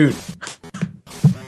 Shoot. 0.00 0.16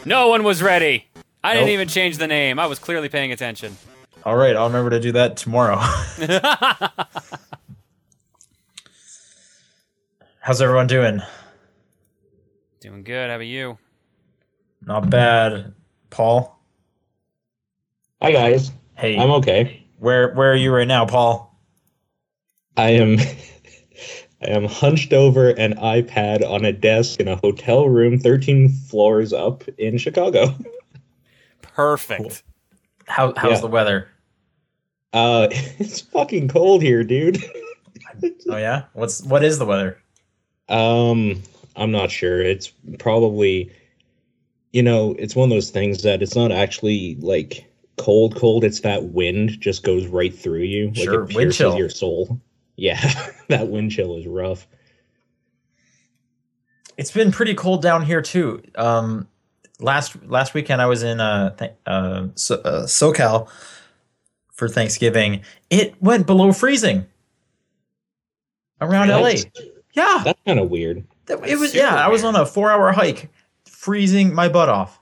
No 0.04 0.28
one 0.28 0.42
was 0.44 0.62
ready. 0.62 1.06
I 1.42 1.54
didn't 1.54 1.68
Nope. 1.68 1.72
even 1.72 1.88
change 1.88 2.18
the 2.18 2.26
name. 2.26 2.58
I 2.58 2.66
was 2.66 2.78
clearly 2.78 3.08
paying 3.08 3.32
attention. 3.32 3.78
All 4.26 4.36
right, 4.36 4.54
I'll 4.54 4.66
remember 4.66 4.90
to 4.90 5.00
do 5.00 5.10
that 5.12 5.38
tomorrow. 5.38 5.76
How's 10.40 10.60
everyone 10.60 10.86
doing? 10.86 11.22
Doing 12.80 13.04
good. 13.04 13.30
How 13.30 13.36
about 13.36 13.46
you? 13.46 13.78
Not 14.84 15.08
bad. 15.08 15.72
Paul? 16.10 16.58
Hi 18.20 18.32
guys, 18.32 18.70
Hey, 18.96 19.16
I'm 19.18 19.30
okay. 19.30 19.82
where 19.98 20.34
where 20.34 20.52
are 20.52 20.56
you 20.56 20.74
right 20.74 20.86
now, 20.86 21.06
Paul? 21.06 21.58
I 22.76 22.90
am 22.90 23.16
I 24.42 24.50
am 24.50 24.64
hunched 24.64 25.12
over 25.12 25.50
an 25.50 25.74
iPad 25.74 26.48
on 26.48 26.64
a 26.64 26.72
desk 26.72 27.20
in 27.20 27.28
a 27.28 27.36
hotel 27.36 27.88
room 27.88 28.18
13 28.18 28.68
floors 28.68 29.32
up 29.32 29.64
in 29.78 29.98
Chicago. 29.98 30.54
Perfect. 31.62 32.42
How 33.06 33.32
how's 33.36 33.52
Yeah. 33.56 33.60
the 33.60 33.66
weather? 33.68 34.08
Uh 35.12 35.48
it's 35.50 36.00
fucking 36.00 36.48
cold 36.48 36.82
here, 36.82 37.04
dude. 37.04 37.42
Oh 38.48 38.56
yeah? 38.56 38.84
What's 38.92 39.22
what 39.22 39.42
is 39.42 39.58
the 39.58 39.64
weather? 39.64 39.98
Um 40.68 41.42
I'm 41.76 41.90
not 41.90 42.10
sure. 42.10 42.40
It's 42.42 42.68
probably 42.98 43.72
you 44.72 44.82
know, 44.82 45.14
it's 45.18 45.34
one 45.36 45.50
of 45.50 45.54
those 45.56 45.70
things 45.70 46.02
that 46.02 46.22
it's 46.22 46.34
not 46.36 46.52
actually 46.52 47.16
like 47.20 47.64
cold 47.96 48.36
cold, 48.36 48.64
it's 48.64 48.80
that 48.80 49.04
wind 49.04 49.60
just 49.60 49.82
goes 49.82 50.06
right 50.06 50.34
through 50.34 50.62
you. 50.62 50.88
Like 50.88 50.96
Sure, 51.04 51.14
it 51.14 51.20
wind 51.20 51.36
pierces 51.36 51.56
chill. 51.58 51.78
your 51.78 51.90
soul. 51.90 52.40
Yeah, 52.82 53.30
that 53.48 53.68
wind 53.68 53.92
chill 53.92 54.16
is 54.16 54.26
rough. 54.26 54.66
It's 56.96 57.12
been 57.12 57.30
pretty 57.30 57.54
cold 57.54 57.80
down 57.80 58.04
here 58.04 58.20
too. 58.20 58.60
Um, 58.74 59.28
last 59.78 60.20
last 60.24 60.52
weekend 60.52 60.82
I 60.82 60.86
was 60.86 61.04
in 61.04 61.20
uh, 61.20 61.54
th- 61.54 61.74
uh, 61.86 62.26
so, 62.34 62.56
uh 62.56 62.86
SoCal 62.86 63.48
for 64.52 64.68
Thanksgiving. 64.68 65.42
It 65.70 65.94
went 66.02 66.26
below 66.26 66.52
freezing 66.52 67.06
around 68.80 69.08
That's- 69.08 69.44
LA. 69.44 69.62
Yeah, 69.94 70.22
That's 70.24 70.40
kind 70.44 70.58
of 70.58 70.68
weird. 70.68 71.04
It 71.28 71.40
was. 71.60 71.70
super 71.70 71.84
Yeah, 71.84 71.94
I 71.94 72.08
was 72.08 72.24
on 72.24 72.34
a 72.34 72.44
four-hour 72.44 72.90
hike, 72.92 73.30
freezing 73.64 74.34
my 74.34 74.48
butt 74.48 74.68
off. 74.68 74.98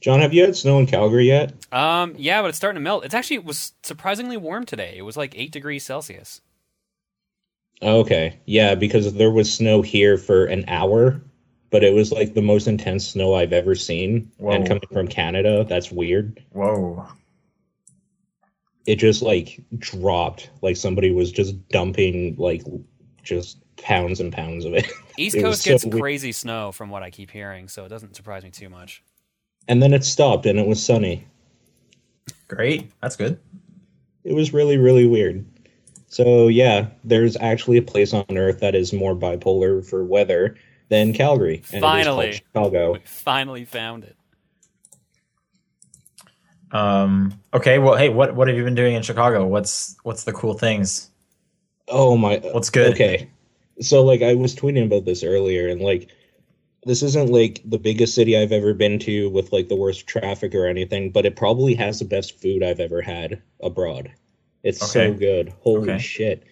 John, 0.00 0.20
have 0.20 0.32
you 0.32 0.42
had 0.42 0.56
snow 0.56 0.78
in 0.78 0.86
Calgary 0.86 1.26
yet? 1.26 1.52
Um, 1.72 2.14
yeah, 2.16 2.40
but 2.40 2.48
it's 2.48 2.56
starting 2.58 2.76
to 2.76 2.80
melt. 2.84 3.04
It's 3.04 3.14
actually 3.14 3.36
it 3.36 3.44
was 3.44 3.72
surprisingly 3.82 4.36
warm 4.36 4.64
today. 4.64 4.94
It 4.96 5.02
was 5.02 5.16
like 5.16 5.36
eight 5.36 5.50
degrees 5.52 5.84
Celsius. 5.84 6.40
Okay. 7.82 8.38
Yeah, 8.46 8.74
because 8.74 9.14
there 9.14 9.30
was 9.30 9.52
snow 9.52 9.82
here 9.82 10.16
for 10.18 10.46
an 10.46 10.64
hour, 10.68 11.20
but 11.70 11.84
it 11.84 11.94
was 11.94 12.12
like 12.12 12.34
the 12.34 12.42
most 12.42 12.66
intense 12.66 13.06
snow 13.08 13.34
I've 13.34 13.52
ever 13.52 13.74
seen. 13.74 14.30
Whoa. 14.38 14.52
And 14.52 14.66
coming 14.66 14.82
from 14.92 15.08
Canada, 15.08 15.64
that's 15.64 15.90
weird. 15.92 16.42
Whoa. 16.52 17.06
It 18.86 18.96
just 18.96 19.22
like 19.22 19.60
dropped. 19.78 20.50
Like 20.62 20.76
somebody 20.76 21.10
was 21.12 21.30
just 21.30 21.68
dumping 21.68 22.36
like 22.36 22.62
just 23.22 23.58
pounds 23.76 24.20
and 24.20 24.32
pounds 24.32 24.64
of 24.64 24.74
it. 24.74 24.90
East 25.18 25.36
It 25.36 25.44
was 25.44 25.60
Coast 25.60 25.62
so 25.62 25.70
gets 25.72 25.84
weird. 25.84 26.00
crazy 26.00 26.32
snow 26.32 26.72
from 26.72 26.90
what 26.90 27.02
I 27.02 27.10
keep 27.10 27.30
hearing, 27.30 27.68
so 27.68 27.84
it 27.84 27.88
doesn't 27.88 28.16
surprise 28.16 28.44
me 28.44 28.50
too 28.50 28.68
much. 28.68 29.02
And 29.68 29.82
then 29.82 29.92
it 29.92 30.04
stopped 30.04 30.46
and 30.46 30.58
it 30.58 30.66
was 30.66 30.84
sunny. 30.84 31.26
Great. 32.48 32.90
That's 33.02 33.16
good. 33.16 33.38
It 34.24 34.34
was 34.34 34.52
really, 34.52 34.78
really 34.78 35.06
weird. 35.06 35.44
So 36.08 36.48
yeah, 36.48 36.88
there's 37.04 37.36
actually 37.36 37.76
a 37.76 37.82
place 37.82 38.14
on 38.14 38.24
Earth 38.30 38.60
that 38.60 38.74
is 38.74 38.92
more 38.92 39.14
bipolar 39.14 39.84
for 39.86 40.02
weather 40.04 40.56
than 40.88 41.12
Calgary. 41.12 41.62
And 41.72 41.82
Finally. 41.82 42.28
it 42.28 42.30
is 42.30 42.36
Chicago. 42.36 42.94
We 42.94 43.00
finally 43.04 43.64
found 43.64 44.04
it. 44.04 44.16
Um. 46.72 47.38
Okay. 47.54 47.78
Well, 47.78 47.96
hey, 47.96 48.08
what 48.08 48.34
what 48.34 48.48
have 48.48 48.56
you 48.56 48.64
been 48.64 48.74
doing 48.74 48.94
in 48.94 49.02
Chicago? 49.02 49.46
What's 49.46 49.96
what's 50.02 50.24
the 50.24 50.32
cool 50.32 50.54
things? 50.54 51.10
Oh 51.88 52.16
my 52.16 52.38
What's 52.52 52.70
good? 52.70 52.92
Okay. 52.92 53.30
So 53.80 54.04
like 54.04 54.22
I 54.22 54.34
was 54.34 54.54
tweeting 54.54 54.84
about 54.84 55.04
this 55.04 55.22
earlier 55.22 55.68
and 55.68 55.80
like 55.80 56.10
this 56.88 57.02
isn't 57.02 57.30
like 57.30 57.60
the 57.66 57.78
biggest 57.78 58.14
city 58.14 58.36
I've 58.36 58.50
ever 58.52 58.72
been 58.74 58.98
to 59.00 59.28
with 59.30 59.52
like 59.52 59.68
the 59.68 59.76
worst 59.76 60.06
traffic 60.06 60.54
or 60.54 60.66
anything, 60.66 61.10
but 61.10 61.26
it 61.26 61.36
probably 61.36 61.74
has 61.74 61.98
the 61.98 62.04
best 62.06 62.40
food 62.40 62.62
I've 62.62 62.80
ever 62.80 63.02
had 63.02 63.40
abroad. 63.62 64.10
It's 64.62 64.90
so 64.90 65.12
good. 65.12 65.52
Holy 65.60 65.90
Okay. 65.90 65.98
shit. 66.02 66.44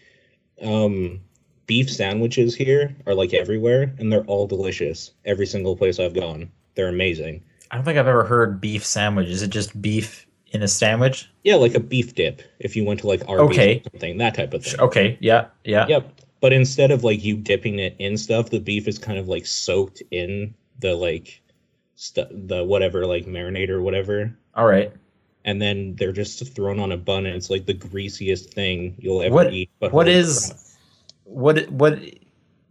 Um 0.62 1.20
beef 1.66 1.90
sandwiches 1.90 2.54
here 2.54 2.94
are 3.06 3.14
like 3.14 3.34
everywhere 3.34 3.92
and 3.98 4.12
they're 4.12 4.24
all 4.24 4.46
delicious. 4.46 5.10
Every 5.24 5.46
single 5.46 5.74
place 5.76 5.98
I've 5.98 6.14
gone. 6.14 6.50
They're 6.74 6.88
amazing. 6.88 7.42
I 7.70 7.76
don't 7.76 7.84
think 7.84 7.98
I've 7.98 8.06
ever 8.06 8.24
heard 8.24 8.60
beef 8.60 8.84
sandwich. 8.84 9.28
Is 9.28 9.42
it 9.42 9.50
just 9.50 9.80
beef 9.82 10.26
in 10.52 10.62
a 10.62 10.68
sandwich? 10.68 11.28
Yeah, 11.44 11.56
like 11.56 11.74
a 11.74 11.80
beef 11.80 12.14
dip 12.14 12.42
if 12.60 12.76
you 12.76 12.84
went 12.84 13.00
to 13.00 13.08
like 13.08 13.22
Arby's 13.26 13.56
Okay. 13.58 13.78
or 13.78 13.90
something, 13.90 14.18
that 14.18 14.34
type 14.34 14.54
of 14.54 14.64
thing. 14.64 14.78
Okay. 14.80 15.16
Yeah. 15.20 15.46
Yeah. 15.64 15.86
Yep. 15.88 16.20
But 16.40 16.52
instead 16.52 16.90
of 16.90 17.02
like 17.04 17.24
you 17.24 17.36
dipping 17.36 17.78
it 17.78 17.96
in 17.98 18.16
stuff, 18.16 18.50
the 18.50 18.60
beef 18.60 18.86
is 18.86 18.98
kind 18.98 19.18
of 19.18 19.28
like 19.28 19.46
soaked 19.46 20.02
in 20.10 20.54
the 20.80 20.94
like 20.94 21.40
stu- 21.94 22.26
the 22.30 22.62
whatever 22.64 23.06
like 23.06 23.24
marinade 23.26 23.70
or 23.70 23.80
whatever, 23.80 24.36
All 24.54 24.66
right. 24.66 24.92
and 25.44 25.60
then 25.62 25.96
they're 25.96 26.12
just 26.12 26.54
thrown 26.54 26.78
on 26.78 26.92
a 26.92 26.96
bun, 26.98 27.24
and 27.26 27.34
it's 27.34 27.48
like 27.50 27.64
the 27.66 27.72
greasiest 27.74 28.52
thing 28.52 28.94
you'll 28.98 29.22
ever 29.22 29.34
What- 29.34 29.52
eat. 29.52 29.70
But 29.80 29.92
what 29.92 30.06
holy 30.06 30.22
crap. 30.22 30.58
What 31.24 31.68
what 31.70 31.98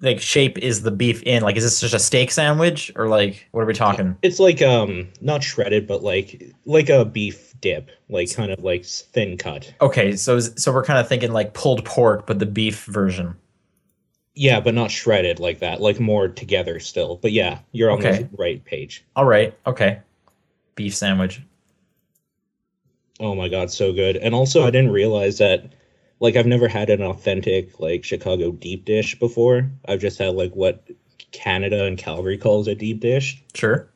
like 0.02 0.22
shape 0.22 0.58
is 0.60 0.84
the 0.84 0.92
beef 0.92 1.24
in? 1.24 1.42
Like, 1.42 1.56
is 1.58 1.64
this 1.64 1.80
just 1.82 1.94
a 1.94 2.00
steak 2.00 2.30
sandwich 2.32 2.92
or 2.96 3.08
like 3.08 3.48
what 3.52 3.62
are 3.62 3.66
we 3.66 3.74
talking? 3.74 4.16
It's 4.22 4.40
like 4.40 4.62
um 4.62 5.08
not 5.22 5.44
shredded, 5.44 5.88
but 5.88 6.04
like 6.04 6.54
like 6.66 6.90
a 6.90 7.04
beef 7.04 7.54
dip, 7.62 7.90
like 8.10 8.34
kind 8.34 8.52
of 8.52 8.64
like 8.64 8.86
thin 8.86 9.38
cut. 9.38 9.74
Okay, 9.82 10.16
so 10.16 10.40
so 10.40 10.72
we're 10.72 10.84
kind 10.84 11.00
of 11.00 11.10
thinking 11.10 11.32
like 11.34 11.54
pulled 11.54 11.84
pork, 11.84 12.28
but 12.28 12.40
the 12.40 12.46
beef 12.46 12.86
version. 12.86 13.36
Yeah, 14.36 14.60
but 14.60 14.74
not 14.74 14.92
shredded 14.92 15.40
like 15.40 15.60
that, 15.60 15.80
like 15.82 16.00
more 16.00 16.28
together 16.28 16.80
still. 16.80 17.16
But 17.16 17.32
yeah, 17.32 17.60
you're 17.72 17.90
on 17.90 18.00
Okay. 18.00 18.24
the 18.24 18.38
right 18.38 18.64
page. 18.64 19.04
All 19.16 19.26
right. 19.26 19.58
Okay. 19.66 20.02
Beef 20.76 20.94
sandwich. 20.94 21.42
Oh 23.20 23.34
my 23.34 23.48
god, 23.48 23.72
so 23.72 23.94
good. 23.94 24.18
And 24.18 24.36
also 24.36 24.68
I 24.68 24.72
didn't 24.72 24.92
realize 24.92 25.38
that 25.38 25.72
like 26.20 26.36
I've 26.36 26.46
never 26.48 26.68
had 26.68 26.90
an 26.90 27.02
authentic 27.02 27.80
like 27.80 28.04
Chicago 28.04 28.52
deep 28.52 28.84
dish 28.84 29.18
before. 29.18 29.70
I've 29.88 30.02
just 30.02 30.20
had 30.20 30.36
like 30.36 30.54
what 30.54 30.86
Canada 31.32 31.86
and 31.86 31.98
Calgary 31.98 32.38
calls 32.38 32.68
a 32.68 32.76
deep 32.76 33.00
dish. 33.00 33.42
Sure. 33.54 33.90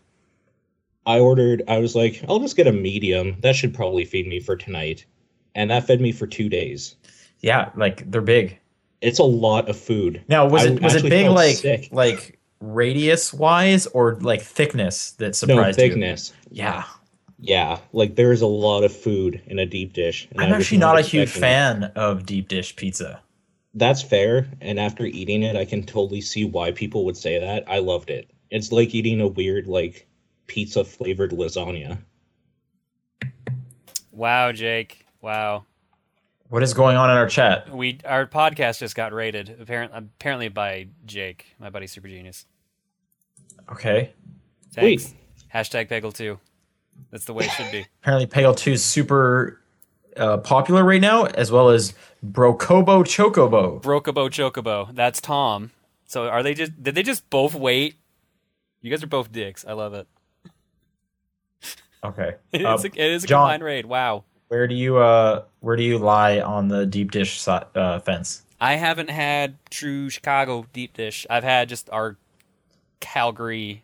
I 1.06 1.20
ordered 1.20 1.64
I 1.68 1.80
was 1.80 1.96
like, 1.96 2.24
I'll 2.30 2.40
just 2.40 2.56
get 2.56 2.68
a 2.68 2.72
medium. 2.72 3.36
That 3.42 3.56
should 3.56 3.74
probably 3.74 4.06
feed 4.06 4.28
me 4.28 4.40
for 4.40 4.56
tonight. 4.56 5.06
And 5.54 5.70
that 5.72 5.86
fed 5.88 6.00
me 6.00 6.14
for 6.14 6.28
2 6.28 6.48
days. 6.48 6.96
Yeah, 7.42 7.72
like 7.76 8.10
they're 8.10 8.22
big. 8.22 8.60
It's 9.02 9.20
a 9.20 9.24
lot 9.24 9.70
of 9.70 9.78
food. 9.78 10.22
Now, 10.28 10.48
was 10.48 10.66
I 10.66 10.70
it 10.72 10.82
was 10.82 10.94
it 10.94 10.98
actually 10.98 11.10
big 11.10 11.30
like 11.30 11.56
sick. 11.58 11.90
like 11.92 12.40
radius 12.60 13.34
wise 13.34 13.88
or 13.88 14.16
like 14.16 14.42
thickness 14.42 15.12
that 15.14 15.28
No 15.28 15.32
surprised 15.32 15.80
you? 15.80 15.90
thickness. 15.90 16.34
Yeah. 16.52 16.84
Yeah, 17.42 17.80
like 17.94 18.16
there's 18.16 18.42
a 18.42 18.48
lot 18.48 18.84
of 18.84 18.94
food 18.94 19.42
in 19.48 19.60
a 19.60 19.66
deep 19.66 19.94
dish. 19.94 20.28
and 20.32 20.42
I'm 20.42 20.54
actually 20.54 20.80
not 20.80 21.00
a 21.00 21.02
huge 21.02 21.30
expecting 21.30 21.42
it. 21.42 21.46
fan 21.46 21.84
of 21.96 22.26
deep 22.26 22.50
dish 22.50 22.76
pizza. 22.76 23.22
That's 23.76 24.02
fair. 24.02 24.50
And 24.60 24.78
after 24.78 25.06
eating 25.06 25.44
it, 25.44 25.56
I 25.56 25.64
can 25.64 25.86
totally 25.86 26.20
see 26.20 26.44
why 26.44 26.72
people 26.72 27.06
would 27.06 27.16
say 27.16 27.40
that. 27.40 27.64
I 27.70 27.80
loved 27.80 28.10
it. 28.10 28.30
It's 28.50 28.74
like 28.74 28.94
eating 28.94 29.22
a 29.22 29.28
weird, 29.28 29.68
like, 29.68 30.06
pizza 30.48 30.84
flavored 30.84 31.32
lasagna. 31.32 32.00
Wow, 34.12 34.52
Jake. 34.52 35.06
Wow. 35.22 35.66
What 36.50 36.64
is 36.64 36.74
going 36.74 36.98
on 36.98 37.10
in 37.12 37.16
our 37.18 37.28
chat? 37.28 37.74
We 37.74 38.00
our 38.06 38.26
podcast 38.26 38.80
just 38.80 38.96
got 38.96 39.14
rated 39.14 39.56
apparently 39.62 39.98
apparently 40.00 40.50
by 40.50 40.88
Jake, 41.06 41.46
my 41.60 41.70
buddy 41.70 41.86
Super 41.88 42.08
Genius. 42.08 42.46
Okay. 43.72 44.14
Thanks. 44.74 45.04
Sweet. 45.06 45.16
Hashtag 45.54 45.90
Peggle 45.90 46.14
two. 46.14 46.40
That's 47.12 47.26
the 47.26 47.34
way 47.34 47.46
it 47.46 47.52
should 47.52 47.72
be. 47.72 47.86
Apparently 48.04 48.28
Peggle 48.28 48.58
2 48.58 48.74
is 48.74 48.84
super 48.84 49.62
uh, 50.18 50.38
popular 50.38 50.84
right 50.84 51.00
now, 51.00 51.24
as 51.26 51.50
well 51.50 51.70
as 51.70 51.94
Brocobo 52.26 53.04
Chocobo. 53.06 53.82
Brocobo 53.82 54.30
Chocobo. 54.30 54.94
That's 54.94 55.22
Tom. 55.22 55.72
So 56.06 56.28
are 56.28 56.44
they 56.44 56.54
just 56.54 56.82
did 56.84 56.96
they 56.96 57.04
just 57.04 57.30
both 57.30 57.56
wait? 57.56 57.96
You 58.82 58.90
guys 58.92 59.02
are 59.04 59.08
both 59.08 59.32
dicks. 59.32 59.66
I 59.66 59.74
love 59.74 59.94
it. 59.94 60.08
Okay. 62.04 62.36
It 62.52 62.62
is 62.62 62.84
a, 62.84 62.88
it 62.88 62.98
is 63.12 63.24
a 63.24 63.28
John- 63.28 63.46
combined 63.46 63.64
raid. 63.64 63.86
Wow. 63.86 64.24
Where 64.50 64.68
do 64.68 64.76
you 64.76 64.98
uh 64.98 65.44
where 65.62 65.76
do 65.76 65.84
you 65.84 65.98
lie 65.98 66.42
on 66.42 66.68
the 66.68 66.86
deep 66.86 67.12
dish 67.12 67.40
si- 67.40 67.52
uh, 67.76 68.00
fence? 68.00 68.44
I 68.62 68.76
haven't 68.76 69.10
had 69.10 69.56
true 69.70 70.10
Chicago 70.10 70.66
deep 70.74 70.94
dish. 70.94 71.26
I've 71.30 71.44
had 71.46 71.70
just 71.70 71.90
our 71.92 72.18
Calgary 73.00 73.84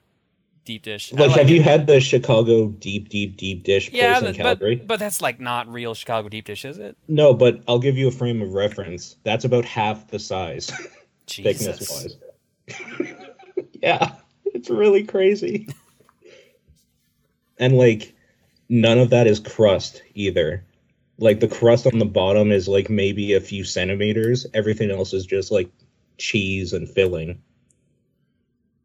deep 0.66 0.82
dish. 0.84 1.14
Like, 1.14 1.30
like 1.30 1.40
have 1.40 1.50
it. 1.50 1.54
you 1.54 1.62
had 1.64 1.88
the 1.88 2.00
Chicago 2.02 2.68
deep, 2.68 3.08
deep, 3.10 3.38
deep 3.38 3.64
dish 3.64 3.90
place 3.90 4.02
Yeah, 4.02 4.18
in 4.20 4.24
but, 4.26 4.36
Calgary? 4.36 4.76
but 4.76 4.88
but 4.88 5.00
that's 5.00 5.22
like 5.22 5.40
not 5.40 5.68
real 5.68 5.94
Chicago 5.94 6.28
deep 6.28 6.46
dish, 6.46 6.66
is 6.66 6.78
it? 6.78 6.98
no, 7.08 7.34
but 7.34 7.62
I'll 7.68 7.80
give 7.80 7.98
you 7.98 8.08
a 8.08 8.12
frame 8.12 8.42
of 8.42 8.54
reference. 8.54 9.16
That's 9.24 9.46
about 9.46 9.64
half 9.66 10.08
the 10.10 10.20
size, 10.20 10.72
thickness 11.28 11.90
wise. 11.90 12.18
yeah. 13.82 14.14
It's 14.46 14.70
really 14.70 15.04
crazy. 15.04 15.68
and 17.60 17.78
like 17.78 18.15
none 18.70 19.00
of 19.00 19.10
that 19.12 19.28
is 19.28 19.40
crust 19.40 20.02
either. 20.14 20.64
Like 21.18 21.40
the 21.40 21.48
crust 21.48 21.88
on 21.88 22.00
the 22.00 22.06
bottom 22.06 22.52
is 22.52 22.68
like 22.68 22.90
maybe 22.90 23.34
a 23.34 23.40
few 23.40 23.64
centimeters. 23.64 24.46
Everything 24.54 24.92
else 24.92 25.14
is 25.14 25.26
just 25.26 25.52
like 25.52 25.70
cheese 26.18 26.74
and 26.74 26.90
filling. 26.90 27.42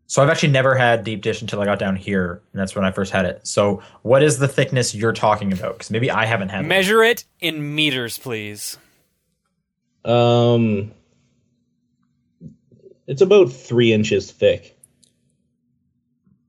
So 0.06 0.20
I've 0.22 0.28
actually 0.28 0.50
never 0.50 0.74
had 0.74 1.04
deep 1.04 1.22
dish 1.22 1.40
until 1.40 1.60
I 1.60 1.64
got 1.64 1.78
down 1.78 1.94
here, 1.94 2.42
and 2.52 2.60
that's 2.60 2.74
when 2.74 2.84
I 2.84 2.90
first 2.90 3.12
had 3.12 3.26
it. 3.26 3.46
So 3.46 3.80
what 4.02 4.24
is 4.24 4.38
the 4.38 4.48
thickness 4.48 4.92
you're 4.92 5.12
talking 5.12 5.52
about? 5.52 5.74
Because 5.74 5.90
maybe 5.92 6.10
I 6.10 6.24
haven't 6.24 6.48
had. 6.48 6.64
it. 6.64 6.68
Measure 6.68 7.04
it 7.04 7.24
in 7.38 7.76
meters, 7.76 8.18
please. 8.18 8.76
Um, 10.04 10.90
it's 13.06 13.22
about 13.22 13.52
three 13.52 13.92
inches 13.92 14.32
thick. 14.32 14.76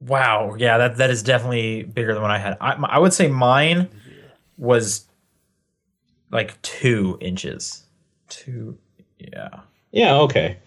Wow, 0.02 0.56
yeah, 0.58 0.78
that 0.80 0.98
that 0.98 1.10
is 1.12 1.22
definitely 1.24 1.84
bigger 1.84 2.14
than 2.14 2.22
what 2.22 2.32
I 2.32 2.40
had. 2.40 2.58
I, 2.60 2.72
I 2.74 2.98
would 3.00 3.14
say 3.14 3.28
mine 3.28 3.88
was 4.58 5.06
like 6.32 6.60
two 6.64 7.18
inches. 7.22 7.84
Two, 8.28 8.78
yeah. 9.20 9.50
Yeah, 9.92 10.16
okay. 10.22 10.58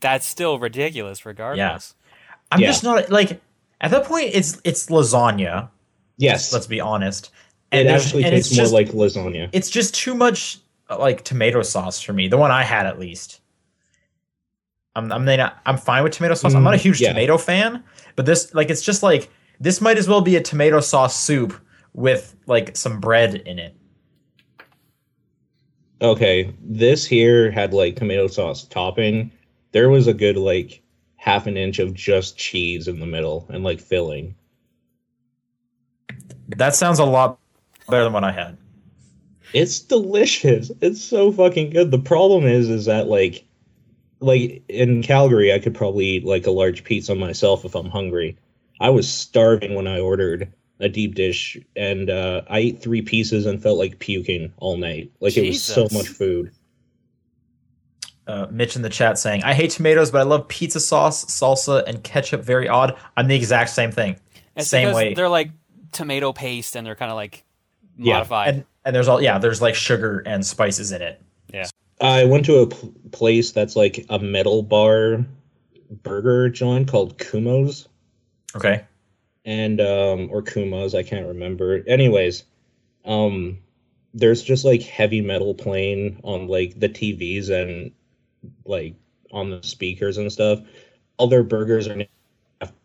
That's 0.00 0.26
still 0.26 0.58
ridiculous, 0.58 1.24
regardless. 1.24 1.94
I'm 2.50 2.60
Yeah. 2.60 2.66
just 2.66 2.84
not 2.84 3.10
like 3.10 3.40
at 3.80 3.90
that 3.92 4.04
point. 4.04 4.30
It's 4.34 4.60
it's 4.64 4.86
lasagna. 4.88 5.70
Yes, 6.18 6.52
Let's 6.52 6.66
be 6.66 6.80
honest. 6.80 7.30
it 7.70 7.86
actually 7.86 8.24
and 8.24 8.32
tastes 8.32 8.50
it's 8.50 8.56
more 8.58 8.64
just- 8.64 8.74
like 8.74 8.88
lasagna. 8.88 9.48
it's 9.52 9.70
just 9.70 9.94
too 9.94 10.14
much 10.14 10.58
like 10.90 11.24
tomato 11.24 11.62
sauce 11.62 12.00
for 12.02 12.12
me. 12.12 12.28
The 12.28 12.36
one 12.36 12.50
I 12.50 12.62
had, 12.64 12.84
at 12.84 12.98
least. 12.98 13.40
I'm 14.94 15.10
I'm 15.10 15.24
not, 15.24 15.58
I'm 15.64 15.78
fine 15.78 16.02
with 16.04 16.12
tomato 16.12 16.34
sauce. 16.34 16.54
I'm 16.54 16.62
not 16.64 16.74
a 16.74 16.76
Mm, 16.76 16.80
huge 16.80 17.00
yeah. 17.00 17.08
tomato 17.08 17.38
fan, 17.38 17.82
but 18.16 18.26
this 18.26 18.54
like 18.54 18.70
it's 18.70 18.82
just 18.82 19.02
like 19.02 19.30
this 19.60 19.80
might 19.80 19.98
as 19.98 20.08
well 20.08 20.20
be 20.20 20.36
a 20.36 20.40
tomato 20.40 20.80
sauce 20.80 21.16
soup 21.18 21.54
with 21.94 22.36
like 22.46 22.76
some 22.76 23.00
bread 23.00 23.34
in 23.34 23.58
it. 23.58 23.76
Okay, 26.00 26.52
this 26.60 27.06
here 27.06 27.50
had 27.50 27.72
like 27.72 27.96
tomato 27.96 28.26
sauce 28.26 28.64
topping. 28.64 29.30
There 29.70 29.88
was 29.88 30.08
a 30.08 30.14
good 30.14 30.36
like 30.36 30.82
half 31.16 31.46
an 31.46 31.56
inch 31.56 31.78
of 31.78 31.94
just 31.94 32.36
cheese 32.36 32.88
in 32.88 32.98
the 32.98 33.06
middle 33.06 33.46
and 33.50 33.62
like 33.62 33.80
filling. 33.80 34.34
That 36.48 36.74
sounds 36.74 36.98
a 36.98 37.04
lot 37.04 37.38
better 37.88 38.04
than 38.04 38.12
what 38.12 38.24
I 38.24 38.32
had. 38.32 38.58
It's 39.52 39.78
delicious. 39.78 40.72
It's 40.80 41.00
so 41.00 41.30
fucking 41.30 41.70
good. 41.70 41.90
The 41.90 41.98
problem 41.98 42.46
is 42.46 42.68
is 42.68 42.86
that 42.86 43.06
like 43.06 43.44
like 44.22 44.62
in 44.68 45.02
Calgary 45.02 45.52
I 45.52 45.58
could 45.58 45.74
probably 45.74 46.06
eat 46.06 46.24
like 46.24 46.46
a 46.46 46.50
large 46.50 46.84
pizza 46.84 47.14
myself 47.14 47.64
if 47.64 47.74
I'm 47.74 47.90
hungry. 47.90 48.36
I 48.80 48.90
was 48.90 49.08
starving 49.12 49.74
when 49.74 49.86
I 49.86 50.00
ordered 50.00 50.52
a 50.80 50.88
deep 50.88 51.14
dish 51.14 51.56
and 51.76 52.10
uh 52.10 52.42
I 52.48 52.58
ate 52.60 52.82
3 52.82 53.02
pieces 53.02 53.46
and 53.46 53.62
felt 53.62 53.78
like 53.78 53.98
puking 53.98 54.52
all 54.58 54.76
night. 54.76 55.10
Like 55.20 55.36
it 55.36 55.46
was 55.46 55.62
so 55.62 55.88
much 55.92 56.08
food. 56.08 56.52
Uh, 58.26 58.46
Mitch 58.50 58.76
in 58.76 58.82
the 58.82 58.88
chat 58.88 59.18
saying, 59.18 59.42
"I 59.42 59.52
hate 59.52 59.70
tomatoes, 59.72 60.10
but 60.12 60.18
I 60.20 60.22
love 60.22 60.46
pizza 60.46 60.78
sauce, 60.78 61.24
salsa, 61.24 61.82
and 61.86 62.02
ketchup. 62.04 62.42
Very 62.42 62.68
odd. 62.68 62.96
I'm 63.16 63.26
the 63.26 63.34
exact 63.34 63.70
same 63.70 63.90
thing. 63.90 64.16
It's 64.54 64.68
same 64.68 64.88
because 64.88 64.96
way. 64.96 65.14
They're 65.14 65.28
like 65.28 65.50
tomato 65.90 66.32
paste, 66.32 66.76
and 66.76 66.86
they're 66.86 66.94
kind 66.94 67.10
of 67.10 67.16
like 67.16 67.44
Yeah, 67.98 68.14
modified. 68.14 68.48
And 68.48 68.64
and 68.84 68.94
there's 68.96 69.08
all 69.08 69.20
yeah, 69.20 69.38
there's 69.38 69.60
like 69.60 69.74
sugar 69.74 70.22
and 70.24 70.46
spices 70.46 70.92
in 70.92 71.02
it. 71.02 71.20
yeah. 71.52 71.66
I 72.02 72.24
went 72.24 72.44
to 72.46 72.56
a 72.58 72.66
pl- 72.66 72.92
place 73.12 73.52
that's 73.52 73.76
like 73.76 74.04
a 74.10 74.18
metal 74.18 74.62
bar 74.62 75.24
burger 76.02 76.48
joint 76.50 76.88
called 76.88 77.18
Kumo's. 77.18 77.88
Okay. 78.54 78.84
and 79.44 79.80
um 79.80 80.28
or 80.30 80.42
Kuma's, 80.42 80.94
I 80.94 81.02
can't 81.02 81.26
remember. 81.26 81.82
Anyways, 81.86 82.44
um 83.04 83.58
there's 84.14 84.42
just 84.42 84.64
like 84.64 84.82
heavy 84.82 85.22
metal 85.22 85.54
playing 85.54 86.20
on 86.22 86.48
like 86.48 86.78
the 86.78 86.88
TVs 86.88 87.48
and 87.50 87.92
like 88.66 88.94
on 89.32 89.50
the 89.50 89.62
speakers 89.62 90.18
and 90.18 90.30
stuff. 90.30 90.60
Other 91.18 91.42
burgers 91.42 91.88
are 91.88 92.04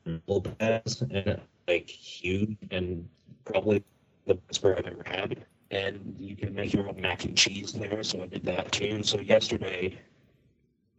metal 0.05 0.41
bands 0.41 1.01
and 1.01 1.41
like 1.67 1.89
huge 1.89 2.55
and 2.71 3.09
probably 3.45 3.83
the 4.25 4.35
best 4.35 4.61
burger 4.61 4.79
I've 4.79 4.93
ever 4.93 5.03
had. 5.05 5.45
And 5.69 6.15
you 6.19 6.35
can 6.35 6.53
make 6.53 6.73
your 6.73 6.87
own 6.87 6.99
mac 7.01 7.25
and 7.25 7.35
cheese 7.37 7.73
there, 7.73 8.01
so 8.03 8.23
I 8.23 8.27
did 8.27 8.43
that 8.45 8.71
too. 8.71 9.03
So 9.03 9.19
yesterday, 9.19 9.99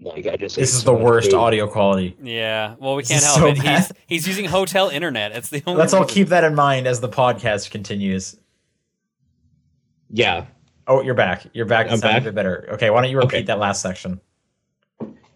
like 0.00 0.26
I 0.26 0.36
just 0.36 0.56
This 0.56 0.74
is 0.74 0.82
so 0.82 0.94
the 0.96 1.02
worst 1.02 1.30
food. 1.30 1.38
audio 1.38 1.66
quality. 1.66 2.16
Yeah. 2.22 2.74
Well, 2.78 2.94
we 2.94 3.02
can't 3.02 3.22
help 3.24 3.38
so 3.38 3.46
it. 3.46 3.54
He's 3.54 3.62
bad. 3.64 3.96
he's 4.06 4.26
using 4.28 4.44
hotel 4.44 4.90
internet. 4.90 5.32
It's 5.32 5.48
the 5.48 5.62
only. 5.66 5.78
Let's 5.80 5.94
all 5.94 6.04
keep 6.04 6.28
that 6.28 6.44
in 6.44 6.54
mind 6.54 6.86
as 6.86 7.00
the 7.00 7.08
podcast 7.08 7.70
continues. 7.70 8.36
Yeah, 10.10 10.46
Oh, 10.86 11.02
you're 11.02 11.14
back. 11.14 11.44
You're 11.52 11.66
back. 11.66 11.90
I'm 11.90 12.00
back? 12.00 12.22
a 12.22 12.24
bit 12.24 12.34
better. 12.34 12.66
Okay, 12.72 12.88
why 12.88 13.02
don't 13.02 13.10
you 13.10 13.18
repeat 13.18 13.36
Okay. 13.36 13.42
that 13.42 13.58
last 13.58 13.82
section? 13.82 14.20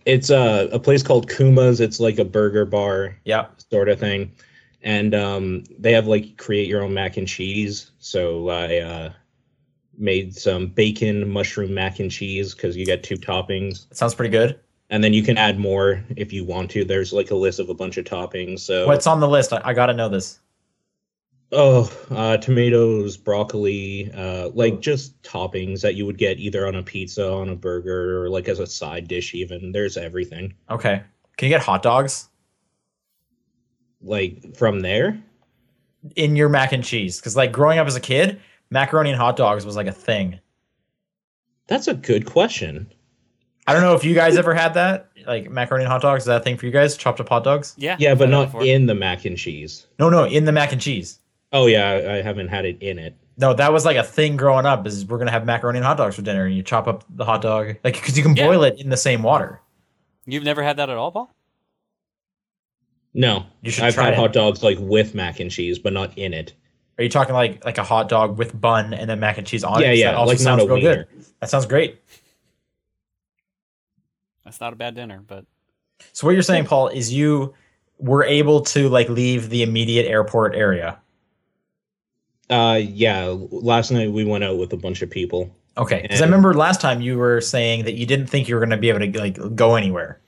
it's 0.04 0.30
uh, 0.30 0.66
a 0.72 0.80
place 0.80 1.00
called 1.02 1.30
Kuma's. 1.30 1.78
It's 1.80 2.00
like 2.00 2.18
a 2.18 2.24
burger 2.24 2.64
bar 2.64 3.16
Yeah. 3.24 3.46
sort 3.70 3.88
of 3.88 4.00
thing. 4.00 4.32
And 4.82 5.14
um, 5.14 5.62
they 5.78 5.92
have 5.92 6.06
like 6.08 6.36
create 6.38 6.66
your 6.68 6.82
own 6.82 6.92
mac 6.94 7.18
and 7.18 7.28
cheese. 7.28 7.92
So 8.00 8.48
I 8.48 8.78
uh, 8.78 9.12
made 10.02 10.34
some 10.36 10.66
bacon 10.66 11.28
mushroom 11.30 11.72
mac 11.72 12.00
and 12.00 12.10
cheese 12.10 12.54
because 12.54 12.76
you 12.76 12.84
get 12.84 13.02
two 13.02 13.16
toppings. 13.16 13.88
That 13.88 13.96
sounds 13.96 14.14
pretty 14.14 14.30
good. 14.32 14.58
And 14.90 15.02
then 15.02 15.14
you 15.14 15.22
can 15.22 15.38
add 15.38 15.58
more 15.58 16.04
if 16.16 16.32
you 16.32 16.44
want 16.44 16.70
to. 16.72 16.84
There's 16.84 17.12
like 17.12 17.30
a 17.30 17.34
list 17.36 17.58
of 17.60 17.70
a 17.70 17.74
bunch 17.74 17.96
of 17.96 18.04
toppings. 18.04 18.60
So 18.60 18.86
What's 18.86 19.06
on 19.06 19.20
the 19.20 19.28
list? 19.28 19.52
I, 19.52 19.60
I 19.64 19.72
gotta 19.72 19.94
know 19.94 20.08
this. 20.10 20.40
oh, 21.52 21.90
uh, 22.10 22.36
tomatoes, 22.38 23.16
broccoli, 23.16 24.10
uh, 24.12 24.50
like 24.54 24.80
just 24.80 25.20
toppings 25.22 25.80
that 25.82 25.94
you 25.94 26.04
would 26.04 26.18
get 26.18 26.38
either 26.38 26.66
on 26.66 26.74
a 26.74 26.82
pizza, 26.82 27.30
on 27.32 27.48
a 27.48 27.56
burger, 27.56 28.22
or 28.24 28.28
like 28.28 28.48
as 28.48 28.58
a 28.58 28.66
side 28.66 29.06
dish. 29.08 29.34
Even 29.34 29.72
there's 29.72 29.96
everything. 29.96 30.52
Okay. 30.68 31.02
Can 31.38 31.48
you 31.48 31.54
get 31.54 31.62
hot 31.62 31.82
dogs 31.82 32.28
Like 34.02 34.56
from 34.56 34.80
there. 34.80 35.22
in 36.16 36.36
your 36.36 36.48
mac 36.48 36.72
and 36.72 36.84
cheese? 36.84 37.18
Because 37.18 37.36
like 37.36 37.52
growing 37.52 37.78
up 37.78 37.86
as 37.86 37.96
a 37.96 38.00
kid, 38.00 38.40
macaroni 38.72 39.10
and 39.10 39.18
hot 39.20 39.36
dogs 39.36 39.64
was 39.66 39.76
like 39.76 39.86
a 39.86 39.92
thing. 39.92 40.40
That's 41.68 41.86
a 41.88 41.94
good 41.94 42.26
question. 42.26 42.92
I 43.66 43.72
don't 43.72 43.82
know 43.82 43.94
if 43.94 44.02
you 44.04 44.14
guys 44.14 44.36
ever 44.36 44.54
had 44.54 44.74
that. 44.74 45.10
Like 45.26 45.48
macaroni 45.50 45.84
and 45.84 45.92
hot 45.92 46.02
dogs, 46.02 46.24
is 46.24 46.26
that 46.26 46.40
a 46.40 46.44
thing 46.44 46.56
for 46.56 46.66
you 46.66 46.72
guys? 46.72 46.96
Chopped 46.96 47.20
up 47.20 47.28
hot 47.28 47.44
dogs? 47.44 47.74
Yeah. 47.76 47.96
Yeah, 48.00 48.14
but 48.16 48.28
not 48.28 48.46
before. 48.46 48.64
in 48.64 48.86
the 48.86 48.94
mac 48.94 49.24
and 49.24 49.38
cheese. 49.38 49.86
No, 50.00 50.08
no, 50.10 50.24
in 50.24 50.44
the 50.46 50.52
mac 50.52 50.72
and 50.72 50.80
cheese. 50.80 51.20
Oh 51.52 51.66
yeah, 51.66 51.90
I 51.90 52.16
I 52.18 52.22
haven't 52.22 52.48
had 52.48 52.64
it 52.64 52.78
in 52.82 52.98
it. 52.98 53.14
No, 53.38 53.54
that 53.54 53.72
was 53.72 53.84
like 53.84 53.96
a 53.96 54.02
thing 54.02 54.36
growing 54.36 54.66
up. 54.66 54.86
Is 54.86 55.06
we're 55.06 55.18
gonna 55.18 55.30
have 55.30 55.46
macaroni 55.46 55.78
and 55.78 55.86
hot 55.86 55.96
dogs 55.98 56.16
for 56.16 56.22
dinner, 56.22 56.44
and 56.46 56.56
you 56.56 56.62
chop 56.62 56.88
up 56.88 57.04
the 57.10 57.24
hot 57.24 57.42
dog, 57.42 57.76
like 57.84 57.94
because 57.94 58.16
you 58.16 58.24
can 58.24 58.34
Yeah. 58.34 58.46
boil 58.48 58.64
it 58.64 58.80
in 58.80 58.88
the 58.88 58.96
same 58.96 59.22
water. 59.22 59.60
You've 60.26 60.44
never 60.44 60.62
had 60.62 60.78
that 60.78 60.90
at 60.90 60.96
all, 60.96 61.12
Paul? 61.12 61.32
No, 63.14 63.44
You 63.60 63.70
should 63.70 63.84
I've 63.84 63.94
try 63.94 64.04
had 64.04 64.14
it. 64.14 64.18
hot 64.18 64.32
dogs 64.32 64.62
like 64.62 64.78
with 64.80 65.14
mac 65.14 65.38
and 65.40 65.50
cheese, 65.50 65.78
but 65.78 65.92
not 65.92 66.16
in 66.16 66.32
it. 66.32 66.54
Are 66.98 67.04
you 67.04 67.10
talking 67.10 67.34
like 67.34 67.64
like 67.64 67.78
a 67.78 67.82
hot 67.84 68.08
dog 68.08 68.38
with 68.38 68.58
bun 68.58 68.92
and 68.94 69.08
then 69.08 69.18
mac 69.20 69.38
and 69.38 69.46
cheese 69.46 69.64
on 69.64 69.80
it? 69.82 69.86
yeah, 69.86 69.92
yeah, 69.92 70.10
that 70.12 70.16
also 70.16 70.32
like 70.32 70.38
not 70.40 70.44
sounds 70.44 70.62
a 70.62 70.66
real 70.66 70.74
wiener. 70.76 71.04
good. 71.04 71.24
That 71.40 71.50
sounds 71.50 71.66
great. 71.66 72.00
That's 74.44 74.60
not 74.60 74.72
a 74.72 74.76
bad 74.76 74.94
dinner, 74.94 75.22
but 75.26 75.46
So 76.12 76.26
what 76.26 76.32
you're 76.34 76.42
saying, 76.42 76.66
Paul, 76.66 76.88
is 76.88 77.12
you 77.12 77.54
were 77.98 78.24
able 78.24 78.60
to 78.62 78.88
like 78.88 79.08
leave 79.08 79.48
the 79.50 79.62
immediate 79.62 80.06
airport 80.06 80.54
area. 80.54 80.98
Uh, 82.50 82.78
yeah. 82.82 83.34
Last 83.50 83.90
night 83.90 84.10
we 84.10 84.24
went 84.24 84.44
out 84.44 84.58
with 84.58 84.72
a 84.72 84.76
bunch 84.76 85.00
of 85.02 85.10
people. 85.10 85.54
Okay, 85.78 86.02
because 86.02 86.20
I 86.20 86.26
remember 86.26 86.52
last 86.52 86.82
time 86.82 87.00
you 87.00 87.16
were 87.16 87.40
saying 87.40 87.84
that 87.84 87.94
you 87.94 88.04
didn't 88.04 88.26
think 88.26 88.46
you 88.46 88.54
were 88.56 88.60
going 88.60 88.70
to 88.70 88.76
be 88.76 88.90
able 88.90 89.00
to 89.00 89.18
like 89.18 89.56
go 89.56 89.74
anywhere. 89.74 90.20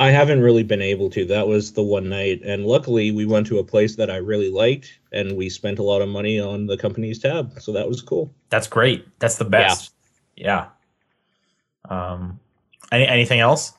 I 0.00 0.10
haven't 0.10 0.40
really 0.40 0.62
been 0.62 0.80
able 0.80 1.10
to. 1.10 1.26
That 1.26 1.46
was 1.46 1.74
the 1.74 1.82
one 1.82 2.08
night, 2.08 2.40
and 2.42 2.64
luckily 2.64 3.10
we 3.10 3.26
went 3.26 3.46
to 3.48 3.58
a 3.58 3.64
place 3.64 3.96
that 3.96 4.10
I 4.10 4.16
really 4.16 4.50
liked, 4.50 4.98
and 5.12 5.36
we 5.36 5.50
spent 5.50 5.78
a 5.78 5.82
lot 5.82 6.00
of 6.00 6.08
money 6.08 6.40
on 6.40 6.66
the 6.66 6.78
company's 6.78 7.18
tab, 7.18 7.60
so 7.60 7.70
that 7.72 7.86
was 7.86 8.00
cool. 8.00 8.34
That's 8.48 8.66
great. 8.66 9.06
That's 9.18 9.36
the 9.36 9.44
best. 9.44 9.92
Yeah. 10.36 10.68
yeah. 11.90 12.12
Um, 12.12 12.40
any, 12.90 13.06
anything 13.06 13.40
else? 13.40 13.74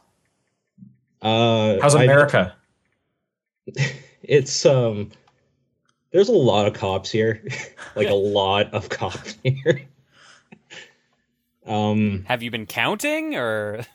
Uh, 1.24 1.78
How's 1.82 1.96
I- 1.96 2.04
America? 2.04 2.56
it's 4.22 4.64
um, 4.64 5.10
there's 6.12 6.30
a 6.30 6.34
lot 6.34 6.68
of 6.68 6.74
cops 6.74 7.10
here, 7.10 7.44
like 7.96 8.10
a 8.10 8.14
lot 8.14 8.72
of 8.76 8.90
cops 8.90 9.38
here. 9.44 9.88
um, 11.66 12.26
have 12.28 12.44
you 12.44 12.52
been 12.52 12.68
counting 12.68 13.36
or? 13.36 13.88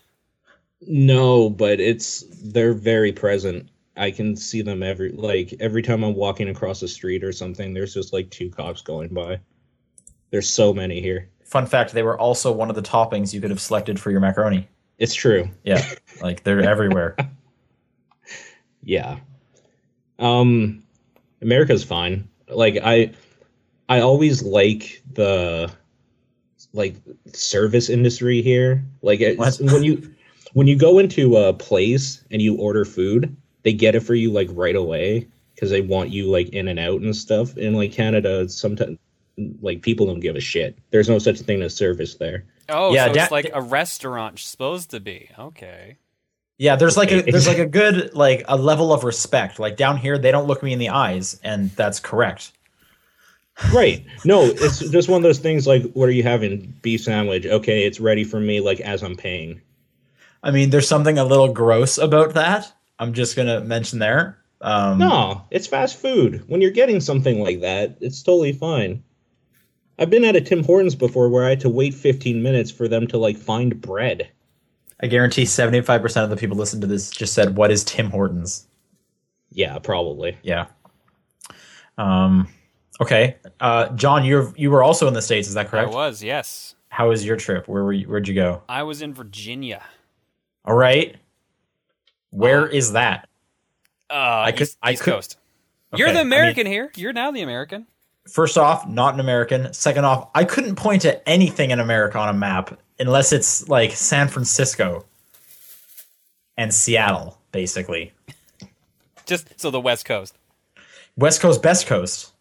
No, 0.80 1.50
but 1.50 1.80
it's 1.80 2.24
they're 2.42 2.74
very 2.74 3.12
present. 3.12 3.68
I 3.96 4.10
can 4.10 4.36
see 4.36 4.62
them 4.62 4.82
every 4.82 5.12
like 5.12 5.54
every 5.60 5.82
time 5.82 6.04
I'm 6.04 6.14
walking 6.14 6.48
across 6.48 6.80
the 6.80 6.88
street 6.88 7.24
or 7.24 7.32
something. 7.32 7.72
There's 7.72 7.94
just 7.94 8.12
like 8.12 8.30
two 8.30 8.50
cops 8.50 8.82
going 8.82 9.08
by. 9.08 9.40
There's 10.30 10.48
so 10.48 10.74
many 10.74 11.00
here. 11.00 11.30
Fun 11.44 11.66
fact: 11.66 11.92
they 11.92 12.02
were 12.02 12.18
also 12.18 12.52
one 12.52 12.68
of 12.68 12.76
the 12.76 12.82
toppings 12.82 13.32
you 13.32 13.40
could 13.40 13.50
have 13.50 13.60
selected 13.60 13.98
for 13.98 14.10
your 14.10 14.20
macaroni. 14.20 14.68
It's 14.98 15.14
true. 15.14 15.48
Yeah, 15.64 15.86
like 16.20 16.42
they're 16.42 16.60
everywhere. 16.60 17.16
Yeah. 18.86 19.18
Um, 20.20 20.84
America's 21.42 21.84
fine. 21.84 22.28
Like 22.48 22.78
I, 22.82 23.12
I 23.88 24.00
always 24.00 24.42
like 24.42 25.02
the 25.12 25.70
like 26.72 26.94
service 27.32 27.90
industry 27.90 28.40
here. 28.42 28.84
Like 29.02 29.20
it's, 29.20 29.60
when 29.60 29.82
you 29.82 30.14
when 30.56 30.66
you 30.66 30.74
go 30.74 30.98
into 30.98 31.36
a 31.36 31.52
place 31.52 32.24
and 32.30 32.40
you 32.40 32.56
order 32.56 32.86
food, 32.86 33.36
they 33.62 33.74
get 33.74 33.94
it 33.94 34.00
for 34.00 34.14
you 34.14 34.32
like 34.32 34.48
right 34.52 34.74
away 34.74 35.28
because 35.54 35.68
they 35.68 35.82
want 35.82 36.08
you 36.08 36.30
like 36.30 36.48
in 36.48 36.66
and 36.66 36.78
out 36.78 37.02
and 37.02 37.14
stuff. 37.14 37.58
In 37.58 37.74
like 37.74 37.92
Canada, 37.92 38.48
sometimes 38.48 38.96
like 39.60 39.82
people 39.82 40.06
don't 40.06 40.20
give 40.20 40.34
a 40.34 40.40
shit. 40.40 40.78
There's 40.92 41.10
no 41.10 41.18
such 41.18 41.40
thing 41.40 41.60
as 41.60 41.74
service 41.74 42.14
there. 42.14 42.46
Oh, 42.70 42.94
Yeah, 42.94 43.08
so 43.08 43.12
da- 43.12 43.22
it's 43.24 43.30
like 43.32 43.50
a 43.52 43.60
restaurant 43.60 44.38
supposed 44.38 44.92
to 44.92 45.00
be. 45.00 45.28
Okay. 45.38 45.98
Yeah, 46.56 46.76
there's 46.76 46.96
like 46.96 47.12
a 47.12 47.20
there's 47.20 47.46
like 47.46 47.58
a 47.58 47.66
good 47.82 48.14
like 48.14 48.42
a 48.48 48.56
level 48.56 48.94
of 48.94 49.04
respect. 49.04 49.58
Like 49.58 49.76
down 49.76 49.98
here, 49.98 50.16
they 50.16 50.30
don't 50.30 50.46
look 50.46 50.62
me 50.62 50.72
in 50.72 50.78
the 50.78 50.88
eyes, 50.88 51.38
and 51.44 51.68
that's 51.72 52.00
correct. 52.00 52.52
Right. 53.74 54.06
No, 54.24 54.44
it's 54.44 54.78
just 54.78 55.10
one 55.10 55.18
of 55.18 55.22
those 55.22 55.38
things 55.38 55.66
like 55.66 55.82
what 55.92 56.08
are 56.08 56.12
you 56.12 56.22
having? 56.22 56.74
Beef 56.80 57.02
sandwich. 57.02 57.44
Okay, 57.44 57.84
it's 57.84 58.00
ready 58.00 58.24
for 58.24 58.40
me 58.40 58.62
like 58.62 58.80
as 58.80 59.02
I'm 59.02 59.16
paying. 59.16 59.60
I 60.42 60.50
mean, 60.50 60.70
there's 60.70 60.88
something 60.88 61.18
a 61.18 61.24
little 61.24 61.52
gross 61.52 61.98
about 61.98 62.34
that. 62.34 62.72
I'm 62.98 63.12
just 63.12 63.36
gonna 63.36 63.60
mention 63.60 63.98
there. 63.98 64.38
Um, 64.60 64.98
No, 64.98 65.42
it's 65.50 65.66
fast 65.66 65.98
food. 65.98 66.44
When 66.48 66.60
you're 66.60 66.70
getting 66.70 67.00
something 67.00 67.40
like 67.42 67.60
that, 67.60 67.96
it's 68.00 68.22
totally 68.22 68.52
fine. 68.52 69.02
I've 69.98 70.10
been 70.10 70.24
at 70.24 70.36
a 70.36 70.40
Tim 70.40 70.62
Hortons 70.64 70.94
before 70.94 71.28
where 71.28 71.44
I 71.44 71.50
had 71.50 71.60
to 71.60 71.68
wait 71.70 71.94
15 71.94 72.42
minutes 72.42 72.70
for 72.70 72.86
them 72.88 73.06
to 73.08 73.18
like 73.18 73.36
find 73.36 73.80
bread. 73.80 74.28
I 75.00 75.06
guarantee 75.08 75.44
75% 75.44 76.24
of 76.24 76.30
the 76.30 76.36
people 76.36 76.56
listening 76.56 76.80
to 76.82 76.86
this 76.86 77.10
just 77.10 77.34
said, 77.34 77.56
"What 77.56 77.70
is 77.70 77.84
Tim 77.84 78.10
Hortons?" 78.10 78.66
Yeah, 79.50 79.78
probably. 79.78 80.38
Yeah. 80.42 80.66
Um. 81.98 82.48
Okay. 83.00 83.36
Uh, 83.60 83.88
John, 83.90 84.24
you 84.24 84.52
you 84.56 84.70
were 84.70 84.82
also 84.82 85.06
in 85.06 85.14
the 85.14 85.22
states. 85.22 85.48
Is 85.48 85.54
that 85.54 85.68
correct? 85.68 85.90
I 85.90 85.94
was, 85.94 86.22
yes. 86.22 86.74
How 86.88 87.10
was 87.10 87.24
your 87.26 87.36
trip? 87.36 87.68
Where 87.68 87.84
were 87.84 87.92
you, 87.92 88.08
where'd 88.08 88.26
you 88.26 88.34
go? 88.34 88.62
I 88.68 88.82
was 88.84 89.02
in 89.02 89.12
Virginia. 89.12 89.82
All 90.66 90.74
right. 90.74 91.16
Where 92.30 92.64
Uh, 92.64 92.70
is 92.72 92.92
that? 92.92 93.28
Uh, 94.10 94.14
I 94.46 94.52
could- 94.52 94.62
East, 94.62 94.78
I 94.82 94.92
East 94.92 95.02
could- 95.02 95.14
Coast. 95.14 95.36
You're 95.94 96.08
Okay, 96.08 96.14
the 96.14 96.20
I 96.20 96.24
mean- 96.24 96.32
American 96.32 96.66
here. 96.66 96.92
You're 96.96 97.12
now 97.12 97.30
the 97.30 97.42
American. 97.42 97.86
First 98.28 98.58
off, 98.58 98.86
not 98.88 99.14
an 99.14 99.20
American. 99.20 99.72
Second 99.72 100.04
off, 100.04 100.28
I 100.34 100.44
couldn't 100.44 100.74
point 100.74 101.02
to 101.02 101.26
anything 101.28 101.70
in 101.70 101.78
America 101.78 102.18
on 102.18 102.28
a 102.28 102.32
map 102.32 102.78
unless 102.98 103.32
it's 103.32 103.68
like 103.68 103.92
San 103.92 104.26
Francisco 104.28 105.04
and 106.56 106.74
Seattle, 106.74 107.38
basically. 107.52 108.12
Just 109.26 109.58
so 109.60 109.70
the 109.70 109.80
West 109.80 110.04
Coast. 110.04 110.34
West 111.16 111.40
Coast, 111.40 111.62
best 111.62 111.86
coast. 111.86 112.32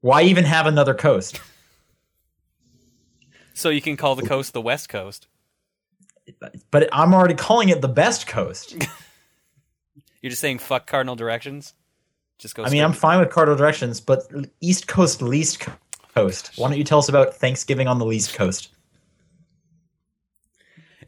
Why 0.00 0.22
even 0.22 0.44
have 0.44 0.66
another 0.66 0.92
coast? 0.94 1.40
So 3.54 3.70
you 3.70 3.80
can 3.80 3.96
call 3.96 4.16
the 4.16 4.26
coast 4.26 4.52
the 4.52 4.60
West 4.60 4.88
Coast. 4.88 5.26
But 6.70 6.88
I'm 6.92 7.14
already 7.14 7.34
calling 7.34 7.68
it 7.68 7.80
the 7.80 7.88
best 7.88 8.26
coast. 8.26 8.72
You're 10.22 10.30
just 10.30 10.40
saying 10.40 10.58
fuck 10.58 10.86
cardinal 10.86 11.16
directions. 11.16 11.74
Just 12.38 12.54
go. 12.54 12.64
I 12.64 12.70
mean, 12.70 12.82
I'm 12.82 12.92
fine 12.92 13.20
with 13.20 13.30
cardinal 13.30 13.56
directions, 13.56 14.00
but 14.00 14.24
East 14.60 14.88
Coast, 14.88 15.22
least 15.22 15.60
co- 15.60 15.72
coast. 16.14 16.52
Why 16.56 16.68
don't 16.68 16.78
you 16.78 16.84
tell 16.84 16.98
us 16.98 17.08
about 17.08 17.34
Thanksgiving 17.34 17.88
on 17.88 17.98
the 17.98 18.04
least 18.04 18.34
coast? 18.34 18.70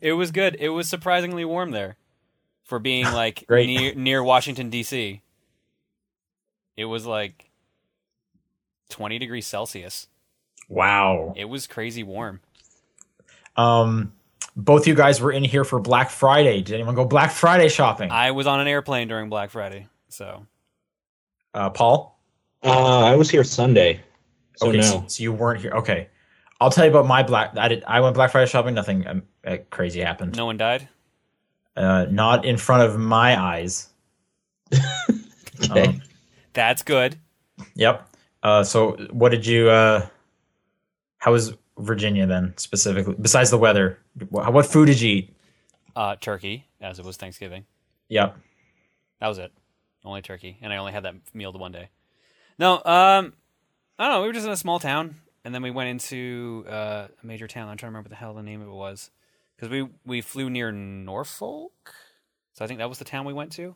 It 0.00 0.12
was 0.12 0.30
good. 0.30 0.56
It 0.60 0.68
was 0.68 0.88
surprisingly 0.88 1.44
warm 1.44 1.72
there, 1.72 1.96
for 2.64 2.78
being 2.78 3.04
like 3.12 3.44
near 3.50 3.94
near 3.94 4.22
Washington 4.22 4.70
D.C. 4.70 5.20
It 6.76 6.84
was 6.84 7.04
like 7.04 7.50
20 8.90 9.18
degrees 9.18 9.46
Celsius. 9.46 10.06
Wow. 10.68 11.34
It 11.36 11.46
was 11.46 11.66
crazy 11.66 12.04
warm. 12.04 12.40
Um, 13.56 14.12
both 14.58 14.86
you 14.86 14.94
guys 14.94 15.20
were 15.20 15.30
in 15.32 15.44
here 15.44 15.64
for 15.64 15.78
Black 15.78 16.10
Friday. 16.10 16.60
Did 16.62 16.74
anyone 16.74 16.94
go 16.96 17.04
Black 17.04 17.30
Friday 17.30 17.68
shopping? 17.68 18.10
I 18.10 18.32
was 18.32 18.46
on 18.46 18.60
an 18.60 18.66
airplane 18.66 19.06
during 19.08 19.30
Black 19.30 19.50
Friday, 19.50 19.86
so 20.08 20.44
Uh, 21.54 21.70
Paul. 21.70 22.18
Uh, 22.62 23.04
I 23.04 23.14
was 23.14 23.30
here 23.30 23.44
Sunday. 23.44 24.00
So 24.56 24.68
okay, 24.68 24.78
no. 24.78 24.82
so, 24.82 25.04
so 25.06 25.22
you 25.22 25.32
weren't 25.32 25.60
here. 25.60 25.70
Okay, 25.70 26.08
I'll 26.60 26.70
tell 26.70 26.84
you 26.84 26.90
about 26.90 27.06
my 27.06 27.22
black. 27.22 27.56
I 27.56 27.68
did. 27.68 27.84
I 27.84 28.00
went 28.00 28.14
Black 28.16 28.32
Friday 28.32 28.50
shopping. 28.50 28.74
Nothing 28.74 29.06
um, 29.06 29.22
uh, 29.46 29.58
crazy 29.70 30.00
happened. 30.00 30.36
no 30.36 30.46
one 30.46 30.56
died. 30.56 30.88
Uh, 31.76 32.06
not 32.10 32.44
in 32.44 32.56
front 32.56 32.82
of 32.82 32.98
my 32.98 33.40
eyes. 33.40 33.88
Okay. 35.70 35.86
Um, 35.86 36.02
That's 36.52 36.82
good. 36.84 37.16
yep. 37.74 38.08
Uh, 38.44 38.62
so 38.62 38.92
what 39.10 39.30
did 39.30 39.44
you? 39.44 39.68
Uh, 39.68 40.06
how 41.18 41.32
was 41.32 41.52
Virginia 41.78 42.26
then 42.26 42.54
specifically? 42.56 43.14
Besides 43.20 43.50
the 43.50 43.58
weather, 43.58 43.98
what, 44.28 44.52
what 44.52 44.66
food 44.66 44.86
did 44.86 45.00
you 45.00 45.08
eat? 45.16 45.36
Uh, 45.96 46.16
turkey, 46.16 46.66
as 46.80 46.98
it 46.98 47.04
was 47.04 47.16
Thanksgiving. 47.16 47.64
Yep. 48.08 48.36
That 49.20 49.28
was 49.28 49.38
it. 49.38 49.52
Only 50.04 50.22
turkey, 50.22 50.58
and 50.62 50.72
I 50.72 50.76
only 50.76 50.92
had 50.92 51.04
that 51.04 51.14
meal 51.34 51.50
the 51.52 51.58
one 51.58 51.72
day. 51.72 51.90
No, 52.58 52.74
um, 52.74 53.32
I 53.98 54.04
don't 54.06 54.12
know. 54.12 54.20
We 54.22 54.26
were 54.28 54.32
just 54.32 54.46
in 54.46 54.52
a 54.52 54.56
small 54.56 54.78
town, 54.78 55.16
and 55.44 55.54
then 55.54 55.62
we 55.62 55.70
went 55.70 55.88
into 55.90 56.64
uh, 56.68 57.08
a 57.22 57.26
major 57.26 57.48
town. 57.48 57.68
I'm 57.68 57.76
trying 57.76 57.88
to 57.88 57.92
remember 57.92 58.06
what 58.06 58.10
the 58.10 58.16
hell 58.16 58.34
the 58.34 58.42
name 58.42 58.62
of 58.62 58.68
it 58.68 58.72
was, 58.74 59.10
because 59.56 59.70
we 59.70 59.88
we 60.06 60.20
flew 60.20 60.48
near 60.50 60.70
Norfolk, 60.72 61.94
so 62.54 62.64
I 62.64 62.68
think 62.68 62.78
that 62.78 62.88
was 62.88 62.98
the 62.98 63.04
town 63.04 63.24
we 63.26 63.32
went 63.32 63.52
to. 63.52 63.74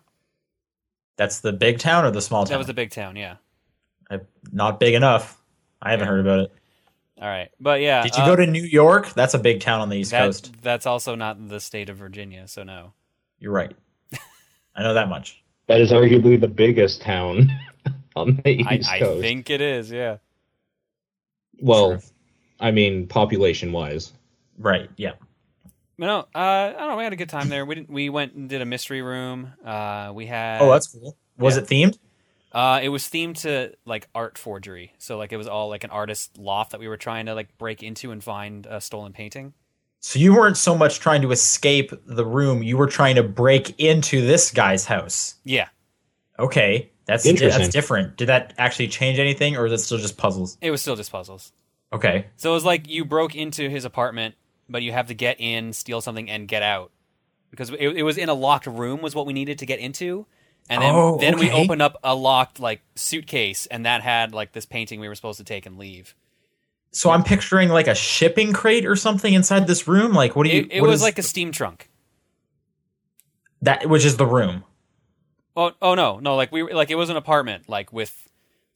That's 1.17 1.41
the 1.41 1.53
big 1.53 1.79
town 1.79 2.05
or 2.05 2.11
the 2.11 2.23
small 2.23 2.45
town? 2.45 2.53
That 2.53 2.59
was 2.59 2.67
the 2.69 2.75
big 2.75 2.91
town, 2.91 3.17
yeah. 3.17 3.37
Uh, 4.11 4.19
not 4.53 4.81
big 4.81 4.95
enough. 4.95 5.41
I 5.81 5.91
haven't 5.91 6.07
Yeah. 6.07 6.11
heard 6.11 6.21
about 6.21 6.39
it. 6.41 6.53
All 7.23 7.29
right, 7.29 7.51
but 7.61 7.81
yeah. 7.81 8.03
Did 8.03 8.17
you 8.17 8.25
uh, 8.25 8.27
go 8.27 8.35
to 8.35 8.47
New 8.49 8.65
York? 8.65 9.15
That's 9.15 9.35
a 9.35 9.39
big 9.39 9.61
town 9.61 9.81
on 9.81 9.89
the 9.91 9.97
East 9.97 10.11
that, 10.11 10.25
Coast. 10.25 10.53
That's 10.61 10.87
also 10.87 11.15
not 11.15 11.49
the 11.49 11.61
state 11.61 11.89
of 11.89 11.97
Virginia, 11.97 12.49
so 12.49 12.65
no. 12.65 12.95
You're 13.39 13.53
right. 13.53 13.73
I 14.75 14.83
know 14.83 14.95
that 14.95 15.09
much. 15.09 15.41
That 15.69 15.81
is 15.81 15.93
arguably 15.93 16.41
the 16.41 16.49
biggest 16.49 17.01
town 17.01 17.49
on 18.17 18.41
the 18.45 18.51
East 18.51 18.91
I 18.91 18.99
Coast. 18.99 19.19
I 19.19 19.21
think 19.21 19.51
it 19.51 19.61
is, 19.61 19.89
yeah. 19.93 20.17
well, 21.61 21.91
Sure. 21.91 22.01
I 22.59 22.73
mean, 22.73 23.07
population 23.07 23.71
wise. 23.71 24.13
Right. 24.59 24.91
Yeah. 24.97 25.13
But 25.99 26.07
no, 26.07 26.19
uh, 26.19 26.27
I 26.35 26.73
don't 26.77 26.89
know. 26.91 26.97
We 26.97 27.05
had 27.05 27.13
a 27.13 27.17
good 27.17 27.29
time 27.29 27.49
there. 27.51 27.65
We 27.65 27.77
didn't, 27.77 27.91
we 27.91 28.09
went 28.09 28.35
and 28.35 28.49
did 28.49 28.61
a 28.63 28.65
mystery 28.67 29.01
room. 29.03 29.53
Uh, 29.65 30.11
we 30.13 30.27
had 30.27 30.61
Oh, 30.61 30.73
that's 30.73 30.89
cool. 30.89 31.17
Was 31.39 31.57
Yeah. 31.57 31.63
it 31.63 31.69
themed? 31.69 31.99
Uh, 32.53 32.81
it 32.83 32.91
was 32.91 33.05
themed 33.05 33.41
to 33.43 33.75
like 33.87 34.09
art 34.15 34.37
forgery. 34.37 34.93
So 34.99 35.17
like 35.17 35.33
it 35.33 35.37
was 35.39 35.49
all 35.49 35.69
like 35.69 35.85
an 35.85 35.91
artist 35.91 36.37
loft 36.39 36.73
that 36.73 36.81
we 36.81 36.89
were 36.89 36.97
trying 36.99 37.27
to 37.27 37.35
like 37.35 37.57
break 37.59 37.83
into 37.83 38.11
and 38.11 38.23
find 38.23 38.67
a 38.67 38.81
stolen 38.81 39.13
painting. 39.13 39.55
So 40.01 40.19
you 40.19 40.35
weren't 40.35 40.57
so 40.57 40.77
much 40.77 40.99
trying 41.01 41.23
to 41.23 41.31
escape 41.31 41.93
the 42.07 42.27
room; 42.27 42.63
you 42.63 42.77
were 42.77 42.89
trying 42.89 43.15
to 43.17 43.23
break 43.23 43.79
into 43.79 44.21
this 44.27 44.51
guy's 44.51 44.85
house. 44.85 45.37
Yeah, 45.45 45.69
Okay, 46.39 46.91
that's 47.07 47.25
Interesting. 47.25 47.61
that's 47.63 47.73
different. 47.73 48.17
Did 48.17 48.27
that 48.27 48.53
actually 48.59 48.89
change 48.89 49.19
anything, 49.21 49.57
or 49.57 49.67
is 49.67 49.73
it 49.73 49.79
still 49.79 49.99
just 49.99 50.17
puzzles? 50.17 50.59
it 50.61 50.71
was 50.73 50.81
still 50.83 50.97
just 50.97 51.13
puzzles. 51.13 51.53
Okay. 51.93 52.27
So 52.37 52.51
it 52.51 52.55
was 52.55 52.65
like 52.65 52.89
you 52.89 53.05
broke 53.05 53.35
into 53.37 53.69
his 53.69 53.85
apartment, 53.85 54.35
but 54.69 54.83
you 54.83 54.93
have 54.93 55.07
to 55.09 55.15
get 55.15 55.41
in, 55.41 55.73
steal 55.73 56.01
something, 56.01 56.29
and 56.29 56.49
get 56.49 56.63
out 56.63 56.91
because 57.51 57.71
it, 57.71 57.79
it 57.97 58.03
was 58.03 58.19
in 58.19 58.29
a 58.29 58.35
locked 58.35 58.67
room 58.67 59.03
was 59.03 59.15
what 59.15 59.27
we 59.27 59.33
needed 59.33 59.59
to 59.59 59.67
get 59.67 59.79
into. 59.79 60.27
And 60.71 60.81
then, 60.83 60.95
Oh, 60.95 61.19
then 61.19 61.39
we 61.39 61.51
opened 61.51 61.83
up 61.83 61.97
a 62.03 62.15
locked 62.15 62.59
like 62.61 62.81
suitcase, 62.95 63.67
and 63.67 63.85
that 63.85 64.03
had 64.03 64.33
like 64.33 64.53
this 64.53 64.65
painting 64.65 65.01
we 65.01 65.09
were 65.09 65.15
supposed 65.15 65.39
to 65.39 65.45
take 65.45 65.67
and 65.67 65.77
leave. 65.79 66.15
So 66.93 67.11
I'm 67.11 67.25
picturing 67.25 67.69
like 67.69 67.89
a 67.89 67.95
shipping 67.95 68.53
crate 68.53 68.87
or 68.87 68.97
something 68.97 69.33
inside 69.35 69.67
this 69.67 69.87
room. 69.89 70.13
Like, 70.13 70.37
what 70.37 70.45
do 70.47 70.51
you? 70.51 70.63
It, 70.63 70.73
it 70.73 70.81
was 70.83 70.97
is- 70.97 71.03
like 71.03 71.19
a 71.19 71.23
steam 71.23 71.53
trunk. 71.53 71.89
that, 73.63 73.89
which 73.89 74.05
is 74.05 74.17
the 74.17 74.27
room. 74.27 74.65
Oh, 75.57 75.73
oh 75.83 75.95
no, 75.95 76.19
no, 76.19 76.37
like 76.37 76.51
we 76.51 76.63
like 76.73 76.91
it 76.91 76.95
was 76.95 77.11
an 77.11 77.17
apartment, 77.17 77.69
like 77.69 77.93
with 77.93 78.29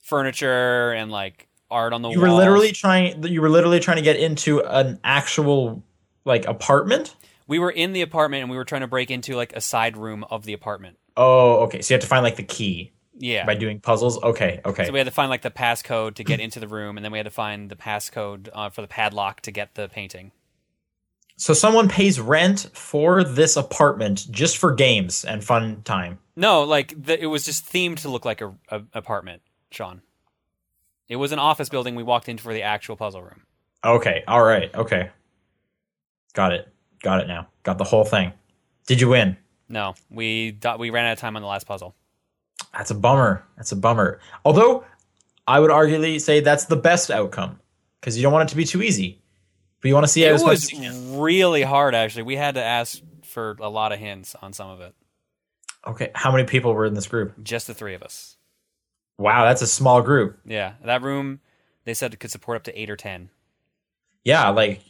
furniture 0.03 0.93
and 0.93 1.11
like 1.11 1.49
art 1.71 1.93
on 1.95 2.03
the 2.03 2.09
wall. 2.09 2.15
You 2.15 2.21
were 2.21 2.29
walls. 2.29 2.39
literally 2.39 2.73
trying. 2.73 3.23
You 3.25 3.41
were 3.41 3.49
literally 3.49 3.81
trying 3.81 3.97
to 3.97 4.03
get 4.03 4.17
into 4.17 4.61
an 4.61 5.01
actual 5.03 5.83
like 6.27 6.47
apartment. 6.47 7.15
we 7.47 7.59
were 7.59 7.71
in 7.71 7.93
the 7.95 8.03
apartment 8.03 8.43
and 8.43 8.51
we 8.51 8.57
were 8.57 8.65
trying 8.65 8.83
to 8.83 8.87
break 8.87 9.11
into 9.11 9.35
like 9.37 9.55
a 9.55 9.61
side 9.61 9.97
room 9.97 10.25
of 10.31 10.45
the 10.45 10.53
apartment. 10.53 10.99
Oh, 11.17 11.65
okay. 11.65 11.81
So 11.83 11.93
you 11.93 11.97
have 11.97 12.03
to 12.03 12.09
find 12.09 12.23
like 12.23 12.37
the 12.37 12.43
key 12.43 12.93
Yeah. 13.19 13.47
by 13.47 13.55
doing 13.55 13.81
puzzles. 13.81 14.23
Okay, 14.23 14.61
okay. 14.65 14.87
So 14.87 14.93
we 14.93 14.99
had 14.99 15.07
to 15.07 15.11
find 15.13 15.31
like 15.31 15.43
the 15.43 15.51
passcode 15.51 16.15
to 16.17 16.25
get 16.25 16.41
into 16.41 16.61
the 16.61 16.69
room, 16.69 16.97
and 16.99 17.05
then 17.05 17.13
we 17.13 17.19
had 17.19 17.25
to 17.25 17.31
find 17.31 17.71
the 17.71 17.77
passcode 17.77 18.49
uh, 18.53 18.69
for 18.71 18.83
the 18.83 18.89
padlock 18.89 19.41
to 19.43 19.51
get 19.51 19.75
the 19.75 19.89
painting. 19.89 20.33
So 21.39 21.53
someone 21.53 21.89
pays 21.89 22.19
rent 22.19 22.71
for 22.73 23.23
this 23.23 23.57
apartment 23.57 24.27
just 24.31 24.57
for 24.57 24.73
games 24.75 25.25
and 25.25 25.45
fun 25.45 25.83
time. 25.83 26.19
No, 26.35 26.63
like 26.63 26.95
the, 27.05 27.23
it 27.23 27.27
was 27.27 27.45
just 27.45 27.71
themed 27.71 27.97
to 28.01 28.09
look 28.09 28.25
like 28.25 28.41
a, 28.41 28.55
a 28.71 28.83
apartment, 28.95 29.43
Sean. 29.71 30.01
It 31.09 31.17
was 31.17 31.33
an 31.33 31.39
office 31.39 31.69
building 31.69 31.95
we 31.95 32.03
walked 32.03 32.29
into 32.29 32.43
for 32.43 32.53
the 32.53 32.63
actual 32.63 32.97
puzzle 32.97 33.23
room. 33.23 33.43
Okay, 33.85 34.25
all 34.27 34.43
right, 34.43 34.75
okay. 34.75 35.11
Got 36.33 36.53
it. 36.53 36.69
Got 37.03 37.21
it 37.21 37.29
now. 37.29 37.49
Got 37.63 37.79
the 37.79 37.85
whole 37.85 38.05
thing. 38.05 38.33
Did 38.87 39.01
you 39.01 39.09
win? 39.09 39.37
No, 39.69 39.95
we 40.11 40.59
we 40.79 40.91
ran 40.91 41.07
out 41.07 41.13
of 41.13 41.19
time 41.19 41.37
on 41.37 41.43
the 41.43 41.49
last 41.49 41.67
puzzle. 41.67 41.95
That's 42.73 42.91
a 42.91 42.95
bummer. 42.95 43.45
That's 43.57 43.73
a 43.73 43.77
bummer. 43.77 44.21
Although 44.45 44.85
I 45.47 45.61
would 45.61 45.71
arguably 45.71 46.21
say 46.21 46.41
that's 46.41 46.67
the 46.67 46.77
best 46.77 47.11
outcome 47.11 47.61
because 48.01 48.17
you 48.17 48.23
don't 48.23 48.33
want 48.33 48.49
it 48.49 48.53
to 48.53 48.57
be 48.57 48.65
too 48.65 48.83
easy, 48.83 49.21
but 49.81 49.89
you 49.89 49.95
want 49.95 50.05
to 50.05 50.13
see 50.13 50.25
it, 50.25 50.29
It 50.35 50.43
was 50.43 50.73
really 51.17 51.63
hard, 51.63 51.95
actually. 51.95 52.25
We 52.25 52.37
had 52.37 52.55
to 52.57 52.63
ask 52.63 53.01
for 53.25 53.57
a 53.61 53.69
lot 53.69 53.93
of 53.93 53.99
hints 53.99 54.35
on 54.41 54.53
some 54.53 54.71
of 54.71 54.81
it. 54.81 54.95
Okay, 55.87 56.11
how 56.15 56.33
many 56.33 56.45
people 56.45 56.75
were 56.75 56.87
in 56.87 56.95
this 56.95 57.07
group? 57.07 57.35
Just 57.43 57.67
the 57.67 57.75
three 57.75 57.95
of 57.95 58.03
us. 58.03 58.37
Wow, 59.19 59.45
that's 59.45 59.63
a 59.63 59.67
small 59.67 60.03
group. 60.03 60.39
Yeah, 60.45 60.75
that 60.85 61.03
room 61.03 61.41
they 61.85 61.95
said 61.95 62.13
it 62.13 62.21
could 62.21 62.31
support 62.31 62.57
up 62.57 62.65
to 62.65 62.79
eight 62.79 62.91
or 62.91 62.97
ten. 62.97 63.31
Yeah, 64.25 64.49
like 64.51 64.83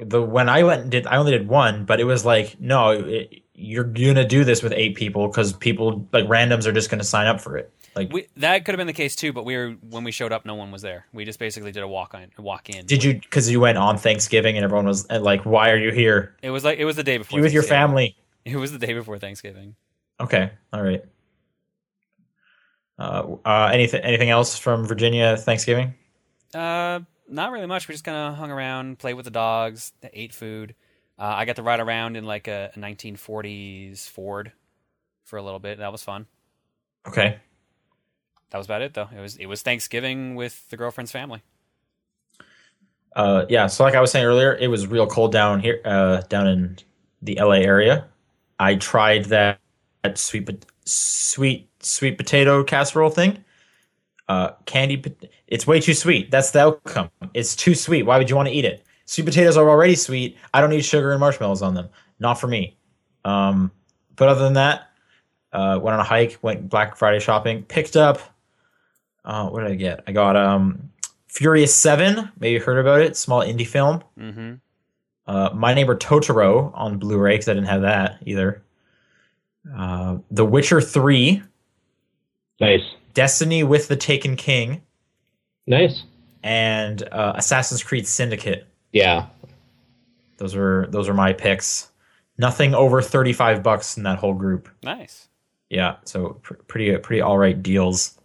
the 0.00 0.20
when 0.20 0.48
I 0.48 0.64
went 0.64 0.82
and 0.82 0.90
did, 0.90 1.06
I 1.06 1.16
only 1.16 1.32
did 1.32 1.48
one, 1.48 1.84
but 1.84 2.00
it 2.00 2.04
was 2.04 2.24
like, 2.24 2.60
no, 2.60 2.90
it, 2.90 3.42
you're 3.60 3.84
gonna 3.84 4.26
do 4.26 4.44
this 4.44 4.62
with 4.62 4.72
eight 4.72 4.94
people 4.94 5.28
because 5.28 5.52
people 5.52 6.08
like 6.12 6.24
randoms 6.26 6.66
are 6.66 6.72
just 6.72 6.90
gonna 6.90 7.04
sign 7.04 7.26
up 7.26 7.40
for 7.40 7.56
it. 7.56 7.72
Like, 7.96 8.12
We, 8.12 8.26
that 8.36 8.64
could 8.64 8.72
have 8.72 8.78
been 8.78 8.86
the 8.86 8.92
case 8.92 9.16
too, 9.16 9.32
but 9.32 9.44
we 9.44 9.56
were 9.56 9.70
when 9.88 10.04
we 10.04 10.12
showed 10.12 10.32
up, 10.32 10.46
no 10.46 10.54
one 10.54 10.70
was 10.70 10.82
there. 10.82 11.06
We 11.12 11.24
just 11.24 11.38
basically 11.38 11.72
did 11.72 11.82
a 11.82 11.88
walk 11.88 12.14
on, 12.14 12.30
walk 12.38 12.70
in. 12.70 12.86
did 12.86 13.02
you? 13.02 13.14
Because 13.14 13.50
you 13.50 13.60
went 13.60 13.78
on 13.78 13.98
Thanksgiving 13.98 14.56
and 14.56 14.64
everyone 14.64 14.86
was 14.86 15.08
like, 15.10 15.44
"Why 15.44 15.70
are 15.70 15.76
you 15.76 15.90
here? 15.90 16.36
It 16.42 16.50
was 16.50 16.64
like 16.64 16.78
it 16.78 16.84
was 16.84 16.96
the 16.96 17.02
day 17.02 17.18
before. 17.18 17.38
You 17.38 17.42
with 17.42 17.52
your 17.52 17.62
family?" 17.62 18.16
It 18.42 18.56
was 18.56 18.72
the 18.72 18.78
day 18.78 18.94
before 18.94 19.18
Thanksgiving. 19.18 19.76
Okay, 20.18 20.50
all 20.72 20.82
right. 20.82 21.04
Uh, 22.98 23.36
uh, 23.44 23.70
anything 23.72 24.00
anything 24.02 24.30
else 24.30 24.58
from 24.58 24.86
Virginia 24.86 25.36
Thanksgiving? 25.36 25.94
Uh, 26.54 27.00
not 27.28 27.52
really 27.52 27.66
much. 27.66 27.86
We 27.88 27.94
just 27.94 28.04
kind 28.04 28.16
of 28.16 28.34
hung 28.38 28.50
around, 28.50 28.98
played 28.98 29.14
with 29.14 29.24
the 29.24 29.30
dogs, 29.30 29.92
ate 30.12 30.32
food. 30.32 30.74
Uh, 31.20 31.34
I 31.38 31.46
got 31.46 31.56
to 31.58 31.64
ride 31.64 31.80
around 31.80 32.16
in 32.16 32.24
like 32.26 32.48
a, 32.48 32.72
a 32.76 32.80
1940s 32.80 34.08
Ford 34.10 34.52
for 35.24 35.38
a 35.38 35.42
little 35.44 35.60
bit. 35.60 35.78
That 35.78 35.92
was 35.92 36.04
fun. 36.04 36.26
Okay, 37.08 37.38
That 38.50 38.58
was 38.58 38.66
about 38.66 38.82
it, 38.82 38.94
though. 38.94 39.08
It 39.16 39.20
was 39.20 39.36
it 39.36 39.46
was 39.46 39.62
Thanksgiving 39.62 40.34
with 40.36 40.68
the 40.70 40.76
girlfriend's 40.78 41.12
family. 41.12 41.42
uh, 43.16 43.46
yeah. 43.48 43.66
So 43.66 43.84
like 43.84 43.94
I 43.94 44.00
was 44.00 44.10
saying 44.12 44.26
earlier, 44.26 44.54
it 44.56 44.68
was 44.68 44.86
real 44.86 45.06
cold 45.06 45.32
down 45.32 45.60
here, 45.60 45.80
uh, 45.84 46.22
down 46.28 46.46
in 46.48 46.78
the 47.22 47.36
LA 47.40 47.56
area. 47.60 48.06
I 48.58 48.76
tried 48.76 49.26
that, 49.26 49.60
that 50.04 50.18
sweet 50.18 50.66
sweet 50.86 51.68
sweet 51.82 52.18
potato 52.18 52.64
casserole 52.64 53.10
thing. 53.10 53.44
Uh, 54.28 54.52
candy, 54.66 55.02
it's 55.48 55.66
way 55.66 55.80
too 55.80 55.94
sweet. 55.94 56.30
That's 56.30 56.52
the 56.52 56.60
outcome. 56.60 57.10
It's 57.34 57.56
too 57.56 57.74
sweet. 57.74 58.04
Why 58.04 58.18
would 58.18 58.30
you 58.30 58.36
want 58.36 58.48
to 58.48 58.54
eat 58.54 58.64
it? 58.64 58.84
Sweet 59.10 59.24
potatoes 59.24 59.56
are 59.56 59.68
already 59.68 59.96
sweet. 59.96 60.36
I 60.54 60.60
don't 60.60 60.70
need 60.70 60.84
sugar 60.84 61.10
and 61.10 61.18
marshmallows 61.18 61.62
on 61.62 61.74
them. 61.74 61.88
Not 62.20 62.34
for 62.34 62.46
me. 62.46 62.76
Um, 63.24 63.72
but 64.14 64.28
other 64.28 64.44
than 64.44 64.52
that, 64.52 64.88
uh, 65.52 65.80
went 65.82 65.94
on 65.94 65.98
a 66.00 66.04
hike, 66.04 66.38
went 66.42 66.68
Black 66.68 66.94
Friday 66.96 67.18
shopping, 67.18 67.64
picked 67.64 67.96
up. 67.96 68.20
Uh, 69.24 69.48
what 69.48 69.62
did 69.62 69.72
I 69.72 69.74
get? 69.74 70.04
I 70.06 70.12
got 70.12 70.36
um, 70.36 70.92
Furious 71.26 71.74
Seven. 71.74 72.30
Maybe 72.38 72.52
you 72.52 72.60
heard 72.60 72.78
about 72.78 73.00
it. 73.00 73.16
Small 73.16 73.40
indie 73.40 73.66
film. 73.66 74.04
Mm-hmm. 74.16 74.54
Uh, 75.26 75.50
My 75.54 75.74
Neighbor 75.74 75.96
Totoro 75.96 76.70
on 76.72 76.98
Blu-ray 77.00 77.34
because 77.34 77.48
I 77.48 77.54
didn't 77.54 77.66
have 77.68 77.82
that 77.82 78.18
either. 78.26 78.62
Uh, 79.76 80.18
the 80.30 80.44
Witcher 80.44 80.80
Three, 80.80 81.42
Nice. 82.60 82.84
Destiny 83.14 83.64
with 83.64 83.88
the 83.88 83.96
Taken 83.96 84.36
King, 84.36 84.82
Nice. 85.66 86.04
and 86.44 87.02
uh, 87.10 87.32
Assassin's 87.34 87.82
Creed 87.82 88.06
Syndicate. 88.06 88.68
Yeah. 88.92 89.26
Those 90.38 90.54
were 90.54 90.86
those 90.90 91.08
were 91.08 91.14
my 91.14 91.32
picks. 91.32 91.90
Nothing 92.38 92.74
over 92.74 93.02
thirty-five 93.02 93.62
bucks 93.62 93.96
in 93.96 94.02
that 94.04 94.18
whole 94.18 94.34
group. 94.34 94.68
Nice. 94.82 95.28
Yeah, 95.68 95.96
so 96.04 96.40
pr- 96.42 96.54
pretty 96.66 96.96
pretty 96.98 97.20
all 97.20 97.36
right 97.38 97.62
deals. 97.62 98.18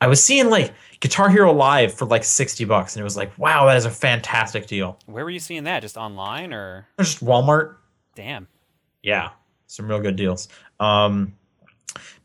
I 0.00 0.06
was 0.08 0.22
seeing 0.24 0.48
like 0.50 0.72
Guitar 1.00 1.28
Hero 1.28 1.52
Live 1.52 1.92
for 1.94 2.06
like 2.06 2.24
sixty 2.24 2.64
bucks, 2.64 2.96
and 2.96 3.00
it 3.02 3.04
was 3.04 3.16
like, 3.16 3.36
wow, 3.38 3.66
that 3.66 3.76
is 3.76 3.84
a 3.84 3.90
fantastic 3.90 4.66
deal. 4.66 4.98
Where 5.06 5.24
were 5.24 5.30
you 5.30 5.38
seeing 5.38 5.64
that? 5.64 5.80
Just 5.80 5.96
online 5.96 6.52
or 6.52 6.88
Just 6.98 7.22
Walmart. 7.22 7.76
damn? 8.14 8.48
Yeah, 9.02 9.30
some 9.66 9.86
real 9.86 10.00
good 10.00 10.16
deals. 10.16 10.48
Um, 10.80 11.34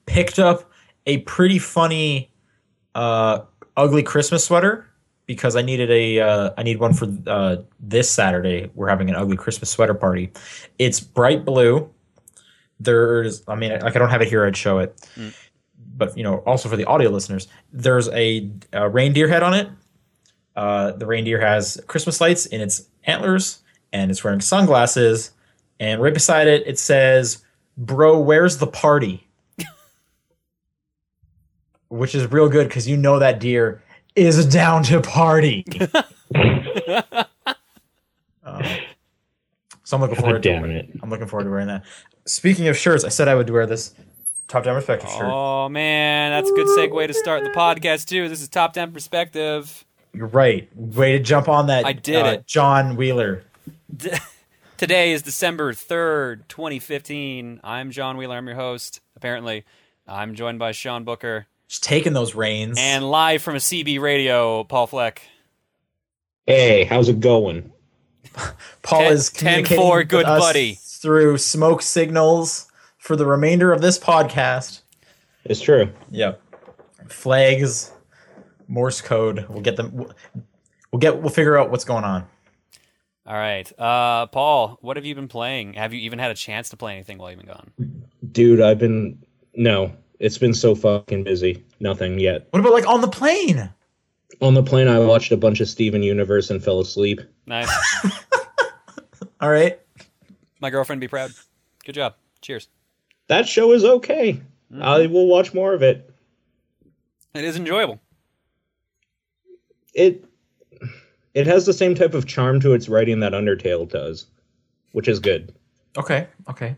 picked 0.05 0.39
up 0.39 0.71
a 1.05 1.19
pretty 1.19 1.59
funny, 1.59 2.31
uh, 2.95 3.41
ugly 3.75 4.01
Christmas 4.03 4.45
sweater 4.45 4.87
because 5.27 5.55
I 5.55 5.61
needed 5.61 5.91
a 5.91 6.19
uh, 6.19 6.49
I 6.57 6.63
need 6.63 6.79
one 6.79 6.93
for 6.93 7.07
uh, 7.27 7.57
this 7.79 8.09
Saturday. 8.09 8.71
We're 8.73 8.87
having 8.89 9.09
an 9.09 9.15
ugly 9.15 9.37
Christmas 9.37 9.69
sweater 9.69 9.93
party. 9.93 10.31
It's 10.79 10.99
bright 10.99 11.45
blue. 11.45 11.89
There's, 12.79 13.43
I 13.47 13.55
mean, 13.55 13.71
like 13.79 13.95
I 13.95 13.99
don't 13.99 14.09
have 14.09 14.21
it 14.21 14.27
here. 14.29 14.45
I'd 14.45 14.55
show 14.57 14.79
it, 14.79 14.95
Mm. 15.15 15.35
but 15.95 16.15
you 16.17 16.23
know, 16.23 16.37
also 16.45 16.69
for 16.69 16.77
the 16.77 16.85
audio 16.85 17.09
listeners, 17.09 17.47
there's 17.73 18.07
a, 18.09 18.49
a 18.71 18.87
reindeer 18.87 19.27
head 19.27 19.43
on 19.43 19.53
it. 19.53 19.67
Uh, 20.55 20.91
the 20.91 21.05
reindeer 21.05 21.39
has 21.39 21.79
Christmas 21.87 22.21
lights 22.21 22.45
in 22.45 22.61
its 22.61 22.87
antlers, 23.03 23.61
and 23.93 24.09
it's 24.11 24.23
wearing 24.23 24.41
sunglasses. 24.41 25.31
And 25.79 26.01
right 26.01 26.13
beside 26.13 26.47
it, 26.47 26.63
it 26.67 26.79
says, 26.79 27.43
"Bro, 27.77 28.19
where's 28.21 28.57
the 28.57 28.67
party?" 28.67 29.27
Which 31.89 32.15
is 32.15 32.31
real 32.31 32.49
good 32.49 32.67
because 32.67 32.87
you 32.87 32.97
know 32.97 33.19
that 33.19 33.39
deer 33.39 33.81
is 34.17 34.45
down 34.45 34.84
to 34.84 35.01
party. 35.01 35.65
Um, 38.43 38.63
so 39.84 39.97
I'm 39.97 40.01
looking 40.01 40.15
forward 40.15 40.41
God 40.41 40.43
to 40.43 40.49
damn 40.49 40.71
it. 40.71 40.89
I'm 41.03 41.10
looking 41.10 41.27
forward 41.27 41.43
to 41.43 41.49
wearing 41.49 41.67
that. 41.67 41.84
Speaking 42.25 42.69
of 42.69 42.77
shirts, 42.77 43.03
I 43.03 43.10
said 43.10 43.27
I 43.27 43.36
would 43.36 43.49
wear 43.49 43.65
this 43.65 43.93
top 44.47 44.63
down 44.63 44.75
perspective 44.75 45.10
shirt. 45.10 45.25
Oh 45.25 45.67
man, 45.67 46.32
that's 46.32 46.49
a 46.49 46.53
good 46.53 46.67
segue 46.67 47.08
to 47.08 47.13
start 47.13 47.43
the 47.43 47.49
podcast 47.49 48.06
too. 48.06 48.30
This 48.30 48.41
is 48.41 48.47
top 48.47 48.73
down 48.73 48.93
perspective. 48.93 49.86
You're 50.13 50.27
right. 50.27 50.69
Way 50.75 51.17
to 51.17 51.19
jump 51.19 51.49
on 51.49 51.67
that. 51.67 51.86
I 51.86 51.91
did 51.91 52.25
uh, 52.25 52.30
it. 52.30 52.47
John 52.47 52.95
Wheeler. 52.95 53.43
Today 54.77 55.12
is 55.12 55.23
December 55.23 55.73
third, 55.73 56.47
twenty 56.47 56.80
fifteen. 56.80 57.60
I'm 57.63 57.91
John 57.91 58.15
Wheeler. 58.15 58.38
I'm 58.38 58.47
your 58.47 58.56
host. 58.56 59.01
Apparently, 59.15 59.65
I'm 60.08 60.36
joined 60.36 60.60
by 60.60 60.71
Sean 60.71 61.03
Booker 61.03 61.47
Just 61.67 61.84
taking 61.84 62.13
those 62.13 62.34
reins. 62.36 62.77
and 62.80 63.10
live 63.10 63.41
from 63.41 63.56
a 63.56 63.60
CB 63.60 63.99
radio, 63.99 64.63
Paul 64.63 64.88
Fleck. 64.88 65.21
Hey, 66.45 66.86
how's 66.86 67.10
it 67.10 67.19
going? 67.19 67.71
Paul 68.84 69.01
ten- 69.01 69.12
is 69.13 69.30
10-4, 69.32 69.97
with 69.97 70.10
good 70.10 70.25
us 70.25 70.39
buddy. 70.39 70.75
through 70.82 71.38
smoke 71.39 71.82
signals 71.82 72.67
for 72.97 73.15
the 73.15 73.25
remainder 73.25 73.73
of 73.73 73.82
this 73.82 73.99
podcast. 73.99 74.82
It's 75.43 75.60
true. 75.60 75.89
Yep. 76.12 76.41
Flags, 77.08 77.91
Morse 78.67 79.01
code. 79.01 79.45
We'll 79.49 79.62
get 79.62 79.75
them. 79.77 79.91
We'll, 79.93 80.12
we'll 80.91 80.99
get. 80.99 81.19
We'll 81.21 81.30
figure 81.30 81.58
out 81.58 81.69
what's 81.71 81.86
going 81.86 82.03
on. 82.03 82.27
All 83.25 83.34
right, 83.36 83.69
uh, 83.80 84.27
Paul, 84.27 84.77
what 84.82 84.95
have 84.95 85.06
you 85.06 85.13
been 85.15 85.27
playing? 85.27 85.73
Have 85.73 85.93
you 85.93 85.99
even 86.01 86.17
had 86.19 86.32
a 86.32 86.34
chance 86.34 86.69
to 86.69 86.77
play 86.77 86.93
anything 86.93 87.17
while 87.17 87.30
you've 87.30 87.39
been 87.39 87.47
gone? 87.49 87.71
Dude, 88.32 88.62
I've 88.62 88.80
been 88.80 89.21
no. 89.53 89.91
It's 90.19 90.38
been 90.38 90.53
so 90.53 90.75
fucking 90.75 91.23
busy. 91.23 91.63
Nothing 91.80 92.19
yet. 92.19 92.47
What 92.51 92.60
about 92.60 92.73
like 92.73 92.88
on 92.88 93.01
the 93.01 93.08
plane? 93.08 93.69
On 94.41 94.53
the 94.53 94.63
plane 94.63 94.88
I 94.88 94.99
watched 94.99 95.32
a 95.32 95.38
bunch 95.38 95.62
of 95.62 95.69
Steven 95.69 96.03
Universe 96.03 96.49
and 96.49 96.63
fell 96.63 96.80
asleep. 96.80 97.21
Nice. 97.45 97.71
All 99.41 99.49
right. 99.49 99.80
My 100.60 100.69
girlfriend 100.69 101.01
be 101.01 101.08
proud. 101.08 101.32
Good 101.86 101.93
job. 101.93 102.15
Cheers. 102.41 102.67
That 103.27 103.47
show 103.47 103.71
is 103.73 103.84
okay. 103.84 104.34
Mm-hmm. 104.71 104.82
I 104.82 105.08
will 105.08 105.27
watch 105.27 105.53
more 105.53 105.73
of 105.73 105.84
it. 105.84 106.10
It 107.34 107.43
is 107.43 107.56
enjoyable. 107.56 107.99
It 109.93 110.25
it 111.34 111.45
has 111.45 111.65
the 111.65 111.73
same 111.73 111.93
type 111.93 112.13
of 112.13 112.25
charm 112.25 112.60
to 112.62 112.73
its 112.73 112.89
writing 112.89 113.19
that 113.19 113.34
Undertale 113.34 113.88
does, 113.88 114.25
which 114.93 115.08
is 115.08 115.19
good. 115.19 115.53
Okay. 115.95 116.27
Okay. 116.49 116.75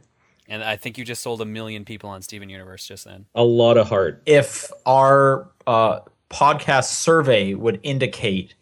And 0.49 0.63
I 0.63 0.75
think 0.77 0.97
you 0.97 1.05
just 1.05 1.21
sold 1.21 1.41
a 1.41 1.45
million 1.45 1.85
people 1.85 2.09
on 2.09 2.21
Steven 2.23 2.49
Universe 2.49 2.85
just 2.87 3.05
then. 3.05 3.25
A 3.35 3.43
lot 3.43 3.77
of 3.77 3.87
heart. 3.87 4.21
If 4.25 4.71
our 4.85 5.49
uh, 5.67 5.99
podcast 6.29 6.85
survey 6.85 7.53
would 7.53 7.79
indicate 7.83 8.55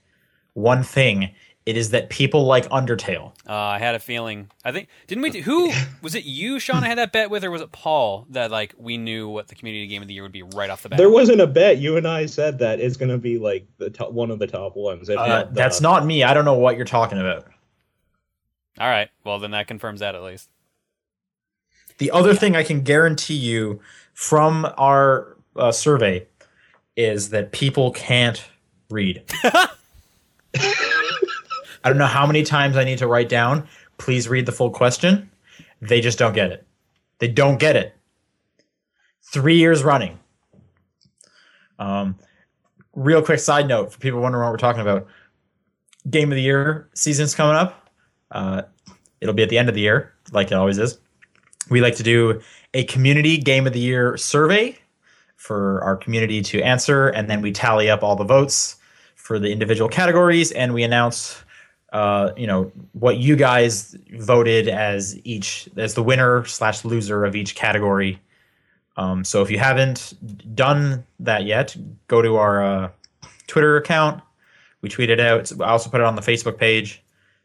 one 0.54 0.84
thing, 0.84 1.32
it 1.66 1.78
is 1.78 1.92
that 1.92 2.10
people 2.10 2.46
like 2.46 2.68
Undertale. 2.70 3.32
Uh, 3.48 3.54
I 3.54 3.80
had 3.80 3.96
a 3.96 4.00
feeling. 4.00 4.50
I 4.66 4.72
think 4.74 4.90
didn't 5.08 5.22
we? 5.22 5.30
Do, 5.30 5.42
who 5.42 5.72
was 6.02 6.14
it? 6.16 6.24
You, 6.26 6.60
Sean? 6.60 6.84
I 6.84 6.88
had 6.88 6.98
that 6.98 7.12
bet 7.14 7.30
with, 7.30 7.44
or 7.46 7.52
was 7.52 7.62
it 7.62 7.72
Paul? 7.72 8.26
That 8.32 8.52
like 8.52 8.74
we 8.78 8.98
knew 8.98 9.30
what 9.30 9.48
the 9.48 9.56
community 9.56 9.88
game 9.88 10.02
of 10.02 10.08
the 10.10 10.14
year 10.14 10.24
would 10.24 10.32
be 10.34 10.44
right 10.44 10.70
off 10.70 10.84
the 10.84 10.90
bat. 10.90 10.98
There 10.98 11.10
wasn't 11.10 11.40
a 11.42 11.48
bet. 11.48 11.78
You 11.78 11.96
and 11.98 12.08
I 12.08 12.26
said 12.26 12.60
that 12.60 12.80
it's 12.82 12.98
going 12.98 13.10
to 13.12 13.18
be 13.18 13.38
like 13.38 13.66
the 13.78 13.90
top, 13.90 14.12
one 14.12 14.30
of 14.32 14.40
the 14.40 14.48
top 14.48 14.76
ones. 14.76 15.10
Uh, 15.10 15.16
not 15.16 15.54
the- 15.54 15.56
that's 15.58 15.80
not 15.82 16.06
me. 16.06 16.24
I 16.24 16.34
don't 16.34 16.46
know 16.46 16.54
what 16.58 16.76
you're 16.76 16.86
talking 16.86 17.18
about. 17.20 17.46
All 18.80 18.90
right. 18.90 19.10
Well, 19.24 19.40
then 19.40 19.52
that 19.52 19.68
confirms 19.68 20.02
that 20.02 20.16
at 20.16 20.24
least. 20.24 20.50
The 21.98 22.12
other 22.12 22.34
thing 22.34 22.56
I 22.56 22.64
can 22.64 22.82
guarantee 22.82 23.36
you 23.36 23.80
from 24.14 24.68
our 24.78 25.36
uh, 25.56 25.72
survey 25.72 26.28
is 26.96 27.30
that 27.30 27.52
people 27.52 27.92
can't 27.92 28.44
read. 28.90 29.24
I 29.44 29.70
don't 31.84 31.98
know 31.98 32.06
how 32.06 32.26
many 32.26 32.44
times 32.44 32.76
I 32.76 32.84
need 32.84 32.98
to 33.00 33.08
write 33.08 33.30
down, 33.30 33.68
please 33.98 34.28
read 34.28 34.46
the 34.46 34.52
full 34.52 34.70
question. 34.70 35.30
They 35.82 36.02
just 36.02 36.18
don't 36.18 36.34
get 36.34 36.52
it. 36.52 36.66
They 37.20 37.28
don't 37.28 37.60
get 37.60 37.76
it. 37.76 37.96
Three 39.22 39.58
years 39.58 39.84
running. 39.84 40.20
Um, 41.80 42.18
real 42.94 43.22
quick 43.22 43.40
side 43.40 43.68
note 43.68 43.92
for 43.92 44.00
people 44.00 44.20
wondering 44.20 44.44
what 44.44 44.52
we're 44.52 44.58
talking 44.58 44.82
about. 44.82 45.08
Game 46.10 46.32
of 46.32 46.36
the 46.36 46.42
year 46.42 46.90
season's 46.94 47.36
coming 47.36 47.56
up. 47.56 47.90
Uh, 48.32 48.64
it'll 49.22 49.36
be 49.36 49.44
at 49.44 49.50
the 49.50 49.58
end 49.58 49.70
of 49.70 49.76
the 49.76 49.82
year, 49.82 50.14
like 50.32 50.48
it 50.48 50.54
always 50.54 50.78
is. 50.78 50.98
We 51.70 51.82
like 51.82 51.96
to 51.96 52.04
do 52.04 52.42
a 52.74 52.84
community 52.86 53.38
game 53.38 53.68
of 53.68 53.74
the 53.74 53.80
year 53.80 54.18
survey 54.18 54.78
for 55.36 55.84
our 55.84 55.96
community 55.96 56.42
to 56.42 56.62
answer, 56.62 57.10
and 57.10 57.30
then 57.30 57.42
we 57.42 57.52
tally 57.52 57.90
up 57.90 58.04
all 58.04 58.16
the 58.16 58.24
votes 58.24 58.78
for 59.16 59.40
the 59.40 59.52
individual 59.52 59.90
categories, 59.90 60.52
and 60.52 60.74
we 60.74 60.84
announce, 60.84 61.44
uh, 61.94 62.32
you 62.38 62.48
know, 62.48 62.72
what 62.94 63.18
you 63.18 63.36
guys 63.36 63.96
voted 64.14 64.68
as 64.68 65.20
each 65.26 65.70
as 65.78 65.94
the 65.94 66.04
winner 66.04 66.46
slash 66.46 66.86
loser 66.86 67.26
of 67.26 67.36
each 67.36 67.56
category. 67.56 68.20
Um, 68.96 69.24
so 69.24 69.42
if 69.42 69.52
you 69.52 69.60
haven't 69.60 70.14
done 70.56 71.06
that 71.20 71.46
yet, 71.46 71.76
go 72.08 72.22
to 72.22 72.38
our 72.38 72.64
uh, 72.64 72.90
Twitter 73.48 73.78
account. 73.78 74.24
We 74.82 74.90
tweet 74.90 75.10
it 75.10 75.20
out. 75.20 75.52
I 75.62 75.70
also 75.70 75.90
put 75.90 76.02
it 76.02 76.06
on 76.06 76.16
the 76.16 76.22
Facebook 76.22 76.58
page, 76.58 77.04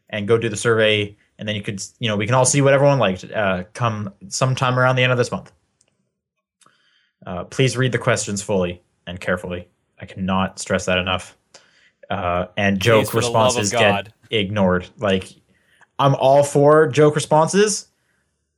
and 0.09 0.27
go 0.27 0.37
do 0.37 0.49
the 0.49 0.57
survey. 0.57 1.15
And 1.39 1.47
then 1.47 1.55
you 1.55 1.61
could, 1.61 1.83
you 1.99 2.07
know, 2.07 2.15
we 2.15 2.25
can 2.25 2.35
all 2.35 2.45
see 2.45 2.61
what 2.61 2.73
everyone 2.73 2.99
liked. 2.99 3.23
Uh, 3.31 3.63
come 3.73 4.13
sometime 4.27 4.77
around 4.77 4.95
the 4.95 5.03
end 5.03 5.11
of 5.11 5.17
this 5.17 5.31
month. 5.31 5.51
Uh, 7.25 7.43
please 7.45 7.77
read 7.77 7.91
the 7.91 7.97
questions 7.97 8.41
fully 8.41 8.81
and 9.07 9.19
carefully. 9.19 9.67
I 9.99 10.05
cannot 10.05 10.59
stress 10.59 10.85
that 10.85 10.97
enough. 10.97 11.37
Uh, 12.09 12.47
and 12.57 12.79
joke 12.79 13.09
for 13.09 13.21
the 13.21 13.29
love 13.29 13.51
of 13.51 13.57
responses 13.57 13.71
get 13.71 14.13
ignored. 14.29 14.87
Like, 14.97 15.29
I'm 15.99 16.15
all 16.15 16.43
for 16.43 16.87
joke 16.87 17.15
responses, 17.15 17.87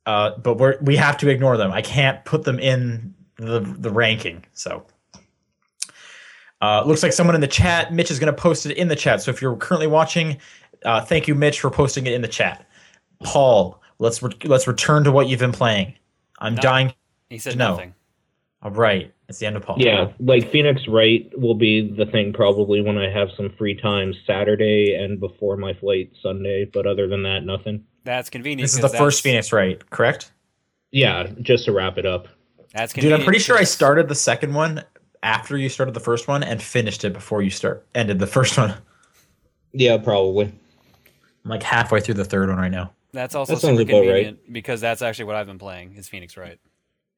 uh, 0.04 0.36
but 0.38 0.58
we're 0.58 0.78
we 0.80 0.96
have 0.96 1.16
to 1.18 1.28
ignore 1.28 1.56
them. 1.56 1.70
I 1.70 1.82
can't 1.82 2.24
put 2.24 2.42
them 2.42 2.58
in 2.58 3.14
the 3.36 3.60
the 3.60 3.90
ranking. 3.90 4.44
So, 4.52 4.84
uh, 6.60 6.82
looks 6.84 7.02
like 7.02 7.12
someone 7.12 7.34
in 7.34 7.40
the 7.40 7.46
chat. 7.46 7.92
Mitch 7.92 8.10
is 8.10 8.18
going 8.18 8.34
to 8.34 8.40
post 8.40 8.66
it 8.66 8.76
in 8.76 8.88
the 8.88 8.96
chat. 8.96 9.22
So 9.22 9.30
if 9.30 9.40
you're 9.40 9.56
currently 9.56 9.86
watching, 9.86 10.38
uh, 10.84 11.00
thank 11.00 11.26
you, 11.28 11.34
Mitch, 11.34 11.60
for 11.60 11.70
posting 11.70 12.06
it 12.06 12.12
in 12.12 12.22
the 12.22 12.28
chat. 12.28 12.66
Paul, 13.24 13.80
let's 13.98 14.22
re- 14.22 14.32
let's 14.44 14.66
return 14.66 15.04
to 15.04 15.12
what 15.12 15.28
you've 15.28 15.40
been 15.40 15.52
playing. 15.52 15.94
I'm 16.38 16.54
No. 16.54 16.62
dying. 16.62 16.92
He 17.30 17.38
said 17.38 17.56
No. 17.56 17.70
nothing. 17.72 17.94
All 18.62 18.70
right, 18.70 19.12
it's 19.28 19.38
the 19.38 19.46
end 19.46 19.56
of 19.56 19.62
Paul. 19.62 19.76
Yeah, 19.78 20.10
like 20.18 20.50
Phoenix 20.50 20.88
Wright 20.88 21.30
will 21.38 21.54
be 21.54 21.88
the 21.88 22.06
thing 22.06 22.32
probably 22.32 22.80
when 22.80 22.98
I 22.98 23.08
have 23.10 23.28
some 23.36 23.50
free 23.58 23.74
time 23.74 24.14
Saturday 24.26 24.94
and 24.94 25.20
before 25.20 25.56
my 25.56 25.72
flight 25.74 26.10
Sunday. 26.22 26.64
But 26.64 26.86
other 26.86 27.06
than 27.06 27.22
that, 27.24 27.44
nothing. 27.44 27.84
That's 28.04 28.30
convenient. 28.30 28.62
this 28.62 28.74
is 28.74 28.80
the 28.80 28.88
'cause 28.88 28.96
first 28.98 29.22
Phoenix, 29.22 29.52
right? 29.52 29.88
Correct, 29.90 30.32
Yeah, 30.92 31.26
just 31.42 31.64
to 31.66 31.72
wrap 31.72 31.98
it 31.98 32.06
up. 32.06 32.28
That's 32.72 32.92
dude. 32.92 33.12
I'm 33.12 33.22
pretty 33.22 33.38
sure 33.40 33.56
I 33.58 33.64
started 33.64 34.08
the 34.08 34.14
second 34.14 34.54
one 34.54 34.82
after 35.22 35.56
you 35.56 35.68
started 35.68 35.92
the 35.94 36.00
first 36.00 36.28
one 36.28 36.42
and 36.42 36.62
finished 36.62 37.04
it 37.04 37.12
before 37.12 37.42
you 37.42 37.50
start 37.50 37.86
ended 37.94 38.18
the 38.18 38.26
first 38.26 38.56
one. 38.58 38.74
Yeah, 39.72 39.98
probably. 39.98 40.52
I'm 41.46 41.50
like 41.50 41.62
halfway 41.62 42.00
through 42.00 42.14
the 42.14 42.24
third 42.24 42.48
one 42.48 42.58
right 42.58 42.72
now. 42.72 42.92
That's 43.12 43.36
also 43.36 43.54
That 43.54 43.60
super 43.60 43.82
about 43.82 43.92
right. 44.00 44.04
convenient 44.06 44.52
because 44.52 44.80
that's 44.80 45.00
actually 45.00 45.26
what 45.26 45.36
I've 45.36 45.46
been 45.46 45.60
playing. 45.60 45.94
Is 45.94 46.08
Phoenix 46.08 46.36
Wright? 46.36 46.58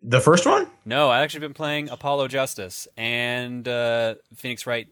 The 0.02 0.20
first 0.20 0.44
one? 0.44 0.66
No, 0.84 1.08
I 1.08 1.22
actually 1.22 1.40
been 1.40 1.54
playing 1.54 1.88
Apollo 1.88 2.28
Justice 2.28 2.86
and 2.98 3.66
uh, 3.66 4.16
Phoenix 4.36 4.66
Wright 4.66 4.86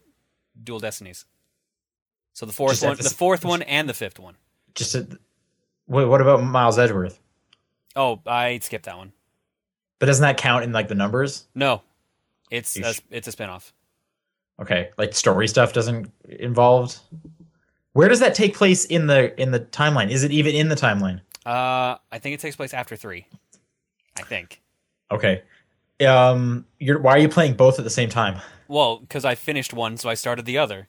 Dual 0.61 0.79
Destinies. 0.79 1.25
So 2.33 2.47
the 2.47 2.51
fourth 2.51 2.71
Just 2.71 2.81
one, 2.83 2.91
emphasis- 2.93 3.11
the 3.11 3.17
fourth 3.17 3.45
one, 3.45 3.61
and 3.61 3.87
the 3.87 3.93
fifth 3.93 4.17
one. 4.19 4.33
Just 4.73 4.95
a, 4.95 5.07
wait, 5.87 6.05
what 6.05 6.19
about 6.19 6.41
Miles 6.43 6.79
Edgeworth? 6.79 7.19
Oh, 7.95 8.19
I 8.25 8.57
skipped 8.57 8.85
that 8.85 8.97
one. 8.97 9.13
But 9.99 10.07
doesn't 10.07 10.23
that 10.23 10.37
count 10.37 10.63
in 10.63 10.71
like 10.71 10.87
the 10.87 10.95
numbers? 10.95 11.45
No, 11.53 11.83
it's 12.49 12.75
You 12.75 12.85
a, 12.85 12.93
sh- 12.93 13.01
it's 13.11 13.27
a 13.27 13.31
spinoff. 13.31 13.71
Okay, 14.59 14.89
like 14.97 15.13
story 15.13 15.47
stuff 15.47 15.73
doesn't 15.73 16.11
involved. 16.27 16.97
Where 17.97 18.09
does 18.09 18.19
that 18.19 18.35
take 18.35 18.53
place 18.55 18.85
in 18.85 19.07
the 19.07 19.33
in 19.41 19.49
the 19.49 19.59
timeline? 19.59 20.11
Is 20.11 20.23
it 20.23 20.29
even 20.29 20.53
in 20.53 20.69
the 20.69 20.75
timeline? 20.75 21.19
Uh, 21.43 21.97
I 22.11 22.19
think 22.19 22.35
it 22.35 22.39
takes 22.39 22.55
place 22.55 22.71
after 22.71 22.95
three. 22.95 23.25
I 24.15 24.21
think. 24.21 24.61
Okay. 25.09 25.41
Um, 26.05 26.67
you're 26.77 26.99
why 26.99 27.13
are 27.13 27.17
you 27.17 27.27
playing 27.27 27.55
both 27.55 27.79
at 27.79 27.83
the 27.83 27.89
same 27.89 28.09
time? 28.09 28.39
Well, 28.67 28.97
because 28.97 29.25
I 29.25 29.33
finished 29.33 29.73
one, 29.73 29.97
so 29.97 30.09
I 30.09 30.13
started 30.13 30.45
the 30.45 30.59
other. 30.59 30.87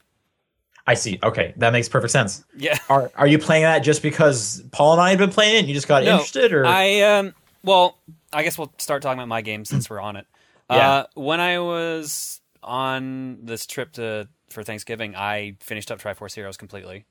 I 0.87 0.93
see. 0.93 1.19
Okay, 1.23 1.55
that 1.57 1.73
makes 1.73 1.89
perfect 1.89 2.11
sense. 2.11 2.45
Yeah. 2.55 2.77
Are 2.91 3.11
are 3.15 3.27
you 3.27 3.39
playing 3.39 3.63
that 3.63 3.79
just 3.79 4.03
because 4.03 4.63
Paul 4.71 4.93
and 4.93 5.01
I 5.01 5.09
had 5.09 5.19
been 5.19 5.31
playing 5.31 5.57
it 5.57 5.59
and 5.61 5.69
you 5.69 5.73
just 5.73 5.89
got 5.89 6.05
No, 6.05 6.11
interested, 6.11 6.53
or 6.53 6.67
I 6.67 7.01
um. 7.01 7.35
Well, 7.65 7.97
I 8.35 8.43
guess 8.43 8.59
we'll 8.59 8.75
start 8.77 9.01
talking 9.01 9.19
about 9.19 9.29
my 9.29 9.41
game 9.41 9.65
since 9.65 9.89
we're 9.89 10.01
on 10.01 10.17
it. 10.17 10.27
Yeah. 10.71 10.91
Uh, 10.91 11.07
when 11.15 11.41
I 11.41 11.59
was 11.59 12.43
on 12.63 13.47
this 13.47 13.65
trip 13.65 13.93
to 13.93 14.29
for 14.51 14.63
Thanksgiving, 14.63 15.15
I 15.17 15.57
finished 15.61 15.91
up 15.91 16.01
Triforce 16.01 16.35
Heroes 16.35 16.57
completely. 16.57 17.05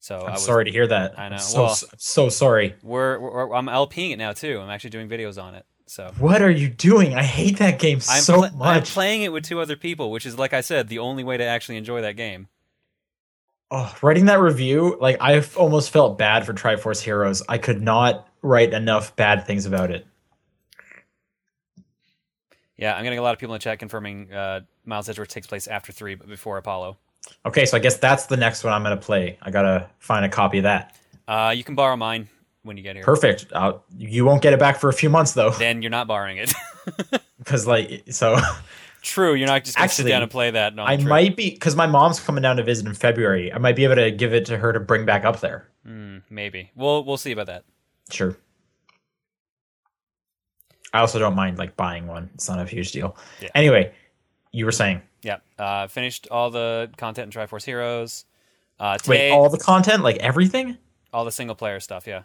So 0.00 0.18
I 0.18 0.26
I'm 0.26 0.32
was, 0.34 0.44
sorry 0.44 0.64
to 0.66 0.70
hear 0.70 0.86
that. 0.86 1.18
I 1.18 1.24
I'm 1.24 1.32
know. 1.32 1.38
so 1.38 1.62
Well- 1.64 1.74
so 1.96 2.28
sorry. 2.28 2.74
We're, 2.82 3.18
we're 3.18 3.52
I'm 3.54 3.66
LPing 3.66 4.12
it 4.12 4.16
now 4.18 4.32
too. 4.32 4.60
I'm 4.60 4.70
actually 4.70 4.90
doing 4.90 5.08
videos 5.08 5.42
on 5.42 5.54
it. 5.54 5.64
So 5.86 6.12
What 6.18 6.42
are 6.42 6.50
you 6.50 6.68
doing? 6.68 7.14
I 7.14 7.22
hate 7.22 7.58
that 7.58 7.78
game 7.78 7.98
I'm, 8.10 8.20
so 8.20 8.40
much. 8.40 8.52
I'm 8.60 8.82
playing 8.82 9.22
it 9.22 9.32
with 9.32 9.44
two 9.44 9.60
other 9.60 9.76
people, 9.76 10.10
which 10.10 10.26
is 10.26 10.38
like 10.38 10.52
I 10.52 10.60
said, 10.60 10.88
the 10.88 10.98
only 10.98 11.22
way 11.24 11.36
to 11.36 11.44
actually 11.44 11.76
enjoy 11.76 12.00
that 12.02 12.16
game. 12.16 12.48
oh, 13.70 13.96
writing 14.02 14.26
that 14.26 14.40
review, 14.40 14.96
like 15.00 15.16
I 15.20 15.42
almost 15.56 15.90
felt 15.90 16.18
bad 16.18 16.44
for 16.44 16.52
Triforce 16.52 17.00
Heroes. 17.00 17.42
I 17.48 17.58
could 17.58 17.80
not 17.82 18.28
write 18.42 18.72
enough 18.74 19.14
bad 19.16 19.46
things 19.46 19.64
about 19.64 19.90
it. 19.90 20.06
Yeah, 22.76 22.94
I'm 22.94 23.02
getting 23.04 23.18
a 23.18 23.22
lot 23.22 23.32
of 23.32 23.38
people 23.38 23.54
in 23.54 23.58
the 23.58 23.62
chat 23.62 23.78
confirming 23.78 24.32
uh, 24.32 24.60
Miles 24.86 25.08
Edgeworth 25.08 25.28
takes 25.28 25.46
place 25.46 25.66
after 25.66 25.92
three, 25.92 26.14
but 26.14 26.28
before 26.28 26.58
Apollo. 26.58 26.96
Okay, 27.44 27.66
so 27.66 27.76
I 27.76 27.80
guess 27.80 27.96
that's 27.96 28.26
the 28.26 28.36
next 28.36 28.62
one 28.64 28.72
I'm 28.72 28.82
gonna 28.82 28.96
play. 28.96 29.38
I 29.42 29.50
gotta 29.50 29.88
find 29.98 30.24
a 30.24 30.28
copy 30.28 30.58
of 30.58 30.64
that. 30.64 30.96
Uh, 31.26 31.52
you 31.56 31.64
can 31.64 31.74
borrow 31.74 31.96
mine 31.96 32.28
when 32.62 32.76
you 32.76 32.82
get 32.82 32.94
here. 32.96 33.04
Perfect. 33.04 33.46
Uh, 33.52 33.74
you 33.96 34.24
won't 34.24 34.42
get 34.42 34.52
it 34.52 34.58
back 34.60 34.78
for 34.78 34.88
a 34.88 34.92
few 34.92 35.10
months 35.10 35.32
though, 35.32 35.50
Then 35.50 35.82
you're 35.82 35.90
not 35.90 36.06
borrowing 36.06 36.38
it. 36.38 36.54
because 37.38 37.66
like 37.66 38.04
so. 38.10 38.38
True, 39.02 39.34
you're 39.34 39.46
not 39.46 39.64
just 39.64 39.76
gonna 39.76 39.88
sit 39.88 40.06
down 40.06 40.22
and 40.22 40.30
play 40.30 40.50
that. 40.50 40.78
I 40.78 40.96
trip. 40.96 41.08
might 41.08 41.36
be 41.36 41.50
because 41.50 41.76
my 41.76 41.86
mom's 41.86 42.18
coming 42.18 42.42
down 42.42 42.56
to 42.56 42.64
visit 42.64 42.86
in 42.86 42.94
February. 42.94 43.52
I 43.52 43.58
might 43.58 43.76
be 43.76 43.84
able 43.84 43.94
to 43.96 44.10
give 44.10 44.34
it 44.34 44.46
to 44.46 44.56
her 44.56 44.72
to 44.72 44.80
bring 44.80 45.04
back 45.04 45.24
up 45.24 45.40
there. 45.40 45.68
Hmm, 45.84 46.18
maybe. 46.28 46.70
We'll 46.74 47.04
we'll 47.04 47.16
see 47.16 47.32
about 47.32 47.46
that. 47.46 47.64
Sure. 48.10 48.36
I 50.92 51.00
also 51.00 51.18
don't 51.18 51.34
mind 51.36 51.58
like 51.58 51.76
buying 51.76 52.06
one. 52.06 52.30
It's 52.34 52.48
not 52.48 52.58
a 52.58 52.64
huge 52.64 52.90
deal. 52.92 53.16
Yeah. 53.40 53.50
Anyway, 53.54 53.92
you 54.56 54.64
were 54.64 54.72
saying 54.72 55.02
Yeah. 55.22 55.38
Uh, 55.58 55.86
finished 55.86 56.28
all 56.30 56.50
the 56.50 56.90
content 56.96 57.34
in 57.34 57.40
Triforce 57.40 57.64
Heroes. 57.64 58.24
Uh, 58.80 58.96
wait, 59.06 59.30
all 59.30 59.48
the 59.48 59.58
content, 59.58 60.02
like 60.02 60.16
everything, 60.18 60.76
all 61.12 61.24
the 61.24 61.32
single 61.32 61.56
player 61.56 61.80
stuff. 61.80 62.06
Yeah. 62.06 62.22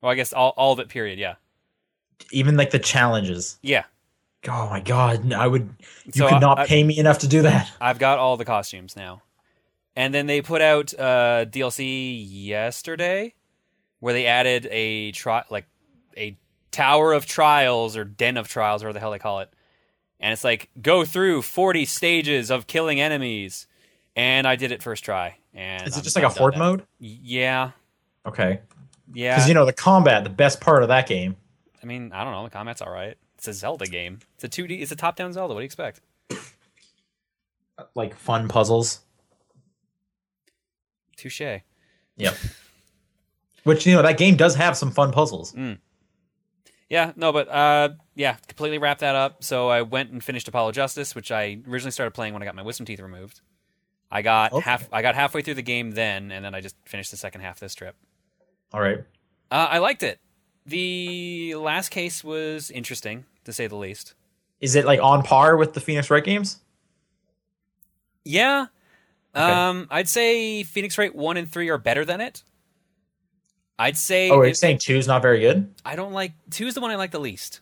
Well, 0.00 0.10
I 0.12 0.14
guess 0.14 0.32
all 0.32 0.54
all 0.56 0.72
of 0.72 0.78
it. 0.80 0.88
Period. 0.88 1.18
Yeah. 1.18 1.34
even 2.32 2.56
like 2.56 2.70
the 2.70 2.78
challenges. 2.78 3.58
Yeah. 3.62 3.84
Oh 4.48 4.68
my 4.70 4.80
god, 4.80 5.32
I 5.32 5.46
would. 5.48 5.68
You 6.06 6.12
So 6.12 6.28
could 6.28 6.40
not 6.40 6.58
I- 6.60 6.66
pay 6.66 6.82
me 6.84 6.96
enough 6.98 7.18
to 7.20 7.28
do 7.28 7.42
that. 7.42 7.70
I've 7.80 7.98
got 7.98 8.18
all 8.18 8.36
the 8.36 8.44
costumes 8.44 8.96
now. 8.96 9.22
And 9.96 10.14
then 10.14 10.26
they 10.26 10.42
put 10.42 10.60
out 10.62 10.94
uh, 10.94 11.44
DLC 11.46 12.24
yesterday, 12.28 13.34
where 13.98 14.14
they 14.14 14.26
added 14.26 14.68
a 14.70 15.10
tri- 15.12 15.44
like 15.50 15.66
a 16.16 16.36
Tower 16.70 17.12
of 17.12 17.26
Trials 17.26 17.96
or 17.96 18.04
Den 18.04 18.36
of 18.36 18.46
Trials, 18.48 18.82
or 18.82 18.86
whatever 18.86 18.94
the 18.94 19.00
hell 19.00 19.10
they 19.10 19.18
call 19.18 19.40
it. 19.40 19.52
And 20.20 20.32
it's 20.32 20.42
like 20.44 20.68
go 20.80 21.04
through 21.04 21.42
forty 21.42 21.84
stages 21.84 22.50
of 22.50 22.66
killing 22.66 23.00
enemies, 23.00 23.66
and 24.16 24.46
I 24.46 24.56
did 24.56 24.72
it 24.72 24.82
first 24.82 25.04
try. 25.04 25.36
And 25.54 25.86
Is 25.86 25.94
it 25.94 25.98
I'm- 25.98 26.04
just 26.04 26.16
like 26.16 26.24
a 26.24 26.28
horde 26.28 26.56
mode? 26.56 26.84
Yeah, 26.98 27.70
Okay, 28.26 28.60
yeah. 29.12 29.34
because 29.36 29.48
you 29.48 29.54
know 29.54 29.64
the 29.64 29.72
combat, 29.72 30.24
the 30.24 30.30
best 30.30 30.60
part 30.60 30.82
of 30.82 30.88
that 30.88 31.06
game. 31.06 31.36
I 31.82 31.86
mean, 31.86 32.10
I 32.12 32.24
don't 32.24 32.32
know. 32.32 32.42
The 32.44 32.50
combat's 32.50 32.82
all 32.82 32.90
right. 32.92 33.16
It's 33.36 33.46
a 33.46 33.52
Zelda 33.52 33.86
game. 33.86 34.18
It's 34.34 34.44
a 34.44 34.48
two 34.48 34.66
D. 34.66 34.76
It's 34.76 34.90
a 34.90 34.96
top 34.96 35.14
down 35.14 35.32
Zelda. 35.32 35.54
What 35.54 35.60
do 35.60 35.62
you 35.62 35.66
expect? 35.66 36.00
Like 37.94 38.16
fun 38.16 38.48
puzzles. 38.48 39.00
Touche. 41.16 41.40
Yep. 42.16 42.36
Which 43.64 43.86
you 43.86 43.94
know 43.94 44.02
that 44.02 44.18
game 44.18 44.36
does 44.36 44.54
have 44.56 44.76
some 44.76 44.90
fun 44.90 45.12
puzzles. 45.12 45.52
Mm. 45.52 45.78
Yeah, 46.90 47.12
no, 47.16 47.32
but 47.32 47.48
uh, 47.48 47.90
yeah, 48.14 48.36
completely 48.46 48.78
wrapped 48.78 49.00
that 49.00 49.14
up. 49.14 49.44
So 49.44 49.68
I 49.68 49.82
went 49.82 50.10
and 50.10 50.24
finished 50.24 50.48
Apollo 50.48 50.72
Justice, 50.72 51.14
which 51.14 51.30
I 51.30 51.58
originally 51.68 51.90
started 51.90 52.12
playing 52.12 52.32
when 52.32 52.42
I 52.42 52.46
got 52.46 52.54
my 52.54 52.62
wisdom 52.62 52.86
teeth 52.86 53.00
removed. 53.00 53.40
I 54.10 54.22
got 54.22 54.52
Okay. 54.54 54.62
half. 54.64 54.88
I 54.90 55.02
got 55.02 55.14
halfway 55.14 55.42
through 55.42 55.54
the 55.54 55.62
game 55.62 55.90
then, 55.90 56.32
and 56.32 56.42
then 56.44 56.54
I 56.54 56.62
just 56.62 56.76
finished 56.86 57.10
the 57.10 57.18
second 57.18 57.42
half 57.42 57.60
this 57.60 57.74
trip. 57.74 57.94
All 58.72 58.80
right. 58.80 59.00
Uh, 59.50 59.68
I 59.70 59.78
liked 59.78 60.02
it. 60.02 60.18
The 60.64 61.54
last 61.56 61.90
case 61.90 62.24
was 62.24 62.70
interesting, 62.70 63.24
to 63.44 63.52
say 63.52 63.66
the 63.66 63.76
least. 63.76 64.14
Is 64.60 64.74
it 64.74 64.86
like 64.86 65.00
on 65.00 65.22
par 65.22 65.56
with 65.56 65.74
the 65.74 65.80
Phoenix 65.80 66.10
Wright 66.10 66.24
games? 66.24 66.60
Yeah, 68.24 68.66
Okay. 69.34 69.42
um, 69.52 69.86
I'd 69.90 70.08
say 70.08 70.62
Phoenix 70.62 70.98
Wright 70.98 71.14
one 71.14 71.36
and 71.36 71.50
three 71.50 71.68
are 71.68 71.78
better 71.78 72.04
than 72.04 72.20
it. 72.20 72.42
I'd 73.78 73.96
say. 73.96 74.30
Oh, 74.30 74.38
are 74.38 74.44
you 74.44 74.50
it- 74.50 74.56
saying 74.56 74.78
two 74.78 74.96
is 74.96 75.06
not 75.06 75.22
very 75.22 75.40
good? 75.40 75.72
I 75.84 75.96
don't 75.96 76.12
like 76.12 76.32
two 76.50 76.66
is 76.66 76.74
the 76.74 76.80
one 76.80 76.90
I 76.90 76.96
like 76.96 77.10
the 77.10 77.20
least. 77.20 77.60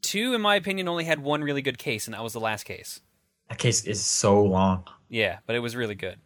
Two, 0.00 0.34
in 0.34 0.40
my 0.40 0.56
opinion, 0.56 0.88
only 0.88 1.04
had 1.04 1.20
one 1.20 1.42
really 1.42 1.62
good 1.62 1.78
case, 1.78 2.06
and 2.06 2.14
that 2.14 2.22
was 2.22 2.32
the 2.32 2.40
last 2.40 2.64
case. 2.64 3.00
That 3.48 3.58
case 3.58 3.84
is 3.84 4.00
so 4.02 4.42
long. 4.42 4.84
Yeah, 5.08 5.38
but 5.46 5.54
it 5.56 5.60
was 5.60 5.76
really 5.76 5.94
good. 5.94 6.18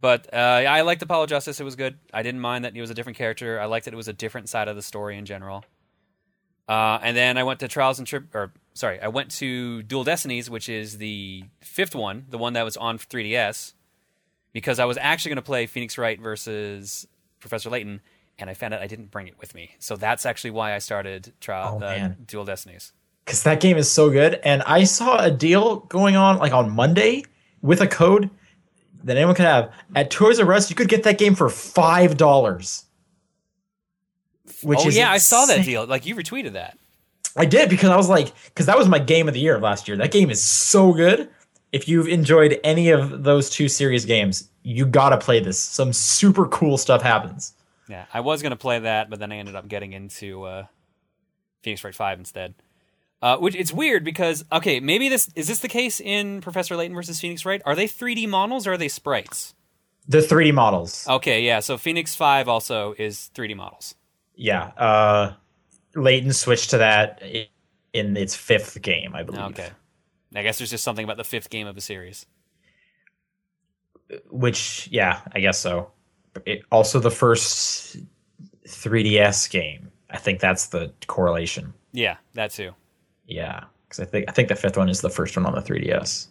But 0.00 0.32
uh, 0.32 0.36
I 0.36 0.80
liked 0.80 1.02
Apollo 1.02 1.26
Justice. 1.26 1.60
It 1.60 1.64
was 1.64 1.76
good. 1.76 1.98
I 2.12 2.22
didn't 2.22 2.40
mind 2.40 2.64
that 2.64 2.74
he 2.74 2.80
was 2.80 2.90
a 2.90 2.94
different 2.94 3.18
character. 3.18 3.60
I 3.60 3.66
liked 3.66 3.84
that 3.84 3.92
it 3.92 3.98
was 3.98 4.08
a 4.08 4.12
different 4.14 4.48
side 4.48 4.66
of 4.66 4.76
the 4.76 4.82
story 4.82 5.18
in 5.18 5.26
general. 5.26 5.64
Uh, 6.68 6.98
and 7.02 7.16
then 7.16 7.36
I 7.36 7.42
went 7.42 7.60
to 7.60 7.68
Trials 7.68 7.98
and 7.98 8.06
Trip, 8.08 8.34
or 8.34 8.52
sorry, 8.74 9.00
I 9.00 9.08
went 9.08 9.30
to 9.32 9.82
Dual 9.82 10.04
Destinies, 10.04 10.48
which 10.48 10.68
is 10.68 10.98
the 10.98 11.44
fifth 11.60 11.94
one, 11.94 12.26
the 12.30 12.38
one 12.38 12.54
that 12.54 12.64
was 12.64 12.76
on 12.76 12.96
3DS, 12.96 13.74
because 14.52 14.78
I 14.78 14.84
was 14.86 14.96
actually 14.96 15.30
going 15.30 15.36
to 15.36 15.42
play 15.42 15.66
Phoenix 15.66 15.98
Wright 15.98 16.18
versus 16.20 17.06
Professor 17.40 17.70
Layton, 17.70 18.00
and 18.38 18.48
I 18.48 18.54
found 18.54 18.74
out 18.74 18.80
I 18.82 18.86
didn't 18.86 19.10
bring 19.10 19.26
it 19.28 19.38
with 19.38 19.54
me. 19.54 19.72
So 19.78 19.96
that's 19.96 20.24
actually 20.26 20.50
why 20.52 20.74
I 20.74 20.78
started 20.78 21.32
Trial 21.40 21.80
Oh, 21.82 21.84
uh. 21.86 22.10
Dual 22.26 22.44
Destinies. 22.44 22.92
because 23.24 23.42
that 23.42 23.60
game 23.60 23.76
is 23.76 23.90
so 23.90 24.10
good. 24.10 24.40
And 24.44 24.62
I 24.62 24.84
saw 24.84 25.18
a 25.18 25.30
deal 25.30 25.76
going 25.80 26.16
on 26.16 26.38
like 26.38 26.52
on 26.52 26.70
Monday 26.70 27.24
with 27.62 27.80
a 27.80 27.86
code 27.86 28.30
that 29.04 29.16
anyone 29.16 29.34
could 29.34 29.46
have 29.46 29.72
at 29.94 30.10
Toys 30.10 30.38
R 30.40 30.52
Us. 30.52 30.68
You 30.70 30.76
could 30.76 30.88
get 30.88 31.02
that 31.04 31.18
game 31.18 31.34
for 31.34 31.48
five 31.48 32.16
dollars. 32.16 32.84
Which 34.62 34.80
oh 34.82 34.88
is 34.88 34.96
yeah, 34.96 35.10
I 35.10 35.18
saw 35.18 35.46
that 35.46 35.64
deal. 35.64 35.86
Like 35.86 36.04
you 36.06 36.14
retweeted 36.14 36.52
that. 36.52 36.76
I 37.36 37.44
did 37.46 37.70
because 37.70 37.88
I 37.90 37.96
was 37.96 38.08
like, 38.08 38.32
because 38.46 38.66
that 38.66 38.76
was 38.76 38.88
my 38.88 38.98
game 38.98 39.28
of 39.28 39.34
the 39.34 39.40
year 39.40 39.58
last 39.58 39.86
year. 39.88 39.96
That 39.96 40.10
game 40.10 40.28
is 40.30 40.42
so 40.42 40.92
good. 40.92 41.30
If 41.72 41.88
you've 41.88 42.08
enjoyed 42.08 42.58
any 42.64 42.90
of 42.90 43.22
those 43.22 43.48
two 43.48 43.68
series 43.68 44.04
games, 44.04 44.49
you 44.62 44.86
gotta 44.86 45.18
play 45.18 45.40
this. 45.40 45.58
Some 45.58 45.92
super 45.92 46.46
cool 46.48 46.78
stuff 46.78 47.02
happens. 47.02 47.54
Yeah, 47.88 48.04
I 48.12 48.20
was 48.20 48.42
gonna 48.42 48.56
play 48.56 48.80
that, 48.80 49.10
but 49.10 49.18
then 49.18 49.32
I 49.32 49.36
ended 49.36 49.56
up 49.56 49.68
getting 49.68 49.92
into 49.92 50.44
uh, 50.44 50.66
Phoenix 51.62 51.82
Wright 51.84 51.94
Five 51.94 52.18
instead. 52.18 52.54
Uh, 53.22 53.36
which 53.36 53.54
it's 53.54 53.72
weird 53.72 54.02
because 54.02 54.44
okay, 54.50 54.80
maybe 54.80 55.08
this 55.08 55.28
is 55.34 55.48
this 55.48 55.58
the 55.58 55.68
case 55.68 56.00
in 56.00 56.40
Professor 56.40 56.74
Layton 56.74 56.94
versus 56.94 57.20
Phoenix 57.20 57.44
Wright? 57.44 57.60
Are 57.66 57.74
they 57.74 57.86
3D 57.86 58.26
models 58.28 58.66
or 58.66 58.72
are 58.72 58.78
they 58.78 58.88
sprites? 58.88 59.54
The 60.08 60.18
3D 60.18 60.54
models. 60.54 61.06
Okay, 61.06 61.42
yeah. 61.44 61.60
So 61.60 61.76
Phoenix 61.76 62.14
Five 62.14 62.48
also 62.48 62.94
is 62.96 63.30
3D 63.34 63.54
models. 63.54 63.94
Yeah. 64.34 64.68
Uh 64.76 65.34
Layton 65.94 66.32
switched 66.32 66.70
to 66.70 66.78
that 66.78 67.22
in 67.92 68.16
its 68.16 68.34
fifth 68.34 68.80
game, 68.80 69.14
I 69.14 69.22
believe. 69.22 69.42
Okay, 69.42 69.68
I 70.34 70.42
guess 70.42 70.56
there's 70.58 70.70
just 70.70 70.84
something 70.84 71.04
about 71.04 71.16
the 71.18 71.24
fifth 71.24 71.50
game 71.50 71.66
of 71.66 71.74
the 71.74 71.80
series. 71.82 72.24
Which, 74.30 74.88
yeah, 74.90 75.20
I 75.32 75.40
guess 75.40 75.58
so. 75.58 75.90
It, 76.46 76.62
also, 76.70 76.98
the 77.00 77.10
first 77.10 77.96
3DS 78.66 79.50
game. 79.50 79.90
I 80.10 80.16
think 80.16 80.40
that's 80.40 80.66
the 80.68 80.92
correlation. 81.06 81.72
Yeah, 81.92 82.16
that 82.34 82.50
too. 82.50 82.72
Yeah, 83.26 83.64
because 83.88 84.00
I 84.00 84.04
think 84.04 84.28
I 84.28 84.32
think 84.32 84.48
the 84.48 84.56
fifth 84.56 84.76
one 84.76 84.88
is 84.88 85.00
the 85.00 85.10
first 85.10 85.36
one 85.36 85.46
on 85.46 85.54
the 85.54 85.60
3DS 85.62 86.28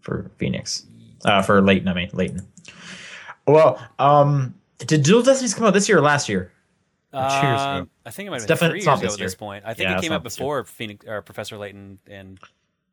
for 0.00 0.30
Phoenix. 0.38 0.86
Uh, 1.24 1.42
for 1.42 1.60
Layton, 1.60 1.88
I 1.88 1.94
mean 1.94 2.10
Layton. 2.12 2.46
Well, 3.46 3.78
um, 3.98 4.54
did 4.78 5.02
Dual 5.02 5.22
Destinies 5.22 5.54
come 5.54 5.64
out 5.66 5.74
this 5.74 5.88
year 5.88 5.98
or 5.98 6.02
last 6.02 6.28
year? 6.28 6.50
Or 7.12 7.20
Uh, 7.20 7.78
ago? 7.80 7.88
I 8.06 8.10
think 8.10 8.26
it 8.26 8.30
might 8.30 8.36
It's 8.36 8.44
have 8.44 8.48
been 8.48 8.56
definitely- 8.56 8.68
three 8.70 8.78
years 8.80 8.86
not 8.86 8.98
ago 8.98 9.06
this 9.06 9.14
at 9.14 9.18
this 9.20 9.34
point. 9.34 9.64
I 9.66 9.74
think 9.74 9.88
Yeah, 9.90 9.98
it 9.98 10.02
came 10.02 10.12
out 10.12 10.22
before 10.22 10.64
Phoenix 10.64 11.06
or 11.06 11.20
Professor 11.22 11.56
Layton 11.58 11.98
and 12.08 12.38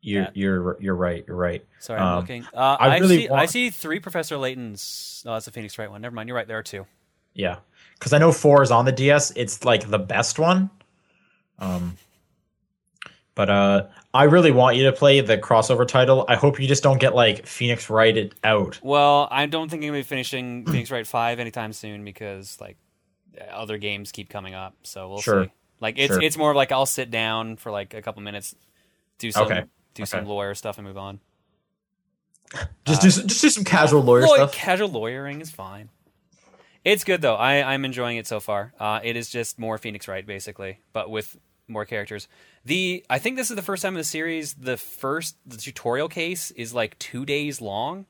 You're 0.04 0.22
Yeah. 0.24 0.30
you're 0.34 0.76
you're 0.80 0.94
right. 0.96 1.24
You're 1.26 1.36
right. 1.36 1.64
Sorry, 1.78 2.00
I'm 2.00 2.06
Um, 2.14 2.20
looking. 2.20 2.44
Uh, 2.52 2.76
I 2.80 2.88
I, 2.88 2.98
really 2.98 3.16
see. 3.22 3.28
I 3.28 3.46
see 3.46 3.70
three 3.70 4.00
Professor 4.00 4.34
Laytons. 4.36 5.22
Oh, 5.24 5.32
that's 5.34 5.44
the 5.46 5.52
Phoenix 5.52 5.78
Wright 5.78 5.90
one. 5.90 6.00
Never 6.02 6.14
mind. 6.14 6.28
You're 6.28 6.36
right. 6.36 6.46
There 6.48 6.58
are 6.58 6.62
two. 6.62 6.86
Yeah, 7.34 7.58
because 7.98 8.12
I 8.12 8.18
know 8.18 8.32
four 8.32 8.62
is 8.62 8.70
on 8.72 8.84
the 8.84 8.92
DS. 8.92 9.30
It's 9.36 9.64
like 9.64 9.88
the 9.88 9.98
best 10.00 10.38
one. 10.40 10.70
Um, 11.58 11.96
but 13.34 13.48
uh, 13.48 13.86
I 14.12 14.24
really 14.24 14.50
want 14.50 14.76
you 14.76 14.84
to 14.84 14.92
play 14.92 15.20
the 15.20 15.38
crossover 15.38 15.86
title. 15.88 16.24
I 16.28 16.34
hope 16.34 16.60
you 16.60 16.68
just 16.68 16.82
don't 16.82 17.00
get 17.00 17.14
like 17.14 17.46
Phoenix 17.46 17.88
Wright 17.88 18.14
it 18.16 18.34
out. 18.44 18.78
Well, 18.82 19.28
I 19.30 19.46
don't 19.46 19.70
think 19.70 19.82
I'm 19.82 19.88
gonna 19.90 20.00
be 20.00 20.02
finishing 20.02 20.66
Phoenix 20.66 20.90
Wright 20.90 21.06
Five 21.06 21.38
anytime 21.40 21.72
soon 21.72 22.04
because 22.04 22.60
like 22.60 22.76
other 23.50 23.78
games 23.78 24.12
keep 24.12 24.28
coming 24.28 24.52
up. 24.54 24.74
So 24.82 25.08
we'll 25.08 25.20
Sure. 25.22 25.44
see. 25.44 25.50
Like 25.80 25.94
it's 25.98 26.12
Sure. 26.12 26.22
it's 26.22 26.36
more 26.36 26.50
of 26.50 26.56
like 26.56 26.72
I'll 26.72 26.86
sit 26.86 27.10
down 27.10 27.56
for 27.56 27.70
like 27.70 27.94
a 27.94 28.02
couple 28.02 28.20
minutes, 28.22 28.54
do 29.18 29.30
some 29.32 29.46
Okay. 29.46 29.64
Do 29.94 30.06
some 30.06 30.24
lawyer 30.26 30.54
stuff 30.54 30.78
and 30.78 30.86
move 30.86 30.98
on. 30.98 31.20
Just 32.84 33.00
do 33.02 33.10
some- 33.10 33.26
just 33.28 33.40
do 33.40 33.48
some 33.50 33.64
casual 33.64 34.02
lawyer 34.02 34.22
Law- 34.22 34.34
stuff. 34.34 34.52
Casual 34.52 34.88
lawyering 34.88 35.40
is 35.40 35.50
fine. 35.50 35.88
It's 36.84 37.04
good 37.04 37.22
though. 37.22 37.36
I 37.36 37.62
I'm 37.72 37.84
enjoying 37.84 38.16
it 38.16 38.26
so 38.26 38.40
far. 38.40 38.74
Uh, 38.78 39.00
it 39.02 39.16
is 39.16 39.30
just 39.30 39.58
more 39.58 39.78
Phoenix 39.78 40.08
Wright 40.08 40.26
basically, 40.26 40.80
but 40.92 41.10
with 41.10 41.36
more 41.68 41.84
characters. 41.86 42.28
The 42.64 43.04
I 43.08 43.18
think 43.18 43.36
this 43.36 43.50
is 43.50 43.56
the 43.56 43.62
first 43.62 43.82
time 43.82 43.94
in 43.94 43.98
the 43.98 44.04
series 44.04 44.54
the 44.54 44.76
first 44.76 45.36
the 45.46 45.56
tutorial 45.56 46.08
case 46.08 46.50
is 46.50 46.74
like 46.74 46.98
two 46.98 47.24
days 47.24 47.60
long, 47.60 48.06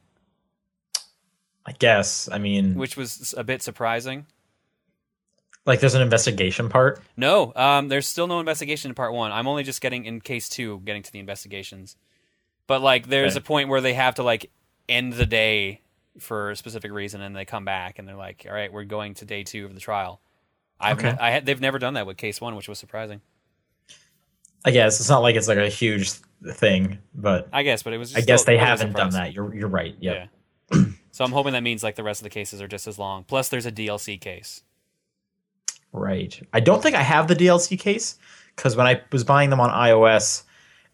I 1.66 1.72
guess. 1.72 2.28
I 2.32 2.38
mean, 2.38 2.74
which 2.74 2.96
was 2.96 3.34
a 3.36 3.44
bit 3.44 3.62
surprising. 3.62 4.26
Like 5.66 5.80
there's 5.80 5.94
an 5.94 6.02
investigation 6.02 6.68
part. 6.68 7.00
No, 7.16 7.52
um, 7.54 7.88
there's 7.88 8.06
still 8.06 8.26
no 8.26 8.40
investigation 8.40 8.90
in 8.90 8.94
part 8.94 9.12
one. 9.12 9.30
I'm 9.32 9.46
only 9.46 9.62
just 9.62 9.80
getting 9.80 10.04
in 10.04 10.20
case 10.20 10.48
two, 10.48 10.80
getting 10.84 11.02
to 11.02 11.12
the 11.12 11.18
investigations. 11.20 11.96
But 12.66 12.80
like, 12.82 13.08
there's 13.08 13.32
Okay. 13.36 13.42
a 13.42 13.46
point 13.46 13.68
where 13.68 13.80
they 13.80 13.94
have 13.94 14.16
to 14.16 14.22
like 14.22 14.50
end 14.88 15.12
the 15.14 15.26
day 15.26 15.80
for 16.18 16.50
a 16.50 16.56
specific 16.56 16.90
reason, 16.92 17.20
and 17.20 17.34
they 17.34 17.44
come 17.44 17.64
back 17.64 17.98
and 17.98 18.06
they're 18.06 18.16
like, 18.16 18.44
"All 18.48 18.54
right, 18.54 18.72
we're 18.72 18.84
going 18.84 19.14
to 19.14 19.24
day 19.24 19.42
two 19.44 19.64
of 19.64 19.74
the 19.74 19.80
trial." 19.80 20.20
I've 20.80 20.98
Okay. 20.98 21.16
I 21.20 21.30
had, 21.30 21.46
they've 21.46 21.60
never 21.60 21.78
done 21.78 21.94
that 21.94 22.06
with 22.06 22.16
case 22.16 22.40
one, 22.40 22.56
which 22.56 22.68
was 22.68 22.78
surprising. 22.78 23.20
I 24.64 24.70
guess 24.70 25.00
it's 25.00 25.08
not 25.08 25.20
like 25.22 25.36
it's 25.36 25.48
like 25.48 25.58
a 25.58 25.68
huge 25.68 26.10
thing, 26.54 26.98
but 27.14 27.48
I 27.52 27.62
guess, 27.62 27.82
but 27.82 27.92
it 27.92 27.98
was. 27.98 28.14
I 28.16 28.20
guess 28.20 28.44
they 28.44 28.56
haven't 28.58 28.94
done 28.94 29.10
that. 29.10 29.32
You're 29.32 29.54
you're 29.54 29.68
right. 29.68 29.94
Yep. 30.00 30.28
Yeah. 30.72 30.84
so 31.12 31.24
I'm 31.24 31.32
hoping 31.32 31.52
that 31.54 31.62
means 31.62 31.82
like 31.82 31.96
the 31.96 32.02
rest 32.04 32.20
of 32.20 32.24
the 32.24 32.30
cases 32.30 32.60
are 32.62 32.68
just 32.68 32.86
as 32.86 32.98
long. 32.98 33.24
Plus, 33.24 33.48
there's 33.48 33.66
a 33.66 33.72
DLC 33.72 34.20
case. 34.20 34.62
Right. 35.92 36.40
I 36.52 36.60
don't 36.60 36.82
think 36.82 36.94
I 36.96 37.02
have 37.02 37.28
the 37.28 37.36
DLC 37.36 37.78
case 37.78 38.18
because 38.56 38.76
when 38.76 38.86
I 38.86 39.00
was 39.12 39.24
buying 39.24 39.50
them 39.50 39.60
on 39.60 39.70
iOS, 39.70 40.42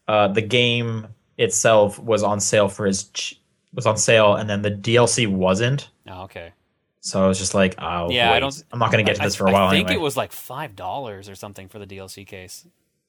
uh, 0.09 0.29
the 0.29 0.43
game 0.43 1.07
itself 1.37 1.99
was 1.99 2.23
on 2.23 2.41
sale 2.41 2.69
for 2.69 2.87
his 2.87 3.05
ch- 3.11 3.41
was 3.75 3.87
on 3.87 3.97
sale, 3.97 4.35
and 4.35 4.49
then 4.51 4.63
the 4.63 4.71
DLC 4.71 5.27
wasn't. 5.31 5.89
Oh, 6.09 6.23
okay. 6.23 6.53
So 7.01 7.23
I 7.25 7.29
was 7.29 7.39
just 7.39 7.55
like, 7.55 7.75
oh, 7.79 8.11
Yeah, 8.11 8.33
I 8.33 8.41
don't- 8.41 8.65
I'm 8.73 8.79
not 8.81 8.91
going 8.91 9.05
to 9.05 9.09
get 9.09 9.17
to 9.17 9.23
I- 9.23 9.27
this 9.27 9.37
for 9.37 9.47
a 9.47 9.53
while 9.53 9.69
I 9.69 9.71
think 9.71 9.87
anyway. 9.89 10.01
it 10.01 10.03
was 10.03 10.17
like 10.17 10.33
five 10.33 10.75
dollars 10.75 11.29
or 11.29 11.35
something 11.37 11.69
for 11.69 11.79
the 11.79 11.87
DLC 11.87 12.27
case. 12.27 12.67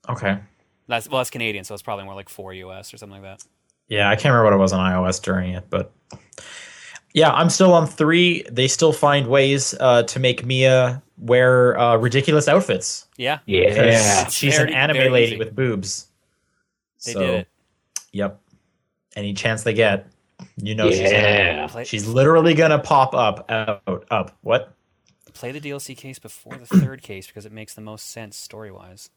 okay. 0.07 0.37
That's 0.87 1.07
well, 1.09 1.19
that's 1.19 1.29
Canadian, 1.29 1.63
so 1.63 1.73
it's 1.75 1.83
probably 1.83 2.05
more 2.05 2.15
like 2.15 2.29
four 2.29 2.51
US 2.53 2.93
or 2.93 2.97
something 2.97 3.21
like 3.21 3.39
that. 3.39 3.47
Yeah, 3.87 4.09
I 4.09 4.15
can't 4.15 4.25
remember 4.33 4.45
what 4.45 4.53
it 4.53 4.57
was 4.57 4.73
on 4.73 4.79
iOS 4.91 5.21
during 5.21 5.53
it, 5.53 5.65
but 5.69 5.91
yeah, 7.13 7.31
I'm 7.31 7.49
still 7.49 7.73
on 7.73 7.87
three. 7.87 8.43
They 8.51 8.67
still 8.67 8.93
find 8.93 9.27
ways 9.27 9.73
uh, 9.79 10.03
to 10.03 10.19
make 10.19 10.45
Mia 10.45 11.01
wear 11.17 11.77
uh, 11.79 11.97
ridiculous 11.97 12.47
outfits. 12.47 13.07
Yeah, 13.17 13.39
Yeah. 13.45 13.69
Because 14.23 14.33
she's 14.33 14.55
Very- 14.55 14.69
an 14.71 14.75
anime 14.75 15.11
lady 15.11 15.31
easy. 15.33 15.37
with 15.37 15.55
boobs. 15.55 16.07
they 17.05 17.13
So, 17.13 17.19
did 17.19 17.29
it. 17.41 17.47
Yep. 18.13 18.39
Any 19.15 19.33
chance 19.33 19.63
they 19.63 19.73
get, 19.73 20.07
you 20.57 20.75
know 20.75 20.89
she's 20.89 20.99
Yeah. 21.11 21.67
Play, 21.67 21.83
she's 21.83 22.07
literally 22.07 22.53
gonna 22.53 22.79
pop 22.79 23.13
up 23.13 23.49
out 23.51 24.05
up. 24.09 24.37
What? 24.41 24.73
play 25.33 25.51
the 25.53 25.61
DLC 25.61 25.95
case 25.95 26.19
before 26.19 26.57
the 26.57 26.65
third 26.65 27.01
case 27.01 27.27
because 27.27 27.45
it 27.45 27.51
makes 27.53 27.73
the 27.73 27.79
most 27.81 28.09
sense 28.09 28.35
story 28.35 28.71
wise. 28.71 29.09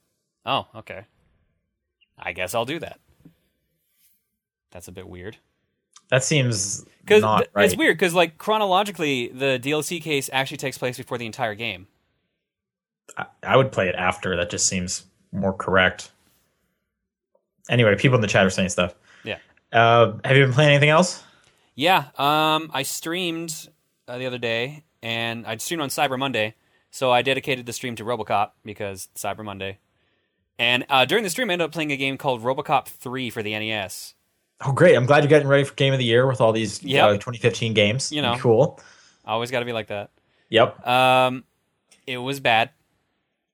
Oh, 0.46 0.66
okay. 0.76 1.02
I 2.16 2.32
guess 2.32 2.54
I'll 2.54 2.64
do 2.64 2.78
that. 2.78 3.00
That's 4.70 4.86
a 4.88 4.92
bit 4.92 5.08
weird. 5.08 5.38
That 6.12 6.22
seems 6.22 6.84
Because 7.00 7.22
not 7.22 7.48
right. 7.54 7.64
it's 7.64 7.74
weird 7.74 7.96
because 7.96 8.12
like 8.12 8.36
chronologically, 8.36 9.28
the 9.28 9.58
DLC 9.58 10.00
case 10.00 10.28
actually 10.30 10.58
takes 10.58 10.76
place 10.76 10.98
before 10.98 11.16
the 11.16 11.24
entire 11.24 11.54
game. 11.54 11.86
I, 13.16 13.24
I 13.42 13.56
would 13.56 13.72
play 13.72 13.88
it 13.88 13.94
after. 13.94 14.36
That 14.36 14.50
just 14.50 14.66
seems 14.66 15.06
more 15.32 15.54
correct. 15.54 16.10
Anyway, 17.70 17.96
people 17.96 18.16
in 18.16 18.20
the 18.20 18.28
chat 18.28 18.44
are 18.44 18.50
saying 18.50 18.68
stuff. 18.68 18.94
Yeah. 19.24 19.38
Uh, 19.72 20.12
have 20.22 20.36
you 20.36 20.44
been 20.44 20.52
playing 20.52 20.72
anything 20.72 20.90
else? 20.90 21.24
Yeah, 21.74 22.08
um, 22.18 22.70
I 22.74 22.82
streamed 22.82 23.70
uh, 24.06 24.18
the 24.18 24.26
other 24.26 24.36
day, 24.36 24.84
and 25.02 25.46
I 25.46 25.56
streamed 25.56 25.80
on 25.80 25.88
Cyber 25.88 26.18
Monday, 26.18 26.56
so 26.90 27.10
I 27.10 27.22
dedicated 27.22 27.64
the 27.64 27.72
stream 27.72 27.96
to 27.96 28.04
RoboCop 28.04 28.50
because 28.66 29.08
Cyber 29.16 29.42
Monday. 29.42 29.78
And 30.58 30.84
uh, 30.90 31.06
during 31.06 31.24
the 31.24 31.30
stream, 31.30 31.48
I 31.48 31.54
ended 31.54 31.64
up 31.64 31.72
playing 31.72 31.90
a 31.90 31.96
game 31.96 32.18
called 32.18 32.42
RoboCop 32.42 32.86
3 32.86 33.30
for 33.30 33.42
the 33.42 33.58
NES. 33.58 34.12
Oh, 34.64 34.72
great! 34.72 34.94
I'm 34.94 35.06
glad 35.06 35.24
you're 35.24 35.28
getting 35.28 35.48
ready 35.48 35.64
for 35.64 35.74
Game 35.74 35.92
of 35.92 35.98
the 35.98 36.04
Year 36.04 36.26
with 36.26 36.40
all 36.40 36.52
these 36.52 36.82
Yep. 36.82 37.04
uh, 37.04 37.12
2015 37.14 37.74
games. 37.74 38.12
You 38.12 38.22
know. 38.22 38.36
cool. 38.38 38.80
Always 39.24 39.50
got 39.50 39.60
to 39.60 39.64
be 39.64 39.72
like 39.72 39.88
that. 39.88 40.10
Yep. 40.50 40.86
Um, 40.86 41.44
it 42.06 42.18
was 42.18 42.40
bad, 42.40 42.70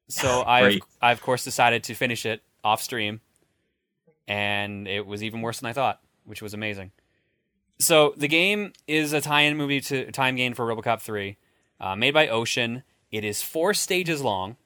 so 0.09 0.43
I. 0.47 0.81
I 1.01 1.13
of 1.13 1.23
course 1.23 1.45
decided 1.45 1.85
to 1.85 1.95
finish 1.95 2.27
it 2.27 2.43
off 2.65 2.83
stream, 2.83 3.21
and 4.27 4.87
it 4.89 5.07
was 5.07 5.23
even 5.23 5.41
worse 5.43 5.61
than 5.61 5.69
I 5.69 5.73
thought, 5.73 6.01
which 6.25 6.43
was 6.43 6.55
amazing. 6.55 6.91
So 7.81 8.13
the 8.17 8.29
game 8.29 8.73
is 8.89 9.13
a 9.13 9.21
tie-in 9.21 9.57
movie 9.57 9.81
to 9.83 10.11
Time 10.11 10.35
Gain 10.35 10.53
for 10.55 10.67
RoboCop 10.67 11.01
3, 11.01 11.37
uh, 11.81 11.95
made 11.95 12.13
by 12.13 12.27
Ocean. 12.27 12.83
It 13.13 13.25
is 13.25 13.41
four 13.41 13.73
stages 13.73 14.21
long. 14.21 14.57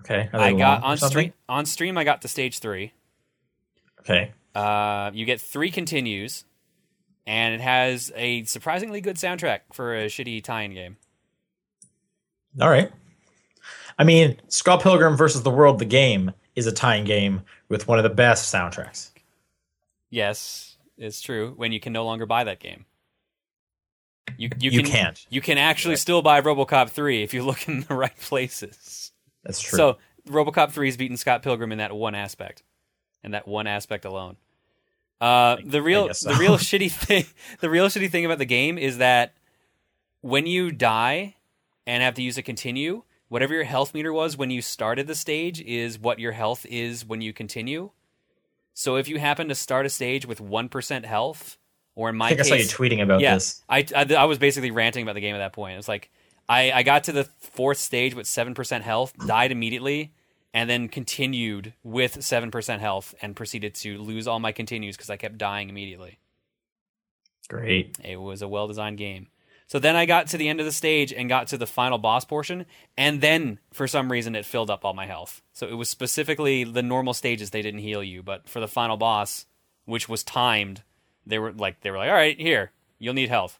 Okay. 0.00 0.28
I 0.32 0.52
got 0.52 0.82
on 0.84 0.96
stream. 0.98 1.32
On 1.48 1.66
stream, 1.66 1.98
I 1.98 2.04
got 2.04 2.22
to 2.22 2.28
stage 2.28 2.58
three. 2.60 2.92
Okay. 4.00 4.32
Uh, 4.54 5.10
you 5.14 5.24
get 5.24 5.40
three 5.40 5.70
continues, 5.70 6.44
and 7.26 7.54
it 7.54 7.60
has 7.60 8.12
a 8.14 8.44
surprisingly 8.44 9.00
good 9.00 9.16
soundtrack 9.16 9.60
for 9.72 9.94
a 9.94 10.06
shitty 10.06 10.42
tie-in 10.42 10.74
game. 10.74 10.96
All 12.60 12.70
right. 12.70 12.90
I 13.98 14.04
mean, 14.04 14.36
Scott 14.48 14.82
Pilgrim 14.82 15.16
versus 15.16 15.42
the 15.42 15.50
World, 15.50 15.78
the 15.78 15.84
game, 15.84 16.32
is 16.54 16.66
a 16.66 16.72
tie-in 16.72 17.04
game 17.04 17.42
with 17.68 17.88
one 17.88 17.98
of 17.98 18.02
the 18.02 18.10
best 18.10 18.52
soundtracks. 18.52 19.10
Yes, 20.10 20.76
it's 20.96 21.20
true. 21.20 21.54
When 21.56 21.72
you 21.72 21.80
can 21.80 21.92
no 21.92 22.04
longer 22.04 22.26
buy 22.26 22.44
that 22.44 22.60
game, 22.60 22.84
you 24.36 24.50
you, 24.58 24.70
You 24.70 24.82
can, 24.82 24.90
can't. 24.90 25.26
You 25.30 25.40
can 25.40 25.58
actually 25.58 25.96
still 25.96 26.22
buy 26.22 26.40
RoboCop 26.40 26.90
three 26.90 27.22
if 27.22 27.34
you 27.34 27.44
look 27.44 27.68
in 27.68 27.80
the 27.82 27.94
right 27.96 28.16
places. 28.18 29.12
That's 29.42 29.60
true. 29.60 29.76
So 29.76 29.98
RoboCop 30.28 30.70
three 30.72 30.88
has 30.88 30.96
beaten 30.96 31.16
Scott 31.16 31.42
Pilgrim 31.42 31.72
in 31.72 31.78
that 31.78 31.94
one 31.94 32.14
aspect, 32.14 32.62
and 33.22 33.34
that 33.34 33.46
one 33.46 33.66
aspect 33.66 34.04
alone. 34.04 34.36
Uh, 35.20 35.56
the 35.64 35.80
real 35.80 36.08
guess 36.08 36.20
the 36.20 36.34
real 36.34 36.56
shitty 36.58 36.90
thing 36.90 37.24
the 37.60 37.70
real 37.70 37.86
shitty 37.86 38.10
thing 38.10 38.24
about 38.24 38.38
the 38.38 38.44
game 38.44 38.76
is 38.76 38.98
that 38.98 39.34
when 40.20 40.46
you 40.46 40.72
die 40.72 41.36
and 41.86 42.02
have 42.02 42.14
to 42.14 42.22
use 42.22 42.36
a 42.38 42.42
continue, 42.42 43.02
whatever 43.28 43.54
your 43.54 43.64
health 43.64 43.94
meter 43.94 44.12
was 44.12 44.36
when 44.36 44.50
you 44.50 44.60
started 44.62 45.06
the 45.06 45.14
stage 45.14 45.60
is 45.60 45.98
what 45.98 46.18
your 46.18 46.32
health 46.32 46.66
is 46.66 47.04
when 47.04 47.20
you 47.20 47.32
continue. 47.32 47.90
So 48.74 48.96
if 48.96 49.08
you 49.08 49.18
happen 49.18 49.48
to 49.48 49.54
start 49.54 49.86
a 49.86 49.90
stage 49.90 50.26
with 50.26 50.40
one 50.40 50.68
percent 50.68 51.06
health, 51.06 51.58
or 51.94 52.08
in 52.08 52.16
my 52.16 52.26
I 52.26 52.28
think 52.30 52.40
I 52.40 52.42
case, 52.42 52.70
saw 52.70 52.82
you 52.82 52.90
tweeting 52.90 53.02
about 53.02 53.20
yeah, 53.20 53.34
this. 53.34 53.62
I, 53.68 53.86
I 53.94 54.14
I 54.14 54.24
was 54.24 54.38
basically 54.38 54.72
ranting 54.72 55.04
about 55.04 55.14
the 55.14 55.20
game 55.20 55.34
at 55.34 55.38
that 55.38 55.52
point. 55.52 55.78
It's 55.78 55.88
like 55.88 56.10
I 56.48 56.72
I 56.72 56.82
got 56.82 57.04
to 57.04 57.12
the 57.12 57.24
fourth 57.24 57.78
stage 57.78 58.14
with 58.14 58.26
seven 58.26 58.54
percent 58.54 58.84
health, 58.84 59.14
died 59.26 59.52
immediately, 59.52 60.12
and 60.54 60.70
then 60.70 60.88
continued 60.88 61.74
with 61.82 62.24
seven 62.24 62.50
percent 62.50 62.80
health, 62.80 63.14
and 63.20 63.36
proceeded 63.36 63.74
to 63.74 63.98
lose 63.98 64.26
all 64.26 64.38
my 64.38 64.52
continues 64.52 64.96
because 64.96 65.10
I 65.10 65.18
kept 65.18 65.36
dying 65.36 65.68
immediately. 65.68 66.18
Great. 67.48 67.98
It 68.02 68.16
was 68.16 68.40
a 68.40 68.48
well 68.48 68.66
designed 68.66 68.96
game. 68.96 69.26
So 69.66 69.78
then 69.78 69.96
I 69.96 70.06
got 70.06 70.28
to 70.28 70.36
the 70.38 70.48
end 70.48 70.60
of 70.60 70.66
the 70.66 70.72
stage 70.72 71.12
and 71.12 71.28
got 71.28 71.48
to 71.48 71.58
the 71.58 71.66
final 71.66 71.98
boss 71.98 72.24
portion, 72.24 72.66
and 72.96 73.20
then 73.20 73.58
for 73.72 73.88
some 73.88 74.12
reason 74.12 74.34
it 74.36 74.46
filled 74.46 74.70
up 74.70 74.84
all 74.84 74.94
my 74.94 75.06
health. 75.06 75.42
So 75.52 75.66
it 75.66 75.74
was 75.74 75.88
specifically 75.88 76.64
the 76.64 76.82
normal 76.82 77.14
stages 77.14 77.50
they 77.50 77.62
didn't 77.62 77.80
heal 77.80 78.02
you, 78.02 78.22
but 78.22 78.48
for 78.48 78.60
the 78.60 78.68
final 78.68 78.96
boss, 78.96 79.46
which 79.86 80.08
was 80.08 80.22
timed, 80.22 80.82
they 81.26 81.38
were 81.38 81.52
like 81.52 81.80
they 81.80 81.90
were 81.90 81.98
like, 81.98 82.08
"All 82.10 82.14
right, 82.14 82.38
here, 82.38 82.72
you'll 82.98 83.14
need 83.14 83.30
health." 83.30 83.58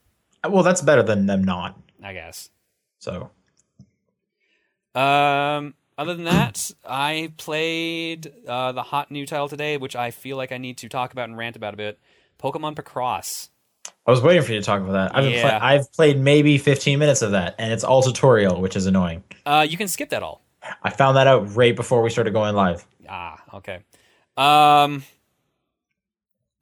Well, 0.49 0.63
that's 0.63 0.83
better 0.83 1.03
than 1.03 1.27
them 1.27 1.43
not. 1.43 1.81
I 2.03 2.13
guess. 2.13 2.51
So 2.99 3.31
Um, 4.95 5.75
other 5.97 6.15
than 6.15 6.25
that, 6.25 6.71
I 6.85 7.33
played 7.37 8.33
uh, 8.49 8.73
the 8.73 8.83
hot 8.83 9.11
new 9.11 9.27
title 9.27 9.49
today, 9.49 9.77
which 9.77 9.95
I 9.97 10.11
feel 10.11 10.37
like 10.37 10.53
I 10.53 10.59
need 10.59 10.79
to 10.79 10.89
talk 10.89 11.13
about 11.13 11.29
and 11.29 11.37
rant 11.39 11.57
about 11.57 11.75
a 11.75 11.77
bit. 11.77 11.99
Pokemon 12.39 12.75
Picross. 12.75 13.49
I 14.07 14.11
was 14.11 14.21
waiting 14.23 14.43
for 14.43 14.53
you 14.53 14.61
to 14.61 14.65
talk 14.65 14.81
about 14.83 14.93
that. 14.93 15.17
I've, 15.17 15.25
been 15.25 15.33
Yeah. 15.33 15.43
play- 15.59 15.69
I've 15.69 15.93
played 15.93 16.19
maybe 16.19 16.59
15 16.59 16.99
minutes 16.99 17.23
of 17.23 17.31
that, 17.33 17.55
and 17.59 17.73
it's 17.73 17.85
all 17.85 18.03
tutorial, 18.03 18.61
which 18.61 18.77
is 18.77 18.87
annoying. 18.87 19.25
Uh, 19.47 19.67
you 19.69 19.77
can 19.77 19.89
skip 19.89 20.11
that 20.11 20.23
all. 20.23 20.43
I 20.83 20.91
found 20.91 21.17
that 21.17 21.27
out 21.27 21.55
right 21.57 21.75
before 21.75 22.03
we 22.03 22.11
started 22.11 22.33
going 22.33 22.55
live. 22.55 22.87
Ah, 23.09 23.43
okay. 23.55 23.77
Um, 24.37 25.05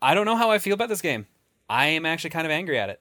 I 0.00 0.14
don't 0.14 0.26
know 0.26 0.36
how 0.36 0.50
I 0.50 0.58
feel 0.58 0.74
about 0.74 0.88
this 0.88 1.00
game. 1.00 1.26
I 1.68 1.86
am 1.88 2.06
actually 2.06 2.30
kind 2.30 2.46
of 2.46 2.50
angry 2.50 2.78
at 2.78 2.90
it. 2.90 3.00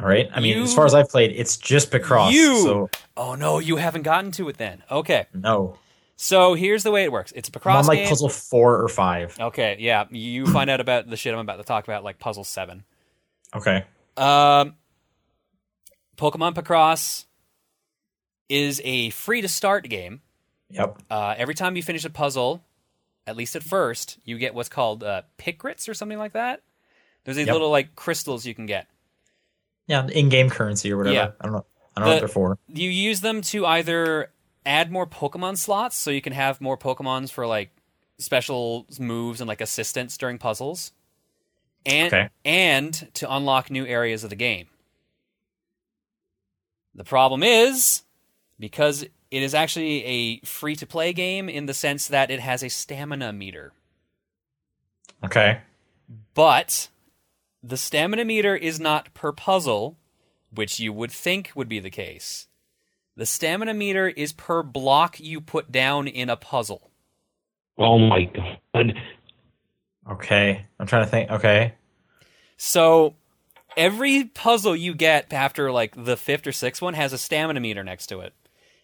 All 0.00 0.06
right. 0.06 0.28
I 0.32 0.40
mean, 0.40 0.56
You- 0.58 0.62
as 0.64 0.74
far 0.74 0.86
as 0.86 0.94
I've 0.94 1.08
played, 1.08 1.32
it's 1.32 1.56
just 1.56 1.90
Picross. 1.90 2.32
You- 2.32 2.62
So 2.62 2.90
Oh 3.16 3.34
no, 3.36 3.58
you 3.60 3.76
haven't 3.76 4.02
gotten 4.02 4.30
to 4.32 4.48
it 4.48 4.58
then. 4.58 4.82
Okay, 4.90 5.26
no. 5.32 5.78
so 6.16 6.54
here's 6.54 6.82
the 6.82 6.90
way 6.90 7.04
it 7.04 7.12
works. 7.12 7.32
It's 7.36 7.48
a 7.48 7.52
I'm 7.54 7.60
Picross 7.60 7.78
on 7.80 7.86
like 7.86 7.98
game. 8.00 8.08
puzzle 8.08 8.28
four 8.28 8.80
or 8.82 8.88
five. 8.88 9.38
Okay, 9.38 9.76
yeah, 9.78 10.04
you 10.10 10.46
find 10.46 10.68
out 10.68 10.80
about 10.80 11.08
the 11.08 11.16
shit 11.16 11.32
I'm 11.32 11.40
about 11.40 11.56
to 11.58 11.64
talk 11.64 11.84
about, 11.84 12.02
like 12.02 12.18
puzzle 12.18 12.42
seven. 12.44 12.84
Okay. 13.54 13.84
Um, 14.16 14.74
Pokemon 16.16 16.54
Picross 16.54 17.26
is 18.48 18.80
a 18.84 19.10
free 19.10 19.40
to 19.42 19.48
start 19.48 19.88
game. 19.88 20.20
Yep. 20.70 20.98
Uh, 21.10 21.34
every 21.36 21.54
time 21.54 21.76
you 21.76 21.82
finish 21.82 22.04
a 22.04 22.10
puzzle, 22.10 22.62
at 23.26 23.36
least 23.36 23.54
at 23.56 23.62
first, 23.62 24.18
you 24.24 24.38
get 24.38 24.54
what's 24.54 24.68
called 24.68 25.02
uh, 25.04 25.22
Picrites 25.38 25.88
or 25.88 25.94
something 25.94 26.18
like 26.18 26.32
that. 26.32 26.62
There's 27.24 27.36
these 27.36 27.46
Yep. 27.46 27.52
little 27.54 27.70
like 27.70 27.94
crystals 27.94 28.44
you 28.44 28.54
can 28.54 28.66
get. 28.66 28.86
Yeah, 29.86 30.06
in-game 30.06 30.50
currency 30.50 30.92
or 30.92 30.96
whatever. 30.96 31.14
Yeah. 31.14 31.30
I 31.40 31.44
don't 31.44 31.52
know. 31.52 31.66
I 31.96 32.00
don't 32.00 32.08
know 32.08 32.14
what 32.14 32.20
they're 32.20 32.28
for. 32.28 32.58
You 32.68 32.90
use 32.90 33.20
them 33.20 33.40
to 33.42 33.66
either 33.66 34.30
add 34.66 34.90
more 34.90 35.06
Pokemon 35.06 35.58
slots, 35.58 35.96
so 35.96 36.10
you 36.10 36.22
can 36.22 36.32
have 36.32 36.60
more 36.60 36.76
Pokemons 36.76 37.30
for 37.30 37.46
like 37.46 37.70
special 38.18 38.86
moves 38.98 39.40
and 39.40 39.48
like 39.48 39.60
assistance 39.60 40.16
during 40.16 40.38
puzzles, 40.38 40.92
and 41.84 42.12
Okay. 42.12 42.28
and 42.44 43.10
to 43.14 43.32
unlock 43.32 43.70
new 43.70 43.86
areas 43.86 44.24
of 44.24 44.30
the 44.30 44.36
game. 44.36 44.68
The 46.94 47.04
problem 47.04 47.42
is 47.42 48.02
because 48.58 49.02
it 49.02 49.42
is 49.42 49.54
actually 49.54 50.04
a 50.04 50.40
free 50.40 50.76
to 50.76 50.86
play 50.86 51.12
game 51.12 51.48
in 51.48 51.66
the 51.66 51.74
sense 51.74 52.06
that 52.08 52.30
it 52.30 52.40
has 52.40 52.62
a 52.62 52.70
stamina 52.70 53.32
meter. 53.32 53.72
Okay. 55.24 55.60
But 56.34 56.88
the 57.66 57.76
stamina 57.78 58.26
meter 58.26 58.54
is 58.54 58.78
not 58.78 59.14
per 59.14 59.32
puzzle, 59.32 59.96
which 60.50 60.78
you 60.78 60.92
would 60.92 61.10
think 61.10 61.50
would 61.54 61.68
be 61.68 61.80
the 61.80 61.90
case. 61.90 62.46
The 63.16 63.24
stamina 63.24 63.72
meter 63.72 64.08
is 64.08 64.32
per 64.32 64.62
block 64.62 65.18
you 65.18 65.40
put 65.40 65.72
down 65.72 66.06
in 66.06 66.28
a 66.28 66.36
puzzle. 66.36 66.90
Oh 67.78 67.98
my 67.98 68.24
god. 68.24 68.94
Okay. 70.10 70.66
I'm 70.78 70.86
trying 70.86 71.04
to 71.04 71.10
think. 71.10 71.30
Okay. 71.30 71.74
So 72.58 73.14
every 73.76 74.24
puzzle 74.24 74.76
you 74.76 74.94
get 74.94 75.32
after 75.32 75.72
like 75.72 75.94
the 76.04 76.16
fifth 76.16 76.46
or 76.46 76.52
sixth 76.52 76.82
one 76.82 76.94
has 76.94 77.12
a 77.12 77.18
stamina 77.18 77.60
meter 77.60 77.82
next 77.82 78.08
to 78.08 78.20
it. 78.20 78.34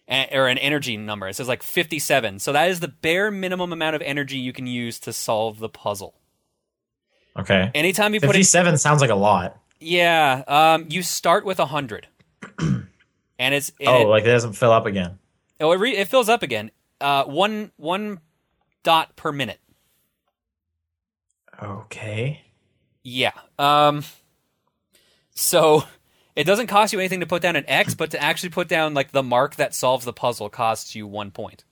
Or 0.09 0.47
an 0.47 0.57
energy 0.57 0.97
number. 0.97 1.27
It 1.27 1.35
says 1.35 1.47
like 1.47 1.63
57. 1.63 2.39
So 2.39 2.51
that 2.51 2.69
is 2.69 2.79
the 2.79 2.87
bare 2.87 3.31
minimum 3.31 3.71
amount 3.71 3.95
of 3.95 4.01
energy 4.01 4.39
you 4.39 4.51
can 4.51 4.67
use 4.67 4.99
to 5.01 5.13
solve 5.13 5.59
the 5.59 5.69
puzzle. 5.69 6.15
Okay. 7.37 7.71
Anytime 7.73 8.13
you 8.13 8.19
put 8.19 8.29
it 8.29 8.33
57 8.33 8.77
sounds 8.77 9.01
like 9.01 9.09
a 9.09 9.15
lot. 9.15 9.57
Yeah, 9.79 10.43
um, 10.47 10.85
you 10.89 11.01
start 11.01 11.45
with 11.45 11.57
100. 11.57 12.07
and 12.59 12.85
it's 13.39 13.71
and 13.79 13.89
oh, 13.89 14.01
it, 14.01 14.07
like 14.07 14.23
it 14.23 14.27
doesn't 14.27 14.53
fill 14.53 14.71
up 14.71 14.85
again. 14.85 15.17
Oh, 15.59 15.71
it, 15.71 15.79
re- 15.79 15.97
it 15.97 16.07
fills 16.07 16.29
up 16.29 16.43
again. 16.43 16.71
Uh, 16.99 17.23
one 17.23 17.71
one 17.77 18.19
dot 18.83 19.15
per 19.15 19.31
minute. 19.31 19.59
Okay. 21.61 22.41
Yeah. 23.03 23.31
Um. 23.57 24.03
So 25.33 25.83
it 26.35 26.43
doesn't 26.43 26.67
cost 26.67 26.93
you 26.93 26.99
anything 26.99 27.19
to 27.21 27.25
put 27.25 27.41
down 27.41 27.55
an 27.55 27.65
X, 27.67 27.95
but 27.95 28.11
to 28.11 28.21
actually 28.21 28.49
put 28.49 28.67
down 28.67 28.93
like 28.93 29.11
the 29.11 29.23
mark 29.23 29.55
that 29.55 29.73
solves 29.73 30.05
the 30.05 30.13
puzzle 30.13 30.49
costs 30.49 30.93
you 30.95 31.07
one 31.07 31.31
point. 31.31 31.63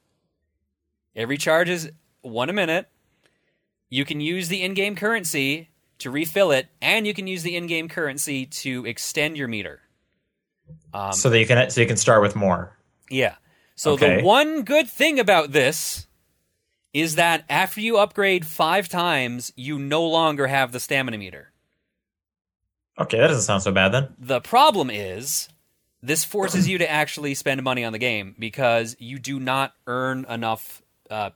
It 1.14 1.28
recharges 1.28 1.92
one 2.22 2.50
a 2.50 2.54
minute. 2.54 2.90
You 3.90 4.06
can 4.06 4.22
use 4.22 4.48
the 4.48 4.62
in-game 4.62 4.96
currency 4.96 5.70
to 6.00 6.10
refill 6.12 6.52
it, 6.52 6.68
and 6.82 7.06
you 7.06 7.14
can 7.14 7.28
use 7.28 7.44
the 7.44 7.56
in-game 7.56 7.90
currency 7.90 8.46
to 8.46 8.86
extend 8.86 9.38
your 9.38 9.48
meter. 9.48 9.82
Um, 10.94 11.14
so 11.14 11.30
that 11.30 11.40
you 11.40 11.46
can 11.48 11.70
so 11.70 11.82
you 11.82 11.88
can 11.88 11.98
start 11.98 12.22
with 12.22 12.36
more. 12.36 12.78
Yeah. 13.10 13.36
So 13.76 13.94
Okay. 13.94 14.18
the 14.18 14.24
one 14.24 14.64
good 14.64 14.88
thing 14.90 15.20
about 15.20 15.52
this 15.52 16.08
is 16.94 17.16
that 17.16 17.44
after 17.50 17.82
you 17.82 17.98
upgrade 17.98 18.46
five 18.46 18.88
times, 18.90 19.52
you 19.56 19.80
no 19.80 20.06
longer 20.06 20.48
have 20.48 20.72
the 20.72 20.80
stamina 20.80 21.18
meter. 21.18 21.52
Okay, 23.00 23.18
that 23.18 23.28
doesn't 23.28 23.44
sound 23.44 23.64
so 23.64 23.72
bad 23.72 23.90
then. 23.90 24.10
The 24.20 24.42
problem 24.42 24.90
is 24.90 25.50
this 26.02 26.26
forces 26.26 26.68
you 26.68 26.78
to 26.80 26.90
actually 26.90 27.34
spend 27.34 27.64
money 27.64 27.84
on 27.86 27.94
the 27.94 28.00
game 28.00 28.36
because 28.38 28.96
you 29.00 29.20
do 29.20 29.40
not 29.40 29.74
earn 29.88 30.26
enough 30.30 30.82
uh, 31.10 31.30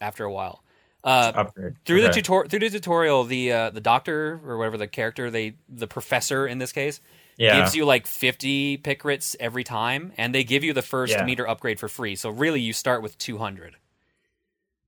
after 0.00 0.24
a 0.24 0.32
while. 0.32 0.62
Uh, 1.06 1.44
through 1.84 2.00
the 2.02 2.08
Okay. 2.08 2.20
tutor- 2.20 2.48
through 2.48 2.58
the 2.58 2.68
tutorial, 2.70 3.22
the 3.24 3.52
uh, 3.52 3.70
the 3.70 3.80
doctor 3.80 4.40
or 4.44 4.58
whatever 4.58 4.76
the 4.76 4.88
character 4.88 5.30
they 5.30 5.54
the 5.68 5.86
professor 5.86 6.48
in 6.48 6.58
this 6.58 6.72
case 6.72 7.00
Yeah. 7.36 7.60
gives 7.60 7.76
you 7.76 7.84
like 7.84 8.08
50 8.08 8.78
Picrites 8.78 9.36
every 9.38 9.62
time, 9.62 10.12
and 10.18 10.34
they 10.34 10.42
give 10.42 10.64
you 10.64 10.72
the 10.72 10.82
first 10.82 11.12
Yeah. 11.12 11.24
meter 11.24 11.46
upgrade 11.48 11.78
for 11.78 11.88
free. 11.88 12.16
So 12.16 12.28
really, 12.30 12.60
you 12.60 12.72
start 12.72 13.02
with 13.02 13.16
200. 13.18 13.76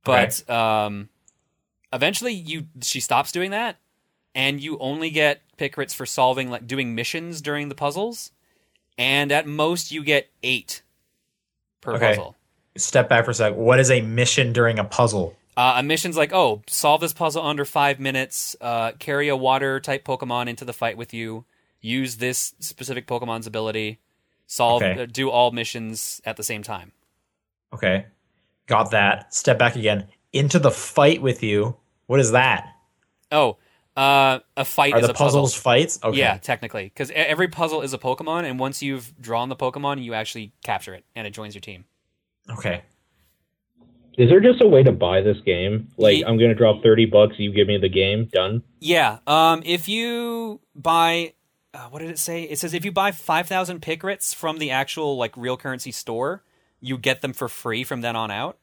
But 0.05 0.49
um, 0.51 1.09
eventually, 1.93 2.33
you 2.33 2.67
she 2.83 2.99
stops 3.01 3.31
doing 3.31 3.53
that, 3.53 3.77
and 4.35 4.61
you 4.61 4.77
only 4.79 5.11
get 5.11 5.43
Picrites 5.57 5.95
for 5.95 6.05
solving 6.07 6.51
like 6.51 6.67
doing 6.67 6.95
missions 6.97 7.41
during 7.41 7.69
the 7.69 7.75
puzzles, 7.77 8.33
and 8.97 9.31
at 9.31 9.47
most 9.47 9.93
you 9.93 10.03
get 10.03 10.31
eight 10.43 10.83
per 11.81 11.95
Okay. 11.95 12.09
puzzle. 12.09 12.35
Step 12.77 13.09
back 13.09 13.25
for 13.25 13.31
a 13.31 13.35
sec. 13.35 13.55
What 13.55 13.79
is 13.79 13.91
a 13.91 14.01
mission 14.01 14.53
during 14.53 14.81
a 14.81 14.85
puzzle? 14.85 15.37
Uh, 15.59 15.75
a 15.79 15.83
mission's 15.83 16.17
like, 16.17 16.33
oh, 16.33 16.63
solve 16.69 17.01
this 17.01 17.13
puzzle 17.13 17.43
under 17.45 17.65
five 17.65 17.99
minutes. 17.99 18.55
Uh, 18.61 18.93
carry 19.01 19.27
a 19.29 19.35
water 19.37 19.81
type 19.81 20.05
Pokemon 20.05 20.47
into 20.47 20.65
the 20.65 20.73
fight 20.73 20.97
with 20.97 21.13
you. 21.13 21.45
Use 21.81 22.19
this 22.19 22.55
specific 22.61 23.09
Pokemon's 23.09 23.45
ability. 23.49 23.99
Solve, 24.47 24.85
Okay. 24.85 25.03
uh, 25.03 25.07
do 25.07 25.31
all 25.31 25.51
missions 25.51 26.21
at 26.25 26.37
the 26.37 26.45
same 26.45 26.63
time. 26.63 26.93
Okay. 27.75 28.07
Got 28.69 28.93
that. 28.93 29.35
Step 29.35 29.59
back 29.59 29.75
again. 29.75 30.07
Into 30.33 30.61
the 30.61 30.71
fight 30.71 31.21
with 31.23 31.43
you. 31.43 31.77
What 32.07 32.21
is 32.21 32.31
that? 32.31 32.73
Oh, 33.33 33.57
uh, 33.97 34.39
a 34.57 34.65
fight 34.65 34.95
Are 34.95 35.01
is 35.01 35.07
the 35.07 35.11
a 35.11 35.15
puzzle. 35.15 35.27
puzzles 35.43 35.55
fights? 35.55 35.99
Okay. 36.05 36.19
Yeah, 36.19 36.39
technically, 36.39 36.85
because 36.85 37.11
every 37.15 37.49
puzzle 37.49 37.83
is 37.83 37.93
a 37.93 37.99
Pokemon, 37.99 38.45
and 38.45 38.61
once 38.61 38.81
you've 38.81 39.13
drawn 39.21 39.49
the 39.49 39.57
Pokemon, 39.57 40.05
you 40.05 40.15
actually 40.15 40.53
capture 40.63 40.95
it, 40.95 41.05
and 41.17 41.27
it 41.27 41.31
joins 41.33 41.55
your 41.57 41.61
team. 41.63 41.85
Okay. 42.49 42.83
Is 44.19 44.29
there 44.29 44.41
just 44.41 44.61
a 44.61 44.67
way 44.67 44.83
to 44.83 44.93
buy 44.93 45.21
this 45.23 45.39
game? 45.47 45.89
Like, 45.97 46.19
Ye- 46.19 46.25
I'm 46.25 46.37
gonna 46.39 46.55
drop 46.55 46.83
thirty 46.83 47.07
bucks. 47.07 47.37
You 47.39 47.53
give 47.53 47.69
me 47.69 47.79
the 47.79 47.89
game. 47.89 48.29
Done. 48.33 48.63
Yeah. 48.81 49.19
Um, 49.27 49.63
if 49.65 49.89
you 49.89 50.61
buy, 50.75 51.33
uh, 51.73 51.87
what 51.91 52.01
did 52.01 52.11
it 52.11 52.19
say? 52.19 52.43
It 52.43 52.59
says 52.59 52.75
if 52.75 52.85
you 52.85 52.93
buy 52.93 53.13
five 53.13 53.47
thousand 53.47 53.81
Picrites 53.81 54.35
from 54.35 54.59
the 54.59 54.71
actual 54.73 55.17
like 55.17 55.37
real 55.37 55.57
currency 55.57 55.93
store, 55.93 56.43
you 56.81 56.99
get 56.99 57.23
them 57.23 57.33
for 57.33 57.49
free 57.49 57.85
from 57.85 58.01
then 58.01 58.17
on 58.17 58.31
out. 58.31 58.59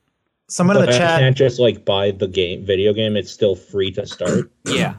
Someone 0.48 0.76
in 0.78 0.84
the 0.86 0.90
I 0.94 0.98
chat. 0.98 1.20
can't 1.22 1.36
just 1.38 1.60
like 1.60 1.86
buy 1.86 2.12
the 2.12 2.28
game, 2.28 2.66
video 2.66 2.94
game. 2.94 3.16
It's 3.16 3.32
still 3.32 3.56
free 3.56 3.92
to 3.94 4.06
start. 4.06 4.52
Yeah. 4.68 4.96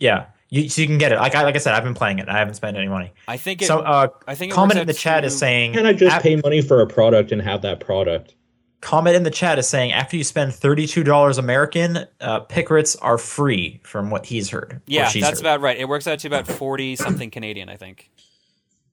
Yeah. 0.00 0.26
You, 0.48 0.68
so 0.68 0.80
you 0.82 0.88
can 0.88 0.98
get 0.98 1.12
it. 1.12 1.16
Like 1.18 1.36
I, 1.36 1.44
like 1.44 1.54
I 1.54 1.58
said, 1.58 1.74
I've 1.74 1.84
been 1.84 1.94
playing 1.94 2.18
it. 2.18 2.28
I 2.28 2.36
haven't 2.36 2.54
spent 2.54 2.76
any 2.76 2.88
money. 2.88 3.12
I 3.28 3.36
think 3.36 3.62
it. 3.62 3.66
so, 3.66 3.78
uh, 3.80 4.08
I 4.26 4.34
think 4.34 4.52
comment 4.52 4.80
in 4.80 4.86
the 4.88 4.92
chat 4.92 5.20
to- 5.22 5.28
is 5.28 5.38
saying. 5.38 5.74
Can 5.74 5.86
I 5.86 5.92
just 5.92 6.16
ap- 6.16 6.22
pay 6.22 6.34
money 6.36 6.60
for 6.60 6.80
a 6.80 6.86
product 6.88 7.30
and 7.30 7.40
have 7.40 7.62
that 7.62 7.78
product? 7.78 8.34
Comment 8.80 9.14
in 9.14 9.24
the 9.24 9.30
chat 9.30 9.58
is 9.58 9.68
saying 9.68 9.92
after 9.92 10.16
you 10.16 10.24
spend 10.24 10.54
thirty-two 10.54 11.04
dollars 11.04 11.36
American, 11.36 12.06
uh, 12.20 12.40
Picrites 12.46 12.96
are 13.02 13.18
free 13.18 13.78
from 13.82 14.08
what 14.10 14.24
he's 14.26 14.48
heard. 14.50 14.80
Yeah, 14.86 15.04
that's 15.12 15.14
heard. 15.20 15.40
about 15.40 15.60
right. 15.60 15.76
It 15.78 15.86
works 15.88 16.06
out 16.06 16.18
to 16.20 16.28
about 16.28 16.46
forty 16.46 16.96
something 16.96 17.30
Canadian, 17.30 17.68
I 17.68 17.76
think. 17.76 18.10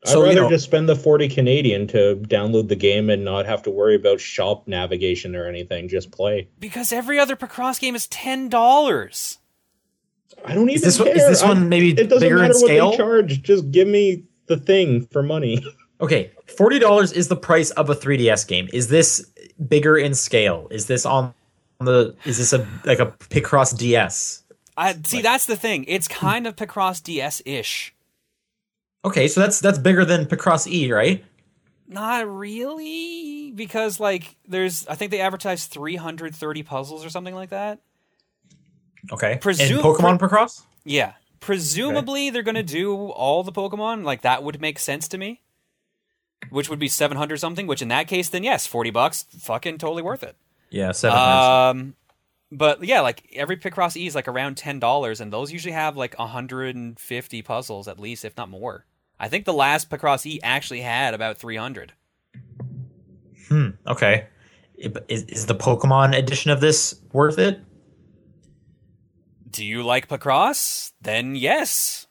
So, 0.03 0.19
I'd 0.19 0.19
you 0.19 0.27
rather 0.29 0.41
know- 0.41 0.49
just 0.49 0.65
spend 0.65 0.89
the 0.89 0.95
forty 0.95 1.29
Canadian 1.29 1.87
to 1.87 2.17
download 2.27 2.67
the 2.67 2.75
game 2.75 3.09
and 3.09 3.23
not 3.23 3.45
have 3.45 3.63
to 3.63 3.71
worry 3.71 3.95
about 3.95 4.19
shop 4.19 4.67
navigation 4.67 5.35
or 5.37 5.47
anything. 5.47 5.87
Just 5.87 6.11
play. 6.11 6.49
Because 6.59 6.91
every 6.91 7.17
other 7.17 7.35
Picross 7.37 7.79
game 7.79 7.95
is 7.95 8.07
ten 8.07 8.49
dollars. 8.49 9.37
I 10.45 10.53
don't 10.53 10.69
even 10.69 10.81
this 10.81 10.99
one- 10.99 11.07
care. 11.07 11.15
is 11.17 11.23
this 11.27 11.43
one 11.43 11.69
maybe 11.69 11.91
it 11.91 12.09
doesn't 12.09 12.19
bigger 12.19 12.35
in 12.37 12.41
matter 12.43 12.53
what 12.55 12.67
scale? 12.67 12.91
they 12.91 12.97
charge. 12.97 13.41
Just 13.41 13.71
give 13.71 13.87
me 13.87 14.23
the 14.47 14.57
thing 14.57 15.07
for 15.07 15.23
money. 15.23 15.65
Okay, 15.99 16.31
forty 16.45 16.79
dollars 16.79 17.11
is 17.11 17.27
the 17.27 17.35
price 17.35 17.71
of 17.71 17.89
a 17.89 17.95
3DS 17.95 18.47
game. 18.47 18.69
Is 18.71 18.87
this 18.87 19.25
bigger 19.67 19.97
in 19.97 20.13
scale? 20.13 20.67
Is 20.69 20.85
this 20.85 21.05
on 21.05 21.33
the? 21.79 22.15
Is 22.25 22.37
this 22.37 22.53
a 22.53 22.67
like 22.85 22.99
a 22.99 23.07
Picross 23.07 23.75
DS? 23.77 24.43
I 24.77 24.95
see. 25.03 25.21
that's 25.21 25.45
the 25.47 25.55
thing. 25.55 25.85
It's 25.87 26.07
kind 26.07 26.45
of 26.45 26.55
Picross 26.55 27.01
DS 27.01 27.41
ish. 27.45 27.95
Okay, 29.03 29.27
so 29.27 29.39
that's 29.41 29.59
that's 29.59 29.79
bigger 29.79 30.05
than 30.05 30.25
Picross 30.25 30.67
E, 30.67 30.91
right? 30.91 31.23
Not 31.87 32.27
really, 32.29 33.51
because 33.55 33.99
like 33.99 34.35
there's. 34.47 34.85
I 34.87 34.95
think 34.95 35.09
they 35.11 35.21
advertise 35.21 35.65
three 35.65 35.95
hundred 35.95 36.35
thirty 36.35 36.61
puzzles 36.61 37.03
or 37.05 37.09
something 37.09 37.33
like 37.33 37.49
that. 37.49 37.79
Okay, 39.11 39.37
Presume- 39.41 39.77
and 39.77 39.83
Pokemon 39.85 40.19
Picross. 40.19 40.63
Yeah. 40.83 41.13
Presumably 41.39 42.29
they're 42.29 42.43
gonna 42.43 42.61
do 42.63 43.09
all 43.11 43.43
the 43.43 43.51
Pokemon. 43.51 44.03
Like 44.03 44.21
that 44.23 44.43
would 44.43 44.59
make 44.59 44.79
sense 44.79 45.07
to 45.09 45.17
me. 45.17 45.41
Which 46.49 46.69
would 46.69 46.79
be 46.79 46.87
seven 46.87 47.17
hundred 47.17 47.37
something. 47.37 47.67
Which 47.67 47.81
in 47.81 47.87
that 47.89 48.07
case, 48.07 48.29
then 48.29 48.43
yes, 48.43 48.67
forty 48.67 48.89
bucks, 48.89 49.25
fucking 49.39 49.77
totally 49.77 50.01
worth 50.03 50.23
it. 50.23 50.35
Yeah, 50.69 50.91
seven. 50.91 51.17
times. 51.17 51.77
Um, 51.77 51.95
but 52.51 52.83
yeah, 52.83 53.01
like 53.01 53.29
every 53.33 53.57
Picross 53.57 53.95
E 53.97 54.07
is 54.07 54.15
like 54.15 54.27
around 54.27 54.57
ten 54.57 54.79
dollars, 54.79 55.21
and 55.21 55.31
those 55.31 55.51
usually 55.51 55.73
have 55.73 55.97
like 55.97 56.15
hundred 56.15 56.75
and 56.75 56.99
fifty 56.99 57.41
puzzles 57.41 57.87
at 57.87 57.99
least, 57.99 58.25
if 58.25 58.35
not 58.37 58.49
more. 58.49 58.85
I 59.19 59.29
think 59.29 59.45
the 59.45 59.53
last 59.53 59.89
Picross 59.89 60.25
E 60.25 60.39
actually 60.43 60.81
had 60.81 61.13
about 61.13 61.37
three 61.37 61.57
hundred. 61.57 61.93
Hmm. 63.47 63.69
Okay. 63.85 64.27
Is, 64.77 65.23
is 65.23 65.45
the 65.47 65.55
Pokemon 65.55 66.15
edition 66.15 66.51
of 66.51 66.61
this 66.61 66.99
worth 67.11 67.39
it? 67.39 67.59
Do 69.49 69.65
you 69.65 69.81
like 69.83 70.07
Picross? 70.07 70.91
Then 71.01 71.35
yes. 71.35 72.06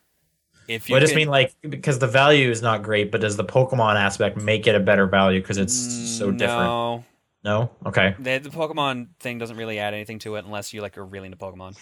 If 0.68 0.88
you 0.88 0.94
Well, 0.94 0.98
I 0.98 1.00
just 1.00 1.12
can- 1.12 1.18
mean 1.18 1.28
like 1.28 1.54
because 1.62 1.98
the 1.98 2.06
value 2.06 2.50
is 2.50 2.62
not 2.62 2.82
great, 2.82 3.10
but 3.12 3.20
does 3.20 3.36
the 3.36 3.44
Pokemon 3.44 3.96
aspect 3.96 4.36
make 4.36 4.66
it 4.66 4.74
a 4.74 4.80
better 4.80 5.06
value 5.06 5.40
because 5.40 5.58
it's 5.58 5.74
so 6.18 6.30
different? 6.30 6.64
No, 6.64 7.04
No. 7.44 7.70
Okay. 7.86 8.14
the, 8.18 8.38
the 8.38 8.50
Pokemon 8.50 9.08
thing 9.20 9.38
doesn't 9.38 9.56
really 9.56 9.78
add 9.78 9.94
anything 9.94 10.18
to 10.20 10.36
it 10.36 10.44
unless 10.44 10.72
you 10.74 10.82
like 10.82 10.98
are 10.98 11.04
really 11.04 11.26
into 11.26 11.38
Pokemon. 11.38 11.76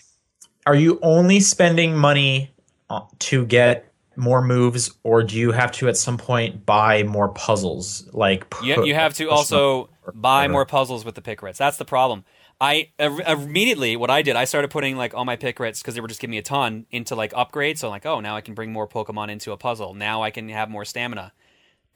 Are 0.67 0.75
you 0.75 0.99
only 1.03 1.41
spending 1.41 1.97
money 1.97 2.51
uh, 2.91 3.01
to 3.21 3.45
get 3.47 3.91
more 4.17 4.41
moves, 4.43 4.93
or 5.03 5.23
do 5.25 5.37
you 5.37 5.51
have 5.51 5.73
to 5.73 5.89
at 5.89 5.97
some 5.97 6.17
point 6.17 6.65
buy 6.65 7.03
more 7.03 7.29
puzzles? 7.31 8.09
Like 8.13 8.47
You, 8.63 8.85
you 8.85 8.95
have 8.95 9.15
to 9.15 9.29
also 9.29 9.89
buy 10.15 10.47
more 10.49 10.65
puzzles 10.65 11.05
with 11.05 11.15
the 11.17 11.23
Picrites. 11.23 11.57
That's 11.57 11.79
the 11.79 11.85
problem. 11.85 12.25
I 12.61 12.91
immediately 12.99 13.97
what 13.97 14.11
I 14.11 14.23
did, 14.23 14.37
I 14.37 14.45
started 14.45 14.71
putting 14.71 14.97
like 14.97 15.13
all 15.15 15.25
my 15.25 15.37
Picrites 15.37 15.81
because 15.81 15.95
they 15.95 16.01
were 16.01 16.09
just 16.09 16.21
giving 16.21 16.31
me 16.33 16.39
a 16.39 16.43
ton 16.43 16.87
into 16.91 17.15
like 17.15 17.33
upgrades. 17.33 17.79
So 17.79 17.89
I'm 17.89 17.91
like, 17.93 18.07
oh, 18.07 18.21
now 18.21 18.37
I 18.37 18.41
can 18.41 18.55
bring 18.55 18.73
more 18.73 18.89
Pokemon 18.89 19.29
into 19.31 19.53
a 19.53 19.57
puzzle. 19.57 19.95
Now 19.95 20.23
I 20.23 20.31
can 20.31 20.49
have 20.49 20.71
more 20.71 20.85
stamina. 20.85 21.33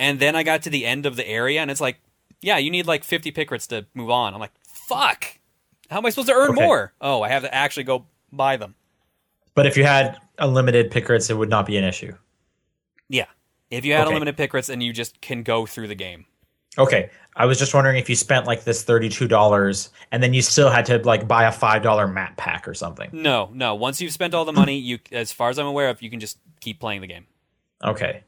And 0.01 0.21
then 0.21 0.37
I 0.37 0.43
got 0.43 0.63
to 0.63 0.71
the 0.71 0.85
end 0.87 1.07
of 1.07 1.17
the 1.17 1.27
area, 1.27 1.61
and 1.61 1.71
it's 1.71 1.81
like, 1.81 1.99
yeah, 2.41 2.59
you 2.59 2.71
need 2.71 2.87
like 2.87 3.03
50 3.03 3.33
Picrites 3.33 3.67
to 3.69 3.87
move 3.95 4.11
on. 4.11 4.33
I'm 4.33 4.41
like, 4.41 4.53
fuck. 4.89 5.25
How 5.91 5.99
am 5.99 6.07
I 6.07 6.11
supposed 6.11 6.29
to 6.29 6.35
earn 6.35 6.51
Okay. 6.51 6.65
more? 6.65 6.93
Oh, 7.01 7.23
I 7.23 7.29
have 7.31 7.43
to 7.43 7.53
actually 7.53 7.85
go 7.85 8.07
buy 8.33 8.57
them. 8.57 8.75
But 9.55 9.67
if 9.67 9.77
you 9.77 9.85
had 9.85 10.19
unlimited 10.39 10.93
Picrites, 10.93 11.31
it 11.31 11.35
would 11.35 11.49
not 11.49 11.67
be 11.67 11.77
an 11.79 11.85
issue. 11.85 12.15
Yeah. 13.09 13.27
If 13.71 13.85
you 13.85 13.93
had 13.95 14.03
Okay. 14.03 14.15
unlimited 14.15 14.37
Picrites, 14.37 14.69
and 14.69 14.83
you 14.83 14.93
just 14.93 15.21
can 15.21 15.43
go 15.43 15.67
through 15.67 15.89
the 15.89 15.95
game. 15.97 16.27
Okay, 16.79 17.11
I 17.39 17.47
was 17.47 17.57
just 17.59 17.73
wondering 17.73 17.97
if 17.99 18.11
you 18.11 18.17
spent 18.17 18.47
like 18.47 18.65
this 18.65 18.83
thirty-two 18.83 19.29
dollars, 19.29 19.91
and 20.11 20.23
then 20.23 20.35
you 20.35 20.43
still 20.43 20.71
had 20.71 20.85
to 20.87 20.99
like 20.99 21.29
buy 21.29 21.45
a 21.45 21.53
five-dollar 21.53 22.09
map 22.09 22.37
pack 22.37 22.67
or 22.67 22.75
something. 22.75 23.09
No, 23.13 23.49
no. 23.55 23.77
Once 23.77 24.01
you've 24.01 24.13
spent 24.13 24.35
all 24.35 24.45
the 24.45 24.53
money, 24.53 24.77
you, 24.77 24.99
as 25.13 25.33
far 25.33 25.49
as 25.49 25.59
I'm 25.59 25.67
aware 25.67 25.89
of, 25.89 26.03
you 26.03 26.11
can 26.11 26.19
just 26.19 26.39
keep 26.61 26.81
playing 26.81 27.01
the 27.01 27.07
game. 27.07 27.27
Okay. 27.83 28.25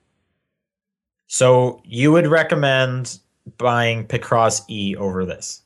So 1.27 1.83
you 1.85 2.13
would 2.13 2.29
recommend 2.29 3.19
buying 3.59 4.07
Picross 4.07 4.63
E 4.69 4.95
over 4.97 5.27
this? 5.27 5.63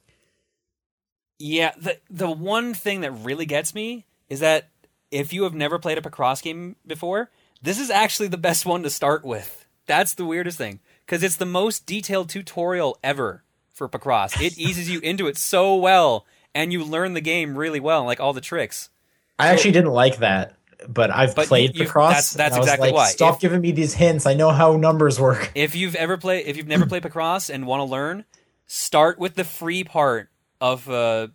Yeah, 1.39 1.73
the 1.79 1.99
the 2.09 2.31
one 2.31 2.73
thing 2.73 3.03
that 3.03 3.13
really 3.13 3.47
gets 3.47 3.75
me 3.75 4.07
is 4.31 4.41
that 4.41 4.71
if 5.11 5.35
you 5.35 5.43
have 5.43 5.55
never 5.55 5.79
played 5.79 5.99
a 5.99 6.01
Picross 6.01 6.43
game 6.43 6.77
before, 6.87 7.31
this 7.61 7.79
is 7.79 7.91
actually 7.91 8.29
the 8.29 8.39
best 8.39 8.65
one 8.65 8.83
to 8.85 8.91
start 8.91 9.23
with. 9.23 9.67
That's 9.87 10.15
the 10.15 10.25
weirdest 10.25 10.57
thing 10.57 10.81
because 11.07 11.23
it's 11.23 11.37
the 11.37 11.47
most 11.47 11.87
detailed 11.87 12.29
tutorial 12.29 12.99
ever 13.03 13.43
for 13.73 13.89
Picross. 13.89 14.41
It 14.41 14.59
eases 14.59 14.89
you 14.91 15.01
into 15.01 15.27
it 15.27 15.37
so 15.37 15.75
well, 15.77 16.27
and 16.55 16.73
you 16.73 16.85
learn 16.85 17.15
the 17.15 17.21
game 17.21 17.57
really 17.59 17.81
well, 17.81 18.05
like 18.05 18.21
all 18.21 18.33
the 18.33 18.41
tricks. 18.41 18.91
I 19.39 19.49
actually 19.49 19.73
didn't 19.73 19.91
like 19.93 20.19
that, 20.19 20.55
but 20.89 21.11
I've 21.11 21.35
But 21.35 21.49
played 21.49 21.77
you- 21.77 21.85
Picross. 21.85 22.09
that's- 22.09 22.33
that's 22.35 22.53
and 22.53 22.57
I 22.57 22.59
was 22.61 22.67
exactly 22.69 22.89
like, 22.89 22.95
why. 22.95 23.09
Stop 23.09 23.35
If- 23.35 23.41
giving 23.41 23.61
me 23.61 23.73
these 23.73 23.95
hints. 23.95 24.27
I 24.27 24.35
know 24.35 24.51
how 24.51 24.77
numbers 24.77 25.19
work. 25.21 25.51
If 25.57 25.75
you've 25.75 25.97
ever 25.97 26.17
played, 26.17 26.47
if 26.47 26.57
you've 26.57 26.69
never 26.69 26.87
played 26.87 27.03
Picross 27.03 27.53
and 27.53 27.67
want 27.67 27.81
to 27.81 27.85
learn, 27.85 28.25
start 28.67 29.19
with 29.19 29.35
the 29.35 29.45
free 29.45 29.83
part 29.85 30.29
of 30.61 30.89
uh, 30.89 31.29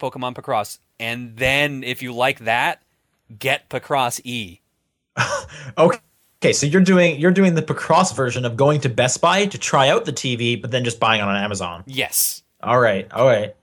Pokemon 0.00 0.34
Picross, 0.34 0.78
and 0.98 1.36
then 1.36 1.84
if 1.84 2.02
you 2.02 2.12
like 2.14 2.40
that, 2.40 2.82
get 3.38 3.68
Picross 3.68 4.20
E. 4.24 4.60
Okay. 5.78 5.98
Okay, 6.42 6.52
so 6.52 6.66
you're 6.66 6.82
doing 6.82 7.20
you're 7.20 7.30
doing 7.30 7.54
the 7.54 7.62
Picross 7.62 8.16
version 8.16 8.44
of 8.44 8.56
going 8.56 8.80
to 8.80 8.88
Best 8.88 9.20
Buy 9.20 9.46
to 9.46 9.58
try 9.58 9.90
out 9.90 10.06
the 10.06 10.12
TV, 10.12 10.60
but 10.60 10.72
then 10.72 10.82
just 10.82 10.98
buying 10.98 11.20
it 11.20 11.24
on 11.24 11.36
Amazon. 11.36 11.84
Yes. 11.86 12.42
All 12.60 12.80
right, 12.80 13.08
all 13.12 13.24
right. 13.28 13.54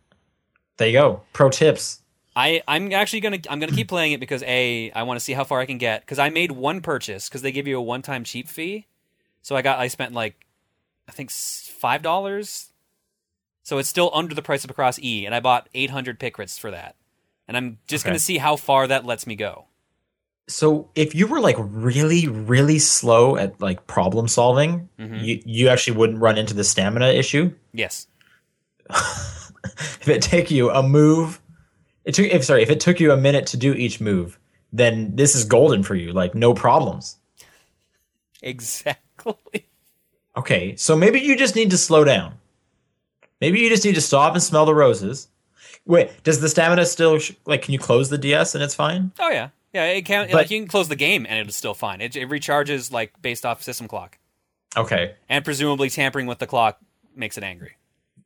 There 0.77 0.87
you 0.87 0.93
go. 0.93 1.21
Pro 1.33 1.49
tips. 1.49 2.01
I, 2.37 2.61
I'm 2.69 2.93
actually 2.93 3.19
gonna 3.19 3.39
I'm 3.49 3.59
gonna 3.59 3.73
keep 3.73 3.87
playing 3.89 4.13
it 4.13 4.21
because 4.21 4.43
a 4.43 4.91
I 4.91 5.03
want 5.03 5.19
to 5.19 5.23
see 5.23 5.33
how 5.33 5.43
far 5.43 5.59
I 5.59 5.65
can 5.65 5.77
get 5.77 6.03
because 6.03 6.19
I 6.19 6.29
made 6.29 6.53
one 6.53 6.79
purchase 6.79 7.27
because 7.27 7.41
they 7.41 7.51
give 7.51 7.67
you 7.67 7.77
a 7.77 7.81
one 7.81 8.01
time 8.01 8.23
cheap 8.23 8.47
fee, 8.47 8.87
so 9.41 9.57
I 9.57 9.61
got 9.61 9.77
I 9.77 9.89
spent 9.89 10.13
like 10.13 10.45
I 11.05 11.11
think 11.11 11.31
five 11.31 12.01
dollars, 12.01 12.71
so 13.61 13.77
it's 13.77 13.89
still 13.89 14.09
under 14.13 14.33
the 14.33 14.41
price 14.41 14.63
of 14.63 14.69
Picross 14.73 14.99
E, 15.03 15.25
and 15.25 15.35
I 15.35 15.41
bought 15.41 15.67
800 15.73 16.17
Picrites 16.17 16.57
for 16.57 16.71
that, 16.71 16.95
and 17.45 17.57
I'm 17.57 17.79
just 17.87 18.05
Okay. 18.05 18.11
gonna 18.11 18.19
see 18.19 18.37
how 18.37 18.55
far 18.55 18.87
that 18.87 19.03
lets 19.05 19.27
me 19.27 19.35
go. 19.35 19.65
So 20.49 20.89
if 20.95 21.13
you 21.15 21.27
were 21.27 21.39
like 21.39 21.55
really 21.59 22.27
really 22.27 22.79
slow 22.79 23.37
at 23.37 23.61
like 23.61 23.85
problem 23.87 24.27
solving, 24.27 24.89
Mhm. 24.99 25.23
you 25.23 25.41
you 25.45 25.69
actually 25.69 25.95
wouldn't 25.97 26.19
run 26.19 26.37
into 26.37 26.53
the 26.53 26.63
stamina 26.63 27.07
issue. 27.09 27.53
Yes, 27.71 28.07
if 28.89 30.07
it 30.07 30.21
take 30.21 30.49
you 30.51 30.71
a 30.71 30.81
move, 30.81 31.39
it 32.03 32.15
took 32.15 32.25
if 32.25 32.43
sorry, 32.43 32.63
if 32.63 32.69
it 32.69 32.79
took 32.79 32.99
you 32.99 33.11
a 33.11 33.17
minute 33.17 33.45
to 33.47 33.57
do 33.57 33.73
each 33.73 34.01
move, 34.01 34.39
then 34.73 35.15
this 35.15 35.35
is 35.35 35.43
golden 35.45 35.83
for 35.83 35.95
you. 35.95 36.11
Like 36.13 36.33
no 36.35 36.53
problems. 36.53 37.17
exactly. 38.41 39.65
Okay, 40.37 40.75
so 40.75 40.95
maybe 40.95 41.19
you 41.19 41.35
just 41.37 41.55
need 41.55 41.71
to 41.71 41.77
slow 41.77 42.03
down. 42.03 42.35
Maybe 43.41 43.59
you 43.59 43.69
just 43.69 43.83
need 43.85 43.95
to 43.95 44.01
stop 44.01 44.33
and 44.33 44.41
smell 44.43 44.65
the 44.65 44.75
roses. 44.75 45.27
Wait, 45.85 46.11
does 46.23 46.39
the 46.39 46.49
stamina 46.49 46.85
still 46.85 47.19
sh- 47.19 47.33
like? 47.45 47.61
Can 47.63 47.73
you 47.73 47.79
close 47.79 48.09
the 48.09 48.17
DS 48.17 48.55
and 48.55 48.63
it's 48.63 48.75
fine? 48.75 49.11
Oh 49.19 49.29
yeah, 49.29 49.49
yeah. 49.73 49.85
It 49.85 50.03
can 50.03 50.27
But- 50.27 50.33
like 50.35 50.51
you 50.51 50.59
can 50.59 50.67
close 50.67 50.87
the 50.87 50.95
game 50.95 51.25
and 51.29 51.47
it's 51.47 51.57
still 51.57 51.73
fine. 51.73 52.01
It, 52.01 52.15
it 52.15 52.29
recharges 52.29 52.91
like 52.91 53.21
based 53.21 53.45
off 53.45 53.61
system 53.63 53.87
clock, 53.87 54.17
Okay, 54.77 55.15
and 55.27 55.43
presumably 55.45 55.89
tampering 55.89 56.27
with 56.27 56.39
the 56.39 56.47
clock 56.47 56.79
makes 57.15 57.37
it 57.37 57.43
angry. 57.43 57.75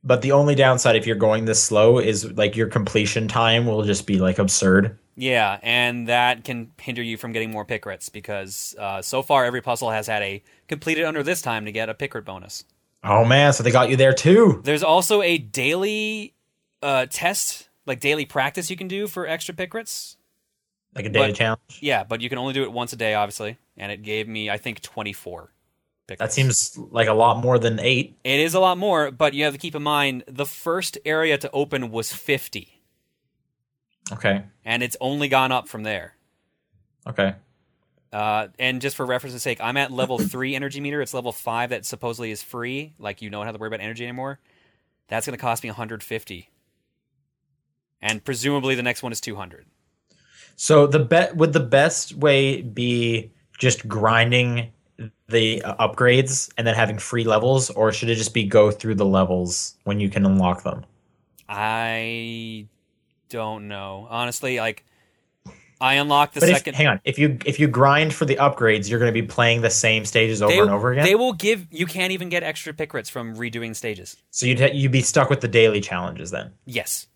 But 0.04 0.22
the 0.22 0.34
only 0.34 0.54
downside 0.56 0.98
if 0.98 1.08
you're 1.08 1.16
going 1.16 1.46
this 1.46 1.64
slow 1.64 1.98
is 1.98 2.30
like 2.34 2.58
your 2.58 2.68
completion 2.68 3.28
time 3.30 3.66
will 3.66 3.84
just 3.84 4.06
be 4.06 4.20
like 4.20 4.38
absurd. 4.38 4.98
Yeah, 5.16 5.60
and 5.62 6.08
that 6.08 6.44
can 6.44 6.72
hinder 6.82 7.04
you 7.04 7.18
from 7.18 7.32
getting 7.34 7.52
more 7.52 7.64
Picrites 7.66 8.12
because 8.12 8.76
uh, 8.80 9.02
so 9.02 9.22
far 9.22 9.46
every 9.46 9.62
puzzle 9.62 9.92
has 9.92 10.08
had 10.08 10.24
a 10.24 10.44
completed 10.68 11.06
under 11.06 11.24
this 11.24 11.42
time 11.42 11.66
to 11.66 11.72
get 11.72 11.88
a 11.88 11.94
pick 11.94 12.14
bonus. 12.26 12.66
Oh 13.04 13.24
man, 13.24 13.54
so 13.54 13.64
they 13.64 13.72
got 13.72 13.90
you 13.90 13.96
there 13.96 14.14
too. 14.14 14.62
There's 14.64 14.84
also 14.84 15.22
a 15.22 15.38
daily 15.38 16.34
uh, 16.82 17.06
test, 17.10 17.70
like 17.86 18.00
daily 18.00 18.26
practice 18.26 18.70
you 18.70 18.76
can 18.76 18.88
do 18.88 19.08
for 19.08 19.28
extra 19.28 19.54
Picrites. 19.54 20.16
Like 20.96 21.06
a 21.06 21.10
daily 21.10 21.28
But- 21.30 21.36
challenge. 21.38 21.80
Yeah, 21.82 22.04
but 22.04 22.22
you 22.22 22.30
can 22.30 22.38
only 22.38 22.54
do 22.54 22.64
it 22.64 22.72
once 22.72 22.94
a 22.94 22.96
day, 22.96 23.14
obviously, 23.16 23.58
and 23.78 23.92
it 23.92 24.04
gave 24.04 24.28
me 24.28 24.50
I 24.50 24.58
think 24.58 24.82
24. 24.82 25.52
That 26.20 26.34
seems 26.34 26.78
like 26.78 27.08
a 27.08 27.14
lot 27.14 27.38
more 27.42 27.58
than 27.58 27.80
eight. 27.80 28.18
It 28.24 28.40
is 28.42 28.54
a 28.54 28.60
lot 28.60 28.78
more, 28.78 29.10
but 29.10 29.34
you 29.34 29.46
have 29.46 29.54
to 29.54 29.60
keep 29.60 29.74
in 29.74 29.82
mind 29.82 30.24
the 30.28 30.46
first 30.46 30.98
area 31.06 31.38
to 31.38 31.50
open 31.52 31.90
was 31.92 32.12
50, 32.14 32.82
Okay. 34.12 34.44
and 34.66 34.84
it's 34.84 34.98
only 35.02 35.28
gone 35.30 35.52
up 35.52 35.68
from 35.68 35.84
there. 35.84 36.16
Okay. 37.08 37.34
Uh, 38.12 38.50
and 38.60 38.80
just 38.82 38.96
for 38.96 39.06
reference's 39.06 39.42
sake, 39.42 39.60
I'm 39.62 39.78
at 39.78 39.92
level 39.92 40.20
three 40.20 40.56
energy 40.56 40.80
meter. 40.82 41.02
It's 41.02 41.14
level 41.16 41.32
five 41.32 41.70
that 41.72 41.86
supposedly 41.86 42.30
is 42.30 42.44
free. 42.44 42.94
Like 43.00 43.22
you 43.24 43.30
don't 43.32 43.46
have 43.46 43.56
to 43.56 43.60
worry 43.60 43.70
about 43.70 43.80
energy 43.82 44.04
anymore. 44.04 44.40
That's 45.08 45.26
going 45.26 45.36
to 45.38 45.42
cost 45.42 45.64
me 45.64 45.70
150, 45.70 46.50
and 48.02 48.24
presumably 48.24 48.76
the 48.76 48.84
next 48.84 49.02
one 49.04 49.12
is 49.12 49.22
200. 49.22 49.66
So 50.56 50.88
the 50.88 51.00
bet 51.00 51.36
would 51.36 51.54
the 51.54 51.60
best 51.60 52.16
way 52.16 52.62
be 52.62 53.32
just 53.58 53.88
grinding 53.88 54.72
the 55.28 55.62
uh, 55.64 55.88
upgrades 55.88 56.52
and 56.58 56.66
then 56.68 56.76
having 56.76 56.98
free 56.98 57.24
levels, 57.24 57.70
or 57.72 57.92
should 57.92 58.10
it 58.10 58.16
just 58.16 58.34
be 58.34 58.44
go 58.44 58.72
through 58.72 58.96
the 58.96 59.06
levels 59.06 59.76
when 59.84 60.00
you 60.00 60.10
can 60.10 60.26
unlock 60.26 60.64
them? 60.64 60.86
I 61.50 62.68
don't 63.30 63.68
know 63.68 64.08
honestly. 64.10 64.60
Like 64.60 64.86
I 65.82 65.96
unlocked 65.96 66.36
the 66.36 66.40
but 66.40 66.50
if, 66.50 66.58
second. 66.58 66.76
hang 66.76 66.88
on, 66.88 67.02
if 67.04 67.20
you 67.20 67.38
if 67.46 67.60
you 67.60 67.68
grind 67.68 68.14
for 68.14 68.26
the 68.26 68.36
upgrades, 68.38 68.90
you're 68.90 69.00
going 69.00 69.14
to 69.14 69.22
be 69.22 69.28
playing 69.28 69.62
the 69.62 69.70
same 69.70 70.06
stages 70.06 70.42
over 70.42 70.54
they, 70.54 70.60
and 70.60 70.70
over 70.70 70.94
again. 70.94 71.04
they 71.04 71.16
will 71.16 71.34
give 71.34 71.68
you 71.72 71.86
can't 71.86 72.12
even 72.12 72.30
get 72.30 72.44
extra 72.44 72.74
pick 72.74 72.92
from 73.10 73.36
redoing 73.36 73.76
stages. 73.76 74.16
so 74.32 74.46
you'd 74.46 74.60
ha- 74.60 74.72
you'd 74.72 74.92
be 74.92 75.02
stuck 75.02 75.30
with 75.30 75.42
the 75.42 75.48
daily 75.48 75.82
challenges 75.82 76.32
then. 76.32 76.52
Yes. 76.66 77.08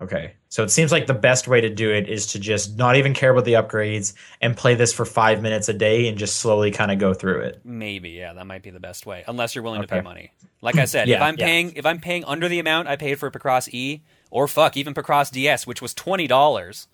Okay. 0.00 0.32
So 0.48 0.62
it 0.62 0.70
seems 0.70 0.92
like 0.92 1.06
the 1.06 1.14
best 1.14 1.46
way 1.46 1.60
to 1.60 1.68
do 1.68 1.90
it 1.92 2.08
is 2.08 2.26
to 2.28 2.38
just 2.38 2.78
not 2.78 2.96
even 2.96 3.12
care 3.12 3.30
about 3.30 3.44
the 3.44 3.52
upgrades 3.52 4.14
and 4.40 4.56
play 4.56 4.74
this 4.74 4.92
for 4.94 5.04
five 5.04 5.42
minutes 5.42 5.68
a 5.68 5.74
day 5.74 6.08
and 6.08 6.16
just 6.16 6.36
slowly 6.36 6.70
kind 6.70 6.90
of 6.90 6.98
go 6.98 7.12
through 7.12 7.40
it. 7.40 7.60
Maybe, 7.64 8.10
yeah, 8.10 8.32
that 8.32 8.46
might 8.46 8.62
be 8.62 8.70
the 8.70 8.80
best 8.80 9.04
way. 9.04 9.24
Unless 9.28 9.54
you're 9.54 9.62
willing 9.64 9.82
to 9.82 9.86
pay 9.88 10.00
money. 10.00 10.32
Like 10.62 10.76
I 10.76 10.86
said, 10.86 11.08
if 11.10 11.20
I'm 11.20 11.36
yeah. 11.38 11.44
paying 11.44 11.72
if 11.76 11.84
I'm 11.84 12.00
paying 12.00 12.24
under 12.24 12.48
the 12.48 12.58
amount 12.58 12.88
I 12.88 12.96
paid 12.96 13.16
for 13.18 13.30
Picross 13.30 13.68
E, 13.74 14.02
or 14.30 14.48
fuck, 14.48 14.76
even 14.76 14.94
Picross 14.94 15.30
DS, 15.30 15.66
which 15.66 15.82
was 15.82 15.92
twenty 15.92 16.26
dollars. 16.26 16.88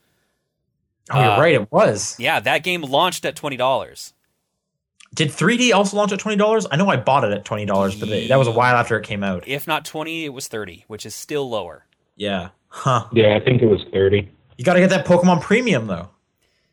Oh, 1.11 1.21
you're 1.23 1.31
Uh, 1.33 1.41
right. 1.41 1.55
It 1.55 1.71
was. 1.71 2.17
Yeah, 2.19 2.41
that 2.41 2.65
game 2.65 2.83
launched 2.83 3.25
at 3.25 3.37
twenty 3.37 3.57
dollars. 3.57 4.15
Did 5.15 5.29
3D 5.29 5.73
also 5.73 5.97
launch 5.97 6.11
at 6.13 6.19
twenty 6.19 6.37
dollars? 6.37 6.67
I 6.71 6.77
know 6.77 6.89
I 6.89 6.97
bought 6.97 7.23
it 7.25 7.33
at 7.33 7.45
twenty 7.45 7.65
dollars, 7.67 7.99
but 7.99 8.09
that 8.09 8.37
was 8.37 8.49
a 8.49 8.53
while 8.53 8.75
after 8.75 8.99
it 8.99 9.05
came 9.07 9.23
out. 9.23 9.47
If 9.47 9.69
not 9.69 9.85
twenty, 9.85 10.25
it 10.25 10.31
was 10.33 10.49
thirty, 10.49 10.85
which 10.89 11.07
is 11.07 11.15
still 11.15 11.49
lower. 11.49 11.87
Yeah. 12.17 12.49
Huh. 12.79 13.07
Yeah, 13.13 13.35
I 13.37 13.41
think 13.41 13.63
it 13.63 13.67
was 13.67 13.83
30. 13.93 14.29
You 14.59 14.65
got 14.65 14.75
to 14.75 14.81
get 14.81 14.91
that 14.91 15.07
Pokemon 15.07 15.41
Premium 15.41 15.87
though. 15.87 16.11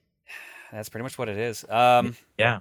That's 0.72 0.90
pretty 0.90 1.04
much 1.04 1.18
what 1.18 1.30
it 1.30 1.38
is. 1.38 1.64
Um, 1.70 2.16
Yeah. 2.38 2.60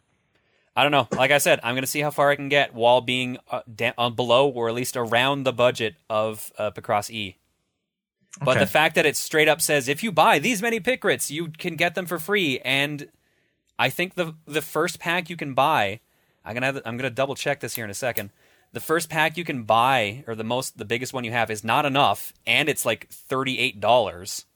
I 0.74 0.82
don't 0.84 0.93
know. 0.93 1.07
Like 1.12 1.30
I 1.32 1.36
said, 1.38 1.61
I'm 1.62 1.74
going 1.74 1.82
to 1.82 1.86
see 1.88 2.01
how 2.01 2.11
far 2.11 2.30
I 2.30 2.36
can 2.36 2.49
get 2.49 2.72
while 2.72 3.03
being 3.03 3.36
uh, 3.51 3.61
da- 3.74 3.93
uh, 3.99 4.09
below 4.09 4.49
or 4.49 4.68
at 4.70 4.74
least 4.74 4.97
around 4.97 5.43
the 5.43 5.53
budget 5.53 5.97
of 6.09 6.51
uh, 6.57 6.70
Picross 6.70 7.11
E. 7.11 7.36
But 8.40 8.53
Okay. 8.53 8.61
the 8.61 8.66
fact 8.66 8.95
that 8.95 9.05
it 9.05 9.16
straight 9.16 9.49
up 9.49 9.61
says 9.61 9.86
if 9.88 10.03
you 10.03 10.11
buy 10.12 10.38
these 10.38 10.62
many 10.62 10.80
Picrites, 10.80 11.30
you 11.30 11.49
can 11.49 11.76
get 11.76 11.95
them 11.95 12.07
for 12.07 12.18
free, 12.18 12.59
and 12.61 13.09
I 13.78 13.90
think 13.90 14.14
the 14.14 14.34
the 14.47 14.62
first 14.62 14.99
pack 14.99 15.28
you 15.28 15.36
can 15.36 15.53
buy, 15.53 16.01
I'm 16.43 16.55
gonna 16.55 16.64
have, 16.66 16.80
I'm 16.86 16.97
gonna 16.97 17.11
double 17.11 17.34
check 17.34 17.61
this 17.61 17.74
here 17.74 17.84
in 17.84 17.90
a 17.90 17.95
second. 17.95 18.30
The 18.73 18.81
first 18.81 19.11
pack 19.11 19.37
you 19.37 19.45
can 19.45 19.64
buy, 19.64 20.25
or 20.27 20.35
the 20.35 20.45
most 20.45 20.79
the 20.79 20.85
biggest 20.85 21.12
one 21.12 21.25
you 21.25 21.33
have, 21.33 21.51
is 21.51 21.62
not 21.62 21.85
enough, 21.85 22.33
and 22.47 22.68
it's 22.68 22.87
like 22.87 23.09
thirty 23.11 23.59
eight 23.59 23.81
dollars 23.81 24.47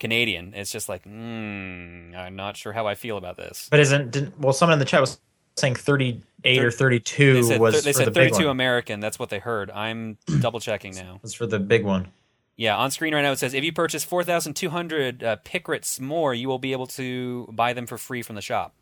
Canadian. 0.00 0.52
It's 0.54 0.70
just 0.70 0.88
like, 0.88 1.04
mm, 1.04 2.16
I'm 2.16 2.36
not 2.36 2.56
sure 2.56 2.72
how 2.72 2.86
I 2.86 2.94
feel 2.94 3.16
about 3.16 3.36
this. 3.36 3.68
But 3.70 3.80
isn't 3.80 4.10
didn't 4.10 4.38
well 4.38 4.52
someone 4.52 4.74
in 4.74 4.78
the 4.78 4.84
chat 4.84 5.00
was 5.00 5.18
saying 5.56 5.74
38 5.74 6.64
or 6.64 6.70
32 6.70 7.32
They 7.34 7.42
said, 7.42 7.60
was 7.60 7.82
they 7.82 7.92
for 7.92 7.98
said 7.98 8.06
the 8.08 8.10
big 8.10 8.30
32 8.32 8.46
one. 8.46 8.50
American. 8.52 9.00
That's 9.00 9.18
what 9.18 9.30
they 9.30 9.38
heard. 9.38 9.70
I'm 9.70 10.18
double 10.40 10.60
checking 10.60 10.94
now. 10.94 11.20
was 11.22 11.34
for 11.34 11.46
the 11.46 11.58
big 11.58 11.84
one. 11.84 12.08
Yeah, 12.56 12.76
on 12.76 12.90
screen 12.90 13.14
right 13.14 13.22
now 13.22 13.32
it 13.32 13.38
says 13.38 13.54
if 13.54 13.64
you 13.64 13.72
purchase 13.72 14.04
4,200 14.04 15.22
uh, 15.24 15.36
Picrites 15.44 16.00
more, 16.00 16.34
you 16.34 16.48
will 16.48 16.58
be 16.58 16.72
able 16.72 16.86
to 16.88 17.48
buy 17.52 17.72
them 17.72 17.86
for 17.86 17.98
free 17.98 18.22
from 18.22 18.36
the 18.36 18.42
shop. 18.42 18.74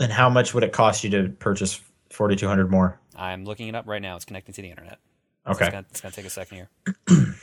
And 0.00 0.10
how 0.10 0.28
much 0.28 0.54
would 0.54 0.64
it 0.64 0.72
cost 0.72 1.04
you 1.04 1.10
to 1.10 1.28
purchase 1.28 1.80
4200 2.12 2.70
more? 2.70 2.98
I'm 3.16 3.44
looking 3.44 3.68
it 3.68 3.74
up 3.74 3.86
right 3.86 4.02
now. 4.02 4.16
It's 4.16 4.24
connecting 4.24 4.54
to 4.54 4.62
the 4.62 4.70
internet. 4.70 4.98
Okay. 5.46 5.64
It's 5.66 5.72
gonna, 5.72 5.86
it's 5.90 6.00
gonna 6.00 6.12
take 6.12 6.24
a 6.26 6.30
second 6.30 6.56
here. 6.56 6.68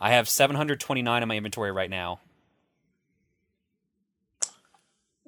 I 0.00 0.10
have 0.12 0.28
729 0.28 1.22
in 1.22 1.28
my 1.28 1.36
inventory 1.36 1.70
right 1.72 1.90
now. 1.90 2.20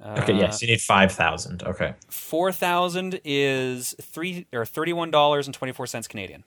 Okay, 0.05 0.33
Uh, 0.33 0.37
yes, 0.39 0.61
you 0.61 0.69
need 0.69 0.81
5000. 0.81 1.63
Okay. 1.63 1.95
4,000 2.09 3.21
is 3.25 3.95
three 4.03 4.47
or 4.53 4.65
$31.24 4.65 6.09
Canadian. 6.09 6.45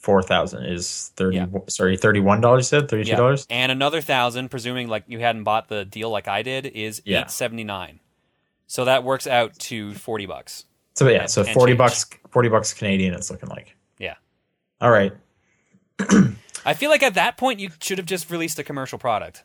4000 0.00 0.64
is 0.64 1.12
30 1.16 1.36
Yeah. 1.36 1.46
sorry, 1.68 1.96
$31 1.96 2.56
you 2.56 2.62
said? 2.62 2.88
$32? 2.88 3.46
And 3.50 3.72
another 3.72 4.00
thousand, 4.00 4.50
presuming 4.50 4.88
like 4.88 5.04
you 5.06 5.18
hadn't 5.20 5.44
bought 5.44 5.68
the 5.68 5.84
deal 5.84 6.10
like 6.10 6.28
I 6.28 6.42
did, 6.42 6.66
is 6.66 7.00
Yeah. 7.04 7.22
eight 7.22 7.30
seventy 7.30 7.64
nine. 7.64 8.00
So 8.66 8.84
that 8.84 9.04
works 9.04 9.26
out 9.26 9.58
to 9.60 9.94
forty 9.94 10.26
bucks. 10.26 10.64
So 10.94 11.08
yeah, 11.08 11.22
And- 11.22 11.30
so 11.30 11.42
and 11.42 11.50
40 11.50 11.70
change. 11.72 11.78
bucks 11.78 12.06
40 12.30 12.48
bucks 12.48 12.72
Canadian 12.74 13.14
it's 13.14 13.30
looking 13.30 13.48
like. 13.50 13.76
Yeah. 13.98 14.14
All 14.80 14.90
right. 14.90 15.12
I 16.64 16.74
feel 16.74 16.90
like 16.90 17.02
at 17.02 17.14
that 17.14 17.36
point 17.36 17.60
you 17.60 17.70
should 17.80 17.98
have 17.98 18.06
just 18.06 18.30
released 18.30 18.58
a 18.58 18.64
commercial 18.64 18.98
product. 18.98 19.44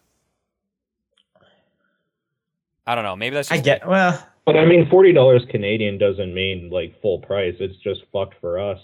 I 2.88 2.95
don't 2.95 3.03
know. 3.03 3.15
Maybe 3.15 3.36
that's 3.36 3.51
I 3.51 3.55
just 3.55 3.65
get 3.65 3.88
well, 3.88 4.22
But 4.45 4.57
I 4.57 4.65
mean, 4.65 4.88
$40 4.89 5.49
Canadian 5.49 5.97
doesn't 5.97 6.34
mean 6.34 6.69
like 6.72 6.99
full 7.01 7.19
price. 7.19 7.55
It's 7.59 7.78
just 7.78 8.01
fucked 8.11 8.36
for 8.41 8.59
us. 8.59 8.80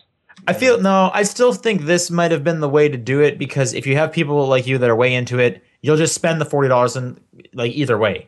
I 0.47 0.53
feel 0.53 0.79
no, 0.79 1.09
I 1.13 1.23
still 1.23 1.51
think 1.51 1.81
this 1.81 2.11
might 2.11 2.29
have 2.31 2.43
been 2.43 2.59
the 2.59 2.69
way 2.69 2.87
to 2.89 2.97
do 2.97 3.21
it 3.21 3.39
because 3.39 3.73
if 3.73 3.87
you 3.87 3.95
have 3.95 4.11
people 4.11 4.45
like 4.47 4.67
you 4.67 4.77
that 4.77 4.89
are 4.89 4.95
way 4.95 5.15
into 5.15 5.39
it, 5.39 5.63
you'll 5.81 5.97
just 5.97 6.13
spend 6.13 6.39
the 6.39 6.45
$40 6.45 6.95
and 6.95 7.19
like 7.53 7.71
either 7.71 7.97
way. 7.97 8.27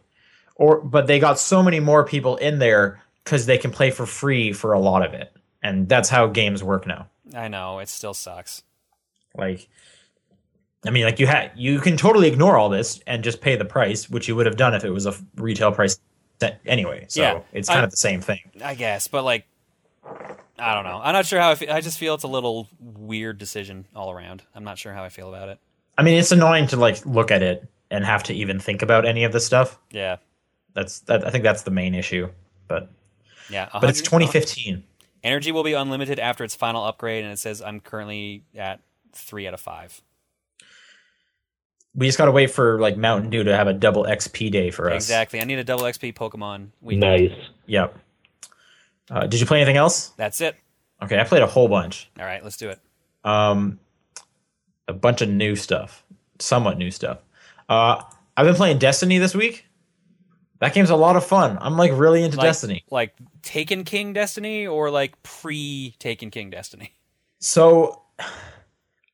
Or 0.59 0.81
but 0.81 1.07
they 1.07 1.19
got 1.19 1.39
so 1.39 1.63
many 1.63 1.79
more 1.79 2.03
people 2.03 2.35
in 2.35 2.59
there 2.59 3.01
cuz 3.23 3.45
they 3.45 3.57
can 3.57 3.71
play 3.71 3.91
for 3.91 4.05
free 4.05 4.51
for 4.53 4.73
a 4.73 4.79
lot 4.79 5.03
of 5.05 5.13
it. 5.13 5.31
And 5.63 5.87
that's 5.87 6.09
how 6.09 6.27
games 6.27 6.61
work 6.63 6.85
now. 6.85 7.07
I 7.33 7.47
know 7.47 7.79
it 7.79 7.87
still 7.89 8.13
sucks. 8.13 8.61
Like 9.35 9.67
I 10.85 10.89
mean 10.91 11.05
like 11.05 11.19
you 11.19 11.27
had 11.27 11.51
you 11.55 11.79
can 11.79 11.95
totally 11.97 12.27
ignore 12.27 12.57
all 12.57 12.67
this 12.69 12.99
and 13.07 13.23
just 13.23 13.39
pay 13.41 13.55
the 13.55 13.65
price, 13.65 14.09
which 14.09 14.27
you 14.27 14.35
would 14.35 14.45
have 14.45 14.57
done 14.57 14.73
if 14.73 14.83
it 14.83 14.89
was 14.91 15.05
a 15.05 15.15
retail 15.35 15.71
price 15.71 15.97
anyway. 16.65 17.05
So 17.07 17.21
Yeah, 17.21 17.39
it's 17.53 17.69
kind 17.69 17.81
I- 17.81 17.83
of 17.85 17.91
the 17.91 17.97
same 17.97 18.19
thing. 18.21 18.39
I 18.63 18.75
guess, 18.75 19.07
but 19.07 19.23
like, 19.23 19.45
I 20.57 20.73
don't 20.73 20.83
know. 20.83 20.99
I'm 21.01 21.13
not 21.13 21.25
sure 21.25 21.39
how 21.39 21.51
I 21.51 21.55
feel. 21.55 21.71
I 21.71 21.79
just 21.79 21.97
feel 21.97 22.15
it's 22.15 22.23
a 22.23 22.27
little 22.27 22.67
weird 22.79 23.37
decision 23.37 23.85
all 23.95 24.11
around. 24.11 24.43
I'm 24.53 24.63
not 24.65 24.77
sure 24.77 24.93
how 24.93 25.03
I 25.05 25.09
feel 25.09 25.33
about 25.33 25.47
it. 25.49 25.59
I 25.97 26.03
mean, 26.03 26.17
it's 26.17 26.31
annoying 26.33 26.67
to 26.67 26.75
like 26.77 27.05
look 27.05 27.31
at 27.31 27.41
it 27.41 27.63
and 27.91 28.03
have 28.05 28.23
to 28.23 28.33
even 28.33 28.59
think 28.59 28.81
about 28.81 29.05
any 29.05 29.23
of 29.23 29.31
this 29.31 29.45
stuff. 29.45 29.77
Yeah, 29.91 30.17
That's 30.73 30.99
that. 31.01 31.25
I 31.25 31.29
think 31.29 31.43
that's 31.43 31.63
the 31.63 31.71
main 31.71 31.95
issue. 31.95 32.29
But 32.67 32.89
yeah. 33.49 33.69
but 33.73 33.89
it's 33.89 34.01
2015. 34.01 34.83
Energy 35.23 35.51
will 35.51 35.63
be 35.63 35.73
unlimited 35.73 36.19
after 36.19 36.43
its 36.43 36.55
final 36.55 36.85
upgrade, 36.85 37.23
and 37.23 37.33
it 37.33 37.39
says 37.39 37.61
I'm 37.61 37.79
currently 37.79 38.43
at 38.55 38.79
three 39.13 39.47
out 39.47 39.53
of 39.53 39.59
five. 39.59 40.01
We 41.95 42.05
just 42.05 42.17
gotta 42.17 42.31
wait 42.31 42.51
for 42.51 42.79
like 42.79 42.97
Mountain 42.97 43.29
Dew 43.29 43.43
to 43.43 43.55
have 43.55 43.67
a 43.67 43.73
double 43.73 44.03
XP 44.03 44.51
day 44.51 44.71
for 44.71 44.89
us. 44.89 45.03
Exactly. 45.03 45.41
I 45.41 45.43
need 45.43 45.59
a 45.59 45.63
double 45.63 45.83
XP 45.83 46.13
Pokemon. 46.13 46.67
Week. 46.81 46.99
Nice. 46.99 47.33
Yep. 47.65 47.97
Uh, 49.09 49.25
did 49.25 49.39
you 49.39 49.45
play 49.45 49.57
anything 49.57 49.77
else? 49.77 50.09
That's 50.09 50.39
it. 50.39 50.55
Okay, 51.01 51.19
I 51.19 51.23
played 51.23 51.41
a 51.41 51.47
whole 51.47 51.67
bunch. 51.67 52.09
All 52.19 52.25
right, 52.25 52.43
let's 52.43 52.57
do 52.57 52.69
it. 52.69 52.79
Um, 53.23 53.79
a 54.87 54.93
bunch 54.93 55.21
of 55.21 55.29
new 55.29 55.55
stuff, 55.55 56.03
somewhat 56.39 56.77
new 56.77 56.91
stuff. 56.91 57.19
Uh, 57.67 58.03
I've 58.35 58.45
been 58.45 58.55
playing 58.55 58.79
Destiny 58.79 59.17
this 59.17 59.35
week. 59.35 59.65
That 60.59 60.73
game's 60.73 60.89
a 60.89 60.95
lot 60.95 61.15
of 61.15 61.25
fun. 61.25 61.57
I'm 61.61 61.77
like 61.77 61.91
really 61.93 62.23
into 62.23 62.37
Like, 62.37 62.47
Destiny. 62.47 62.83
like 62.91 63.15
Taken 63.43 63.83
King 63.83 64.13
Destiny, 64.13 64.67
or 64.67 64.91
like 64.91 65.21
pre 65.23 65.95
Taken 65.99 66.29
King 66.31 66.49
Destiny. 66.49 66.93
So 67.39 68.01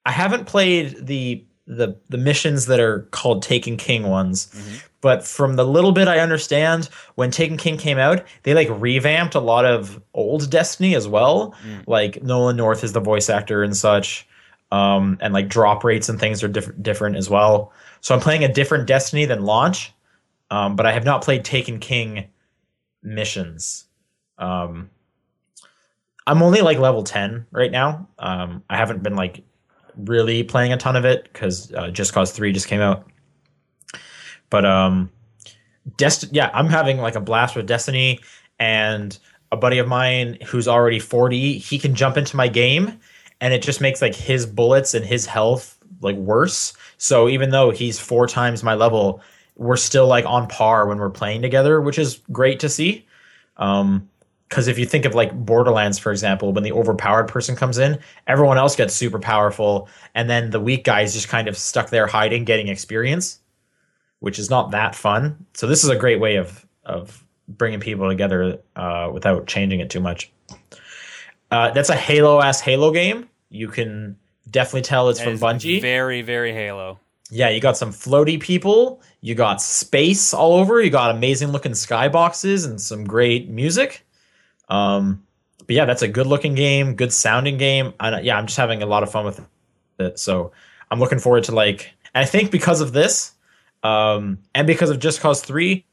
I 0.05 0.11
haven't 0.11 0.45
played 0.45 1.05
the 1.05 1.45
the 1.67 1.95
the 2.09 2.17
missions 2.17 2.67
that 2.67 2.79
are 2.79 3.01
called 3.11 3.41
Taken 3.43 3.77
King 3.77 4.03
ones. 4.07 4.47
But 5.01 5.23
from 5.25 5.55
the 5.55 5.65
little 5.65 5.91
bit 5.91 6.07
I 6.07 6.17
understand, 6.19 6.89
when 7.13 7.29
Taken 7.29 7.57
King 7.57 7.77
came 7.77 7.99
out, 7.99 8.23
they 8.43 8.53
like 8.55 8.67
revamped 8.71 9.35
a 9.35 9.39
lot 9.39 9.65
of 9.65 10.01
old 10.15 10.49
Destiny 10.49 10.95
as 10.95 11.07
well. 11.07 11.55
Like 11.85 12.23
Nolan 12.23 12.57
North 12.57 12.83
is 12.83 12.93
the 12.93 12.99
voice 12.99 13.29
actor 13.29 13.61
and 13.63 13.77
such. 13.77 14.27
Um, 14.71 15.19
and 15.21 15.31
like 15.31 15.47
drop 15.47 15.83
rates 15.83 16.09
and 16.09 16.19
things 16.19 16.43
are 16.43 16.47
different 16.47 16.81
different 16.81 17.15
as 17.17 17.29
well. 17.29 17.71
So 18.01 18.15
I'm 18.15 18.21
playing 18.21 18.43
a 18.43 18.51
different 18.51 18.87
Destiny 18.87 19.25
than 19.25 19.43
launch. 19.45 19.91
Um, 20.55 20.77
but 20.77 20.85
I 20.85 20.93
have 20.93 21.03
not 21.03 21.21
played 21.21 21.43
Taken 21.43 21.79
King 21.79 22.29
missions. 23.03 23.87
Um, 24.37 24.89
I'm 26.25 26.41
only 26.41 26.61
like 26.61 26.77
level 26.77 27.03
10 27.03 27.47
right 27.51 27.69
now. 27.69 28.07
Um, 28.17 28.63
I 28.69 28.77
haven't 28.77 29.03
been 29.03 29.17
like 29.17 29.43
really 29.97 30.43
playing 30.43 30.71
a 30.71 30.77
ton 30.77 30.95
of 30.95 31.03
it 31.03 31.23
because 31.25 31.73
uh, 31.73 31.89
Just 31.89 32.13
Cause 32.13 32.31
3 32.31 32.53
just 32.53 32.69
came 32.69 32.79
out. 32.79 33.05
But 34.49 34.63
um, 34.65 35.11
Dest- 35.97 36.31
yeah, 36.31 36.51
I'm 36.53 36.67
having 36.67 36.99
like 36.99 37.15
a 37.15 37.21
blast 37.21 37.57
with 37.57 37.67
Destiny, 37.67 38.21
and 38.57 39.19
a 39.51 39.57
buddy 39.57 39.79
of 39.79 39.89
mine 39.89 40.37
who's 40.45 40.69
already 40.69 40.99
40, 40.99 41.57
he 41.57 41.77
can 41.77 41.95
jump 41.95 42.15
into 42.15 42.37
my 42.37 42.47
game, 42.47 42.97
and 43.41 43.53
it 43.53 43.61
just 43.61 43.81
makes 43.81 44.01
like 44.01 44.15
his 44.15 44.45
bullets 44.45 44.93
and 44.93 45.05
his 45.05 45.25
health 45.25 45.77
like 45.99 46.15
worse. 46.15 46.71
So 46.97 47.27
even 47.27 47.49
though 47.49 47.71
he's 47.71 47.99
four 47.99 48.25
times 48.25 48.63
my 48.63 48.73
level, 48.73 49.21
we're 49.55 49.77
still 49.77 50.07
like 50.07 50.25
on 50.25 50.47
par 50.47 50.87
when 50.87 50.97
we're 50.97 51.09
playing 51.09 51.41
together, 51.41 51.81
which 51.81 51.97
is 51.97 52.21
great 52.31 52.59
to 52.61 52.69
see. 52.69 53.05
Um, 53.57 54.09
because 54.49 54.67
if 54.67 54.77
you 54.77 54.85
think 54.85 55.05
of 55.05 55.15
like 55.15 55.33
Borderlands, 55.33 55.97
for 55.97 56.11
example, 56.11 56.53
when 56.53 56.63
the 56.63 56.71
overpowered 56.71 57.27
person 57.27 57.55
comes 57.55 57.77
in, 57.79 57.99
everyone 58.27 58.57
else 58.57 58.75
gets 58.75 58.93
super 58.93 59.19
powerful, 59.19 59.89
and 60.13 60.29
then 60.29 60.51
the 60.51 60.59
weak 60.59 60.83
guy 60.83 61.01
is 61.01 61.13
just 61.13 61.27
kind 61.27 61.47
of 61.47 61.57
stuck 61.57 61.89
there 61.89 62.05
hiding, 62.05 62.45
getting 62.45 62.67
experience, 62.67 63.39
which 64.19 64.37
is 64.37 64.49
not 64.49 64.71
that 64.71 64.93
fun. 64.93 65.45
So 65.55 65.65
this 65.65 65.83
is 65.83 65.89
a 65.89 65.95
great 65.95 66.19
way 66.19 66.35
of 66.35 66.65
of 66.85 67.25
bringing 67.47 67.79
people 67.79 68.07
together 68.07 68.59
uh, 68.75 69.09
without 69.11 69.47
changing 69.47 69.79
it 69.79 69.89
too 69.89 69.99
much. 69.99 70.31
Uh, 71.49 71.71
that's 71.71 71.89
a 71.89 71.95
Halo 71.95 72.39
ass 72.39 72.61
Halo 72.61 72.91
game. 72.91 73.27
You 73.49 73.67
can 73.67 74.15
definitely 74.49 74.83
tell 74.83 75.09
it's 75.09 75.19
That 75.19 75.25
from 75.25 75.39
Bungie. 75.39 75.81
Very, 75.81 76.21
very 76.21 76.53
Halo. 76.53 76.99
Yeah, 77.31 77.49
you 77.49 77.59
got 77.59 77.77
some 77.77 77.91
floaty 77.91 78.39
people. 78.39 79.01
You 79.25 79.33
got 79.33 79.59
space 79.59 80.35
all 80.35 80.53
over. 80.53 80.79
You 80.79 80.91
got 80.91 81.09
amazing 81.09 81.47
looking 81.47 81.71
skyboxes 81.71 82.69
and 82.69 82.79
some 82.79 83.05
great 83.05 83.49
music. 83.49 84.05
Um, 84.69 85.23
but 85.65 85.75
yeah, 85.75 85.85
that's 85.85 86.03
a 86.03 86.07
good 86.07 86.27
looking 86.27 86.53
game, 86.53 86.93
good 86.93 87.11
sounding 87.11 87.57
game. 87.57 87.91
I, 87.99 88.21
yeah, 88.21 88.37
I'm 88.37 88.45
just 88.45 88.57
having 88.57 88.83
a 88.83 88.85
lot 88.85 89.01
of 89.01 89.11
fun 89.11 89.25
with 89.25 89.43
it. 89.97 90.19
So 90.19 90.51
I'm 90.91 90.99
looking 90.99 91.17
forward 91.17 91.43
to 91.45 91.53
like. 91.53 91.91
And 92.13 92.21
I 92.21 92.25
think 92.25 92.51
because 92.51 92.81
of 92.81 92.93
this, 92.93 93.31
um, 93.81 94.37
and 94.53 94.67
because 94.67 94.91
of 94.91 94.99
Just 94.99 95.21
Cause 95.21 95.41
Three, 95.41 95.87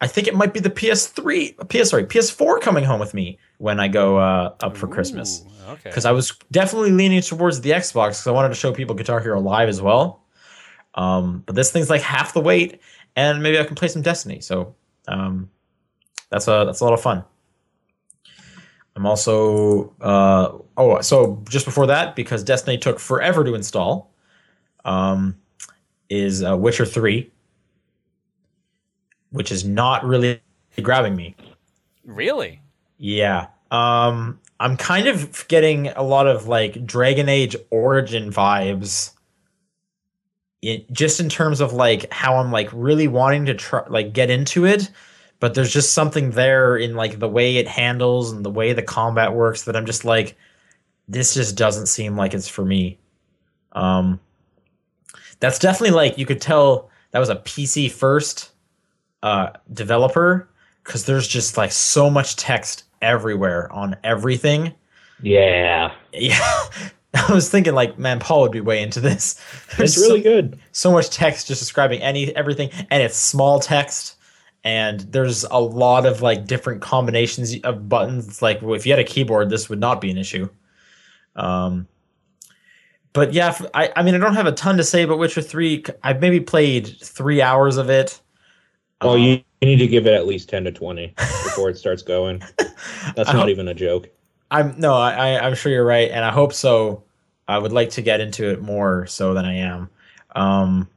I 0.00 0.08
think 0.08 0.26
it 0.26 0.34
might 0.34 0.52
be 0.52 0.58
the 0.58 0.68
PS3, 0.68 1.68
PS 1.68 1.90
sorry, 1.90 2.06
PS4 2.06 2.60
coming 2.60 2.82
home 2.82 2.98
with 2.98 3.14
me 3.14 3.38
when 3.58 3.78
I 3.78 3.86
go 3.86 4.18
uh, 4.18 4.52
up 4.64 4.76
for 4.76 4.88
Christmas 4.88 5.44
Ooh, 5.46 5.72
okay. 5.74 5.90
because 5.90 6.06
I 6.06 6.10
was 6.10 6.32
definitely 6.50 6.90
leaning 6.90 7.20
towards 7.20 7.60
the 7.60 7.70
Xbox 7.70 8.08
because 8.08 8.26
I 8.26 8.32
wanted 8.32 8.48
to 8.48 8.56
show 8.56 8.72
people 8.72 8.96
Guitar 8.96 9.20
Hero 9.20 9.40
Live 9.40 9.68
as 9.68 9.80
well. 9.80 10.23
Um, 10.94 11.42
but 11.46 11.54
this 11.56 11.72
thing's 11.72 11.90
like 11.90 12.02
half 12.02 12.34
the 12.34 12.40
weight, 12.40 12.80
and 13.16 13.42
maybe 13.42 13.58
I 13.58 13.64
can 13.64 13.74
play 13.74 13.88
some 13.88 14.02
Destiny. 14.02 14.40
So 14.40 14.74
um, 15.08 15.50
that's 16.30 16.46
a 16.48 16.64
that's 16.66 16.80
a 16.80 16.84
lot 16.84 16.92
of 16.92 17.00
fun. 17.00 17.24
I'm 18.96 19.06
also 19.06 19.92
uh, 20.00 20.52
oh 20.76 21.00
so 21.00 21.42
just 21.48 21.64
before 21.64 21.86
that 21.88 22.14
because 22.14 22.44
Destiny 22.44 22.78
took 22.78 22.98
forever 22.98 23.44
to 23.44 23.54
install. 23.54 24.12
Um, 24.84 25.36
is 26.10 26.44
uh, 26.44 26.56
Witcher 26.56 26.84
Three, 26.84 27.30
which 29.30 29.50
is 29.50 29.64
not 29.64 30.04
really 30.04 30.40
grabbing 30.80 31.16
me. 31.16 31.34
really? 32.04 32.60
Yeah. 32.98 33.48
Um 33.70 34.38
I'm 34.60 34.76
kind 34.76 35.08
of 35.08 35.46
getting 35.48 35.88
a 35.88 36.02
lot 36.02 36.26
of 36.26 36.46
like 36.46 36.86
Dragon 36.86 37.28
Age 37.28 37.56
origin 37.70 38.30
vibes. 38.30 39.10
It, 40.64 40.90
just 40.92 41.20
in 41.20 41.28
terms 41.28 41.60
of 41.60 41.72
like 41.72 42.10
how 42.12 42.36
I'm 42.36 42.50
like 42.50 42.70
really 42.72 43.08
wanting 43.08 43.46
to 43.46 43.54
try 43.54 43.82
like 43.88 44.12
get 44.12 44.30
into 44.30 44.64
it, 44.64 44.90
but 45.40 45.54
there's 45.54 45.72
just 45.72 45.92
something 45.92 46.30
there 46.30 46.76
in 46.76 46.94
like 46.94 47.18
the 47.18 47.28
way 47.28 47.56
it 47.56 47.68
handles 47.68 48.32
and 48.32 48.44
the 48.44 48.50
way 48.50 48.72
the 48.72 48.82
combat 48.82 49.34
works 49.34 49.64
that 49.64 49.76
I'm 49.76 49.86
just 49.86 50.04
like 50.04 50.36
this 51.06 51.34
just 51.34 51.56
doesn't 51.56 51.86
seem 51.86 52.16
like 52.16 52.32
it's 52.32 52.48
for 52.48 52.64
me. 52.64 52.98
Um 53.72 54.20
that's 55.40 55.58
definitely 55.58 55.94
like 55.94 56.16
you 56.16 56.24
could 56.24 56.40
tell 56.40 56.88
that 57.10 57.18
was 57.18 57.28
a 57.28 57.36
PC 57.36 57.90
first 57.90 58.52
uh 59.22 59.50
developer 59.72 60.48
because 60.82 61.04
there's 61.04 61.28
just 61.28 61.56
like 61.56 61.72
so 61.72 62.08
much 62.08 62.36
text 62.36 62.84
everywhere 63.02 63.70
on 63.72 63.96
everything. 64.02 64.72
Yeah, 65.20 65.92
Yeah. 66.12 66.58
I 67.28 67.32
was 67.32 67.48
thinking 67.48 67.74
like, 67.74 67.98
man, 67.98 68.18
Paul 68.18 68.42
would 68.42 68.52
be 68.52 68.60
way 68.60 68.82
into 68.82 69.00
this. 69.00 69.40
it's 69.78 69.96
really 69.96 70.20
so, 70.20 70.22
good. 70.22 70.58
so 70.72 70.90
much 70.90 71.10
text 71.10 71.46
just 71.46 71.60
describing 71.60 72.02
any 72.02 72.34
everything, 72.34 72.70
and 72.90 73.02
it's 73.02 73.16
small 73.16 73.60
text, 73.60 74.16
and 74.64 75.00
there's 75.00 75.44
a 75.44 75.58
lot 75.58 76.06
of 76.06 76.22
like 76.22 76.46
different 76.46 76.82
combinations 76.82 77.54
of 77.62 77.88
buttons. 77.88 78.26
It's 78.26 78.42
like 78.42 78.62
if 78.62 78.84
you 78.84 78.92
had 78.92 78.98
a 78.98 79.04
keyboard, 79.04 79.50
this 79.50 79.68
would 79.68 79.80
not 79.80 80.00
be 80.00 80.10
an 80.10 80.18
issue. 80.18 80.48
Um, 81.36 81.86
but 83.12 83.32
yeah, 83.32 83.56
I, 83.74 83.92
I 83.94 84.02
mean 84.02 84.16
I 84.16 84.18
don't 84.18 84.34
have 84.34 84.46
a 84.46 84.52
ton 84.52 84.76
to 84.76 84.84
say 84.84 85.02
about 85.02 85.18
Witcher 85.18 85.40
Three. 85.42 85.84
I've 86.02 86.20
maybe 86.20 86.40
played 86.40 86.96
three 87.00 87.40
hours 87.40 87.76
of 87.76 87.90
it. 87.90 88.20
Oh, 89.00 89.16
you, 89.16 89.40
you 89.60 89.68
need 89.68 89.76
to 89.76 89.86
give 89.86 90.06
it 90.06 90.14
at 90.14 90.26
least 90.26 90.48
ten 90.48 90.64
to 90.64 90.72
twenty 90.72 91.14
before 91.16 91.70
it 91.70 91.76
starts 91.76 92.02
going. 92.02 92.42
That's 93.14 93.28
I 93.28 93.32
not 93.32 93.42
hope- 93.42 93.48
even 93.50 93.68
a 93.68 93.74
joke. 93.74 94.08
I'm 94.50 94.78
no, 94.78 94.94
I, 94.94 95.12
I 95.12 95.46
I'm 95.46 95.54
sure 95.54 95.70
you're 95.70 95.84
right, 95.84 96.10
and 96.10 96.24
I 96.24 96.30
hope 96.30 96.52
so. 96.52 97.03
I 97.48 97.58
would 97.58 97.72
like 97.72 97.90
to 97.90 98.02
get 98.02 98.20
into 98.20 98.50
it 98.50 98.62
more 98.62 99.06
so 99.06 99.34
than 99.34 99.44
I 99.44 99.54
am. 99.56 99.90
Um, 100.34 100.88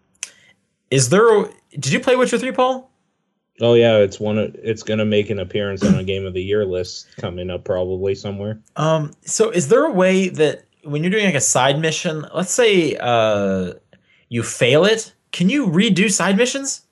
is 0.89 1.10
there? 1.10 1.45
Did 1.72 1.91
you 1.91 2.00
play 2.00 2.16
Witcher 2.16 2.38
Three, 2.38 2.52
Paul? 2.52 2.89
Oh 3.60 3.74
yeah, 3.74 3.98
it's 3.98 4.20
one. 4.20 4.38
Of, 4.38 4.56
it's 4.56 4.84
gonna 4.84 5.06
make 5.06 5.30
an 5.30 5.39
appearance 5.39 5.84
on 5.84 5.95
a 5.95 6.04
game 6.04 6.26
of 6.26 6.34
the 6.34 6.41
year 6.43 6.66
list 6.66 7.08
coming 7.18 7.50
up 7.50 7.64
probably 7.64 8.16
somewhere. 8.16 8.60
Um, 8.76 9.12
so 9.26 9.50
is 9.50 9.68
there 9.68 9.86
a 9.86 9.91
way 9.91 10.30
that 10.30 10.66
when 10.84 11.04
you're 11.04 11.12
doing 11.12 11.26
like 11.26 11.36
a 11.36 11.41
side 11.41 11.80
mission, 11.80 12.26
let's 12.34 12.52
say 12.52 12.95
uh, 13.00 13.74
you 14.30 14.43
fail 14.43 14.86
it, 14.86 15.14
can 15.32 15.50
you 15.50 15.68
redo 15.68 16.12
side 16.12 16.38
missions? 16.38 16.84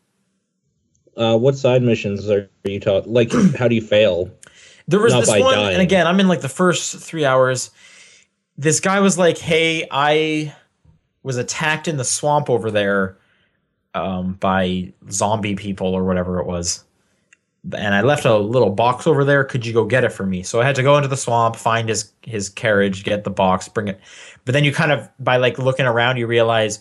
Uh, 1.15 1.37
what 1.37 1.55
side 1.55 1.81
missions 1.81 2.29
are 2.29 2.49
you 2.65 2.79
taught? 2.79 3.07
Like, 3.07 3.31
how 3.55 3.67
do 3.67 3.75
you 3.75 3.81
fail? 3.81 4.29
There 4.87 4.99
was 4.99 5.13
Not 5.13 5.21
this 5.21 5.29
one, 5.29 5.55
dying. 5.55 5.73
and 5.73 5.81
again, 5.81 6.05
I'm 6.07 6.19
in 6.19 6.27
like 6.27 6.41
the 6.41 6.49
first 6.49 6.97
three 6.97 7.25
hours. 7.25 7.71
This 8.57 8.79
guy 8.79 8.99
was 8.99 9.17
like, 9.17 9.37
"Hey, 9.37 9.87
I 9.91 10.55
was 11.23 11.37
attacked 11.37 11.87
in 11.87 11.97
the 11.97 12.03
swamp 12.03 12.49
over 12.49 12.71
there 12.71 13.17
um, 13.93 14.33
by 14.33 14.93
zombie 15.09 15.55
people 15.55 15.87
or 15.93 16.03
whatever 16.03 16.39
it 16.39 16.45
was, 16.45 16.83
and 17.75 17.93
I 17.93 18.01
left 18.01 18.25
a 18.25 18.37
little 18.37 18.69
box 18.69 19.07
over 19.07 19.25
there. 19.25 19.43
Could 19.43 19.65
you 19.65 19.73
go 19.73 19.85
get 19.85 20.03
it 20.03 20.13
for 20.13 20.25
me?" 20.25 20.43
So 20.43 20.61
I 20.61 20.65
had 20.65 20.75
to 20.75 20.83
go 20.83 20.95
into 20.95 21.09
the 21.09 21.17
swamp, 21.17 21.55
find 21.55 21.89
his 21.89 22.11
his 22.21 22.49
carriage, 22.49 23.03
get 23.03 23.23
the 23.23 23.29
box, 23.29 23.67
bring 23.67 23.87
it. 23.89 23.99
But 24.45 24.53
then 24.53 24.63
you 24.63 24.71
kind 24.71 24.91
of 24.91 25.09
by 25.19 25.37
like 25.37 25.57
looking 25.57 25.85
around, 25.85 26.17
you 26.17 26.27
realize, 26.27 26.79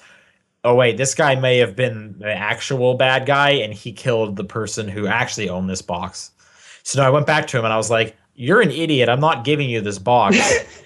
oh 0.63 0.75
wait, 0.75 0.97
this 0.97 1.15
guy 1.15 1.35
may 1.35 1.59
have 1.59 1.75
been 1.75 2.17
the 2.19 2.33
actual 2.33 2.95
bad 2.95 3.27
guy, 3.27 3.51
and 3.51 3.75
he 3.75 3.93
killed 3.93 4.37
the 4.37 4.45
person 4.45 4.87
who 4.89 5.07
actually 5.07 5.49
owned 5.49 5.69
this 5.69 5.83
box. 5.83 6.31
So 6.85 7.01
now 7.01 7.09
I 7.09 7.11
went 7.11 7.27
back 7.27 7.47
to 7.49 7.59
him 7.59 7.65
and 7.65 7.73
I 7.73 7.79
was 7.79 7.91
like, 7.91 8.17
"You're 8.35 8.61
an 8.61 8.71
idiot. 8.71 9.09
I'm 9.09 9.21
not 9.21 9.45
giving 9.45 9.69
you 9.69 9.81
this 9.81 9.99
box. 9.99 10.39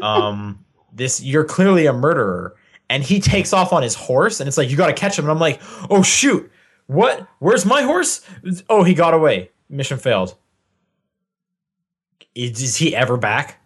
um, 0.00 0.64
this 0.92 1.20
you're 1.22 1.44
clearly 1.44 1.86
a 1.86 1.92
murderer." 1.92 2.56
And 2.90 3.02
he 3.02 3.20
takes 3.20 3.54
off 3.54 3.72
on 3.72 3.82
his 3.82 3.94
horse, 3.94 4.38
and 4.38 4.48
it's 4.48 4.58
like 4.58 4.68
you 4.68 4.76
got 4.76 4.88
to 4.88 4.92
catch 4.92 5.18
him. 5.18 5.24
And 5.24 5.32
I'm 5.32 5.38
like, 5.38 5.60
"Oh 5.88 6.02
shoot! 6.02 6.50
What? 6.88 7.26
Where's 7.38 7.64
my 7.64 7.82
horse? 7.82 8.20
Oh, 8.68 8.82
he 8.82 8.92
got 8.92 9.14
away. 9.14 9.50
Mission 9.70 9.98
failed. 9.98 10.36
Is, 12.34 12.60
is 12.60 12.76
he 12.76 12.94
ever 12.94 13.16
back, 13.16 13.60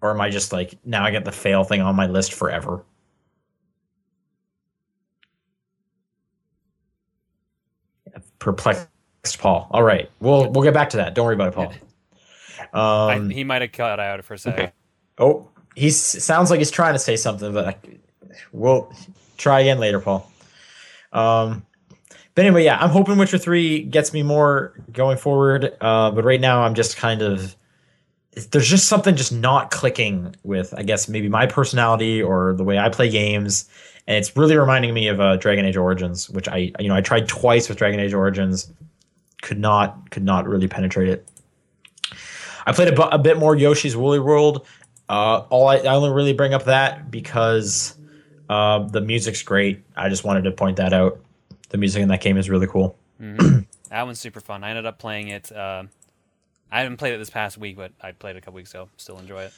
or 0.00 0.10
am 0.10 0.20
I 0.20 0.30
just 0.30 0.52
like 0.52 0.78
now 0.84 1.04
I 1.04 1.10
get 1.10 1.24
the 1.24 1.32
fail 1.32 1.64
thing 1.64 1.80
on 1.80 1.96
my 1.96 2.06
list 2.06 2.34
forever?" 2.34 2.84
Perplexed 8.38 8.88
Paul. 9.38 9.68
All 9.70 9.82
right, 9.82 10.10
we'll 10.20 10.50
we'll 10.50 10.64
get 10.64 10.74
back 10.74 10.90
to 10.90 10.98
that. 10.98 11.14
Don't 11.14 11.24
worry 11.24 11.34
about 11.34 11.48
it, 11.48 11.54
Paul. 11.54 11.72
Um, 12.72 13.30
I, 13.30 13.34
he 13.34 13.44
might 13.44 13.62
have 13.62 13.72
cut 13.72 14.00
out 14.00 14.24
for 14.24 14.34
a 14.34 14.38
second. 14.38 14.64
Okay. 14.64 14.72
Oh, 15.18 15.48
he 15.74 15.90
sounds 15.90 16.50
like 16.50 16.58
he's 16.58 16.70
trying 16.70 16.94
to 16.94 16.98
say 16.98 17.16
something, 17.16 17.52
but 17.52 17.66
I, 17.66 17.76
we'll 18.52 18.92
try 19.36 19.60
again 19.60 19.78
later, 19.78 20.00
Paul. 20.00 20.30
Um, 21.12 21.64
but 22.34 22.44
anyway, 22.44 22.64
yeah, 22.64 22.78
I'm 22.78 22.90
hoping 22.90 23.18
Witcher 23.18 23.38
Three 23.38 23.82
gets 23.82 24.12
me 24.12 24.22
more 24.22 24.74
going 24.90 25.18
forward. 25.18 25.76
Uh, 25.80 26.10
but 26.10 26.24
right 26.24 26.40
now, 26.40 26.62
I'm 26.62 26.74
just 26.74 26.96
kind 26.96 27.20
of 27.22 27.56
there's 28.50 28.68
just 28.68 28.88
something 28.88 29.14
just 29.14 29.32
not 29.32 29.70
clicking 29.70 30.34
with 30.42 30.72
I 30.76 30.82
guess 30.82 31.08
maybe 31.08 31.28
my 31.28 31.46
personality 31.46 32.22
or 32.22 32.54
the 32.54 32.64
way 32.64 32.78
I 32.78 32.88
play 32.88 33.10
games, 33.10 33.68
and 34.06 34.16
it's 34.16 34.34
really 34.36 34.56
reminding 34.56 34.94
me 34.94 35.08
of 35.08 35.20
uh, 35.20 35.36
Dragon 35.36 35.66
Age 35.66 35.76
Origins, 35.76 36.30
which 36.30 36.48
I 36.48 36.72
you 36.78 36.88
know 36.88 36.94
I 36.94 37.02
tried 37.02 37.28
twice 37.28 37.68
with 37.68 37.76
Dragon 37.76 38.00
Age 38.00 38.14
Origins, 38.14 38.72
could 39.42 39.58
not 39.58 40.10
could 40.10 40.24
not 40.24 40.48
really 40.48 40.68
penetrate 40.68 41.08
it. 41.08 41.28
I 42.64 42.72
played 42.72 42.88
a, 42.88 42.92
bu- 42.92 43.02
a 43.02 43.18
bit 43.18 43.38
more 43.38 43.56
Yoshi's 43.56 43.96
Woolly 43.96 44.20
World. 44.20 44.66
Uh, 45.12 45.44
all 45.50 45.68
I, 45.68 45.76
I 45.76 45.94
only 45.94 46.08
really 46.08 46.32
bring 46.32 46.54
up 46.54 46.64
that 46.64 47.10
because 47.10 47.98
uh, 48.48 48.78
the 48.78 49.02
music's 49.02 49.42
great. 49.42 49.82
I 49.94 50.08
just 50.08 50.24
wanted 50.24 50.44
to 50.44 50.52
point 50.52 50.78
that 50.78 50.94
out. 50.94 51.20
The 51.68 51.76
music 51.76 52.00
in 52.00 52.08
that 52.08 52.22
game 52.22 52.38
is 52.38 52.48
really 52.48 52.66
cool. 52.66 52.96
That 53.90 54.06
one's 54.06 54.18
super 54.18 54.40
fun. 54.40 54.64
I 54.64 54.70
ended 54.70 54.86
up 54.86 54.98
playing 54.98 55.28
it. 55.28 55.52
Uh, 55.52 55.82
I 56.70 56.80
haven't 56.80 56.96
played 56.96 57.12
it 57.12 57.18
this 57.18 57.28
past 57.28 57.58
week, 57.58 57.76
but 57.76 57.92
I 58.00 58.12
played 58.12 58.36
it 58.36 58.38
a 58.38 58.40
couple 58.40 58.54
weeks 58.54 58.70
ago. 58.70 58.88
Still 58.96 59.18
enjoy 59.18 59.42
it. 59.42 59.52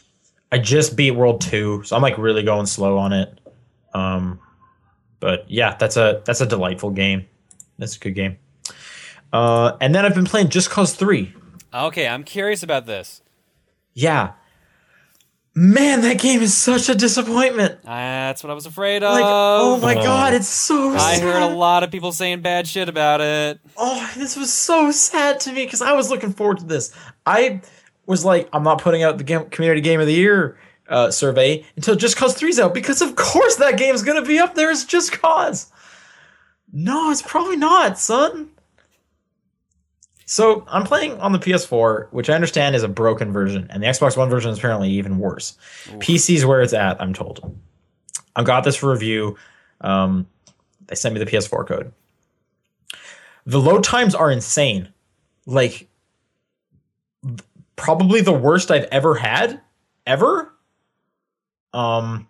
I 0.51 0.59
just 0.59 0.97
beat 0.97 1.13
World 1.13 1.41
Two, 1.41 1.85
so 1.85 1.95
I'm 1.95 2.03
like 2.03 2.19
really 2.19 2.43
going 2.43 2.67
slow 2.67 2.99
on 2.99 3.13
it. 3.13 3.39
Um, 3.95 4.41
but 5.21 5.49
yeah, 5.49 5.77
that's 5.77 5.97
a 5.97 6.21
that's 6.25 6.41
a 6.41 6.47
delightful 6.47 6.91
game. 6.91 7.27
That's 7.79 7.95
a 7.95 8.01
good 8.01 8.17
game. 8.17 8.39
Uh, 9.33 9.77
and 9.81 9.95
then 9.95 10.05
I've 10.05 10.17
been 10.17 10.25
playing 10.25 10.49
Just 10.49 10.69
Cause 10.69 10.97
Three. 10.97 11.33
Okay, 11.73 12.09
I'm 12.09 12.25
curious 12.25 12.65
about 12.65 12.87
this. 12.87 13.23
Yeah, 13.93 14.33
man, 15.55 16.01
that 16.03 16.19
game 16.19 16.43
is 16.43 16.57
such 16.57 16.89
a 16.89 16.95
disappointment. 16.95 17.83
That's 17.83 18.43
what 18.43 18.51
I 18.51 18.55
was 18.55 18.67
afraid 18.67 19.03
of. 19.03 19.13
Like, 19.13 19.25
oh 19.25 19.79
my 19.81 19.95
god, 19.95 20.35
it's 20.35 20.49
so. 20.49 20.95
I 20.95 21.15
sad. 21.17 21.23
heard 21.23 21.43
a 21.43 21.55
lot 21.55 21.83
of 21.83 21.91
people 21.91 22.13
saying 22.13 22.43
bad 22.43 22.67
shit 22.67 22.89
about 22.89 23.21
it. 23.21 23.61
Oh, 23.77 24.11
this 24.17 24.37
was 24.37 24.53
so 24.53 24.91
sad 24.91 25.41
to 25.41 25.53
me 25.53 25.65
because 25.65 25.83
I 25.83 25.93
was 25.93 26.11
looking 26.11 26.33
forward 26.33 26.59
to 26.59 26.65
this. 26.65 26.95
I 27.27 27.61
was 28.07 28.25
like, 28.25 28.49
I'm 28.53 28.63
not 28.63 28.81
putting 28.81 29.03
out 29.03 29.19
the 29.19 29.25
game, 29.25 29.47
community 29.47 29.81
game 29.81 30.01
of 30.01 30.07
the 30.07 30.15
year 30.15 30.59
uh, 30.89 31.11
survey 31.11 31.65
until 31.77 31.97
Just 31.97 32.17
Cause 32.17 32.39
3's 32.39 32.59
out 32.59 32.75
because 32.75 33.01
of 33.01 33.17
course 33.17 33.57
that 33.57 33.79
game's 33.79 34.03
gonna 34.03 34.23
be 34.23 34.39
up 34.39 34.55
there 34.55 34.71
as 34.71 34.85
Just 34.85 35.13
Cause. 35.13 35.71
No, 36.73 37.11
it's 37.11 37.23
probably 37.23 37.57
not, 37.57 37.99
son. 37.99 38.51
So 40.27 40.65
I'm 40.69 40.85
playing 40.85 41.21
on 41.21 41.33
the 41.33 41.39
PS4, 41.39 42.09
which 42.13 42.31
I 42.31 42.35
understand 42.35 42.75
is 42.75 42.83
a 42.83 42.89
broken 42.89 43.33
version, 43.33 43.67
and 43.71 43.83
the 43.83 43.87
Xbox 43.87 44.17
One 44.17 44.31
version 44.31 44.51
is 44.51 44.59
apparently 44.59 44.91
even 44.91 45.19
worse. 45.19 45.57
PC's 45.99 46.47
where 46.47 46.63
it's 46.63 46.73
at, 46.73 47.01
I'm 47.01 47.13
told. 47.13 47.55
I 48.37 48.43
got 48.43 48.65
this 48.65 48.77
for 48.77 48.91
review. 48.91 49.37
Um, 49.81 50.27
they 50.87 50.95
sent 50.95 51.15
me 51.15 51.23
the 51.23 51.31
PS4 51.31 51.67
code. 51.67 51.93
The 53.47 53.61
load 53.61 53.85
times 53.85 54.15
are 54.15 54.31
insane. 54.31 54.89
Like 55.47 55.89
probably 57.77 58.21
the 58.21 58.33
worst 58.33 58.71
I've 58.71 58.85
ever 58.85 59.15
had 59.15 59.61
ever. 60.07 60.53
Um 61.73 62.29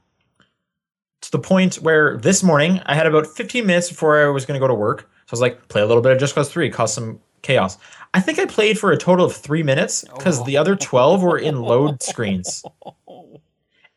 to 1.21 1.31
the 1.31 1.39
point 1.39 1.77
where 1.77 2.19
this 2.19 2.43
morning 2.43 2.81
I 2.85 2.95
had 2.95 3.07
about 3.07 3.27
15 3.27 3.65
minutes 3.65 3.89
before 3.89 4.23
I 4.23 4.29
was 4.29 4.45
going 4.45 4.61
to 4.61 4.63
go 4.63 4.69
to 4.69 4.75
work. 4.75 5.01
So 5.01 5.07
I 5.07 5.31
was 5.31 5.41
like, 5.41 5.69
play 5.69 5.81
a 5.81 5.87
little 5.87 6.03
bit 6.03 6.13
of 6.13 6.19
Just 6.19 6.35
Cause 6.35 6.51
3, 6.51 6.69
cause 6.69 6.93
some 6.93 7.19
chaos. 7.45 7.79
I 8.13 8.21
think 8.21 8.41
I 8.41 8.47
played 8.47 8.79
for 8.79 8.91
a 8.91 8.97
total 8.97 9.27
of 9.27 9.37
3 9.37 9.63
minutes 9.63 10.05
cuz 10.19 10.43
the 10.43 10.57
other 10.57 10.75
12 10.75 11.23
were 11.23 11.39
in 11.39 11.61
load 11.61 12.03
screens. 12.11 12.65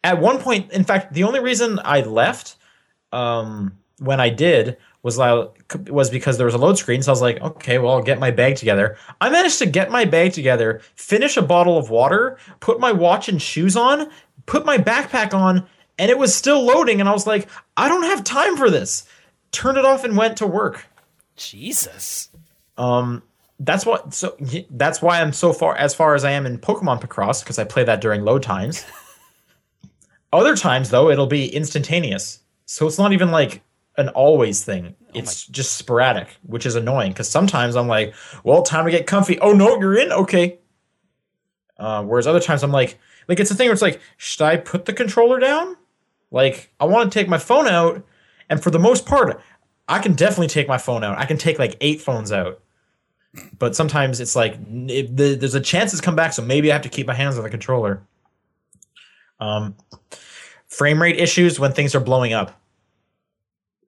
At 0.03 0.21
one 0.21 0.37
point, 0.37 0.71
in 0.71 0.83
fact, 0.83 1.13
the 1.13 1.23
only 1.23 1.39
reason 1.39 1.79
I 1.83 2.01
left 2.01 2.57
um 3.11 3.77
when 3.99 4.19
I 4.19 4.29
did 4.29 4.77
was 5.07 5.17
was 5.89 6.09
because 6.09 6.37
there 6.37 6.45
was 6.45 6.53
a 6.53 6.57
load 6.57 6.77
screen. 6.77 7.01
So 7.01 7.11
I 7.11 7.13
was 7.13 7.21
like, 7.21 7.41
okay, 7.41 7.77
well, 7.77 7.93
I'll 7.93 8.03
get 8.03 8.19
my 8.19 8.31
bag 8.31 8.57
together. 8.57 8.97
I 9.21 9.29
managed 9.29 9.59
to 9.59 9.65
get 9.65 9.89
my 9.89 10.05
bag 10.05 10.33
together, 10.33 10.81
finish 10.95 11.37
a 11.37 11.41
bottle 11.41 11.77
of 11.77 11.89
water, 11.89 12.37
put 12.59 12.79
my 12.79 12.91
watch 12.91 13.29
and 13.29 13.41
shoes 13.41 13.77
on, 13.77 14.09
put 14.45 14.65
my 14.65 14.77
backpack 14.77 15.33
on, 15.33 15.65
and 15.97 16.11
it 16.11 16.17
was 16.17 16.35
still 16.35 16.63
loading. 16.63 16.99
And 16.99 17.07
I 17.07 17.13
was 17.13 17.25
like, 17.25 17.47
I 17.77 17.87
don't 17.87 18.03
have 18.03 18.23
time 18.23 18.57
for 18.57 18.69
this. 18.69 19.05
Turned 19.51 19.77
it 19.77 19.85
off 19.85 20.03
and 20.03 20.17
went 20.17 20.37
to 20.37 20.47
work. 20.47 20.85
Jesus. 21.37 22.29
Um, 22.77 23.23
that's 23.59 23.85
what. 23.85 24.13
So 24.13 24.37
that's 24.69 25.01
why 25.01 25.21
I'm 25.21 25.33
so 25.33 25.53
far 25.53 25.75
as 25.75 25.93
far 25.95 26.15
as 26.15 26.23
I 26.23 26.31
am 26.31 26.45
in 26.45 26.57
Pokemon 26.57 27.01
Picross 27.01 27.43
because 27.43 27.57
I 27.57 27.63
play 27.63 27.83
that 27.83 28.01
during 28.01 28.21
load 28.21 28.43
times. 28.43 28.85
Other 30.33 30.55
times 30.55 30.89
though, 30.89 31.09
it'll 31.09 31.27
be 31.27 31.47
instantaneous. 31.47 32.39
So 32.65 32.85
it's 32.85 32.97
not 32.97 33.13
even 33.13 33.31
like 33.31 33.61
an 33.97 34.09
always 34.09 34.63
thing. 34.63 34.95
It's 35.13 35.47
just 35.47 35.77
sporadic, 35.77 36.27
which 36.43 36.65
is 36.65 36.75
annoying 36.75 37.11
because 37.11 37.29
sometimes 37.29 37.75
I'm 37.75 37.87
like, 37.87 38.13
well, 38.43 38.61
time 38.61 38.85
to 38.85 38.91
get 38.91 39.07
comfy. 39.07 39.39
Oh 39.39 39.53
no, 39.53 39.79
you're 39.79 39.97
in. 39.97 40.11
Okay. 40.11 40.59
Uh, 41.77 42.03
whereas 42.03 42.27
other 42.27 42.39
times 42.39 42.63
I'm 42.63 42.71
like, 42.71 42.99
like 43.27 43.39
it's 43.39 43.49
a 43.49 43.55
thing 43.55 43.67
where 43.67 43.73
it's 43.73 43.81
like, 43.81 43.99
should 44.17 44.43
I 44.43 44.57
put 44.57 44.85
the 44.85 44.93
controller 44.93 45.39
down? 45.39 45.75
Like 46.29 46.71
I 46.79 46.85
want 46.85 47.11
to 47.11 47.19
take 47.19 47.27
my 47.27 47.37
phone 47.37 47.67
out, 47.67 48.05
and 48.49 48.61
for 48.61 48.69
the 48.69 48.79
most 48.79 49.05
part, 49.05 49.41
I 49.87 49.99
can 49.99 50.13
definitely 50.13 50.47
take 50.47 50.67
my 50.67 50.77
phone 50.77 51.03
out. 51.03 51.17
I 51.17 51.25
can 51.25 51.37
take 51.37 51.57
like 51.57 51.77
eight 51.81 52.01
phones 52.01 52.31
out. 52.31 52.61
But 53.59 53.75
sometimes 53.75 54.19
it's 54.19 54.35
like 54.35 54.63
the, 54.63 55.35
there's 55.39 55.55
a 55.55 55.61
chance 55.61 55.93
it's 55.93 56.01
come 56.01 56.15
back, 56.15 56.33
so 56.33 56.41
maybe 56.41 56.71
I 56.71 56.73
have 56.73 56.83
to 56.83 56.89
keep 56.89 57.07
my 57.07 57.13
hands 57.13 57.37
on 57.37 57.43
the 57.43 57.49
controller. 57.49 58.01
Um, 59.39 59.75
frame 60.67 61.01
rate 61.01 61.19
issues 61.19 61.59
when 61.59 61.71
things 61.71 61.95
are 61.95 61.99
blowing 61.99 62.33
up, 62.33 62.59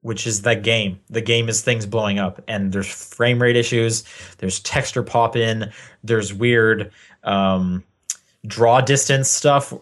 which 0.02 0.26
is 0.26 0.42
that 0.42 0.62
game. 0.62 1.00
The 1.08 1.20
game 1.20 1.48
is 1.48 1.62
things 1.62 1.86
blowing 1.86 2.18
up, 2.18 2.42
and 2.48 2.72
there's 2.72 2.90
frame 2.90 3.40
rate 3.40 3.56
issues. 3.56 4.04
There's 4.38 4.60
texture 4.60 5.02
pop 5.02 5.36
in. 5.36 5.70
There's 6.02 6.32
weird 6.32 6.90
um, 7.24 7.84
draw 8.46 8.80
distance 8.80 9.28
stuff. 9.28 9.72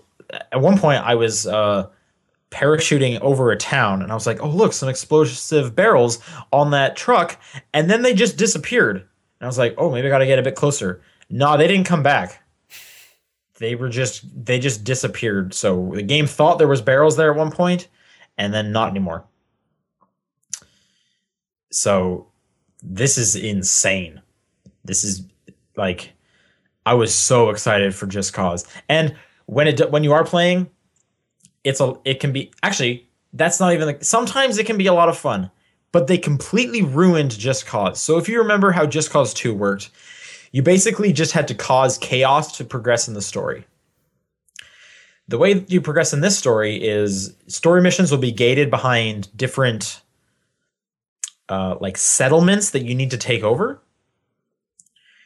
At 0.53 0.61
one 0.61 0.79
point, 0.79 1.03
I 1.05 1.15
was 1.15 1.47
uh, 1.47 1.89
parachuting 2.51 3.21
over 3.21 3.51
a 3.51 3.57
town, 3.57 4.03
and 4.03 4.11
I 4.11 4.15
was 4.15 4.27
like, 4.27 4.43
"Oh, 4.43 4.49
look, 4.49 4.73
some 4.73 4.89
explosive 4.89 5.75
barrels 5.75 6.19
on 6.53 6.71
that 6.73 6.97
truck," 6.97 7.41
and 7.73 7.91
then 7.91 8.03
they 8.03 8.15
just 8.15 8.37
disappeared. 8.37 9.07
And 9.41 9.47
I 9.47 9.47
was 9.47 9.59
like, 9.59 9.75
"Oh, 9.79 9.91
maybe 9.91 10.09
I 10.09 10.11
got 10.11 10.19
to 10.19 10.27
get 10.27 10.39
a 10.39 10.43
bit 10.43 10.57
closer." 10.57 11.01
No, 11.31 11.57
they 11.57 11.69
didn't 11.69 11.87
come 11.87 12.03
back 12.03 12.43
they 13.59 13.75
were 13.75 13.89
just 13.89 14.25
they 14.45 14.59
just 14.59 14.85
disappeared. 14.85 15.53
So 15.53 15.93
the 15.95 16.03
game 16.03 16.27
thought 16.27 16.59
there 16.59 16.69
was 16.69 16.81
barrels 16.81 17.17
there 17.17 17.31
at 17.31 17.37
one 17.37 17.51
point, 17.51 17.89
and 18.39 18.55
then 18.55 18.73
not 18.73 18.89
anymore. 18.89 19.25
So 21.71 22.29
this 22.83 23.19
is 23.19 23.37
insane. 23.37 24.23
This 24.85 25.05
is 25.05 25.23
like 25.77 26.13
I 26.87 26.95
was 26.95 27.15
so 27.15 27.51
excited 27.51 27.95
for 27.95 28.07
Just 28.07 28.33
Cause, 28.33 28.65
and 28.89 29.15
when 29.47 29.69
it 29.69 29.91
when 29.91 30.05
you 30.05 30.13
are 30.13 30.25
playing, 30.25 30.71
it's 31.65 31.81
a 31.81 31.95
it 32.05 32.21
can 32.21 32.33
be 32.33 32.53
actually 32.63 33.09
that's 33.33 33.61
not 33.61 33.73
even 33.75 33.87
like 33.87 34.05
sometimes 34.05 34.59
it 34.59 34.67
can 34.67 34.79
be 34.79 34.87
a 34.87 34.95
lot 34.95 35.09
of 35.09 35.19
fun, 35.19 35.51
but 35.93 36.07
they 36.07 36.19
completely 36.19 36.83
ruined 36.83 37.31
Just 37.31 37.67
Cause. 37.67 38.01
So 38.01 38.19
if 38.19 38.29
you 38.29 38.39
remember 38.39 38.73
how 38.73 38.87
Just 38.87 39.11
Cause 39.11 39.33
Two 39.33 39.55
worked, 39.55 39.91
you 40.53 40.63
basically 40.63 41.13
just 41.13 41.33
had 41.33 41.49
to 41.49 41.55
cause 41.55 41.99
chaos 41.99 42.57
to 42.57 42.65
progress 42.65 43.09
in 43.09 43.15
the 43.15 43.23
story. 43.23 43.65
The 45.29 45.39
way 45.39 45.65
you 45.69 45.81
progress 45.81 46.13
in 46.13 46.21
this 46.21 46.39
story 46.39 46.77
is 46.77 47.35
story 47.49 47.83
missions 47.83 48.11
will 48.11 48.19
be 48.19 48.33
gated 48.33 48.71
behind 48.71 49.37
different 49.37 50.01
uh, 51.49 51.77
like 51.81 51.97
settlements 51.97 52.71
that 52.71 52.85
you 52.85 52.95
need 52.95 53.11
to 53.11 53.19
take 53.19 53.43
over. 53.43 53.81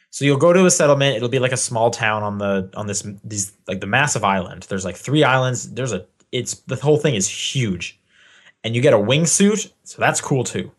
So 0.09 0.25
you'll 0.25 0.37
go 0.37 0.53
to 0.53 0.65
a 0.65 0.71
settlement. 0.71 1.15
It'll 1.15 1.29
be 1.29 1.39
like 1.39 1.53
a 1.53 1.57
small 1.57 1.89
town 1.89 2.21
on 2.21 2.37
the 2.37 2.69
on 2.75 2.87
this 2.87 3.05
these 3.23 3.51
like 3.67 3.79
the 3.79 3.87
massive 3.87 4.23
island. 4.23 4.63
There's 4.69 4.85
like 4.85 4.95
three 4.95 5.23
islands. 5.23 5.71
There's 5.71 5.91
a 5.91 6.05
it's 6.31 6.55
the 6.61 6.75
whole 6.75 6.97
thing 6.97 7.15
is 7.15 7.27
huge, 7.27 7.99
and 8.63 8.75
you 8.75 8.81
get 8.81 8.93
a 8.93 8.97
wingsuit, 8.97 9.71
so 9.83 9.99
that's 9.99 10.21
cool 10.21 10.43
too. 10.43 10.71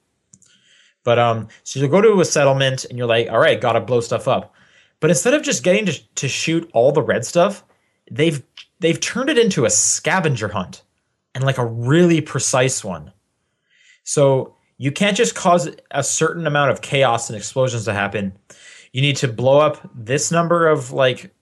But 1.04 1.18
um, 1.18 1.48
so 1.62 1.78
you'll 1.78 1.90
go 1.90 2.00
to 2.00 2.20
a 2.20 2.24
settlement 2.24 2.86
and 2.86 2.96
you're 2.96 3.06
like, 3.06 3.28
all 3.30 3.38
right, 3.38 3.60
gotta 3.60 3.80
blow 3.80 4.00
stuff 4.00 4.26
up. 4.26 4.54
But 5.00 5.10
instead 5.10 5.34
of 5.34 5.42
just 5.42 5.62
getting 5.62 5.86
to, 5.86 6.14
to 6.14 6.28
shoot 6.28 6.68
all 6.72 6.92
the 6.92 7.02
red 7.02 7.26
stuff, 7.26 7.62
they've 8.10 8.42
they've 8.80 9.00
turned 9.00 9.30
it 9.30 9.38
into 9.38 9.64
a 9.66 9.70
scavenger 9.70 10.48
hunt 10.48 10.82
and 11.34 11.44
like 11.44 11.58
a 11.58 11.66
really 11.66 12.20
precise 12.20 12.82
one. 12.82 13.12
So 14.02 14.56
you 14.78 14.90
can't 14.92 15.16
just 15.16 15.34
cause 15.34 15.68
a 15.90 16.02
certain 16.02 16.46
amount 16.46 16.70
of 16.70 16.80
chaos 16.80 17.28
and 17.28 17.36
explosions 17.36 17.84
to 17.84 17.92
happen. 17.92 18.32
You 18.92 19.02
need 19.02 19.16
to 19.16 19.28
blow 19.28 19.60
up 19.60 19.88
this 19.94 20.30
number 20.30 20.68
of 20.68 20.92
like 20.92 21.34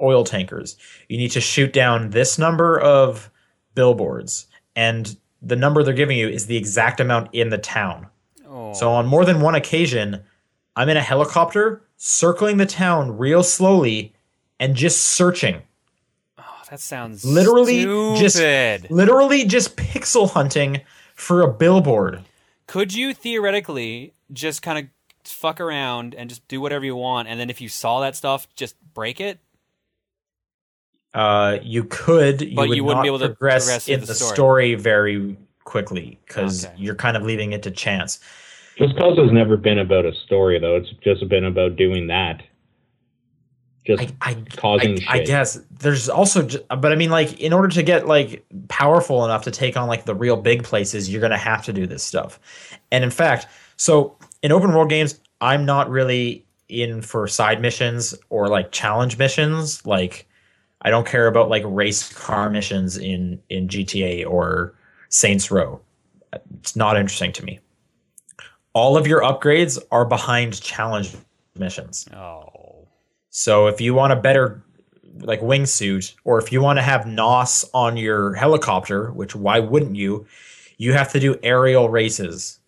oil 0.00 0.24
tankers. 0.24 0.76
You 1.08 1.18
need 1.18 1.30
to 1.32 1.40
shoot 1.40 1.72
down 1.72 2.10
this 2.10 2.38
number 2.38 2.78
of 2.78 3.30
billboards. 3.74 4.46
And 4.74 5.16
the 5.42 5.56
number 5.56 5.82
they're 5.82 5.94
giving 5.94 6.18
you 6.18 6.28
is 6.28 6.46
the 6.46 6.56
exact 6.56 7.00
amount 7.00 7.28
in 7.32 7.50
the 7.50 7.58
town. 7.58 8.06
Oh. 8.48 8.72
So 8.72 8.90
on 8.90 9.06
more 9.06 9.24
than 9.24 9.40
one 9.40 9.54
occasion, 9.54 10.22
I'm 10.76 10.88
in 10.88 10.96
a 10.96 11.02
helicopter 11.02 11.82
circling 11.96 12.56
the 12.56 12.66
town 12.66 13.18
real 13.18 13.42
slowly 13.42 14.14
and 14.58 14.74
just 14.74 15.00
searching. 15.00 15.62
Oh, 16.38 16.62
that 16.70 16.80
sounds 16.80 17.24
Literally 17.24 17.84
just 18.18 18.38
literally 18.90 19.44
just 19.44 19.76
pixel 19.76 20.30
hunting 20.30 20.82
for 21.14 21.42
a 21.42 21.52
billboard. 21.52 22.24
Could 22.66 22.94
you 22.94 23.12
theoretically 23.14 24.14
just 24.32 24.62
kind 24.62 24.78
of 24.78 24.84
fuck 25.24 25.60
around 25.60 26.14
and 26.14 26.30
just 26.30 26.46
do 26.48 26.60
whatever 26.60 26.84
you 26.84 26.96
want, 26.96 27.28
and 27.28 27.38
then 27.38 27.50
if 27.50 27.60
you 27.60 27.68
saw 27.68 28.00
that 28.00 28.16
stuff, 28.16 28.46
just 28.54 28.76
break 28.94 29.20
it? 29.20 29.40
Uh, 31.12 31.58
you 31.62 31.84
could, 31.84 32.40
you 32.40 32.54
But 32.56 32.68
would 32.68 32.76
you 32.76 32.84
wouldn't 32.84 32.98
not 32.98 33.02
be 33.02 33.08
able 33.08 33.18
to 33.20 33.28
progress, 33.30 33.64
progress 33.64 33.84
through 33.86 33.94
in 33.94 34.00
the 34.00 34.06
the 34.06 34.14
story. 34.14 34.34
story, 34.34 34.74
very 34.76 35.36
quickly 35.64 36.18
because 36.26 36.66
Okay. 36.66 36.74
you're 36.78 36.94
kind 36.94 37.16
of 37.16 37.22
leaving 37.24 37.52
it 37.52 37.62
to 37.64 37.70
chance. 37.70 38.20
Just 38.78 38.96
Cause 38.96 39.18
has 39.18 39.30
never 39.32 39.56
been 39.56 39.78
about 39.78 40.06
a 40.06 40.14
story, 40.14 40.58
though. 40.58 40.76
It's 40.76 40.88
just 41.02 41.28
been 41.28 41.44
about 41.44 41.76
doing 41.76 42.06
that. 42.06 42.42
Just 43.86 44.02
I, 44.02 44.30
I, 44.30 44.34
causing 44.56 44.98
I, 45.08 45.18
I 45.20 45.24
guess 45.24 45.58
there's 45.70 46.08
also, 46.08 46.42
ju- 46.42 46.60
but 46.68 46.92
I 46.92 46.96
mean, 46.96 47.10
like, 47.10 47.40
in 47.40 47.52
order 47.52 47.68
to 47.68 47.82
get 47.82 48.06
like 48.06 48.44
powerful 48.68 49.24
enough 49.24 49.42
to 49.44 49.50
take 49.50 49.76
on 49.76 49.88
like 49.88 50.04
the 50.04 50.14
real 50.14 50.36
big 50.36 50.62
places, 50.64 51.10
you're 51.10 51.20
gonna 51.22 51.38
have 51.38 51.64
to 51.64 51.72
do 51.72 51.86
this 51.86 52.02
stuff. 52.04 52.38
And 52.92 53.02
in 53.02 53.10
fact, 53.10 53.46
so 53.76 54.16
in 54.42 54.52
open 54.52 54.72
world 54.72 54.90
games, 54.90 55.18
I'm 55.40 55.64
not 55.64 55.90
really 55.90 56.44
in 56.68 57.02
for 57.02 57.26
side 57.26 57.60
missions 57.60 58.14
or 58.28 58.48
like 58.48 58.70
challenge 58.70 59.18
missions. 59.18 59.84
Like, 59.86 60.28
I 60.82 60.90
don't 60.90 61.06
care 61.06 61.26
about 61.26 61.50
like 61.50 61.62
race 61.66 62.12
car 62.12 62.48
missions 62.50 62.96
in 62.96 63.42
in 63.48 63.68
GTA 63.68 64.26
or 64.26 64.74
Saints 65.08 65.50
Row. 65.50 65.80
It's 66.60 66.76
not 66.76 66.96
interesting 66.96 67.32
to 67.32 67.44
me. 67.44 67.60
All 68.72 68.96
of 68.96 69.06
your 69.06 69.20
upgrades 69.20 69.78
are 69.90 70.04
behind 70.04 70.60
challenge 70.60 71.14
missions. 71.56 72.08
Oh. 72.14 72.86
So 73.30 73.66
if 73.66 73.80
you 73.80 73.94
want 73.94 74.12
a 74.12 74.16
better 74.16 74.62
like 75.18 75.40
wingsuit, 75.40 76.14
or 76.24 76.38
if 76.38 76.52
you 76.52 76.62
want 76.62 76.78
to 76.78 76.82
have 76.82 77.06
NOS 77.06 77.68
on 77.74 77.96
your 77.96 78.34
helicopter, 78.34 79.10
which 79.10 79.34
why 79.34 79.58
wouldn't 79.58 79.96
you? 79.96 80.26
You 80.78 80.94
have 80.94 81.12
to 81.12 81.20
do 81.20 81.38
aerial 81.42 81.90
races. 81.90 82.58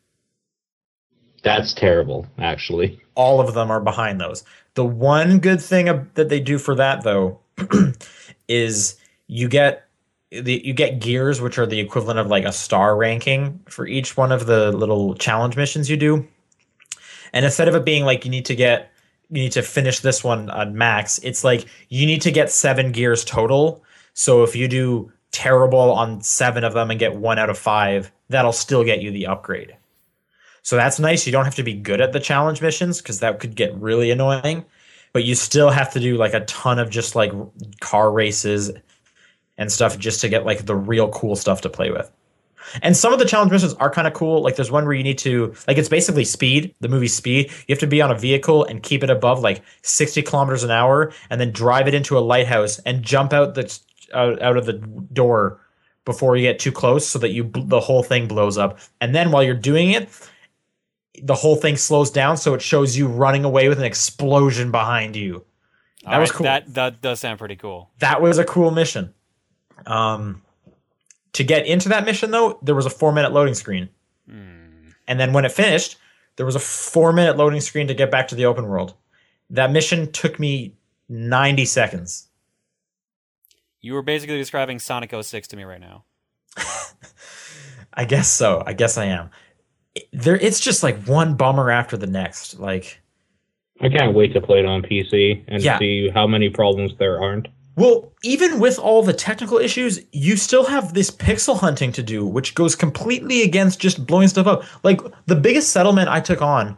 That's 1.42 1.72
terrible, 1.72 2.26
actually. 2.38 3.00
All 3.14 3.40
of 3.40 3.54
them 3.54 3.70
are 3.70 3.80
behind 3.80 4.20
those. 4.20 4.44
The 4.74 4.84
one 4.84 5.38
good 5.38 5.62
thing 5.62 5.86
that 6.14 6.28
they 6.28 6.40
do 6.40 6.58
for 6.58 6.74
that 6.74 7.04
though 7.04 7.41
is 8.48 8.96
you 9.26 9.48
get 9.48 9.88
the 10.30 10.62
you 10.64 10.72
get 10.72 10.98
gears 10.98 11.40
which 11.40 11.58
are 11.58 11.66
the 11.66 11.78
equivalent 11.78 12.18
of 12.18 12.28
like 12.28 12.44
a 12.44 12.52
star 12.52 12.96
ranking 12.96 13.60
for 13.68 13.86
each 13.86 14.16
one 14.16 14.32
of 14.32 14.46
the 14.46 14.72
little 14.72 15.14
challenge 15.14 15.56
missions 15.56 15.90
you 15.90 15.96
do. 15.96 16.26
And 17.32 17.44
instead 17.44 17.68
of 17.68 17.74
it 17.74 17.84
being 17.84 18.04
like 18.04 18.24
you 18.24 18.30
need 18.30 18.46
to 18.46 18.54
get 18.54 18.90
you 19.30 19.42
need 19.42 19.52
to 19.52 19.62
finish 19.62 20.00
this 20.00 20.22
one 20.22 20.50
on 20.50 20.76
max, 20.76 21.18
it's 21.18 21.44
like 21.44 21.66
you 21.88 22.06
need 22.06 22.22
to 22.22 22.30
get 22.30 22.50
7 22.50 22.92
gears 22.92 23.24
total. 23.24 23.82
So 24.12 24.42
if 24.42 24.54
you 24.54 24.68
do 24.68 25.10
terrible 25.30 25.92
on 25.92 26.20
7 26.20 26.64
of 26.64 26.74
them 26.74 26.90
and 26.90 27.00
get 27.00 27.16
1 27.16 27.38
out 27.38 27.48
of 27.48 27.56
5, 27.56 28.12
that'll 28.28 28.52
still 28.52 28.84
get 28.84 29.00
you 29.00 29.10
the 29.10 29.26
upgrade. 29.26 29.74
So 30.62 30.76
that's 30.76 31.00
nice. 31.00 31.26
You 31.26 31.32
don't 31.32 31.46
have 31.46 31.54
to 31.56 31.62
be 31.62 31.74
good 31.74 32.00
at 32.00 32.12
the 32.12 32.20
challenge 32.20 32.60
missions 32.60 33.00
because 33.00 33.20
that 33.20 33.40
could 33.40 33.56
get 33.56 33.74
really 33.74 34.10
annoying. 34.10 34.64
But 35.12 35.24
you 35.24 35.34
still 35.34 35.70
have 35.70 35.92
to 35.92 36.00
do 36.00 36.16
like 36.16 36.34
a 36.34 36.44
ton 36.46 36.78
of 36.78 36.90
just 36.90 37.14
like 37.14 37.32
car 37.80 38.10
races 38.10 38.70
and 39.58 39.70
stuff 39.70 39.98
just 39.98 40.20
to 40.22 40.28
get 40.28 40.46
like 40.46 40.64
the 40.66 40.74
real 40.74 41.10
cool 41.10 41.36
stuff 41.36 41.60
to 41.62 41.68
play 41.68 41.90
with. 41.90 42.10
And 42.80 42.96
some 42.96 43.12
of 43.12 43.18
the 43.18 43.24
challenge 43.24 43.50
missions 43.50 43.74
are 43.74 43.90
kind 43.90 44.06
of 44.06 44.14
cool. 44.14 44.42
Like 44.42 44.56
there's 44.56 44.70
one 44.70 44.84
where 44.84 44.94
you 44.94 45.02
need 45.02 45.18
to 45.18 45.54
like 45.66 45.78
it's 45.78 45.88
basically 45.88 46.24
speed, 46.24 46.74
the 46.80 46.88
movie 46.88 47.08
Speed. 47.08 47.50
You 47.66 47.72
have 47.72 47.78
to 47.80 47.86
be 47.86 48.00
on 48.00 48.10
a 48.10 48.18
vehicle 48.18 48.64
and 48.64 48.82
keep 48.82 49.02
it 49.02 49.10
above 49.10 49.40
like 49.40 49.62
60 49.82 50.22
kilometers 50.22 50.64
an 50.64 50.70
hour, 50.70 51.12
and 51.28 51.40
then 51.40 51.52
drive 51.52 51.88
it 51.88 51.94
into 51.94 52.16
a 52.16 52.20
lighthouse 52.20 52.78
and 52.80 53.02
jump 53.02 53.32
out 53.32 53.54
the 53.54 53.78
out, 54.14 54.40
out 54.40 54.56
of 54.56 54.66
the 54.66 54.74
door 54.74 55.60
before 56.04 56.36
you 56.36 56.42
get 56.42 56.58
too 56.58 56.72
close, 56.72 57.06
so 57.06 57.18
that 57.18 57.30
you 57.30 57.50
the 57.54 57.80
whole 57.80 58.02
thing 58.02 58.26
blows 58.26 58.56
up. 58.56 58.78
And 59.00 59.14
then 59.14 59.30
while 59.30 59.42
you're 59.42 59.54
doing 59.54 59.90
it, 59.90 60.08
the 61.20 61.34
whole 61.34 61.56
thing 61.56 61.76
slows 61.76 62.10
down, 62.10 62.36
so 62.36 62.54
it 62.54 62.62
shows 62.62 62.96
you 62.96 63.06
running 63.06 63.44
away 63.44 63.68
with 63.68 63.78
an 63.78 63.84
explosion 63.84 64.70
behind 64.70 65.16
you. 65.16 65.44
That 66.04 66.14
All 66.14 66.20
was 66.20 66.30
right, 66.30 66.36
cool. 66.36 66.44
That 66.44 66.74
that 66.74 67.02
does 67.02 67.20
sound 67.20 67.38
pretty 67.38 67.56
cool. 67.56 67.90
That 67.98 68.22
was 68.22 68.38
a 68.38 68.44
cool 68.44 68.70
mission. 68.70 69.14
Um, 69.86 70.42
to 71.34 71.44
get 71.44 71.66
into 71.66 71.88
that 71.90 72.04
mission 72.04 72.30
though, 72.30 72.58
there 72.62 72.74
was 72.74 72.86
a 72.86 72.90
four 72.90 73.12
minute 73.12 73.32
loading 73.32 73.54
screen, 73.54 73.88
and 75.06 75.20
then 75.20 75.32
when 75.32 75.44
it 75.44 75.52
finished, 75.52 75.96
there 76.36 76.46
was 76.46 76.56
a 76.56 76.60
four 76.60 77.12
minute 77.12 77.36
loading 77.36 77.60
screen 77.60 77.86
to 77.88 77.94
get 77.94 78.10
back 78.10 78.28
to 78.28 78.34
the 78.34 78.46
open 78.46 78.66
world. 78.66 78.94
That 79.50 79.70
mission 79.70 80.10
took 80.12 80.40
me 80.40 80.74
ninety 81.08 81.64
seconds. 81.64 82.28
You 83.82 83.94
were 83.94 84.02
basically 84.02 84.38
describing 84.38 84.78
Sonic 84.78 85.12
06 85.20 85.48
to 85.48 85.56
me 85.56 85.64
right 85.64 85.80
now. 85.80 86.04
I 87.94 88.04
guess 88.04 88.30
so. 88.30 88.62
I 88.64 88.74
guess 88.74 88.96
I 88.96 89.06
am. 89.06 89.30
There, 90.12 90.36
it's 90.36 90.60
just 90.60 90.82
like 90.82 91.04
one 91.04 91.34
bummer 91.34 91.70
after 91.70 91.96
the 91.96 92.06
next. 92.06 92.58
Like, 92.58 93.00
I 93.80 93.88
can't 93.88 94.14
wait 94.14 94.32
to 94.34 94.40
play 94.40 94.60
it 94.60 94.66
on 94.66 94.82
PC 94.82 95.44
and 95.48 95.62
Yeah. 95.62 95.78
see 95.78 96.08
how 96.08 96.26
many 96.26 96.48
problems 96.48 96.92
there 96.98 97.20
aren't. 97.20 97.48
Well, 97.76 98.12
even 98.22 98.60
with 98.60 98.78
all 98.78 99.02
the 99.02 99.14
technical 99.14 99.58
issues, 99.58 100.00
you 100.12 100.36
still 100.36 100.66
have 100.66 100.92
this 100.92 101.10
pixel 101.10 101.58
hunting 101.58 101.90
to 101.92 102.02
do, 102.02 102.24
which 102.26 102.54
goes 102.54 102.74
completely 102.74 103.42
against 103.42 103.80
just 103.80 104.06
blowing 104.06 104.28
stuff 104.28 104.46
up. 104.46 104.62
Like 104.82 105.00
the 105.26 105.36
biggest 105.36 105.70
settlement 105.70 106.08
I 106.10 106.20
took 106.20 106.42
on, 106.42 106.76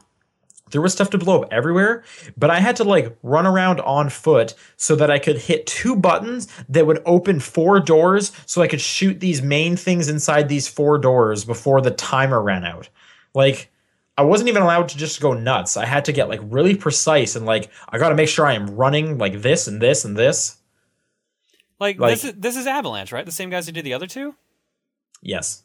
there 0.71 0.81
was 0.81 0.93
stuff 0.93 1.11
to 1.11 1.19
blow 1.19 1.43
up 1.43 1.53
everywhere, 1.53 2.05
but 2.37 2.49
I 2.51 2.61
had 2.61 2.77
to 2.77 2.85
like 2.85 3.17
run 3.23 3.47
around 3.47 3.81
on 3.81 4.09
foot 4.09 4.55
so 4.77 4.95
that 4.97 5.11
I 5.11 5.19
could 5.19 5.37
hit 5.39 5.67
two 5.67 5.97
buttons 5.97 6.47
that 6.69 6.87
would 6.87 7.03
open 7.07 7.39
four 7.41 7.81
doors 7.81 8.31
so 8.47 8.62
I 8.62 8.69
could 8.69 8.81
shoot 8.81 9.19
these 9.21 9.43
main 9.43 9.77
things 9.77 10.09
inside 10.09 10.49
these 10.49 10.69
four 10.69 10.99
doors 10.99 11.45
before 11.45 11.81
the 11.81 11.91
timer 11.93 12.41
ran 12.41 12.65
out. 12.65 12.89
Like 13.35 13.70
I 14.16 14.22
wasn't 14.22 14.49
even 14.49 14.62
allowed 14.62 14.89
to 14.91 14.97
just 14.97 15.20
go 15.20 15.32
nuts. 15.32 15.76
I 15.76 15.87
had 15.87 16.05
to 16.07 16.12
get 16.12 16.28
like 16.28 16.41
really 16.45 16.76
precise 16.76 17.35
and 17.37 17.45
like 17.47 17.70
I 17.89 17.99
got 17.99 18.11
to 18.11 18.14
make 18.14 18.28
sure 18.28 18.47
I 18.47 18.55
am 18.55 18.74
running 18.76 19.18
like 19.18 19.43
this 19.43 19.66
and 19.66 19.80
this 19.80 20.05
and 20.05 20.16
this. 20.16 20.59
Like, 21.80 21.99
Like- 21.99 22.14
this 22.14 22.24
is 22.24 22.35
this 22.35 22.57
is 22.57 22.66
Avalanche, 22.66 23.12
right? 23.12 23.26
The 23.26 23.32
same 23.32 23.51
guys 23.51 23.66
who 23.66 23.72
did 23.72 23.85
the 23.85 23.95
other 23.95 24.07
two. 24.07 24.35
Yes. 25.20 25.62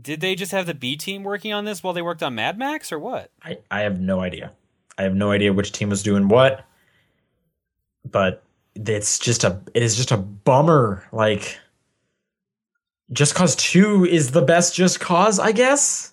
Did 0.00 0.20
they 0.20 0.34
just 0.34 0.52
have 0.52 0.66
the 0.66 0.74
B 0.74 0.96
team 0.96 1.24
working 1.24 1.52
on 1.52 1.64
this 1.64 1.82
while 1.82 1.92
they 1.92 2.00
worked 2.00 2.22
on 2.22 2.34
Mad 2.34 2.56
Max, 2.56 2.92
or 2.92 2.98
what? 2.98 3.30
I, 3.42 3.58
I 3.70 3.80
have 3.80 4.00
no 4.00 4.20
idea. 4.20 4.52
I 4.96 5.02
have 5.02 5.14
no 5.14 5.30
idea 5.32 5.52
which 5.52 5.72
team 5.72 5.90
was 5.90 6.02
doing 6.02 6.28
what. 6.28 6.64
But 8.08 8.42
it's 8.74 9.18
just 9.18 9.44
a 9.44 9.60
it 9.74 9.82
is 9.82 9.96
just 9.96 10.12
a 10.12 10.16
bummer. 10.16 11.04
Like 11.12 11.58
Just 13.12 13.34
Cause 13.34 13.56
2 13.56 14.06
is 14.06 14.30
the 14.30 14.42
best 14.42 14.74
Just 14.74 15.00
Cause, 15.00 15.38
I 15.38 15.52
guess. 15.52 16.09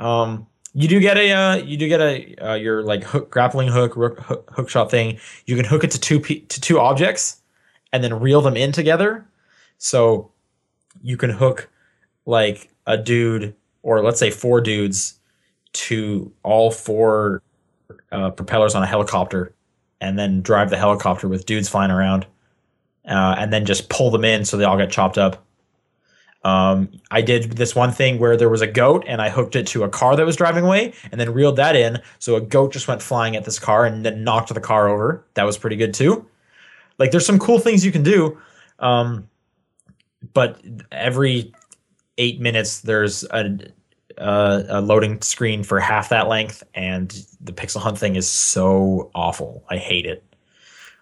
Um 0.00 0.46
you 0.72 0.88
do 0.88 1.00
get 1.00 1.16
a 1.16 1.32
uh, 1.32 1.56
you 1.56 1.76
do 1.76 1.88
get 1.88 2.00
a 2.00 2.36
uh, 2.36 2.54
your 2.54 2.82
like 2.82 3.02
hook 3.02 3.30
grappling 3.30 3.68
hook, 3.68 3.94
hook 3.94 4.50
hook 4.52 4.68
shot 4.68 4.90
thing. 4.90 5.18
You 5.46 5.56
can 5.56 5.64
hook 5.64 5.84
it 5.84 5.90
to 5.92 6.00
two 6.00 6.20
pe- 6.20 6.40
to 6.40 6.60
two 6.60 6.78
objects 6.78 7.40
and 7.92 8.04
then 8.04 8.20
reel 8.20 8.40
them 8.40 8.56
in 8.56 8.72
together. 8.72 9.26
So 9.78 10.30
you 11.02 11.16
can 11.16 11.30
hook 11.30 11.68
like 12.26 12.70
a 12.86 12.96
dude 12.96 13.54
or 13.82 14.02
let's 14.02 14.20
say 14.20 14.30
four 14.30 14.60
dudes 14.60 15.18
to 15.72 16.32
all 16.42 16.70
four 16.70 17.42
uh, 18.12 18.30
propellers 18.30 18.74
on 18.74 18.82
a 18.82 18.86
helicopter 18.86 19.54
and 20.00 20.18
then 20.18 20.40
drive 20.40 20.70
the 20.70 20.76
helicopter 20.76 21.28
with 21.28 21.46
dudes 21.46 21.68
flying 21.68 21.90
around 21.90 22.26
uh, 23.06 23.34
and 23.38 23.52
then 23.52 23.64
just 23.64 23.88
pull 23.88 24.10
them 24.10 24.24
in 24.24 24.44
so 24.44 24.56
they 24.56 24.64
all 24.64 24.78
get 24.78 24.90
chopped 24.90 25.18
up. 25.18 25.44
Um, 26.42 26.90
I 27.10 27.20
did 27.20 27.52
this 27.52 27.74
one 27.74 27.92
thing 27.92 28.18
where 28.18 28.36
there 28.36 28.48
was 28.48 28.62
a 28.62 28.66
goat 28.66 29.04
and 29.06 29.20
I 29.20 29.28
hooked 29.28 29.56
it 29.56 29.66
to 29.68 29.84
a 29.84 29.88
car 29.88 30.16
that 30.16 30.24
was 30.24 30.36
driving 30.36 30.64
away 30.64 30.94
and 31.10 31.20
then 31.20 31.34
reeled 31.34 31.56
that 31.56 31.76
in. 31.76 32.00
So 32.18 32.36
a 32.36 32.40
goat 32.40 32.72
just 32.72 32.88
went 32.88 33.02
flying 33.02 33.36
at 33.36 33.44
this 33.44 33.58
car 33.58 33.84
and 33.84 34.04
then 34.04 34.24
knocked 34.24 34.52
the 34.52 34.60
car 34.60 34.88
over. 34.88 35.24
That 35.34 35.44
was 35.44 35.58
pretty 35.58 35.76
good 35.76 35.92
too. 35.92 36.26
Like 36.98 37.10
there's 37.10 37.26
some 37.26 37.38
cool 37.38 37.58
things 37.58 37.84
you 37.84 37.92
can 37.92 38.02
do. 38.02 38.38
Um, 38.78 39.28
but 40.32 40.62
every 40.90 41.52
eight 42.16 42.40
minutes 42.40 42.80
there's 42.80 43.24
a, 43.24 43.58
a, 44.16 44.64
a 44.68 44.80
loading 44.80 45.20
screen 45.20 45.62
for 45.62 45.78
half 45.78 46.08
that 46.08 46.28
length 46.28 46.62
and 46.74 47.26
the 47.40 47.52
pixel 47.52 47.80
hunt 47.80 47.98
thing 47.98 48.16
is 48.16 48.28
so 48.28 49.10
awful. 49.14 49.64
I 49.68 49.76
hate 49.76 50.06
it. 50.06 50.24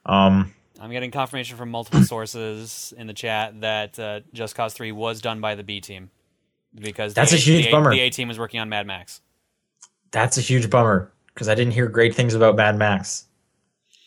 Um, 0.06 0.52
I'm 0.80 0.90
getting 0.92 1.10
confirmation 1.10 1.56
from 1.56 1.70
multiple 1.70 2.02
sources 2.04 2.94
in 2.96 3.06
the 3.08 3.12
chat 3.12 3.60
that 3.62 3.98
uh, 3.98 4.20
Just 4.32 4.54
Cause 4.54 4.74
3 4.74 4.92
was 4.92 5.20
done 5.20 5.40
by 5.40 5.54
the 5.56 5.62
B 5.64 5.80
team 5.80 6.10
because 6.74 7.14
That's 7.14 7.32
the 7.32 7.36
a 7.36 7.40
huge 7.40 7.64
the 7.66 7.70
bummer. 7.72 7.90
The 7.90 8.00
A 8.00 8.10
team 8.10 8.28
was 8.28 8.38
working 8.38 8.60
on 8.60 8.68
Mad 8.68 8.86
Max. 8.86 9.20
that's 10.12 10.38
a 10.38 10.40
huge 10.40 10.70
bummer 10.70 11.10
because 11.34 11.48
I 11.48 11.54
didn't 11.54 11.72
hear 11.72 11.88
great 11.88 12.14
things 12.14 12.34
about 12.34 12.54
Mad 12.56 12.76
Max. 12.78 13.26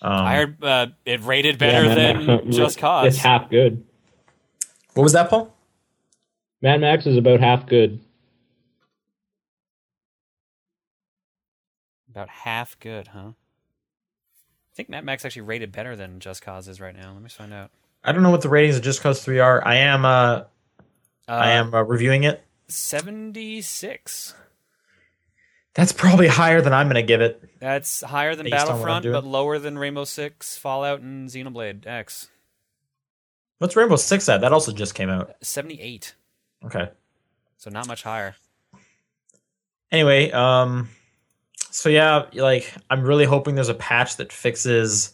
Um, 0.01 0.11
I 0.13 0.36
heard 0.36 0.63
uh, 0.63 0.88
it 1.05 1.22
rated 1.24 1.57
better 1.59 1.88
Yeah, 1.88 1.95
than 1.95 2.26
Max- 2.26 2.55
Just 2.55 2.78
Cause. 2.80 3.07
It's 3.07 3.17
half 3.17 3.49
good. 3.49 3.84
what 4.93 5.03
was 5.03 5.13
that, 5.13 5.30
Paul? 5.30 5.53
Mad 6.61 6.80
Max 6.82 7.05
is 7.05 7.17
about 7.17 7.39
half 7.39 7.65
good. 7.67 7.99
About 12.09 12.30
half 12.30 12.78
good, 12.80 13.07
huh? 13.07 13.32
I 14.72 14.74
think 14.76 14.89
Mad 14.89 15.03
Max 15.03 15.26
actually 15.26 15.43
rated 15.43 15.72
better 15.72 15.95
than 15.95 16.19
Just 16.19 16.41
Cause 16.41 16.67
is 16.67 16.80
right 16.80 16.95
now. 16.95 17.11
Let 17.13 17.22
me 17.22 17.30
find 17.30 17.53
out. 17.53 17.72
I 18.03 18.11
don't 18.13 18.24
know 18.24 18.32
what 18.32 18.41
the 18.41 18.49
ratings 18.49 18.78
of 18.78 18.84
Just 18.84 19.01
Cause 19.01 19.24
3 19.24 19.39
are. 19.39 19.65
I 19.65 19.76
am 19.76 20.05
uh, 20.05 20.09
Uh, 20.39 20.43
I 21.28 21.51
am 21.51 21.74
uh, 21.74 21.82
reviewing 21.84 22.24
it. 22.24 22.43
76. 22.67 24.34
That's 25.74 25.91
probably 25.91 26.28
higher 26.28 26.61
than 26.61 26.74
I'm 26.74 26.88
going 26.88 26.95
to 26.95 27.03
give 27.03 27.22
it. 27.22 27.43
That's 27.59 28.01
higher 28.01 28.36
than 28.36 28.45
Based 28.49 28.65
on 28.65 28.80
what 28.80 28.89
I'm 28.89 29.01
Battlefront, 29.03 29.24
but 29.24 29.30
lower 29.30 29.59
than 29.59 29.78
Rainbow 29.78 30.03
Six, 30.03 30.57
Fallout, 30.57 30.99
and 31.01 31.30
Xenoblade 31.30 31.86
X. 31.88 32.30
What's 33.59 33.76
Rainbow 33.76 33.95
Six 33.97 34.28
at? 34.28 34.41
That 34.41 34.51
also 34.53 34.72
just 34.74 34.95
came 34.95 35.09
out. 35.09 35.36
78. 35.41 36.15
Okay. 36.65 36.89
So 37.57 37.69
not 37.69 37.88
much 37.88 38.03
higher. 38.03 38.36
Anyway, 39.91 40.32
um, 40.32 40.89
so 41.72 41.89
yeah, 41.89 42.26
like 42.34 42.72
I'm 42.89 43.03
really 43.03 43.26
hoping 43.26 43.55
there's 43.55 43.69
a 43.69 43.74
patch 43.74 44.17
that 44.17 44.32
fixes 44.32 45.13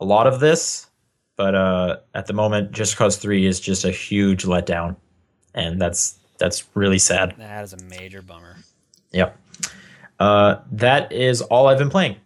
a 0.00 0.04
lot 0.04 0.26
of 0.26 0.40
this, 0.40 0.86
but 1.36 1.54
uh, 1.54 1.96
at 2.14 2.26
the 2.26 2.32
moment, 2.32 2.72
Just 2.72 2.96
Cause 2.96 3.16
Three 3.16 3.46
is 3.46 3.60
just 3.60 3.84
a 3.84 3.90
huge 3.90 4.44
letdown, 4.44 4.96
and 5.54 5.80
that's 5.80 6.18
that's 6.38 6.64
really 6.74 6.98
sad. 6.98 7.34
That 7.38 7.62
is 7.64 7.72
a 7.72 7.78
major 7.84 8.22
bummer. 8.22 8.56
Yep. 9.12 9.38
Uh, 10.18 10.56
that 10.72 11.12
is 11.12 11.42
all 11.42 11.66
I've 11.68 11.78
been 11.78 11.90
playing. 11.90 12.16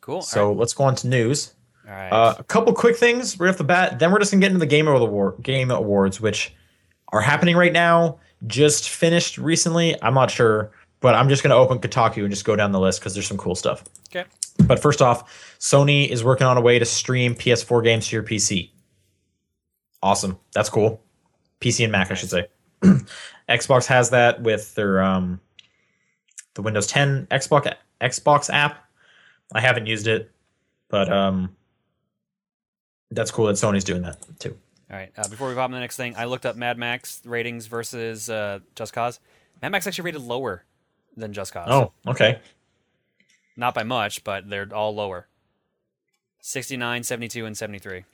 Cool. 0.00 0.22
So 0.22 0.52
let's 0.52 0.72
go 0.74 0.84
on 0.84 0.94
to 0.96 1.08
news. 1.08 1.54
all 1.86 1.92
right. 1.94 2.08
Uh, 2.08 2.34
a 2.38 2.44
couple 2.44 2.72
quick 2.72 2.96
things 2.96 3.38
right 3.38 3.48
off 3.50 3.58
the 3.58 3.64
bat. 3.64 3.98
Then 3.98 4.10
we're 4.12 4.18
just 4.18 4.32
gonna 4.32 4.40
get 4.40 4.48
into 4.48 4.58
the 4.58 4.66
game 4.66 4.88
award 4.88 5.42
game 5.42 5.70
awards, 5.70 6.20
which 6.20 6.54
are 7.12 7.20
happening 7.20 7.56
right 7.56 7.72
now. 7.72 8.18
Just 8.46 8.90
finished 8.90 9.38
recently. 9.38 10.00
I'm 10.02 10.14
not 10.14 10.30
sure, 10.30 10.72
but 11.02 11.14
I'm 11.14 11.28
just 11.28 11.42
gonna 11.42 11.56
open 11.56 11.78
Kotaku 11.78 12.22
and 12.22 12.30
just 12.30 12.46
go 12.46 12.56
down 12.56 12.72
the 12.72 12.80
list 12.80 13.00
because 13.00 13.12
there's 13.12 13.26
some 13.26 13.36
cool 13.36 13.54
stuff. 13.54 13.84
okay. 14.08 14.24
But 14.64 14.80
first 14.80 15.02
off, 15.02 15.56
Sony 15.58 16.08
is 16.08 16.24
working 16.24 16.46
on 16.46 16.56
a 16.56 16.60
way 16.60 16.78
to 16.78 16.84
stream 16.84 17.34
PS4 17.34 17.82
games 17.82 18.08
to 18.08 18.16
your 18.16 18.22
PC. 18.22 18.70
Awesome. 20.02 20.38
That's 20.54 20.68
cool. 20.68 21.02
PC 21.60 21.84
and 21.84 21.92
Mac, 21.92 22.10
I 22.10 22.14
should 22.14 22.30
say. 22.30 22.46
Xbox 23.48 23.86
has 23.86 24.10
that 24.10 24.42
with 24.42 24.74
their 24.74 25.02
um, 25.02 25.40
the 26.54 26.62
Windows 26.62 26.86
10 26.86 27.26
Xbox 27.30 27.74
Xbox 28.00 28.52
app. 28.52 28.84
I 29.54 29.60
haven't 29.60 29.86
used 29.86 30.06
it, 30.06 30.30
but 30.88 31.12
um, 31.12 31.54
that's 33.10 33.30
cool 33.30 33.46
that 33.46 33.54
Sony's 33.54 33.84
doing 33.84 34.02
that 34.02 34.18
too. 34.38 34.56
All 34.90 34.96
right. 34.96 35.12
Uh, 35.16 35.28
before 35.28 35.48
we 35.48 35.54
hop 35.54 35.64
on 35.64 35.72
the 35.72 35.80
next 35.80 35.96
thing, 35.96 36.14
I 36.16 36.26
looked 36.26 36.46
up 36.46 36.56
Mad 36.56 36.78
Max 36.78 37.22
ratings 37.24 37.66
versus 37.66 38.28
uh, 38.28 38.60
Just 38.74 38.92
Cause. 38.92 39.20
Mad 39.62 39.70
Max 39.70 39.86
actually 39.86 40.04
rated 40.04 40.22
lower 40.22 40.64
than 41.16 41.32
Just 41.32 41.52
Cause. 41.52 41.68
Oh, 41.70 41.92
okay. 42.06 42.40
Not 43.56 43.74
by 43.74 43.82
much, 43.82 44.24
but 44.24 44.48
they're 44.48 44.68
all 44.72 44.94
lower. 44.94 45.28
69, 46.40 47.02
72, 47.02 47.46
and 47.46 47.56
73. 47.56 48.04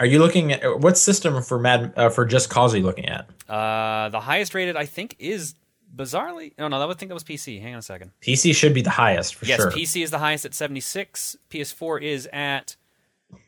Are 0.00 0.06
you 0.06 0.18
looking 0.18 0.52
at 0.52 0.80
what 0.80 0.98
system 0.98 1.40
for 1.42 1.58
Mad 1.58 1.92
uh, 1.96 2.08
for 2.08 2.24
Just 2.24 2.50
Cause 2.50 2.74
are 2.74 2.78
you 2.78 2.82
looking 2.84 3.08
at? 3.08 3.28
Uh, 3.48 4.08
the 4.08 4.20
highest 4.20 4.54
rated, 4.54 4.76
I 4.76 4.86
think, 4.86 5.16
is 5.18 5.54
bizarrely. 5.94 6.52
No, 6.58 6.68
no, 6.68 6.80
that 6.80 6.88
would 6.88 6.98
think 6.98 7.08
that 7.10 7.14
was 7.14 7.24
PC. 7.24 7.62
Hang 7.62 7.74
on 7.74 7.78
a 7.78 7.82
second. 7.82 8.10
PC 8.20 8.54
should 8.54 8.74
be 8.74 8.82
the 8.82 8.90
highest 8.90 9.36
for 9.36 9.46
yes, 9.46 9.60
sure. 9.60 9.72
Yes, 9.76 9.92
PC 9.94 10.02
is 10.02 10.10
the 10.10 10.18
highest 10.18 10.44
at 10.44 10.52
76. 10.52 11.36
PS4 11.50 12.02
is 12.02 12.28
at 12.32 12.76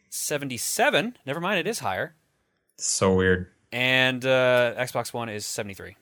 77. 0.08 1.16
Never 1.26 1.40
mind, 1.40 1.58
it 1.58 1.66
is 1.66 1.80
higher. 1.80 2.14
so 2.78 3.14
weird. 3.14 3.48
And 3.72 4.24
uh, 4.24 4.74
Xbox 4.78 5.12
One 5.12 5.28
is 5.28 5.44
73. 5.44 5.96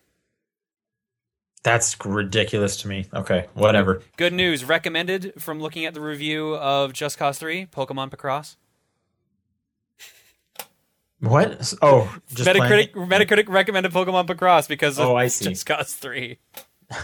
That's 1.64 1.96
ridiculous 2.04 2.76
to 2.82 2.88
me. 2.88 3.06
Okay, 3.12 3.46
whatever. 3.54 4.02
Good 4.16 4.32
news. 4.32 4.64
Recommended 4.64 5.32
from 5.38 5.60
looking 5.60 5.86
at 5.86 5.94
the 5.94 6.00
review 6.00 6.54
of 6.56 6.92
Just 6.92 7.18
Cause 7.18 7.38
3, 7.38 7.66
Pokemon 7.66 8.10
Picross. 8.10 8.56
What? 11.20 11.72
Oh, 11.80 12.14
just 12.34 12.48
Metacritic 12.48 12.92
playing- 12.92 13.08
Metacritic 13.08 13.48
recommended 13.48 13.92
Pokemon 13.92 14.26
Picross 14.26 14.68
because 14.68 14.98
of 14.98 15.06
Oh, 15.08 15.16
I 15.16 15.28
see. 15.28 15.46
Just 15.46 15.66
Cause 15.66 15.92
3. 15.94 16.38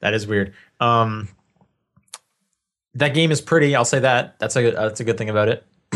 That 0.00 0.12
is 0.12 0.26
weird. 0.26 0.52
Um, 0.80 1.28
that 2.92 3.14
game 3.14 3.30
is 3.30 3.40
pretty. 3.40 3.74
I'll 3.74 3.86
say 3.86 4.00
that. 4.00 4.38
That's 4.38 4.54
a 4.54 4.60
good, 4.60 4.76
that's 4.76 5.00
a 5.00 5.04
good 5.04 5.16
thing 5.16 5.30
about 5.30 5.48
it. 5.48 5.64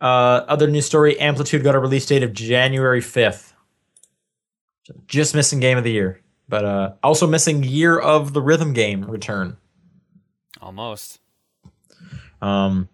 uh, 0.00 0.04
other 0.04 0.66
news 0.66 0.84
story: 0.84 1.16
Amplitude 1.20 1.62
got 1.62 1.76
a 1.76 1.78
release 1.78 2.06
date 2.06 2.24
of 2.24 2.32
January 2.32 3.00
fifth. 3.00 3.54
Just 5.06 5.32
missing 5.32 5.60
game 5.60 5.78
of 5.78 5.84
the 5.84 5.92
year, 5.92 6.20
but 6.50 6.64
uh, 6.64 6.92
also 7.02 7.26
missing 7.26 7.62
year 7.62 7.98
of 7.98 8.34
the 8.34 8.42
rhythm 8.42 8.72
game 8.74 9.04
return. 9.04 9.56
Almost. 10.60 11.20
Um, 12.42 12.88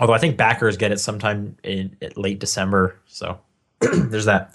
although 0.00 0.14
I 0.14 0.18
think 0.18 0.36
backers 0.36 0.76
get 0.76 0.92
it 0.92 1.00
sometime 1.00 1.56
in, 1.62 1.96
in 2.00 2.12
late 2.16 2.38
December. 2.38 2.98
So 3.06 3.38
there's 3.80 4.24
that. 4.26 4.54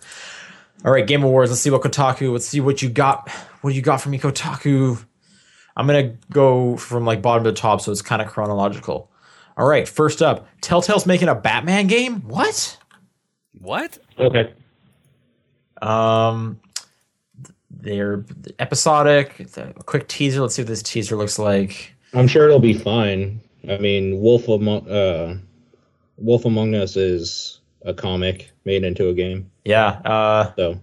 All 0.84 0.92
right, 0.92 1.06
Game 1.06 1.24
Awards. 1.24 1.52
Let's 1.52 1.62
see 1.62 1.70
what 1.70 1.82
Kotaku. 1.82 2.32
Let's 2.32 2.48
see 2.48 2.62
what 2.62 2.82
you 2.82 2.90
got. 2.90 3.30
What 3.62 3.76
you 3.76 3.84
got 3.84 4.02
from 4.02 4.14
me, 4.14 4.20
Kotaku? 4.20 5.04
I'm 5.78 5.86
gonna 5.86 6.16
go 6.32 6.78
from 6.78 7.06
like 7.06 7.22
bottom 7.22 7.44
to 7.44 7.52
top, 7.52 7.82
so 7.82 7.92
it's 7.92 8.02
kind 8.02 8.22
of 8.22 8.28
chronological. 8.28 9.12
All 9.58 9.68
right, 9.68 9.88
first 9.88 10.22
up, 10.22 10.48
Telltale's 10.62 11.06
making 11.06 11.28
a 11.28 11.36
Batman 11.36 11.88
game. 11.88 12.22
What? 12.22 12.78
What? 13.60 14.00
Okay. 14.18 14.54
Um, 15.82 16.60
they're 17.82 18.24
episodic. 18.60 19.40
A 19.58 19.74
quick 19.86 20.08
teaser. 20.08 20.42
Let's 20.42 20.56
see 20.56 20.62
what 20.62 20.68
this 20.68 20.84
teaser 20.84 21.16
looks 21.16 21.38
like. 21.40 21.94
I'm 22.14 22.28
sure 22.28 22.46
it'll 22.46 22.60
be 22.60 22.74
fine. 22.74 23.42
I 23.70 23.78
mean, 23.78 24.20
Wolf 24.20 24.48
Among 24.48 24.90
uh, 24.90 25.38
Wolf 26.18 26.46
Among 26.46 26.76
Us 26.76 26.96
is 26.96 27.60
a 27.84 27.94
comic 27.94 28.52
made 28.66 28.84
into 28.84 29.10
a 29.10 29.14
game, 29.14 29.50
Yeah. 29.66 29.88
Uh, 30.06 30.54
so 30.56 30.80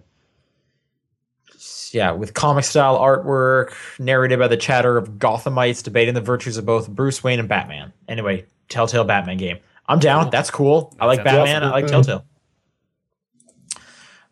yeah, 1.92 2.10
with 2.12 2.34
comic 2.34 2.64
style 2.64 2.98
artwork, 2.98 3.72
narrated 3.98 4.38
by 4.38 4.48
the 4.48 4.56
chatter 4.56 4.96
of 4.96 5.12
Gothamites 5.12 5.82
debating 5.82 6.14
the 6.14 6.20
virtues 6.20 6.56
of 6.56 6.66
both 6.66 6.88
Bruce 6.88 7.22
Wayne 7.24 7.38
and 7.38 7.48
Batman. 7.48 7.92
Anyway, 8.08 8.44
Telltale 8.68 9.04
Batman 9.04 9.38
game. 9.38 9.58
I'm 9.86 9.98
down. 9.98 10.30
That's 10.30 10.50
cool. 10.50 10.94
I 11.00 11.06
like 11.06 11.24
Batman. 11.24 11.64
I 11.64 11.70
like 11.70 11.86
Telltale. 11.86 12.24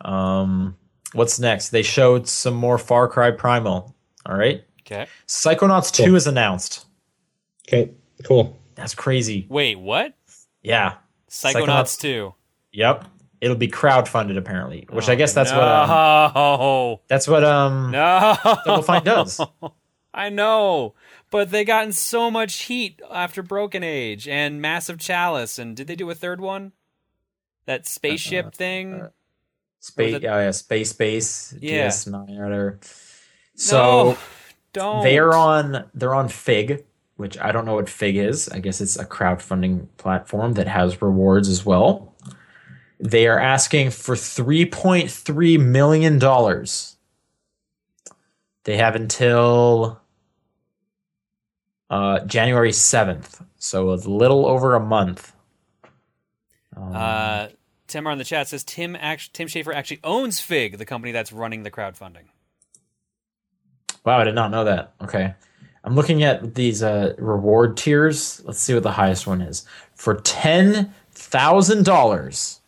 Um, 0.03 0.77
what's 1.17 1.39
next? 1.41 1.71
They 1.71 1.83
showed 1.83 2.29
some 2.29 2.55
more 2.55 2.79
Far 2.79 3.09
Cry 3.09 3.31
Primal. 3.33 3.95
All 4.25 4.37
right, 4.37 4.65
Okay. 4.83 5.07
Psychonauts 5.27 5.97
Cool. 5.97 6.07
Two 6.07 6.17
is 6.17 6.27
announced. 6.27 6.87
okay, 7.69 7.91
cool. 8.25 8.57
That's 8.77 8.95
crazy. 8.95 9.47
Wait, 9.49 9.79
what? 9.79 10.15
Yeah. 10.63 10.95
Psychonauts, 11.31 11.67
Psychonauts 11.67 12.01
2. 12.01 12.35
Yep. 12.73 13.05
It'll 13.41 13.57
be 13.57 13.69
crowdfunded 13.69 14.37
apparently, 14.39 14.87
which 14.91 15.09
I 15.09 15.13
Oh, 15.13 15.17
guess 15.17 15.33
that's 15.35 15.51
no. 15.51 15.59
what 15.59 15.69
um, 15.69 16.99
that's 17.09 17.29
what 17.29 17.45
um 17.45 17.91
No. 17.91 18.37
Double 18.65 18.83
Fine 18.83 19.05
does. 19.05 19.41
I 20.15 20.31
know, 20.31 20.95
but 21.31 21.51
they 21.51 21.65
got 21.65 21.85
in 21.85 21.93
so 21.93 22.31
much 22.31 22.63
heat 22.63 23.01
after 23.11 23.43
Broken 23.43 23.83
Age 23.85 24.27
and 24.27 24.63
Massive 24.63 24.99
Chalice, 24.99 25.59
and 25.59 25.77
did 25.77 25.87
they 25.87 25.95
do 25.97 26.09
a 26.11 26.15
third 26.15 26.41
one? 26.41 26.73
That 27.67 27.87
spaceship 27.87 28.55
thing. 28.55 28.95
uh, 28.95 29.09
Space, 29.87 30.15
it- 30.15 30.23
yeah, 30.23 30.51
space 30.51 30.93
base, 30.93 31.55
Yeah. 31.61 31.87
DS9 31.89 32.39
or 32.39 32.45
whatever. 32.45 32.79
So 33.55 33.77
no, 34.13 34.19
don't. 34.73 35.03
they're 35.05 35.35
on 35.35 35.89
they're 35.95 36.15
on 36.15 36.29
Fig, 36.29 36.85
which 37.17 37.39
I 37.39 37.53
don't 37.53 37.65
know 37.65 37.75
what 37.77 37.89
Fig 37.89 38.17
is. 38.17 38.49
I 38.49 38.59
guess 38.59 38.81
it's 38.81 38.99
a 38.99 39.05
crowdfunding 39.07 39.87
platform 39.97 40.55
that 40.55 40.67
has 40.69 41.01
rewards 41.01 41.49
as 41.49 41.65
well. 41.65 42.15
They 42.99 43.27
are 43.29 43.39
asking 43.39 43.91
for 43.91 44.17
three 44.17 44.67
point 44.67 45.11
three 45.11 45.57
million 45.57 46.19
dollars. 46.19 46.97
They 48.65 48.77
have 48.79 48.97
until 48.97 50.01
uh, 51.89 52.21
January 52.27 52.73
seventh, 52.73 53.41
so 53.59 53.91
a 53.93 53.95
little 53.95 54.47
over 54.47 54.75
a 54.75 54.81
month. 54.81 55.33
Um, 56.77 56.93
Uh, 56.95 57.49
Tim 57.87 58.07
on 58.07 58.19
the 58.19 58.25
chat 58.25 58.49
says 58.49 58.65
Tim 58.65 58.97
act- 58.97 59.33
Tim 59.35 59.49
Schafer 59.49 59.75
actually 59.75 60.01
owns 60.05 60.41
Fig, 60.41 60.79
the 60.79 60.85
company 60.85 61.13
that's 61.13 61.33
running 61.33 61.63
the 61.63 61.71
crowdfunding. 61.71 62.25
Wow, 64.05 64.19
I 64.19 64.25
did 64.25 64.35
not 64.35 64.51
know 64.51 64.65
that. 64.65 64.93
Okay. 65.03 65.35
I'm 65.85 65.95
looking 65.95 66.23
at 66.25 66.55
these 66.57 66.83
uh, 66.83 67.15
reward 67.19 67.77
tiers. 67.77 68.43
Let's 68.45 68.59
see 68.59 68.75
what 68.75 68.83
the 68.83 68.93
highest 68.93 69.27
one 69.27 69.41
is. 69.41 69.65
For 69.95 70.15
ten 70.17 70.93
thousand 71.13 71.85
dollars, 71.85 72.61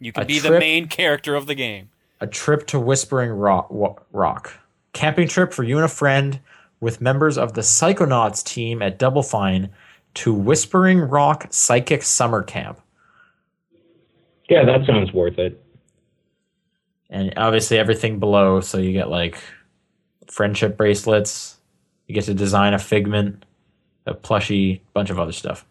You 0.00 0.12
can 0.12 0.26
be 0.26 0.38
the 0.40 0.58
main 0.58 0.88
character 0.88 1.34
of 1.36 1.46
the 1.46 1.54
game. 1.54 1.90
a 2.20 2.26
trip 2.26 2.66
to 2.68 2.80
Whispering 2.80 3.30
Rock, 3.30 3.68
Rock, 4.12 4.52
camping 4.92 5.28
trip 5.28 5.52
for 5.52 5.62
you 5.62 5.76
and 5.76 5.84
a 5.84 5.88
friend 5.88 6.40
with 6.80 7.00
members 7.00 7.38
of 7.38 7.54
the 7.54 7.60
Psychonauts 7.60 8.44
team 8.44 8.82
at 8.82 8.98
Double 8.98 9.22
Fine 9.22 9.70
to 10.14 10.34
Whispering 10.34 11.00
Rock 11.00 11.46
Psychic 11.50 12.02
Summer 12.02 12.42
Camp. 12.42 12.80
Yeah, 14.50 14.64
that 14.66 14.84
sounds 14.86 15.12
worth 15.12 15.38
it. 15.38 15.62
and 17.08 17.32
obviously 17.36 17.78
everything 17.78 18.18
below. 18.18 18.60
So 18.60 18.76
you 18.78 18.92
get 18.92 19.08
like 19.08 19.38
friendship 20.26 20.76
bracelets. 20.76 21.56
You 22.06 22.14
get 22.14 22.24
to 22.24 22.34
design 22.34 22.74
a 22.74 22.78
figment, 22.78 23.44
a 24.06 24.14
plushie, 24.14 24.80
bunch 24.92 25.08
of 25.10 25.18
other 25.20 25.32
stuff. 25.32 25.64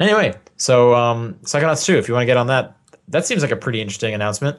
Anyway, 0.00 0.34
so 0.56 0.94
um, 0.94 1.34
Psychonauts 1.42 1.84
2, 1.84 1.96
if 1.98 2.06
you 2.06 2.14
want 2.14 2.22
to 2.22 2.26
get 2.26 2.36
on 2.36 2.46
that, 2.48 2.76
that 3.08 3.26
seems 3.26 3.42
like 3.42 3.50
a 3.50 3.56
pretty 3.56 3.80
interesting 3.80 4.14
announcement. 4.14 4.58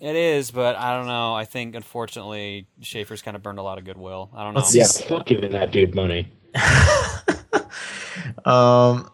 It 0.00 0.16
is, 0.16 0.50
but 0.50 0.74
I 0.76 0.96
don't 0.96 1.06
know. 1.06 1.34
I 1.34 1.44
think 1.44 1.76
unfortunately 1.76 2.66
Schafer's 2.80 3.22
kind 3.22 3.36
of 3.36 3.42
burned 3.44 3.60
a 3.60 3.62
lot 3.62 3.78
of 3.78 3.84
goodwill. 3.84 4.30
I 4.34 4.42
don't 4.42 4.54
know. 4.54 4.60
Let's 4.60 4.74
Yeah, 4.74 4.80
Yes. 4.82 5.00
fuck 5.04 5.26
giving 5.26 5.52
that 5.52 5.70
dude 5.70 5.94
money. 5.94 6.26
um, 8.44 9.08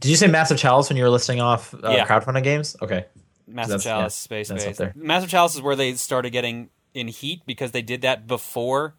did 0.00 0.08
you 0.10 0.16
say 0.16 0.26
Massive 0.26 0.58
Chalice 0.58 0.88
when 0.88 0.96
you 0.96 1.04
were 1.04 1.10
listing 1.10 1.40
off 1.40 1.72
uh, 1.74 1.90
Yeah. 1.90 2.06
crowdfunding 2.06 2.42
games? 2.42 2.76
Okay. 2.82 3.06
Massive 3.46 3.82
That's- 3.82 3.84
yeah, 3.84 3.92
Chalice, 3.92 4.14
Space 4.14 4.50
Base. 4.50 4.80
Massive 4.94 5.28
Chalice 5.30 5.54
is 5.54 5.62
where 5.62 5.76
they 5.76 5.94
started 5.94 6.30
getting 6.30 6.70
in 6.94 7.08
heat 7.08 7.42
because 7.46 7.70
they 7.72 7.82
did 7.82 8.02
that 8.02 8.26
before 8.26 8.94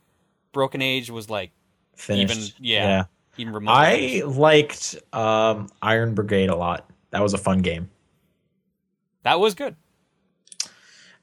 Broken 0.52 0.82
Age 0.82 1.10
was 1.10 1.30
like 1.30 1.52
Finished. 1.96 2.32
even 2.38 2.54
yeah, 2.60 3.04
even 3.38 3.54
remotely. 3.54 3.80
I 3.82 3.96
finished. 4.22 4.26
liked 4.38 4.96
um, 5.14 5.70
Iron 5.82 6.14
Brigade 6.14 6.50
a 6.50 6.56
lot. 6.56 6.90
That 7.12 7.22
was 7.22 7.34
a 7.34 7.38
fun 7.38 7.60
game. 7.60 7.90
That 9.24 9.40
was 9.40 9.54
good. 9.56 9.76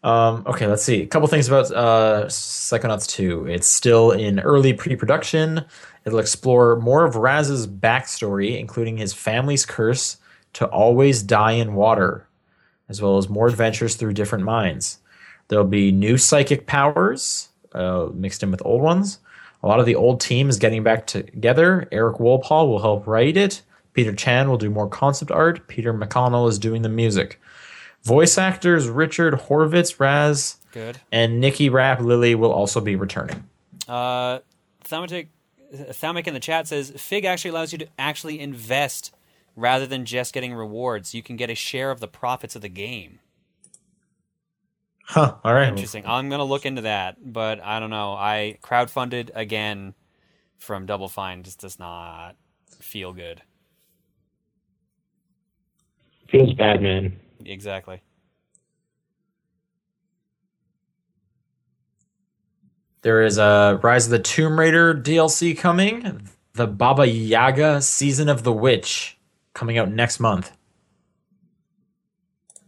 Um, 0.05 0.45
okay, 0.47 0.67
let's 0.67 0.85
see. 0.85 1.03
A 1.03 1.07
couple 1.07 1.27
things 1.29 1.49
about 1.49 1.71
uh, 1.73 2.27
Psychonauts 2.27 3.09
2. 3.09 3.47
It's 3.47 3.67
still 3.67 4.13
in 4.13 4.39
early 4.41 4.73
pre 4.73 4.95
production. 4.97 5.65
It'll 6.09 6.21
explore 6.21 6.77
more 6.77 7.05
of 7.05 7.17
Raz's 7.17 7.67
backstory, 7.67 8.59
including 8.59 8.97
his 8.97 9.13
family's 9.13 9.67
curse 9.67 10.17
to 10.55 10.67
always 10.67 11.23
die 11.23 11.53
in 11.53 11.75
water, 11.75 12.27
as 12.89 13.03
well 13.03 13.19
as 13.19 13.29
more 13.29 13.47
adventures 13.47 13.95
through 13.95 14.15
different 14.15 14.45
mines. 14.45 15.01
There'll 15.49 15.67
be 15.67 15.93
new 15.93 16.17
psychic 16.17 16.67
powers 16.67 17.49
uh, 17.75 18.09
mixed 18.15 18.43
in 18.43 18.51
with 18.51 18.63
old 18.65 18.81
ones. 18.81 19.19
A 19.63 19.67
lot 19.67 19.81
of 19.81 19.85
the 19.87 19.97
old 19.97 20.19
team 20.19 20.49
is 20.49 20.57
getting 20.57 20.83
back 20.83 21.07
together. 21.07 21.87
Eric 21.93 22.17
Wolpaw 22.17 22.67
will 22.67 22.79
help 22.81 23.07
write 23.07 23.37
it. 23.37 23.61
Peter 23.93 24.15
Chan 24.15 24.49
will 24.49 24.57
do 24.57 24.71
more 24.71 24.89
concept 24.89 25.31
art. 25.31 25.69
Peter 25.69 25.93
McConnell 25.93 26.49
is 26.49 26.59
doing 26.59 26.81
the 26.81 26.89
music. 26.89 27.39
Voice 28.03 28.39
actors 28.39 28.89
Richard 28.89 29.35
Horvitz, 29.35 30.01
Raz, 30.01 30.57
Good. 30.73 31.01
and 31.13 31.39
Nicki 31.39 31.69
Rapp 31.69 32.01
Lily 32.01 32.35
will 32.35 32.53
also 32.53 32.81
be 32.81 32.97
returning. 32.97 33.45
Uh, 33.87 34.39
Thaumatic, 34.85 35.27
Thaumic 35.73 36.27
in 36.27 36.35
the 36.35 36.41
chat 36.41 36.67
says 36.67 36.91
Fig 36.97 37.25
actually 37.25 37.51
allows 37.51 37.73
you 37.73 37.79
to 37.79 37.89
actually 37.99 38.41
invest 38.41 39.15
rather 39.57 39.87
than 39.87 40.05
just 40.05 40.33
getting 40.33 40.55
rewards. 40.55 41.15
You 41.15 41.23
can 41.23 41.37
get 41.37 41.51
a 41.51 41.55
share 41.55 41.91
of 41.91 42.01
the 42.01 42.09
profits 42.09 42.57
of 42.57 42.63
the 42.63 42.69
game. 42.69 43.19
Huh. 45.05 45.37
All 45.43 45.55
right. 45.55 45.69
Interesting. 45.69 46.05
I'm 46.07 46.29
gonna 46.29 46.45
look 46.45 46.67
into 46.67 46.83
that, 46.83 47.17
but 47.33 47.63
I 47.65 47.81
don't 47.81 47.91
know. 47.91 48.13
I 48.13 48.59
crowdfunded 48.63 49.31
again 49.35 49.95
from 50.59 50.85
Double 50.87 51.09
Fine. 51.09 51.45
Just 51.45 51.61
does 51.61 51.79
not 51.79 52.37
feel 52.79 53.13
good. 53.13 53.43
Feels 56.29 56.53
bad, 56.53 56.83
man. 56.83 57.19
Exactly. 57.45 58.03
There 63.09 63.23
is 63.23 63.39
a 63.39 63.81
Rise 63.83 64.05
of 64.05 64.11
the 64.11 64.19
Tomb 64.19 64.61
Raider 64.61 64.95
DLC 64.95 65.57
coming. 65.57 66.29
The 66.53 66.67
Baba 66.67 67.07
Yaga 67.07 67.81
Season 67.81 68.29
of 68.29 68.43
the 68.43 68.53
Witch 68.53 69.17
coming 69.55 69.79
out 69.79 69.91
next 69.91 70.21
month. 70.21 70.55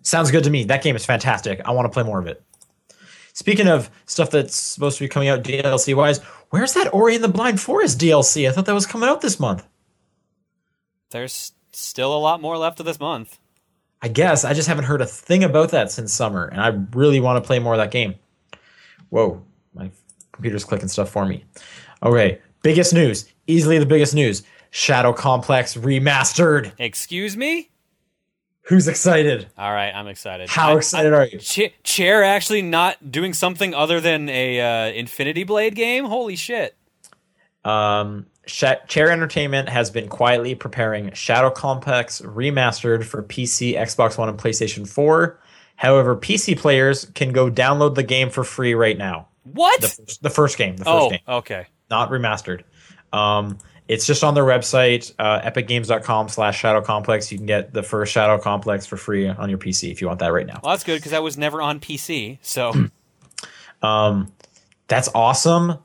Sounds 0.01 0.31
good 0.31 0.45
to 0.45 0.49
me. 0.49 0.65
That 0.65 0.83
game 0.83 0.97
is 0.97 1.05
fantastic. 1.05 1.61
I 1.67 1.73
want 1.73 1.85
to 1.85 1.93
play 1.93 2.05
more 2.05 2.19
of 2.19 2.27
it. 2.27 2.43
Speaking 3.35 3.69
of 3.69 3.91
stuff 4.07 4.31
that's 4.31 4.57
supposed 4.57 4.97
to 4.97 5.05
be 5.05 5.09
coming 5.09 5.29
out 5.29 5.43
DLC 5.43 5.95
wise, 5.95 6.21
where's 6.49 6.73
that 6.73 6.95
Ori 6.95 7.17
and 7.17 7.25
the 7.25 7.29
Blind 7.29 7.61
Forest 7.61 8.01
DLC? 8.01 8.49
I 8.49 8.53
thought 8.53 8.65
that 8.65 8.73
was 8.73 8.87
coming 8.87 9.11
out 9.11 9.21
this 9.21 9.39
month. 9.39 9.69
There's 11.11 11.53
still 11.73 12.17
a 12.17 12.19
lot 12.19 12.41
more 12.41 12.57
left 12.57 12.81
of 12.81 12.87
this 12.87 12.99
month. 12.99 13.39
I 14.01 14.09
guess 14.09 14.47
I 14.47 14.55
just 14.55 14.69
haven't 14.69 14.85
heard 14.85 15.03
a 15.03 15.07
thing 15.07 15.45
about 15.45 15.73
that 15.73 15.93
since 15.93 16.15
summer, 16.15 16.47
and 16.47 16.63
I 16.63 16.69
really 16.97 17.21
want 17.21 17.45
to 17.45 17.47
play 17.47 17.59
more 17.59 17.75
of 17.75 17.79
that 17.79 17.91
game. 17.91 18.15
Whoa, 19.11 19.43
my 19.75 19.91
computer's 20.41 20.65
clicking 20.65 20.89
stuff 20.89 21.11
for 21.11 21.27
me. 21.27 21.45
Okay, 22.03 22.41
biggest 22.63 22.95
news, 22.95 23.31
easily 23.47 23.79
the 23.79 23.87
biggest 23.87 24.15
news: 24.15 24.43
Shadow 24.71 25.13
Complex 25.13 25.77
remastered. 25.77 26.73
Excuse 26.79 27.37
me? 27.37 27.71
Who's 28.63 28.89
excited? 28.89 29.49
All 29.59 29.73
right, 29.73 29.91
I'm 29.91 30.07
excited. 30.07 30.49
How 30.49 30.73
I- 30.73 30.77
excited 30.77 31.13
are 31.13 31.27
you? 31.27 31.39
Ch- 31.39 31.75
Chair 31.83 32.23
actually 32.23 32.63
not 32.63 33.11
doing 33.11 33.35
something 33.35 33.75
other 33.75 34.01
than 34.01 34.29
a 34.29 34.61
uh, 34.61 34.93
Infinity 34.93 35.45
Blade 35.45 35.75
game? 35.75 36.05
Holy 36.05 36.37
shit. 36.37 36.77
Um, 37.65 38.27
Chair 38.47 39.11
Entertainment 39.11 39.69
has 39.69 39.91
been 39.91 40.09
quietly 40.09 40.55
preparing 40.55 41.13
Shadow 41.13 41.51
Complex 41.51 42.21
remastered 42.21 43.05
for 43.05 43.23
PC, 43.23 43.77
Xbox 43.77 44.17
One, 44.17 44.29
and 44.29 44.39
PlayStation 44.39 44.89
4. 44.89 45.39
However, 45.77 46.17
PC 46.17 46.59
players 46.59 47.07
can 47.15 47.33
go 47.33 47.51
download 47.51 47.95
the 47.95 48.03
game 48.03 48.31
for 48.31 48.45
free 48.45 48.75
right 48.75 48.97
now. 48.99 49.29
What? 49.53 49.81
The 49.81 49.89
first, 49.89 50.23
the 50.23 50.31
first 50.31 50.59
game, 50.59 50.77
the 50.77 50.85
first 50.85 50.95
oh, 50.97 51.11
game. 51.11 51.21
okay. 51.29 51.67
not 51.91 52.11
remastered. 52.11 52.63
Um, 53.13 53.59
it's 53.89 54.07
just 54.07 54.23
on 54.23 54.35
their 54.35 54.45
website, 54.45 55.13
uh, 55.19 55.41
epicgames.com 55.41 56.29
slash 56.29 56.59
shadow 56.59 56.81
complex. 56.81 57.33
You 57.33 57.39
can 57.39 57.47
get 57.47 57.73
the 57.73 57.83
first 57.83 58.13
shadow 58.13 58.39
complex 58.39 58.87
for 58.87 58.97
free 58.97 59.29
on 59.29 59.49
your 59.51 59.59
PC 59.59 59.91
if 59.91 60.01
you 60.01 60.07
want 60.07 60.21
that 60.21 60.29
right 60.33 60.47
now. 60.47 60.61
Well, 60.63 60.73
that's 60.73 60.85
good 60.85 60.97
because 60.99 61.11
that 61.11 61.23
was 61.25 61.37
never 61.37 61.61
on 61.61 61.81
PC. 61.81 62.39
So, 62.43 62.73
Um, 63.83 64.31
that's 64.89 65.09
awesome. 65.15 65.79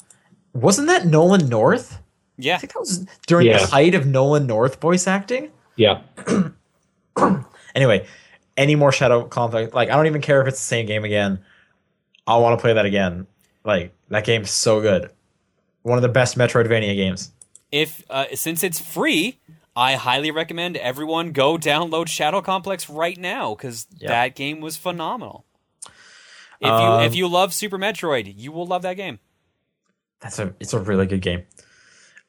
Wasn't 0.54 0.88
that 0.88 1.06
Nolan 1.06 1.48
North? 1.48 1.98
yeah. 2.38 2.56
I 2.56 2.58
think 2.58 2.74
that 2.74 2.80
was 2.80 3.06
during 3.26 3.48
Yeah. 3.48 3.60
the 3.60 3.68
height 3.68 3.96
of 3.96 4.06
Nolan 4.06 4.46
North 4.48 4.82
voice 4.82 5.08
acting. 5.08 5.52
Yeah. 5.76 6.02
Anyway, 7.76 8.06
any 8.56 8.76
more 8.76 8.92
shadow 8.92 9.24
complex? 9.26 9.74
Like, 9.74 9.90
I 9.90 9.96
don't 9.98 10.06
even 10.08 10.22
care 10.22 10.42
if 10.42 10.48
it's 10.48 10.58
the 10.60 10.64
same 10.66 10.86
game 10.86 11.04
again. 11.04 11.40
I 12.26 12.38
want 12.38 12.58
to 12.58 12.62
play 12.62 12.72
that 12.74 12.86
again. 12.86 13.28
Like, 13.66 13.94
that 14.10 14.24
game's 14.26 14.52
so 14.52 14.80
good. 14.80 15.10
One 15.82 15.98
of 15.98 16.02
the 16.04 16.10
best 16.10 16.38
Metroidvania 16.38 16.96
games. 16.96 17.32
If 17.72 18.04
uh, 18.10 18.26
since 18.36 18.64
it's 18.64 18.80
free, 18.80 19.40
I 19.76 19.96
highly 19.96 20.32
recommend 20.32 20.78
everyone 20.78 21.32
go 21.32 21.58
download 21.58 22.08
Shadow 22.08 22.42
Complex 22.42 22.90
right 22.90 23.18
now 23.18 23.54
because 23.56 23.88
Yeah. 23.98 24.10
that 24.10 24.36
game 24.36 24.62
was 24.62 24.78
phenomenal. 24.78 25.46
If 26.62 26.70
Um, 26.70 27.02
you 27.02 27.06
if 27.08 27.16
you 27.16 27.28
love 27.28 27.54
Super 27.54 27.78
Metroid, 27.78 28.34
you 28.38 28.52
will 28.52 28.66
love 28.66 28.84
that 28.84 28.94
game. 28.94 29.20
That's 30.22 30.40
a 30.40 30.54
it's 30.60 30.74
a 30.74 30.80
really 30.80 31.06
good 31.06 31.22
game. 31.22 31.44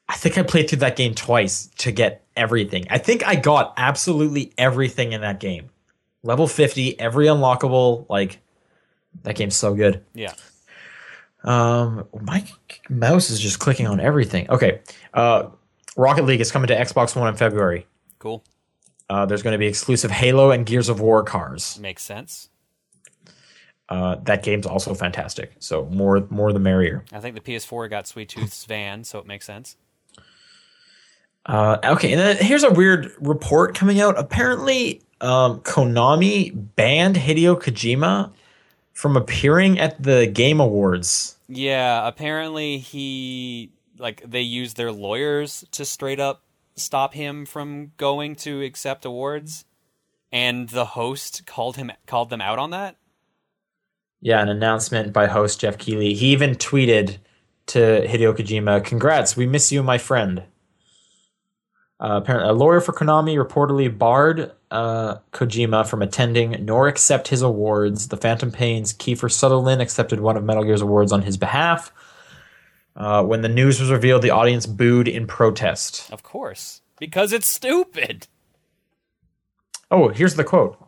I 0.09 0.15
think 0.15 0.37
I 0.37 0.43
played 0.43 0.69
through 0.69 0.79
that 0.79 0.95
game 0.95 1.13
twice 1.13 1.67
to 1.77 1.91
get 1.91 2.25
everything. 2.35 2.85
I 2.89 2.97
think 2.97 3.25
I 3.25 3.35
got 3.35 3.73
absolutely 3.77 4.53
everything 4.57 5.13
in 5.13 5.21
that 5.21 5.39
game. 5.39 5.69
Level 6.23 6.47
50, 6.47 6.99
every 6.99 7.27
unlockable, 7.27 8.05
like 8.09 8.39
that 9.23 9.35
game's 9.35 9.55
so 9.55 9.73
good. 9.75 10.03
Yeah. 10.13 10.33
Um 11.43 12.07
my 12.21 12.45
mouse 12.89 13.29
is 13.29 13.39
just 13.39 13.59
clicking 13.59 13.87
on 13.87 13.99
everything. 13.99 14.49
Okay. 14.49 14.81
Uh 15.13 15.49
Rocket 15.95 16.25
League 16.25 16.41
is 16.41 16.51
coming 16.51 16.67
to 16.67 16.75
Xbox 16.75 17.15
One 17.15 17.27
in 17.27 17.35
February. 17.35 17.87
Cool. 18.19 18.43
Uh, 19.09 19.25
there's 19.25 19.41
going 19.41 19.53
to 19.53 19.57
be 19.57 19.67
exclusive 19.67 20.11
Halo 20.11 20.51
and 20.51 20.65
Gears 20.65 20.89
of 20.89 20.99
War 20.99 21.23
cars. 21.23 21.79
Makes 21.79 22.03
sense. 22.03 22.49
Uh, 23.89 24.15
that 24.23 24.43
game's 24.43 24.65
also 24.65 24.93
fantastic. 24.93 25.53
So 25.59 25.85
more 25.85 26.27
more 26.29 26.51
the 26.51 26.59
merrier. 26.59 27.05
I 27.13 27.19
think 27.19 27.35
the 27.35 27.41
PS4 27.41 27.89
got 27.89 28.05
Sweet 28.05 28.27
Tooth's 28.29 28.65
van, 28.65 29.05
so 29.05 29.17
it 29.19 29.25
makes 29.25 29.45
sense. 29.45 29.77
Uh, 31.45 31.77
okay, 31.83 32.11
and 32.11 32.19
then 32.19 32.37
here's 32.37 32.63
a 32.63 32.69
weird 32.69 33.13
report 33.21 33.73
coming 33.73 34.01
out. 34.01 34.19
Apparently, 34.19 35.01
um, 35.21 35.61
Konami 35.61 36.51
banned 36.75 37.15
Hideo 37.15 37.55
Kojima 37.55 38.33
from 38.97 39.15
appearing 39.15 39.77
at 39.77 40.01
the 40.01 40.25
Game 40.25 40.59
Awards. 40.59 41.37
Yeah, 41.47 42.07
apparently 42.07 42.79
he 42.79 43.71
like 43.99 44.23
they 44.27 44.41
used 44.41 44.75
their 44.75 44.91
lawyers 44.91 45.63
to 45.71 45.85
straight 45.85 46.19
up 46.19 46.41
stop 46.75 47.13
him 47.13 47.45
from 47.45 47.91
going 47.97 48.35
to 48.37 48.63
accept 48.63 49.05
awards, 49.05 49.65
and 50.31 50.67
the 50.69 50.85
host 50.85 51.45
called 51.45 51.75
him 51.75 51.91
called 52.07 52.31
them 52.31 52.41
out 52.41 52.57
on 52.57 52.71
that. 52.71 52.95
Yeah, 54.19 54.41
an 54.41 54.49
announcement 54.49 55.13
by 55.13 55.27
host 55.27 55.61
Jeff 55.61 55.77
Keighley. 55.77 56.15
He 56.15 56.31
even 56.31 56.55
tweeted 56.55 57.17
to 57.67 58.07
Hideo 58.07 58.35
Kojima, 58.35 58.83
"Congrats, 58.83 59.37
we 59.37 59.45
miss 59.45 59.71
you, 59.71 59.83
my 59.83 59.99
friend." 59.99 60.41
Uh, 61.99 62.19
apparently, 62.23 62.49
a 62.49 62.53
lawyer 62.53 62.81
for 62.81 62.93
Konami 62.93 63.37
reportedly 63.37 63.95
barred 63.95 64.53
uh, 64.71 65.17
Kojima 65.31 65.87
from 65.87 66.01
attending 66.01 66.65
nor 66.65 66.87
accept 66.87 67.29
his 67.29 67.41
awards. 67.41 68.09
The 68.09 68.17
Phantom 68.17 68.51
Pain's 68.51 68.93
Kiefer 68.93 69.31
Sutherland 69.31 69.81
accepted 69.81 70.19
one 70.19 70.37
of 70.37 70.43
Metal 70.43 70.63
Gear's 70.63 70.81
awards 70.81 71.11
on 71.11 71.21
his 71.21 71.37
behalf. 71.37 71.91
Uh, 72.95 73.23
when 73.23 73.41
the 73.41 73.49
news 73.49 73.79
was 73.79 73.91
revealed, 73.91 74.23
the 74.23 74.31
audience 74.31 74.65
booed 74.65 75.07
in 75.07 75.27
protest. 75.27 76.11
Of 76.11 76.23
course, 76.23 76.81
because 76.99 77.31
it's 77.31 77.47
stupid. 77.47 78.27
Oh, 79.91 80.09
here's 80.09 80.35
the 80.35 80.43
quote. 80.43 80.83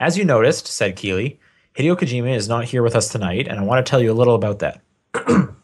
As 0.00 0.16
you 0.18 0.24
noticed, 0.24 0.66
said 0.66 0.96
Keighley, 0.96 1.38
Hideo 1.76 1.96
Kojima 1.96 2.34
is 2.34 2.48
not 2.48 2.64
here 2.64 2.82
with 2.82 2.96
us 2.96 3.08
tonight, 3.08 3.46
and 3.46 3.60
I 3.60 3.62
want 3.62 3.84
to 3.84 3.88
tell 3.88 4.00
you 4.00 4.10
a 4.10 4.14
little 4.14 4.34
about 4.34 4.60
that. 4.60 4.80
Mr. 5.14 5.54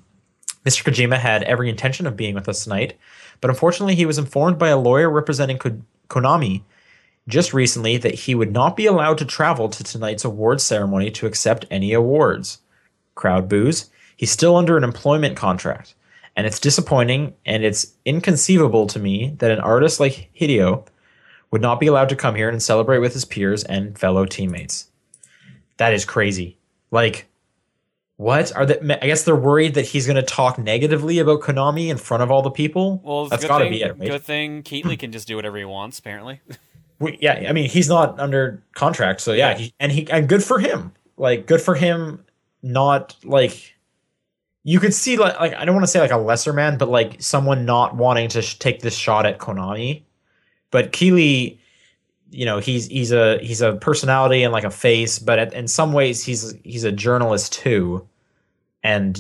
Kojima 0.64 1.19
had 1.19 1.43
every 1.44 1.69
intention 1.69 2.06
of 2.06 2.16
being 2.16 2.35
with 2.35 2.48
us 2.48 2.64
tonight, 2.64 2.98
but 3.40 3.51
unfortunately, 3.51 3.94
he 3.94 4.06
was 4.06 4.19
informed 4.19 4.59
by 4.59 4.69
a 4.69 4.78
lawyer 4.78 5.10
representing 5.10 5.59
Ko- 5.59 5.82
Konami 6.09 6.62
just 7.28 7.55
recently 7.55 7.97
that 7.99 8.15
he 8.15 8.35
would 8.35 8.53
not 8.53 8.77
be 8.77 8.86
allowed 8.86 9.19
to 9.19 9.24
travel 9.24 9.69
to 9.69 9.85
tonight's 9.85 10.24
awards 10.24 10.65
ceremony 10.65 11.11
to 11.12 11.27
accept 11.27 11.66
any 11.70 11.93
awards. 11.93 12.59
Crowd 13.15 13.49
boos. 13.49 13.90
He's 14.16 14.31
still 14.31 14.57
under 14.57 14.77
an 14.77 14.85
employment 14.85 15.36
contract, 15.36 15.94
and 16.36 16.47
it's 16.47 16.61
disappointing 16.61 17.35
and 17.44 17.65
it's 17.65 17.94
inconceivable 18.05 18.86
to 18.89 18.99
me 18.99 19.35
that 19.39 19.51
an 19.51 19.61
artist 19.61 20.01
like 20.01 20.31
Hideo 20.39 20.86
would 21.51 21.62
not 21.62 21.81
be 21.81 21.86
allowed 21.86 22.09
to 22.09 22.16
come 22.16 22.35
here 22.35 22.49
and 22.49 22.62
celebrate 22.62 22.99
with 22.99 23.12
his 23.12 23.24
peers 23.24 23.62
and 23.65 23.99
fellow 23.99 24.24
teammates. 24.24 24.89
That 25.77 25.93
is 25.93 26.05
crazy. 26.05 26.59
Like, 26.90 27.27
what 28.16 28.55
are 28.55 28.66
they? 28.66 28.78
I 28.78 29.07
guess 29.07 29.24
they're 29.24 29.35
worried 29.35 29.74
that 29.74 29.86
he's 29.86 30.07
going 30.07 30.16
to 30.16 30.23
talk 30.23 30.59
negatively 30.59 31.19
about 31.19 31.40
Konami 31.40 31.89
in 31.89 31.99
front 31.99 32.23
of 32.23 32.31
all 32.31 32.43
the 32.43 32.51
people. 32.51 33.01
Well, 33.05 33.27
that's 33.27 33.44
got 33.44 33.59
to 33.59 33.69
be 33.69 33.82
it, 33.82 33.99
right? 33.99 34.11
Good 34.11 34.23
thing 34.23 34.62
Keighley 34.62 34.97
can 34.97 35.12
just 35.12 35.27
do 35.27 35.36
whatever 35.36 35.59
he 35.59 35.65
wants. 35.65 35.99
Apparently, 35.99 36.40
We- 37.03 37.19
yeah, 37.20 37.45
I 37.49 37.53
mean, 37.53 37.69
he's 37.69 37.89
not 37.89 38.19
under 38.20 38.62
contract, 38.74 39.20
so 39.20 39.33
yeah, 39.33 39.55
he, 39.55 39.74
and 39.81 39.91
he 39.93 40.09
and 40.11 40.29
good 40.29 40.43
for 40.45 40.59
him. 40.59 40.93
Like, 41.16 41.47
good 41.47 41.61
for 41.61 41.74
him. 41.74 42.24
Not 42.62 43.16
like 43.24 43.74
you 44.65 44.79
could 44.79 44.95
see 44.95 45.16
like 45.16 45.39
like 45.41 45.55
I 45.55 45.65
don't 45.65 45.74
want 45.74 45.83
to 45.85 45.91
say 45.91 46.01
like 46.01 46.12
a 46.12 46.16
lesser 46.16 46.53
man, 46.53 46.79
but 46.79 46.89
like 46.89 47.20
someone 47.20 47.65
not 47.65 47.97
wanting 47.97 48.29
to 48.31 48.43
sh- 48.43 48.59
take 48.59 48.81
this 48.81 48.95
shot 48.95 49.27
at 49.27 49.39
Konami. 49.39 50.03
But 50.70 50.93
Keighley, 50.93 51.59
you 52.31 52.45
know, 52.47 52.59
he's 52.61 52.87
he's 52.87 53.11
a 53.11 53.39
he's 53.41 53.61
a 53.61 53.74
personality 53.74 54.45
and 54.45 54.53
like 54.53 54.62
a 54.65 54.70
face, 54.70 55.19
but 55.19 55.39
at, 55.41 55.53
in 55.55 55.66
some 55.66 55.93
ways 55.93 56.24
he's 56.24 56.55
he's 56.62 56.85
a 56.85 56.93
journalist 56.93 57.53
too, 57.53 58.07
and 58.85 59.19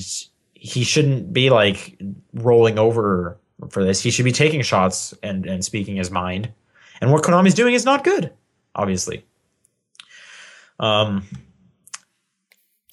he 0.54 0.84
shouldn't 0.84 1.32
be 1.32 1.50
like 1.50 1.98
rolling 2.34 2.78
over 2.78 3.36
for 3.70 3.82
this. 3.84 4.00
He 4.00 4.10
should 4.12 4.24
be 4.24 4.32
taking 4.32 4.62
shots 4.62 5.12
and 5.24 5.46
and 5.46 5.64
speaking 5.64 5.96
his 5.96 6.10
mind. 6.12 6.52
And 7.02 7.10
what 7.10 7.24
Konami's 7.24 7.54
doing 7.54 7.74
is 7.74 7.84
not 7.84 8.04
good, 8.04 8.32
obviously. 8.76 9.26
Um, 10.78 11.26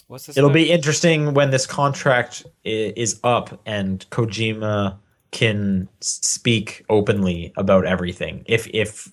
what's 0.08 0.26
this? 0.26 0.36
it'll 0.36 0.50
about? 0.50 0.56
be 0.56 0.72
interesting 0.72 1.36
when 1.36 1.52
this 1.52 1.68
contract 1.68 2.44
is 2.64 3.20
up 3.24 3.62
and 3.68 4.04
Kojima 4.10 4.98
can 5.30 5.88
speak 6.02 6.84
openly 6.90 7.54
about 7.56 7.86
everything. 7.86 8.44
If 8.48 8.68
if 8.74 9.12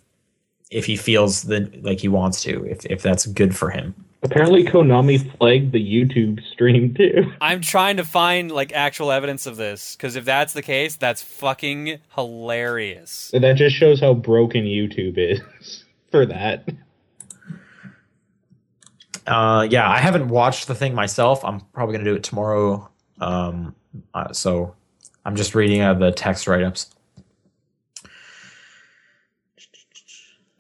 if 0.71 0.87
he 0.87 0.97
feels 0.97 1.43
that 1.43 1.85
like 1.85 2.01
he 2.01 2.09
wants 2.09 2.43
to, 2.45 2.65
if 2.65 2.87
if 2.87 3.03
that's 3.03 3.27
good 3.27 3.55
for 3.55 3.69
him. 3.69 3.95
Apparently, 4.27 4.65
Konami 4.65 5.31
flagged 5.39 5.71
the 5.71 5.79
YouTube 5.79 6.45
stream 6.53 6.95
too. 6.99 7.33
I'm 7.41 7.61
trying 7.61 7.97
to 7.99 8.05
find 8.05 8.51
like 8.51 8.73
actual 8.73 9.13
evidence 9.13 9.47
of 9.47 9.57
this 9.57 9.95
because 9.95 10.17
if 10.17 10.25
that's 10.25 10.53
the 10.53 10.63
case, 10.63 10.97
that's 10.97 11.23
fucking 11.23 12.01
hilarious. 12.15 13.31
And 13.33 13.45
That 13.45 13.55
just 13.55 13.77
shows 13.77 14.01
how 14.01 14.15
broken 14.15 14.65
YouTube 14.65 15.15
is 15.17 15.85
for 16.11 16.27
that. 16.27 16.69
Uh, 19.29 19.67
yeah, 19.71 19.89
I 19.89 19.99
haven't 19.99 20.29
watched 20.29 20.67
the 20.67 20.75
thing 20.75 20.95
myself. 20.95 21.45
I'm 21.45 21.61
probably 21.73 21.93
gonna 21.93 22.05
do 22.05 22.17
it 22.17 22.25
tomorrow. 22.25 22.91
Um, 23.21 23.77
uh, 24.13 24.33
so 24.33 24.75
I'm 25.25 25.37
just 25.37 25.55
reading 25.55 25.83
uh, 25.83 25.95
the 25.95 26.11
text 26.11 26.49
write 26.49 26.65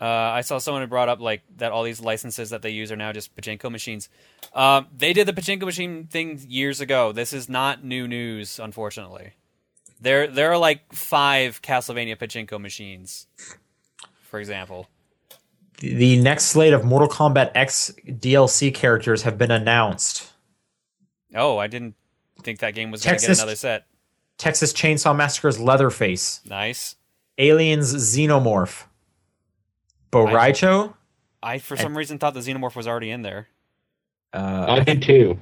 Uh, 0.01 0.05
I 0.05 0.43
saw 0.43 0.59
someone 0.59 0.82
who 0.82 0.89
brought 0.89 1.09
up 1.09 1.20
like 1.20 1.43
that 1.56 1.73
all 1.73 1.82
these 1.82 2.01
licenses 2.01 2.51
that 2.51 2.60
they 2.62 2.70
use 2.70 2.93
are 2.93 2.97
now 2.97 3.12
just 3.12 3.35
pachinko 3.35 3.70
machines. 3.70 4.09
Um, 4.52 4.89
they 4.97 5.12
did 5.12 5.27
the 5.27 5.32
pachinko 5.32 5.62
machine 5.62 6.06
thing 6.06 6.39
years 6.47 6.81
ago. 6.81 7.12
This 7.12 7.32
is 7.32 7.48
not 7.48 7.82
new 7.82 8.06
news, 8.06 8.59
unfortunately. 8.59 9.32
There, 10.01 10.27
there 10.27 10.52
are 10.52 10.59
like 10.59 10.93
five 10.93 11.62
Castlevania 11.62 12.16
pachinko 12.16 12.60
machines, 12.60 13.27
for 14.23 14.39
example. 14.39 14.89
The, 15.78 15.94
the 15.94 16.20
next 16.20 16.47
slate 16.47 16.74
of 16.74 16.85
Mortal 16.85 17.09
Kombat 17.09 17.52
X 17.55 17.94
DLC 18.06 18.74
characters 18.74 19.23
have 19.23 19.39
been 19.39 19.51
announced. 19.51 20.31
Oh, 21.35 21.56
I 21.59 21.66
didn't 21.66 21.94
think 22.43 22.59
that 22.60 22.74
game 22.74 22.90
was 22.90 23.02
going 23.05 23.18
to 23.18 23.27
get 23.27 23.36
another 23.39 23.56
set. 23.56 23.86
Texas 24.39 24.73
Chainsaw 24.74 25.16
Massacre's 25.16 25.59
Leatherface, 25.59 26.40
Nice. 26.44 26.97
Aliens 27.39 27.94
Xenomorph, 27.94 28.85
Bo' 30.11 30.24
Rai 30.33 30.53
Cho. 30.53 30.95
I 31.43 31.59
for 31.59 31.77
some 31.77 31.97
reason 31.97 32.19
thought 32.19 32.35
the 32.35 32.41
xenomorph 32.41 32.74
was 32.77 32.87
already 32.89 33.11
in 33.11 33.23
there. 33.23 33.49
Uh, 34.33 34.66
I 34.69 34.81
did 34.81 35.03
too. 35.03 35.39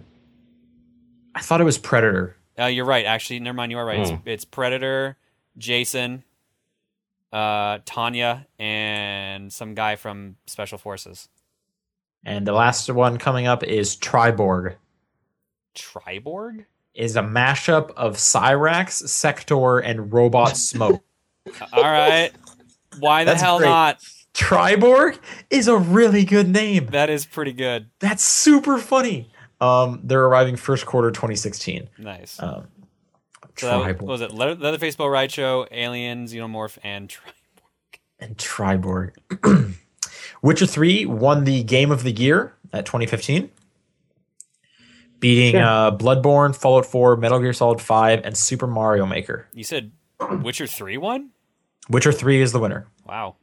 I 1.34 1.40
thought 1.40 1.60
it 1.60 1.64
was 1.64 1.78
Predator. 1.78 2.36
Uh, 2.58 2.66
you're 2.66 2.84
right. 2.84 3.04
Actually, 3.06 3.40
never 3.40 3.56
mind. 3.56 3.72
You 3.72 3.78
are 3.78 3.84
right. 3.86 4.00
It's, 4.00 4.10
Hmm. 4.10 4.16
it's 4.24 4.44
Predator, 4.44 5.16
Jason, 5.58 6.22
uh, 7.32 7.78
Tanya, 7.84 8.46
and 8.58 9.52
some 9.52 9.74
guy 9.74 9.96
from 9.96 10.36
Special 10.46 10.78
Forces. 10.78 11.28
And 12.24 12.46
the 12.46 12.52
last 12.52 12.88
one 12.90 13.18
coming 13.18 13.46
up 13.46 13.62
is 13.64 13.96
Triborg. 13.96 14.76
Triborg? 15.74 16.64
Is 16.94 17.16
a 17.16 17.22
mashup 17.22 17.90
of 17.96 18.16
Cyrax, 18.16 19.08
Sector, 19.08 19.80
and 19.80 20.12
Robot 20.12 20.56
Smoke. 20.56 21.02
All 21.72 21.82
right. 21.82 22.30
Why 23.00 23.24
the 23.24 23.32
That's 23.32 23.42
hell 23.42 23.58
great. 23.58 23.68
not? 23.68 23.98
Triborg 24.34 25.18
is 25.48 25.68
a 25.68 25.76
really 25.76 26.24
good 26.24 26.48
name. 26.48 26.86
That 26.86 27.08
is 27.08 27.24
pretty 27.24 27.52
good. 27.52 27.88
That's 28.00 28.22
super 28.24 28.78
funny. 28.78 29.30
Um, 29.60 30.00
they're 30.02 30.24
arriving 30.24 30.56
first 30.56 30.86
quarter 30.86 31.10
2016. 31.10 31.88
Nice. 31.98 32.42
Um, 32.42 32.66
so 33.56 33.66
that 33.68 33.76
was, 33.78 33.86
Triborg 33.86 34.00
what 34.02 34.08
was 34.08 34.20
it 34.20 34.32
Le- 34.32 34.54
Leatherface 34.54 34.96
Bo' 34.96 35.06
Rai 35.06 35.28
Cho, 35.28 35.66
Alien, 35.70 36.26
Xenomorph, 36.26 36.76
and 36.82 37.08
Triborg. 37.08 37.98
and 38.18 38.36
Triborg. 38.36 39.74
Witcher 40.42 40.66
3 40.66 41.06
won 41.06 41.44
the 41.44 41.62
Game 41.62 41.90
of 41.92 42.02
the 42.02 42.10
Year 42.10 42.54
at 42.72 42.84
2015, 42.86 43.50
beating 45.20 45.52
Sure. 45.52 45.62
uh, 45.62 45.90
Bloodborne, 45.96 46.54
Fallout 46.54 46.84
4, 46.86 47.16
Metal 47.16 47.38
Gear 47.38 47.52
Solid 47.52 47.80
5, 47.80 48.22
and 48.24 48.36
Super 48.36 48.66
Mario 48.66 49.06
Maker. 49.06 49.46
You 49.54 49.64
said 49.64 49.92
Witcher 50.42 50.66
3 50.66 50.98
won? 50.98 51.30
Witcher 51.88 52.12
3 52.12 52.40
is 52.42 52.52
the 52.52 52.58
winner. 52.58 52.86
Wow. 53.06 53.36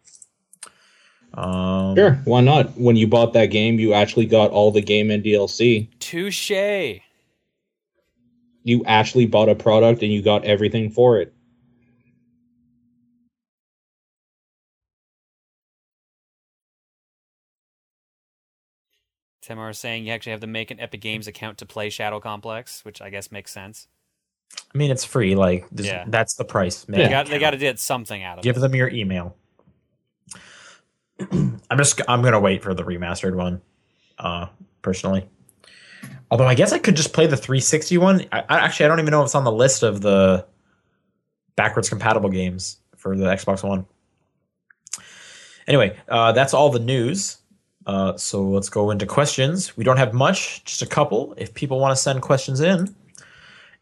Um, 1.34 1.96
Sure, 1.96 2.20
why 2.26 2.42
not? 2.42 2.78
When 2.78 2.96
you 2.96 3.08
bought 3.08 3.34
that 3.34 3.48
game, 3.48 3.80
you 3.80 3.94
actually 3.94 4.26
got 4.26 4.52
all 4.52 4.72
the 4.72 4.82
game 4.82 5.10
and 5.12 5.24
DLC. 5.24 5.88
Touche. 6.00 6.52
You 8.64 8.84
actually 8.86 9.26
bought 9.26 9.50
a 9.50 9.56
product 9.56 10.04
and 10.04 10.12
you 10.12 10.22
got 10.22 10.44
everything 10.46 10.92
for 10.92 11.20
it. 11.20 11.34
Timur 19.42 19.70
is 19.70 19.80
saying 19.80 20.06
you 20.06 20.12
actually 20.14 20.32
have 20.32 20.42
to 20.42 20.48
make 20.48 20.70
an 20.72 20.80
Epic 20.80 21.02
Games 21.02 21.28
account 21.28 21.58
to 21.60 21.66
play 21.66 21.90
Shadow 21.90 22.20
Complex, 22.20 22.86
which 22.86 23.02
I 23.02 23.10
guess 23.10 23.32
makes 23.32 23.52
sense. 23.52 23.88
I 24.74 24.78
mean, 24.78 24.92
it's 24.92 25.06
free. 25.06 25.36
Like, 25.36 25.68
this- 25.72 25.88
Yeah. 25.88 26.06
that's 26.08 26.36
the 26.36 26.46
price. 26.46 26.84
They 26.84 27.10
got 27.10 27.28
they 27.28 27.40
got 27.40 27.52
to 27.52 27.58
get 27.58 27.80
something 27.80 28.22
out 28.22 28.38
of 28.38 28.44
Give 28.44 28.56
it. 28.56 28.58
Give 28.58 28.62
them 28.62 28.76
your 28.76 28.90
email. 28.90 29.36
I'm 31.70 31.78
just 31.78 32.02
I'm 32.08 32.22
gonna 32.22 32.40
wait 32.40 32.64
for 32.64 32.74
the 32.74 32.84
remastered 32.84 33.36
one, 33.36 33.62
uh, 34.18 34.48
personally. 34.82 35.28
Although 36.30 36.48
I 36.48 36.56
guess 36.56 36.72
I 36.72 36.80
could 36.80 36.96
just 36.96 37.14
play 37.14 37.28
the 37.28 37.38
360 37.38 37.98
one. 37.98 38.26
I, 38.32 38.40
I 38.40 38.60
actually 38.60 38.86
I 38.86 38.90
don't 38.90 39.00
even 39.00 39.12
know 39.12 39.22
if 39.22 39.26
it's 39.26 39.36
on 39.36 39.44
the 39.44 39.52
list 39.52 39.84
of 39.84 40.02
the 40.02 40.46
backwards 41.56 41.90
compatible 41.90 42.30
games 42.30 42.78
for 42.96 43.16
the 43.16 43.26
Xbox 43.26 43.68
One. 43.68 43.86
Anyway, 45.68 45.98
uh, 46.08 46.32
that's 46.32 46.54
all 46.54 46.70
the 46.70 46.80
news. 46.80 47.38
Uh, 47.86 48.16
so 48.16 48.44
let's 48.44 48.70
go 48.70 48.92
into 48.92 49.06
questions. 49.06 49.76
We 49.76 49.84
don't 49.84 49.98
have 49.98 50.14
much, 50.14 50.64
just 50.66 50.82
a 50.82 50.86
couple. 50.86 51.34
If 51.38 51.54
people 51.54 51.80
want 51.80 51.96
to 51.96 52.02
send 52.02 52.22
questions 52.22 52.62
in, 52.62 52.96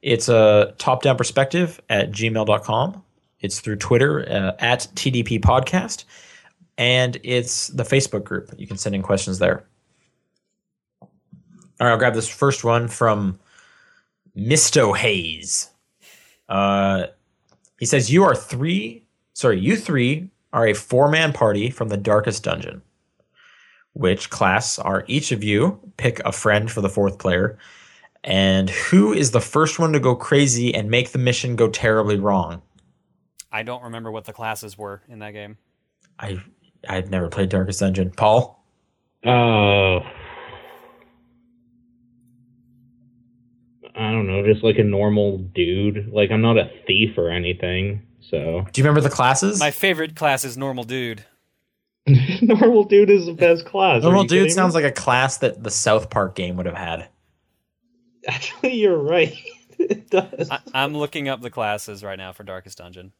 it's 0.01 0.29
a 0.29 0.73
top 0.77 1.03
down 1.03 1.17
perspective 1.17 1.81
at 1.89 2.11
gmail.com. 2.11 3.03
It's 3.41 3.59
through 3.59 3.77
Twitter 3.77 4.21
uh, 4.29 4.51
at 4.59 4.87
TDP 4.95 5.39
Podcast, 5.39 6.05
and 6.79 7.19
it's 7.23 7.67
the 7.67 7.83
Facebook 7.83 8.23
group. 8.23 8.51
You 8.57 8.65
can 8.65 8.77
send 8.77 8.95
in 8.95 9.03
questions 9.03 9.37
there. 9.37 9.65
All 11.01 11.09
right, 11.81 11.91
I'll 11.91 11.97
grab 11.97 12.13
this 12.13 12.29
first 12.29 12.63
one 12.63 12.87
from 12.87 13.37
Misto 14.33 14.93
Hayes. 14.93 15.69
Uh, 16.47 17.07
he 17.79 17.85
says, 17.85 18.11
You 18.11 18.23
are 18.23 18.33
three, 18.33 19.03
sorry, 19.33 19.59
you 19.59 19.75
three 19.75 20.29
are 20.53 20.67
a 20.67 20.73
four 20.73 21.09
man 21.09 21.33
party 21.33 21.69
from 21.69 21.89
the 21.89 21.97
darkest 21.97 22.43
dungeon. 22.43 22.81
Which 23.93 24.29
class 24.29 24.79
are 24.79 25.03
each 25.07 25.33
of 25.33 25.43
you? 25.43 25.79
Pick 25.97 26.19
a 26.19 26.31
friend 26.31 26.71
for 26.71 26.79
the 26.79 26.89
fourth 26.89 27.19
player. 27.19 27.57
And 28.23 28.69
who 28.69 29.11
is 29.11 29.31
the 29.31 29.41
first 29.41 29.79
one 29.79 29.91
to 29.91 29.99
go 29.99 30.15
crazy 30.15 30.73
and 30.73 30.89
make 30.89 31.11
the 31.11 31.19
mission 31.19 31.57
go 31.57 31.69
terribly 31.69 32.17
wrong? 32.17 32.61
I 33.51 33.63
don't 33.63 33.83
remember 33.83 34.11
what 34.11 34.25
the 34.25 34.33
classes 34.33 34.77
were 34.77 35.01
in 35.09 35.19
that 35.19 35.31
game. 35.31 35.57
I 36.17 36.41
I've 36.87 37.09
never 37.09 37.27
played 37.27 37.49
Darkest 37.49 37.79
Dungeon. 37.79 38.11
Paul? 38.11 38.63
Oh. 39.25 39.99
I 43.95 44.11
don't 44.11 44.27
know, 44.27 44.45
just 44.45 44.63
like 44.63 44.77
a 44.77 44.83
normal 44.83 45.39
dude. 45.39 46.11
Like 46.13 46.31
I'm 46.31 46.41
not 46.41 46.57
a 46.57 46.71
thief 46.87 47.17
or 47.17 47.29
anything, 47.29 48.03
so 48.21 48.65
Do 48.71 48.79
you 48.79 48.85
remember 48.85 49.01
the 49.01 49.13
classes? 49.13 49.59
My 49.59 49.71
favorite 49.71 50.15
class 50.15 50.45
is 50.45 50.57
normal 50.57 50.85
dude. 50.85 51.25
Normal 52.41 52.85
dude 52.85 53.09
is 53.09 53.27
the 53.27 53.33
best 53.33 53.65
class. 53.65 54.01
Normal 54.01 54.23
dude 54.23 54.51
sounds 54.51 54.73
like 54.73 54.85
a 54.85 54.91
class 54.91 55.37
that 55.39 55.63
the 55.63 55.69
South 55.69 56.09
Park 56.09 56.33
game 56.33 56.55
would 56.57 56.65
have 56.65 56.75
had. 56.75 57.07
Actually, 58.27 58.75
you're 58.75 58.97
right. 58.97 59.35
it 59.77 60.09
does. 60.09 60.49
I, 60.49 60.59
I'm 60.73 60.95
looking 60.95 61.29
up 61.29 61.41
the 61.41 61.51
classes 61.51 62.03
right 62.03 62.17
now 62.17 62.33
for 62.33 62.43
Darkest 62.43 62.79
Dungeon. 62.79 63.11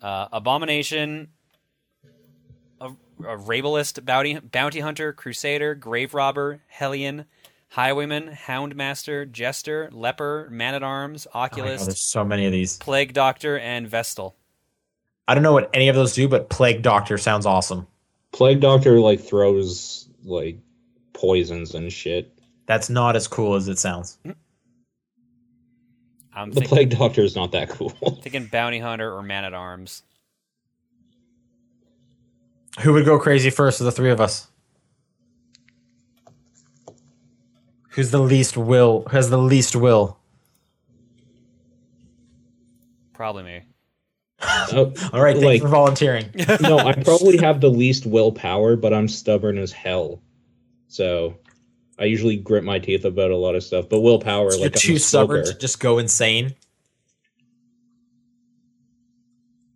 Uh, 0.00 0.28
Abomination, 0.32 1.28
a, 3.24 3.36
Arbalest, 3.36 4.04
bounty, 4.04 4.38
bounty 4.38 4.80
Hunter, 4.80 5.12
Crusader, 5.12 5.74
Grave 5.74 6.14
Robber, 6.14 6.60
Hellion, 6.68 7.24
Highwayman, 7.70 8.28
Houndmaster, 8.46 9.30
Jester, 9.30 9.88
Leper, 9.92 10.48
Man 10.50 10.74
at 10.74 10.82
Arms, 10.82 11.26
Oh 11.28 11.40
God, 11.40 11.52
Occultist, 11.52 11.86
there's 11.86 12.00
so 12.00 12.24
many 12.24 12.46
of 12.46 12.52
these. 12.52 12.76
Plague 12.78 13.12
Doctor, 13.14 13.58
and 13.58 13.88
Vestal. 13.88 14.36
I 15.26 15.34
don't 15.34 15.42
know 15.42 15.52
what 15.52 15.70
any 15.72 15.88
of 15.88 15.94
those 15.94 16.14
do, 16.14 16.28
but 16.28 16.50
Plague 16.50 16.82
Doctor 16.82 17.16
sounds 17.16 17.46
awesome. 17.46 17.86
Plague 18.32 18.60
Doctor 18.60 18.98
like 19.00 19.20
throws 19.20 20.08
like 20.24 20.58
poisons 21.12 21.74
and 21.74 21.92
shit. 21.92 22.38
That's 22.66 22.90
not 22.90 23.16
as 23.16 23.28
cool 23.28 23.54
as 23.54 23.68
it 23.68 23.78
sounds. 23.78 24.18
I'm 26.34 26.50
The 26.50 26.60
thinking, 26.60 26.68
Plague 26.68 26.90
Doctor 26.90 27.22
is 27.22 27.36
not 27.36 27.52
that 27.52 27.68
cool. 27.68 27.90
thinking 27.90 28.46
Bounty 28.46 28.78
Hunter 28.78 29.12
or 29.12 29.22
Man 29.22 29.44
at 29.44 29.54
Arms. 29.54 30.02
Who 32.80 32.92
would 32.94 33.04
go 33.04 33.18
crazy 33.18 33.50
first 33.50 33.80
of 33.80 33.84
the 33.84 33.92
three 33.92 34.10
of 34.10 34.20
us? 34.20 34.48
Who's 37.90 38.10
the 38.10 38.18
least 38.20 38.56
will? 38.56 39.02
Who 39.10 39.16
has 39.16 39.28
the 39.28 39.36
least 39.38 39.76
will? 39.76 40.18
Probably 43.12 43.42
me. 43.42 43.60
Oh, 44.74 44.92
All 45.12 45.22
right, 45.22 45.34
thanks 45.36 45.44
Like- 45.44 45.62
for 45.62 45.68
volunteering. 45.68 46.30
no, 46.62 46.78
I 46.78 46.94
probably 46.94 47.36
have 47.38 47.60
the 47.60 47.68
least 47.70 48.06
willpower, 48.06 48.74
but 48.74 48.92
I'm 48.94 49.06
stubborn 49.06 49.58
as 49.58 49.70
hell. 49.70 50.22
So 50.88 51.36
I 51.98 52.04
usually 52.06 52.36
grit 52.38 52.64
my 52.64 52.78
teeth 52.78 53.04
about 53.04 53.30
a 53.30 53.36
lot 53.36 53.54
of 53.54 53.62
stuff. 53.62 53.88
But 53.90 54.00
willpower, 54.00 54.50
You're 54.52 54.60
like 54.62 54.74
I'm 54.76 54.80
too 54.80 54.94
a 54.94 54.98
stubborn 54.98 55.44
to 55.44 55.54
just 55.58 55.78
go 55.78 55.98
insane. 55.98 56.54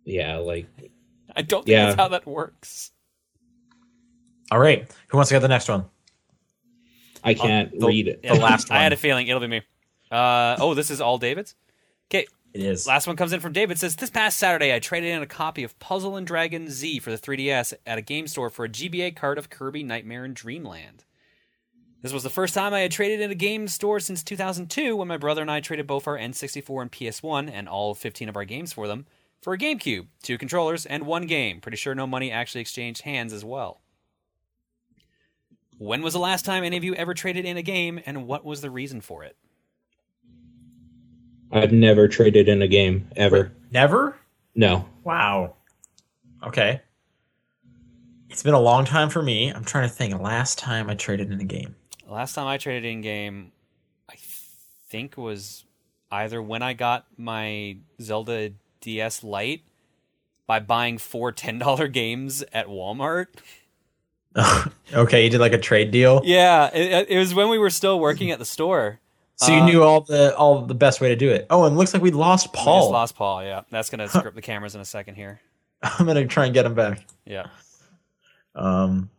Yeah, 0.03 0.37
like 0.37 0.65
I 1.37 1.41
don't 1.43 1.63
think 1.65 1.71
Yeah. 1.73 1.85
that's 1.85 1.95
how 1.97 2.07
that 2.09 2.25
works. 2.25 2.91
All 4.51 4.59
right, 4.59 4.89
who 5.09 5.17
wants 5.17 5.29
to 5.29 5.35
get 5.35 5.39
the 5.41 5.47
next 5.47 5.67
one? 5.69 5.85
I 7.23 7.33
can't 7.33 7.77
the- 7.79 7.85
read 7.87 8.07
it. 8.07 8.23
The 8.23 8.33
last 8.35 8.69
one. 8.69 8.77
I 8.79 8.83
had 8.83 8.93
a 8.93 8.97
feeling 8.97 9.27
it'll 9.27 9.39
be 9.41 9.47
me. 9.47 9.61
Uh, 10.11 10.55
oh, 10.59 10.73
this 10.73 10.89
is 10.89 11.01
all 11.01 11.17
David's. 11.17 11.55
Okay, 12.09 12.25
It 12.53 12.61
is. 12.61 12.87
last 12.87 13.07
one 13.07 13.17
comes 13.17 13.33
in 13.33 13.41
from 13.41 13.51
David. 13.51 13.77
Says 13.77 13.97
this 13.97 14.09
past 14.09 14.37
Saturday 14.37 14.73
I 14.73 14.79
traded 14.79 15.11
in 15.11 15.21
a 15.21 15.25
copy 15.27 15.63
of 15.63 15.77
Puzzle 15.79 16.15
and 16.15 16.25
Dragon 16.25 16.69
Z 16.69 16.99
for 16.99 17.11
the 17.11 17.17
3DS 17.17 17.73
at 17.85 17.97
a 17.97 18.01
game 18.01 18.27
store 18.27 18.49
for 18.49 18.63
a 18.65 18.69
GBA 18.69 19.15
card 19.15 19.37
of 19.37 19.49
Kirby 19.49 19.83
Nightmare 19.83 20.23
and 20.23 20.35
Dreamland. 20.35 21.03
This 22.01 22.13
was 22.13 22.23
the 22.23 22.29
first 22.29 22.53
time 22.53 22.73
I 22.73 22.81
had 22.81 22.91
traded 22.91 23.19
in 23.19 23.31
a 23.31 23.35
game 23.35 23.67
store 23.67 23.99
since 23.99 24.23
2002 24.23 24.95
when 24.95 25.07
my 25.09 25.17
brother 25.17 25.41
and 25.41 25.51
I 25.51 25.59
traded 25.59 25.87
both 25.87 26.07
our 26.07 26.17
N64 26.17 26.81
and 26.83 26.91
PS1 26.91 27.49
and 27.51 27.67
all 27.67 27.93
15 27.93 28.29
of 28.29 28.37
our 28.37 28.45
games 28.45 28.71
for 28.71 28.87
them 28.87 29.07
for 29.41 29.53
a 29.53 29.57
GameCube, 29.57 30.07
two 30.23 30.37
controllers, 30.37 30.85
and 30.85 31.05
one 31.05 31.27
game. 31.27 31.61
Pretty 31.61 31.77
sure 31.77 31.95
no 31.95 32.07
money 32.07 32.31
actually 32.31 32.61
exchanged 32.61 33.03
hands 33.03 33.33
as 33.33 33.45
well. 33.45 33.81
When 35.77 36.01
was 36.01 36.13
the 36.13 36.19
last 36.19 36.43
time 36.43 36.63
any 36.63 36.77
of 36.77 36.83
you 36.83 36.95
ever 36.95 37.13
traded 37.13 37.45
in 37.45 37.57
a 37.57 37.61
game, 37.61 37.99
and 38.05 38.25
what 38.25 38.43
was 38.43 38.61
the 38.61 38.71
reason 38.71 39.01
for 39.01 39.23
it? 39.23 39.35
I've 41.51 41.71
never 41.71 42.07
traded 42.07 42.49
in 42.49 42.61
a 42.61 42.67
game 42.67 43.07
ever. 43.15 43.51
Never. 43.71 44.17
No. 44.55 44.87
Wow. 45.03 45.53
Okay. 46.43 46.81
It's 48.29 48.43
been 48.43 48.53
a 48.53 48.59
long 48.59 48.85
time 48.85 49.09
for 49.09 49.21
me. 49.21 49.49
I'm 49.49 49.63
trying 49.63 49.87
to 49.87 49.93
think. 49.93 50.19
Last 50.19 50.59
time 50.59 50.89
I 50.89 50.95
traded 50.95 51.31
in 51.31 51.39
a 51.39 51.45
game. 51.45 51.75
Last 52.07 52.33
time 52.33 52.47
I 52.47 52.57
traded 52.57 52.85
in 52.85 53.01
game, 53.01 53.51
I 54.09 54.15
think 54.89 55.15
was 55.15 55.63
either 56.11 56.41
when 56.41 56.61
I 56.61 56.73
got 56.73 57.05
my 57.17 57.77
Zelda 58.01 58.51
DS 58.87 59.21
Lite 59.21 59.63
by 60.47 60.59
buying 60.61 60.97
four 60.97 61.33
$10 61.33 61.91
games 61.91 62.41
at 62.53 62.67
Walmart. 62.67 63.27
okay, 64.93 65.25
you 65.25 65.29
did 65.29 65.39
like 65.41 65.51
a 65.51 65.57
trade 65.57 65.91
deal. 65.91 66.21
Yeah, 66.23 66.69
it, 66.73 67.07
it 67.09 67.17
was 67.19 67.33
when 67.33 67.49
we 67.49 67.57
were 67.57 67.69
still 67.69 67.99
working 67.99 68.31
at 68.31 68.39
the 68.39 68.45
store. 68.45 68.99
So 69.35 69.51
you 69.51 69.59
Uh, 69.59 69.65
knew 69.65 69.83
all 69.83 70.01
the 70.01 70.35
all 70.37 70.61
the 70.65 70.73
best 70.73 71.01
way 71.01 71.09
to 71.09 71.15
do 71.15 71.29
it. 71.29 71.45
Oh, 71.49 71.65
and 71.65 71.75
it 71.75 71.77
looks 71.77 71.93
like 71.93 72.01
we 72.01 72.11
lost 72.11 72.47
We 72.47 72.53
just 72.53 72.65
Paul. 72.65 72.91
lost 72.91 73.15
Paul, 73.15 73.43
yeah. 73.43 73.61
That's 73.69 73.89
going 73.89 73.99
to 74.07 74.07
screw 74.09 74.29
up 74.29 74.35
the 74.35 74.41
cameras 74.41 74.73
in 74.73 74.79
a 74.81 74.85
second 74.85 75.15
here. 75.15 75.41
I'm 75.83 76.05
gonna 76.07 76.25
try 76.25 76.45
and 76.45 76.53
get 76.53 76.65
him 76.65 76.73
back. 76.75 77.05
Yeah. 77.25 77.47
Um, 78.55 79.09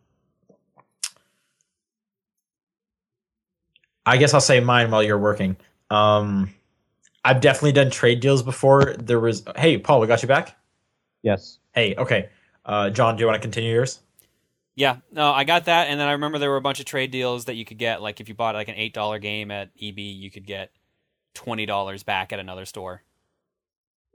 I 4.05 4.17
guess 4.17 4.33
I'll 4.33 4.41
say 4.41 4.59
mine 4.59 4.89
while 4.91 5.03
you're 5.03 5.17
working. 5.19 5.55
Um, 5.89 6.53
I've 7.25 7.41
definitely 7.41 7.73
done 7.73 7.91
trade 7.91 8.19
deals 8.19 8.43
before. 8.43 8.95
There 8.97 9.19
was, 9.19 9.43
hey, 9.55 9.77
Paul, 9.77 9.99
we 9.99 10.07
got 10.07 10.21
you 10.21 10.27
back. 10.27 10.57
Yes. 11.21 11.59
Hey, 11.73 11.95
okay. 11.95 12.29
Uh, 12.65 12.89
John, 12.89 13.15
do 13.15 13.21
you 13.21 13.27
want 13.27 13.35
to 13.35 13.41
continue 13.41 13.73
yours? 13.73 13.99
Yeah, 14.75 14.97
no, 15.11 15.31
I 15.31 15.43
got 15.43 15.65
that, 15.65 15.89
and 15.89 15.99
then 15.99 16.07
I 16.07 16.13
remember 16.13 16.39
there 16.39 16.49
were 16.49 16.55
a 16.55 16.61
bunch 16.61 16.79
of 16.79 16.85
trade 16.85 17.11
deals 17.11 17.45
that 17.45 17.55
you 17.55 17.65
could 17.65 17.77
get. 17.77 18.01
Like 18.01 18.21
if 18.21 18.29
you 18.29 18.35
bought 18.35 18.55
like 18.55 18.69
an 18.69 18.75
eight 18.75 18.93
dollar 18.93 19.19
game 19.19 19.51
at 19.51 19.71
EB, 19.81 19.99
you 19.99 20.31
could 20.31 20.45
get 20.47 20.71
twenty 21.33 21.65
dollars 21.65 22.03
back 22.03 22.31
at 22.31 22.39
another 22.39 22.63
store. 22.63 23.03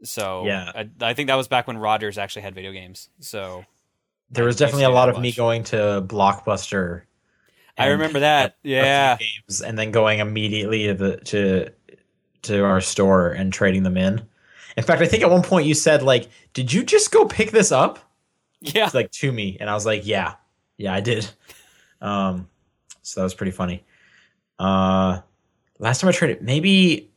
So 0.04 0.46
Yeah. 0.46 0.72
I, 0.74 0.88
I 1.02 1.14
think 1.14 1.26
that 1.26 1.34
was 1.34 1.48
back 1.48 1.66
when 1.66 1.76
Rogers 1.76 2.16
actually 2.16 2.42
had 2.42 2.54
video 2.54 2.72
games. 2.72 3.10
So 3.20 3.66
There 4.30 4.44
was 4.46 4.56
definitely 4.56 4.84
a 4.84 4.90
lot 4.90 5.10
of 5.10 5.20
me 5.20 5.32
going 5.32 5.64
to 5.64 6.02
Blockbuster. 6.06 7.02
I 7.76 7.88
remember 7.88 8.20
that. 8.20 8.56
Yeah, 8.62 9.18
games 9.18 9.60
and 9.60 9.78
then 9.78 9.90
going 9.90 10.20
immediately 10.20 10.86
to 10.86 10.94
the 10.94 11.16
to 11.18 11.70
to 12.44 12.64
our 12.64 12.80
store 12.80 13.30
and 13.30 13.52
trading 13.52 13.82
them 13.82 13.96
in. 13.96 14.22
In 14.76 14.84
fact, 14.84 15.02
I 15.02 15.06
think 15.06 15.22
at 15.22 15.30
one 15.30 15.42
point 15.42 15.66
you 15.66 15.74
said 15.74 16.02
like, 16.02 16.28
"Did 16.52 16.72
you 16.72 16.82
just 16.82 17.10
go 17.12 17.26
pick 17.26 17.50
this 17.50 17.70
up?" 17.72 17.98
yeah. 18.72 18.90
like 18.94 19.10
to 19.10 19.30
me 19.30 19.56
and 19.60 19.68
i 19.68 19.74
was 19.74 19.84
like 19.84 20.06
yeah 20.06 20.34
yeah 20.76 20.94
i 20.94 21.00
did 21.00 21.28
um 22.00 22.48
so 23.02 23.20
that 23.20 23.24
was 23.24 23.34
pretty 23.34 23.52
funny 23.52 23.84
uh 24.58 25.20
last 25.78 26.00
time 26.00 26.08
i 26.08 26.12
traded 26.12 26.42
maybe 26.42 27.10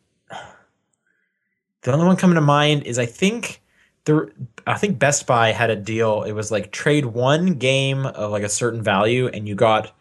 the 1.84 1.94
only 1.94 2.06
one 2.06 2.18
coming 2.18 2.36
to 2.36 2.42
mind 2.42 2.84
is 2.84 3.00
i 3.00 3.06
think 3.06 3.62
the 4.06 4.30
i 4.66 4.78
think 4.78 5.00
best 5.00 5.26
buy 5.26 5.52
had 5.52 5.70
a 5.70 5.76
deal 5.76 6.24
it 6.24 6.34
was 6.34 6.52
like 6.52 6.72
trade 6.72 7.06
one 7.06 7.54
game 7.54 8.06
of 8.06 8.32
like 8.32 8.44
a 8.44 8.50
certain 8.50 8.82
value 8.82 9.28
and 9.28 9.48
you 9.48 9.56
got 9.56 9.94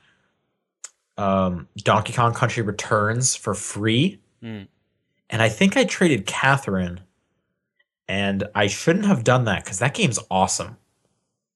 um 1.16 1.68
donkey 1.78 2.12
kong 2.12 2.34
country 2.34 2.62
returns 2.62 3.36
for 3.36 3.54
free 3.54 4.20
Hmm. 4.42 4.64
And 5.30 5.42
i 5.42 5.48
think 5.48 5.76
i 5.76 5.84
traded 5.84 6.26
catherine 6.26 7.00
and 8.08 8.44
i 8.54 8.66
shouldn't 8.66 9.06
have 9.06 9.24
done 9.24 9.44
that 9.44 9.64
because 9.64 9.78
that 9.78 9.94
game's 9.94 10.18
awesome 10.30 10.76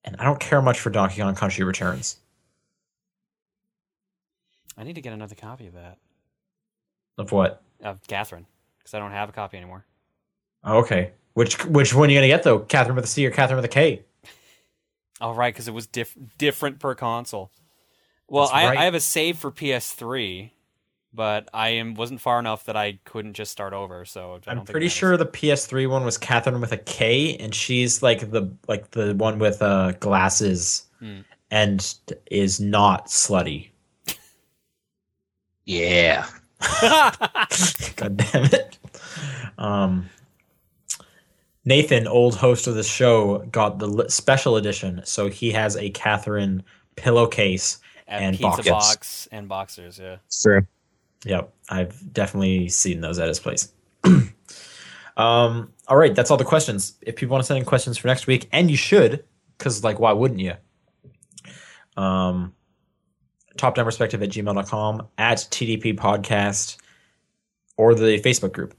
and 0.04 0.16
I 0.18 0.24
don't 0.24 0.40
care 0.40 0.62
much 0.62 0.80
for 0.80 0.90
Donkey 0.90 1.20
Kong 1.20 1.34
Country 1.34 1.64
Returns. 1.64 2.16
I 4.76 4.84
need 4.84 4.94
to 4.94 5.00
get 5.02 5.12
another 5.12 5.34
copy 5.34 5.66
of 5.66 5.74
that 5.74 5.98
Of 7.18 7.32
what? 7.32 7.62
of 7.82 8.00
Catherine 8.06 8.46
because 8.78 8.94
I 8.94 8.98
don't 8.98 9.10
have 9.10 9.28
a 9.28 9.32
copy 9.32 9.56
anymore. 9.56 9.84
Oh, 10.64 10.78
okay. 10.78 11.12
Which 11.34 11.64
which 11.66 11.94
one 11.94 12.08
are 12.08 12.12
you 12.12 12.18
gonna 12.18 12.28
get 12.28 12.42
though? 12.42 12.60
Catherine 12.60 12.96
with 12.96 13.04
a 13.04 13.08
C 13.08 13.26
or 13.26 13.30
Catherine 13.30 13.56
with 13.56 13.64
a 13.64 13.68
K? 13.68 14.04
Oh 15.22 15.34
right, 15.34 15.52
because 15.52 15.68
it 15.68 15.74
was 15.74 15.86
diff- 15.86 16.16
different 16.38 16.78
per 16.78 16.94
console. 16.94 17.50
Well, 18.26 18.48
I, 18.50 18.68
right. 18.68 18.78
I 18.78 18.84
have 18.84 18.94
a 18.94 19.00
save 19.00 19.36
for 19.36 19.50
PS3, 19.50 20.50
but 21.12 21.48
I 21.52 21.70
am 21.70 21.94
wasn't 21.94 22.20
far 22.20 22.38
enough 22.38 22.64
that 22.64 22.76
I 22.76 22.98
couldn't 23.04 23.34
just 23.34 23.50
start 23.52 23.72
over. 23.72 24.04
So 24.04 24.20
I 24.20 24.38
don't 24.38 24.48
I'm 24.48 24.56
think 24.58 24.70
pretty 24.70 24.88
sure 24.88 25.16
the 25.16 25.26
PS3 25.26 25.88
one 25.88 26.04
was 26.04 26.18
Catherine 26.18 26.60
with 26.60 26.72
a 26.72 26.76
K, 26.78 27.36
and 27.36 27.54
she's 27.54 28.02
like 28.02 28.30
the 28.30 28.52
like 28.68 28.90
the 28.92 29.14
one 29.14 29.38
with 29.38 29.60
uh 29.62 29.92
glasses 30.00 30.86
Hmm. 31.00 31.20
and 31.50 31.94
is 32.30 32.60
not 32.60 33.06
slutty. 33.08 33.70
Yeah. 35.66 36.26
God 37.96 38.16
damn 38.16 38.44
it. 38.46 38.78
Um, 39.56 40.08
Nathan, 41.64 42.08
old 42.08 42.34
host 42.34 42.66
of 42.66 42.74
the 42.74 42.82
show, 42.82 43.38
got 43.52 43.78
the 43.78 44.06
special 44.08 44.56
edition, 44.56 45.02
so 45.04 45.28
he 45.28 45.52
has 45.52 45.76
a 45.76 45.90
Catherine 45.90 46.64
pillowcase. 46.96 47.78
At 48.08 48.22
and 48.22 48.36
Pizza 48.36 48.56
Bacchus. 48.56 48.70
Box 48.70 49.28
and 49.30 49.48
Boxers, 49.48 49.98
yeah. 49.98 50.16
True. 50.42 50.66
Yep, 51.24 51.52
I've 51.68 52.12
definitely 52.12 52.68
seen 52.68 53.00
those 53.00 53.18
at 53.18 53.28
his 53.28 53.38
place. 53.38 53.72
um, 54.04 55.72
all 55.86 55.96
right, 55.96 56.14
that's 56.14 56.30
all 56.30 56.36
the 56.36 56.44
questions. 56.44 56.94
If 57.02 57.16
people 57.16 57.34
want 57.34 57.44
to 57.44 57.46
send 57.46 57.58
in 57.58 57.64
questions 57.64 57.98
for 57.98 58.08
next 58.08 58.26
week, 58.26 58.48
and 58.52 58.70
you 58.70 58.76
should, 58.76 59.24
because 59.58 59.84
like, 59.84 59.98
why 59.98 60.12
wouldn't 60.12 60.40
you? 60.40 60.54
Um, 61.96 62.54
top 63.56 63.74
down 63.74 63.84
perspective 63.84 64.22
at 64.22 64.30
gmail.com, 64.30 65.08
at 65.18 65.38
TDP 65.38 65.96
podcast, 65.96 66.78
or 67.76 67.94
the 67.94 68.20
Facebook 68.20 68.52
group. 68.52 68.74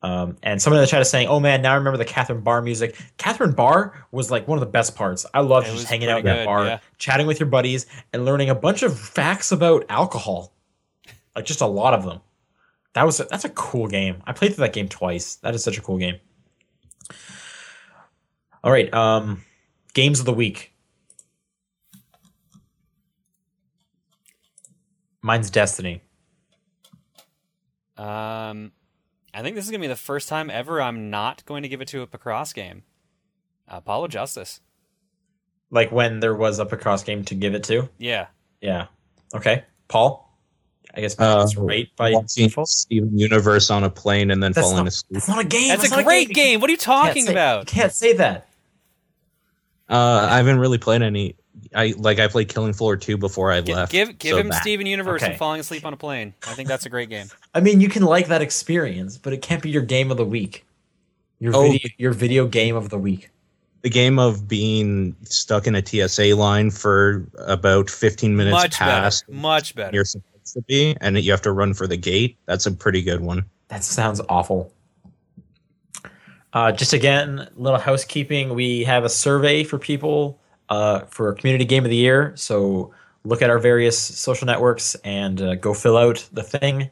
Um, 0.00 0.36
and 0.44 0.62
someone 0.62 0.78
in 0.78 0.82
the 0.82 0.86
chat 0.86 1.00
is 1.00 1.10
saying, 1.10 1.26
"Oh 1.26 1.40
man, 1.40 1.60
now 1.60 1.72
I 1.72 1.76
remember 1.76 1.96
the 1.96 2.04
Catherine 2.04 2.42
Barr 2.42 2.62
music. 2.62 2.96
Catherine 3.16 3.52
Barr 3.52 4.06
was 4.12 4.30
like 4.30 4.46
one 4.46 4.56
of 4.56 4.60
the 4.60 4.70
best 4.70 4.94
parts. 4.94 5.26
I 5.34 5.40
loved 5.40 5.66
It 5.66 5.72
just 5.72 5.88
hanging 5.88 6.08
out 6.08 6.20
in 6.20 6.26
that 6.26 6.46
bar, 6.46 6.64
yeah. 6.64 6.78
chatting 6.98 7.26
with 7.26 7.40
your 7.40 7.48
buddies, 7.48 7.86
and 8.12 8.24
learning 8.24 8.48
a 8.48 8.54
bunch 8.54 8.84
of 8.84 8.96
facts 8.96 9.50
about 9.50 9.84
alcohol, 9.88 10.52
like 11.38 11.44
just 11.44 11.60
a 11.60 11.66
lot 11.66 11.94
of 11.94 12.04
them. 12.04 12.20
That 12.94 13.06
was 13.06 13.20
a, 13.20 13.24
that's 13.24 13.44
a 13.44 13.48
cool 13.50 13.86
game. 13.86 14.24
I 14.26 14.32
played 14.32 14.56
through 14.56 14.62
that 14.62 14.72
game 14.72 14.88
twice. 14.88 15.36
That 15.36 15.54
is 15.54 15.62
such 15.62 15.78
a 15.78 15.80
cool 15.80 15.98
game. 15.98 16.16
All 18.64 18.72
right, 18.72 18.92
um, 18.92 19.44
games 19.94 20.18
of 20.18 20.26
the 20.26 20.32
week. 20.32 20.72
Mine's 25.22 25.48
Destiny. 25.48 26.02
Um, 27.96 28.72
I 29.32 29.42
think 29.42 29.54
this 29.54 29.64
is 29.64 29.70
gonna 29.70 29.80
be 29.80 29.86
the 29.86 29.94
first 29.94 30.28
time 30.28 30.50
ever 30.50 30.82
I'm 30.82 31.08
not 31.08 31.44
going 31.46 31.62
to 31.62 31.68
give 31.68 31.80
it 31.80 31.88
to 31.88 32.02
a 32.02 32.06
Picross 32.08 32.52
game. 32.52 32.82
Apollo 33.68 34.08
Justice. 34.08 34.60
Like 35.70 35.92
when 35.92 36.18
there 36.18 36.34
was 36.34 36.58
a 36.58 36.66
Picross 36.66 37.04
game 37.04 37.24
to 37.26 37.36
give 37.36 37.54
it 37.54 37.62
to. 37.64 37.88
Yeah. 37.96 38.26
Yeah. 38.60 38.86
Okay. 39.32 39.62
Paul. 39.86 40.27
I 40.94 41.00
guess 41.00 41.14
Uh, 41.18 41.38
that's 41.40 41.56
right 41.56 41.88
by 41.96 42.14
default. 42.34 42.68
Steven 42.68 43.16
Universe 43.18 43.70
on 43.70 43.84
a 43.84 43.90
plane 43.90 44.30
and 44.30 44.42
then 44.42 44.52
That's 44.52 44.66
falling 44.66 44.84
not, 44.84 44.88
asleep. 44.88 45.12
that's 45.12 45.28
not 45.28 45.38
a 45.40 45.44
game. 45.44 45.68
That's, 45.68 45.90
not 45.90 46.00
a 46.00 46.04
great 46.04 46.28
You 46.28 46.34
game. 46.34 46.60
What 46.60 46.68
are 46.68 46.72
you 46.72 46.76
can't 46.78 47.06
talking 47.08 47.26
say- 47.26 47.32
about? 47.32 47.70
You 47.70 47.80
can't 47.80 47.92
say 47.92 48.12
that. 48.14 48.48
Uh, 49.88 50.28
I 50.30 50.36
haven't 50.36 50.58
really 50.58 50.78
played 50.78 51.02
any. 51.02 51.34
I 51.74 51.94
like 51.96 52.18
I 52.18 52.28
played 52.28 52.48
Killing 52.48 52.72
Floor 52.72 52.96
two 52.96 53.16
before 53.16 53.50
I 53.52 53.60
left. 53.60 53.90
give 53.90 54.18
give 54.18 54.32
so 54.32 54.38
him 54.38 54.48
that- 54.48 54.60
Steven 54.62 54.86
Universe 54.86 55.22
Okay. 55.22 55.32
and 55.32 55.38
falling 55.38 55.60
asleep 55.60 55.84
on 55.84 55.92
a 55.92 55.96
plane. 55.96 56.34
I 56.46 56.52
think 56.54 56.68
that's 56.68 56.86
a 56.86 56.90
great 56.90 57.08
game. 57.08 57.26
I 57.54 57.60
mean, 57.60 57.80
you 57.80 57.88
can 57.88 58.02
like 58.04 58.28
that 58.28 58.42
experience, 58.42 59.16
but 59.18 59.32
it 59.32 59.42
can't 59.42 59.62
be 59.62 59.70
your 59.70 59.82
game 59.82 60.10
of 60.10 60.16
the 60.16 60.24
week. 60.24 60.64
Your 61.40 61.54
Oh. 61.56 61.62
video, 61.70 61.88
your 61.98 62.12
video 62.12 62.46
game 62.46 62.76
of 62.76 62.90
the 62.90 62.98
week. 62.98 63.30
The 63.82 63.90
game 63.90 64.18
of 64.18 64.48
being 64.48 65.14
stuck 65.22 65.66
in 65.66 65.74
a 65.74 65.82
TSA 65.84 66.34
line 66.34 66.70
for 66.70 67.24
about 67.38 67.88
fifteen 67.88 68.36
minutes 68.36 68.52
Much 68.54 68.76
past 68.78 69.26
better. 69.26 69.38
Much 69.38 69.74
better. 69.74 69.94
you're 69.94 70.04
to 70.52 70.62
be, 70.62 70.96
and 71.00 71.18
you 71.18 71.30
have 71.30 71.42
to 71.42 71.52
run 71.52 71.74
for 71.74 71.86
the 71.86 71.96
gate. 71.96 72.36
That's 72.46 72.66
a 72.66 72.72
pretty 72.72 73.02
good 73.02 73.20
one. 73.20 73.44
That 73.68 73.84
sounds 73.84 74.20
awful. 74.28 74.72
Uh, 76.52 76.72
just 76.72 76.92
again, 76.92 77.48
little 77.56 77.78
housekeeping. 77.78 78.54
We 78.54 78.82
have 78.84 79.04
a 79.04 79.08
survey 79.08 79.64
for 79.64 79.78
people 79.78 80.40
uh, 80.68 81.00
for 81.00 81.32
community 81.34 81.64
game 81.64 81.84
of 81.84 81.90
the 81.90 81.96
year. 81.96 82.32
So 82.36 82.92
look 83.24 83.42
at 83.42 83.50
our 83.50 83.58
various 83.58 83.98
social 83.98 84.46
networks 84.46 84.94
and 85.04 85.40
uh, 85.42 85.54
go 85.56 85.74
fill 85.74 85.96
out 85.98 86.26
the 86.32 86.42
thing, 86.42 86.90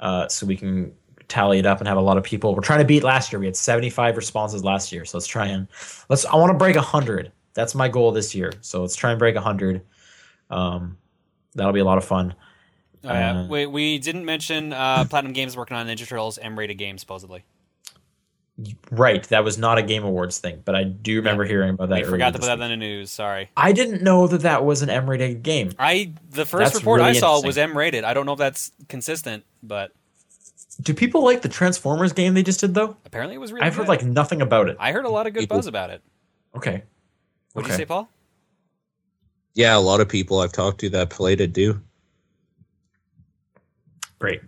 uh, 0.00 0.28
so 0.28 0.46
we 0.46 0.56
can 0.56 0.92
tally 1.28 1.58
it 1.58 1.66
up 1.66 1.78
and 1.80 1.86
have 1.86 1.98
a 1.98 2.00
lot 2.00 2.16
of 2.16 2.24
people. 2.24 2.54
We're 2.54 2.62
trying 2.62 2.78
to 2.78 2.86
beat 2.86 3.02
last 3.02 3.30
year. 3.30 3.38
We 3.38 3.46
had 3.46 3.56
seventy 3.56 3.90
five 3.90 4.16
responses 4.16 4.64
last 4.64 4.90
year, 4.90 5.04
so 5.04 5.18
let's 5.18 5.26
try 5.26 5.46
and 5.46 5.68
let's. 6.08 6.24
I 6.24 6.36
want 6.36 6.50
to 6.50 6.58
break 6.58 6.76
hundred. 6.76 7.30
That's 7.52 7.74
my 7.74 7.88
goal 7.88 8.12
this 8.12 8.34
year. 8.34 8.52
So 8.62 8.80
let's 8.80 8.96
try 8.96 9.10
and 9.10 9.18
break 9.18 9.36
hundred. 9.36 9.82
Um, 10.48 10.96
that'll 11.54 11.74
be 11.74 11.80
a 11.80 11.84
lot 11.84 11.98
of 11.98 12.04
fun. 12.04 12.34
Oh, 13.08 13.12
yeah. 13.14 13.40
Uh, 13.40 13.46
we, 13.46 13.66
we 13.66 13.98
didn't 13.98 14.24
mention 14.24 14.72
uh, 14.72 15.04
Platinum 15.04 15.32
Games 15.32 15.56
working 15.56 15.76
on 15.76 15.86
Ninja 15.86 16.06
Turtles 16.06 16.38
M-rated 16.38 16.76
game 16.78 16.98
supposedly. 16.98 17.44
Right, 18.90 19.22
that 19.28 19.44
was 19.44 19.56
not 19.56 19.78
a 19.78 19.82
Game 19.82 20.02
Awards 20.02 20.38
thing, 20.40 20.62
but 20.64 20.74
I 20.74 20.82
do 20.82 21.14
remember 21.16 21.44
hearing 21.44 21.70
about 21.70 21.90
that. 21.90 21.94
We 21.94 22.00
earlier 22.02 22.10
forgot 22.10 22.26
to 22.32 22.38
this 22.38 22.40
put 22.40 22.46
that 22.46 22.58
week. 22.58 22.64
in 22.64 22.70
the 22.80 22.86
news. 22.86 23.10
Sorry. 23.12 23.50
I 23.56 23.70
didn't 23.70 24.02
know 24.02 24.26
that 24.26 24.40
that 24.42 24.64
was 24.64 24.82
an 24.82 24.90
M-rated 24.90 25.44
game. 25.44 25.70
I 25.78 26.12
the 26.30 26.44
first 26.44 26.72
That's 26.72 26.74
report 26.82 27.00
I 27.00 27.12
saw 27.12 27.40
was 27.40 27.56
M-rated. 27.56 28.02
I 28.02 28.14
don't 28.14 28.26
know 28.26 28.32
if 28.32 28.38
that's 28.38 28.72
consistent, 28.88 29.44
but 29.62 29.92
Do 30.82 30.92
people 30.92 31.24
like 31.24 31.42
the 31.42 31.48
Transformers 31.48 32.12
game 32.12 32.34
they 32.34 32.42
just 32.42 32.58
did 32.58 32.74
though? 32.74 32.96
apparently 33.06 33.36
it 33.36 33.38
was 33.38 33.52
really. 33.52 33.64
I've 33.64 33.76
heard 33.76 33.86
like 33.86 34.02
nothing 34.02 34.42
about 34.42 34.68
it. 34.68 34.76
I 34.80 34.90
heard 34.90 35.04
a 35.04 35.08
lot 35.08 35.28
of 35.28 35.34
good 35.34 35.40
People- 35.40 35.58
buzz 35.58 35.68
about 35.68 35.90
it. 35.90 36.02
Okay, 36.56 36.82
What 37.52 37.62
did 37.62 37.66
Okay. 37.68 37.74
you 37.74 37.76
say, 37.78 37.84
Paul? 37.86 38.08
Yeah, 39.54 39.76
a 39.76 39.78
lot 39.78 40.00
of 40.00 40.08
people 40.08 40.40
I've 40.40 40.52
talked 40.52 40.80
to 40.80 40.90
that 40.90 41.10
played 41.10 41.40
it 41.40 41.52
do. 41.52 41.80
Great. 44.18 44.40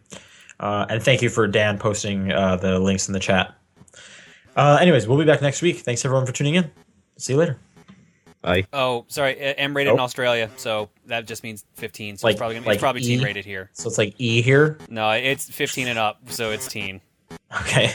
Uh, 0.59 0.87
and 0.89 1.03
thank 1.03 1.23
you 1.23 1.29
for 1.29 1.47
Dan 1.47 1.79
posting 1.79 2.31
uh, 2.33 2.57
the 2.57 2.79
links 2.79 3.09
in 3.09 3.13
the 3.15 3.21
chat. 3.21 3.55
Uh, 4.57 4.79
anyways, 4.81 5.07
we'll 5.09 5.19
be 5.19 5.25
back 5.25 5.41
next 5.43 5.63
week. 5.63 5.79
Thanks 5.79 6.05
everyone 6.05 6.27
for 6.27 6.33
tuning 6.33 6.57
in. 6.57 6.71
See 7.17 7.33
you 7.33 7.39
later. 7.39 7.59
Bye. 8.43 8.67
Oh, 8.73 9.05
sorry, 9.09 9.39
uh, 9.39 9.55
M-rated 9.59 9.93
in 9.93 10.01
Australia, 10.01 10.51
so 10.57 10.89
that 11.07 11.27
just 11.27 11.43
means 11.43 11.65
15. 11.75 12.17
So 12.17 12.27
Like- 12.27 12.33
it's 12.33 12.39
probably 12.39 12.55
gonna, 12.57 12.67
like 12.67 12.75
it's 12.77 12.81
probably 12.83 13.03
E? 13.03 13.05
teen 13.07 13.23
rated 13.23 13.45
here. 13.45 13.71
So 13.75 13.87
it's 13.89 13.99
like 13.99 14.15
E 14.19 14.41
here. 14.43 14.79
No, 14.89 15.11
it's 15.11 15.49
15 15.51 15.89
and 15.89 15.99
up, 15.99 16.19
so 16.31 16.51
it's 16.51 16.67
teen. 16.67 17.01
Okay. 17.61 17.93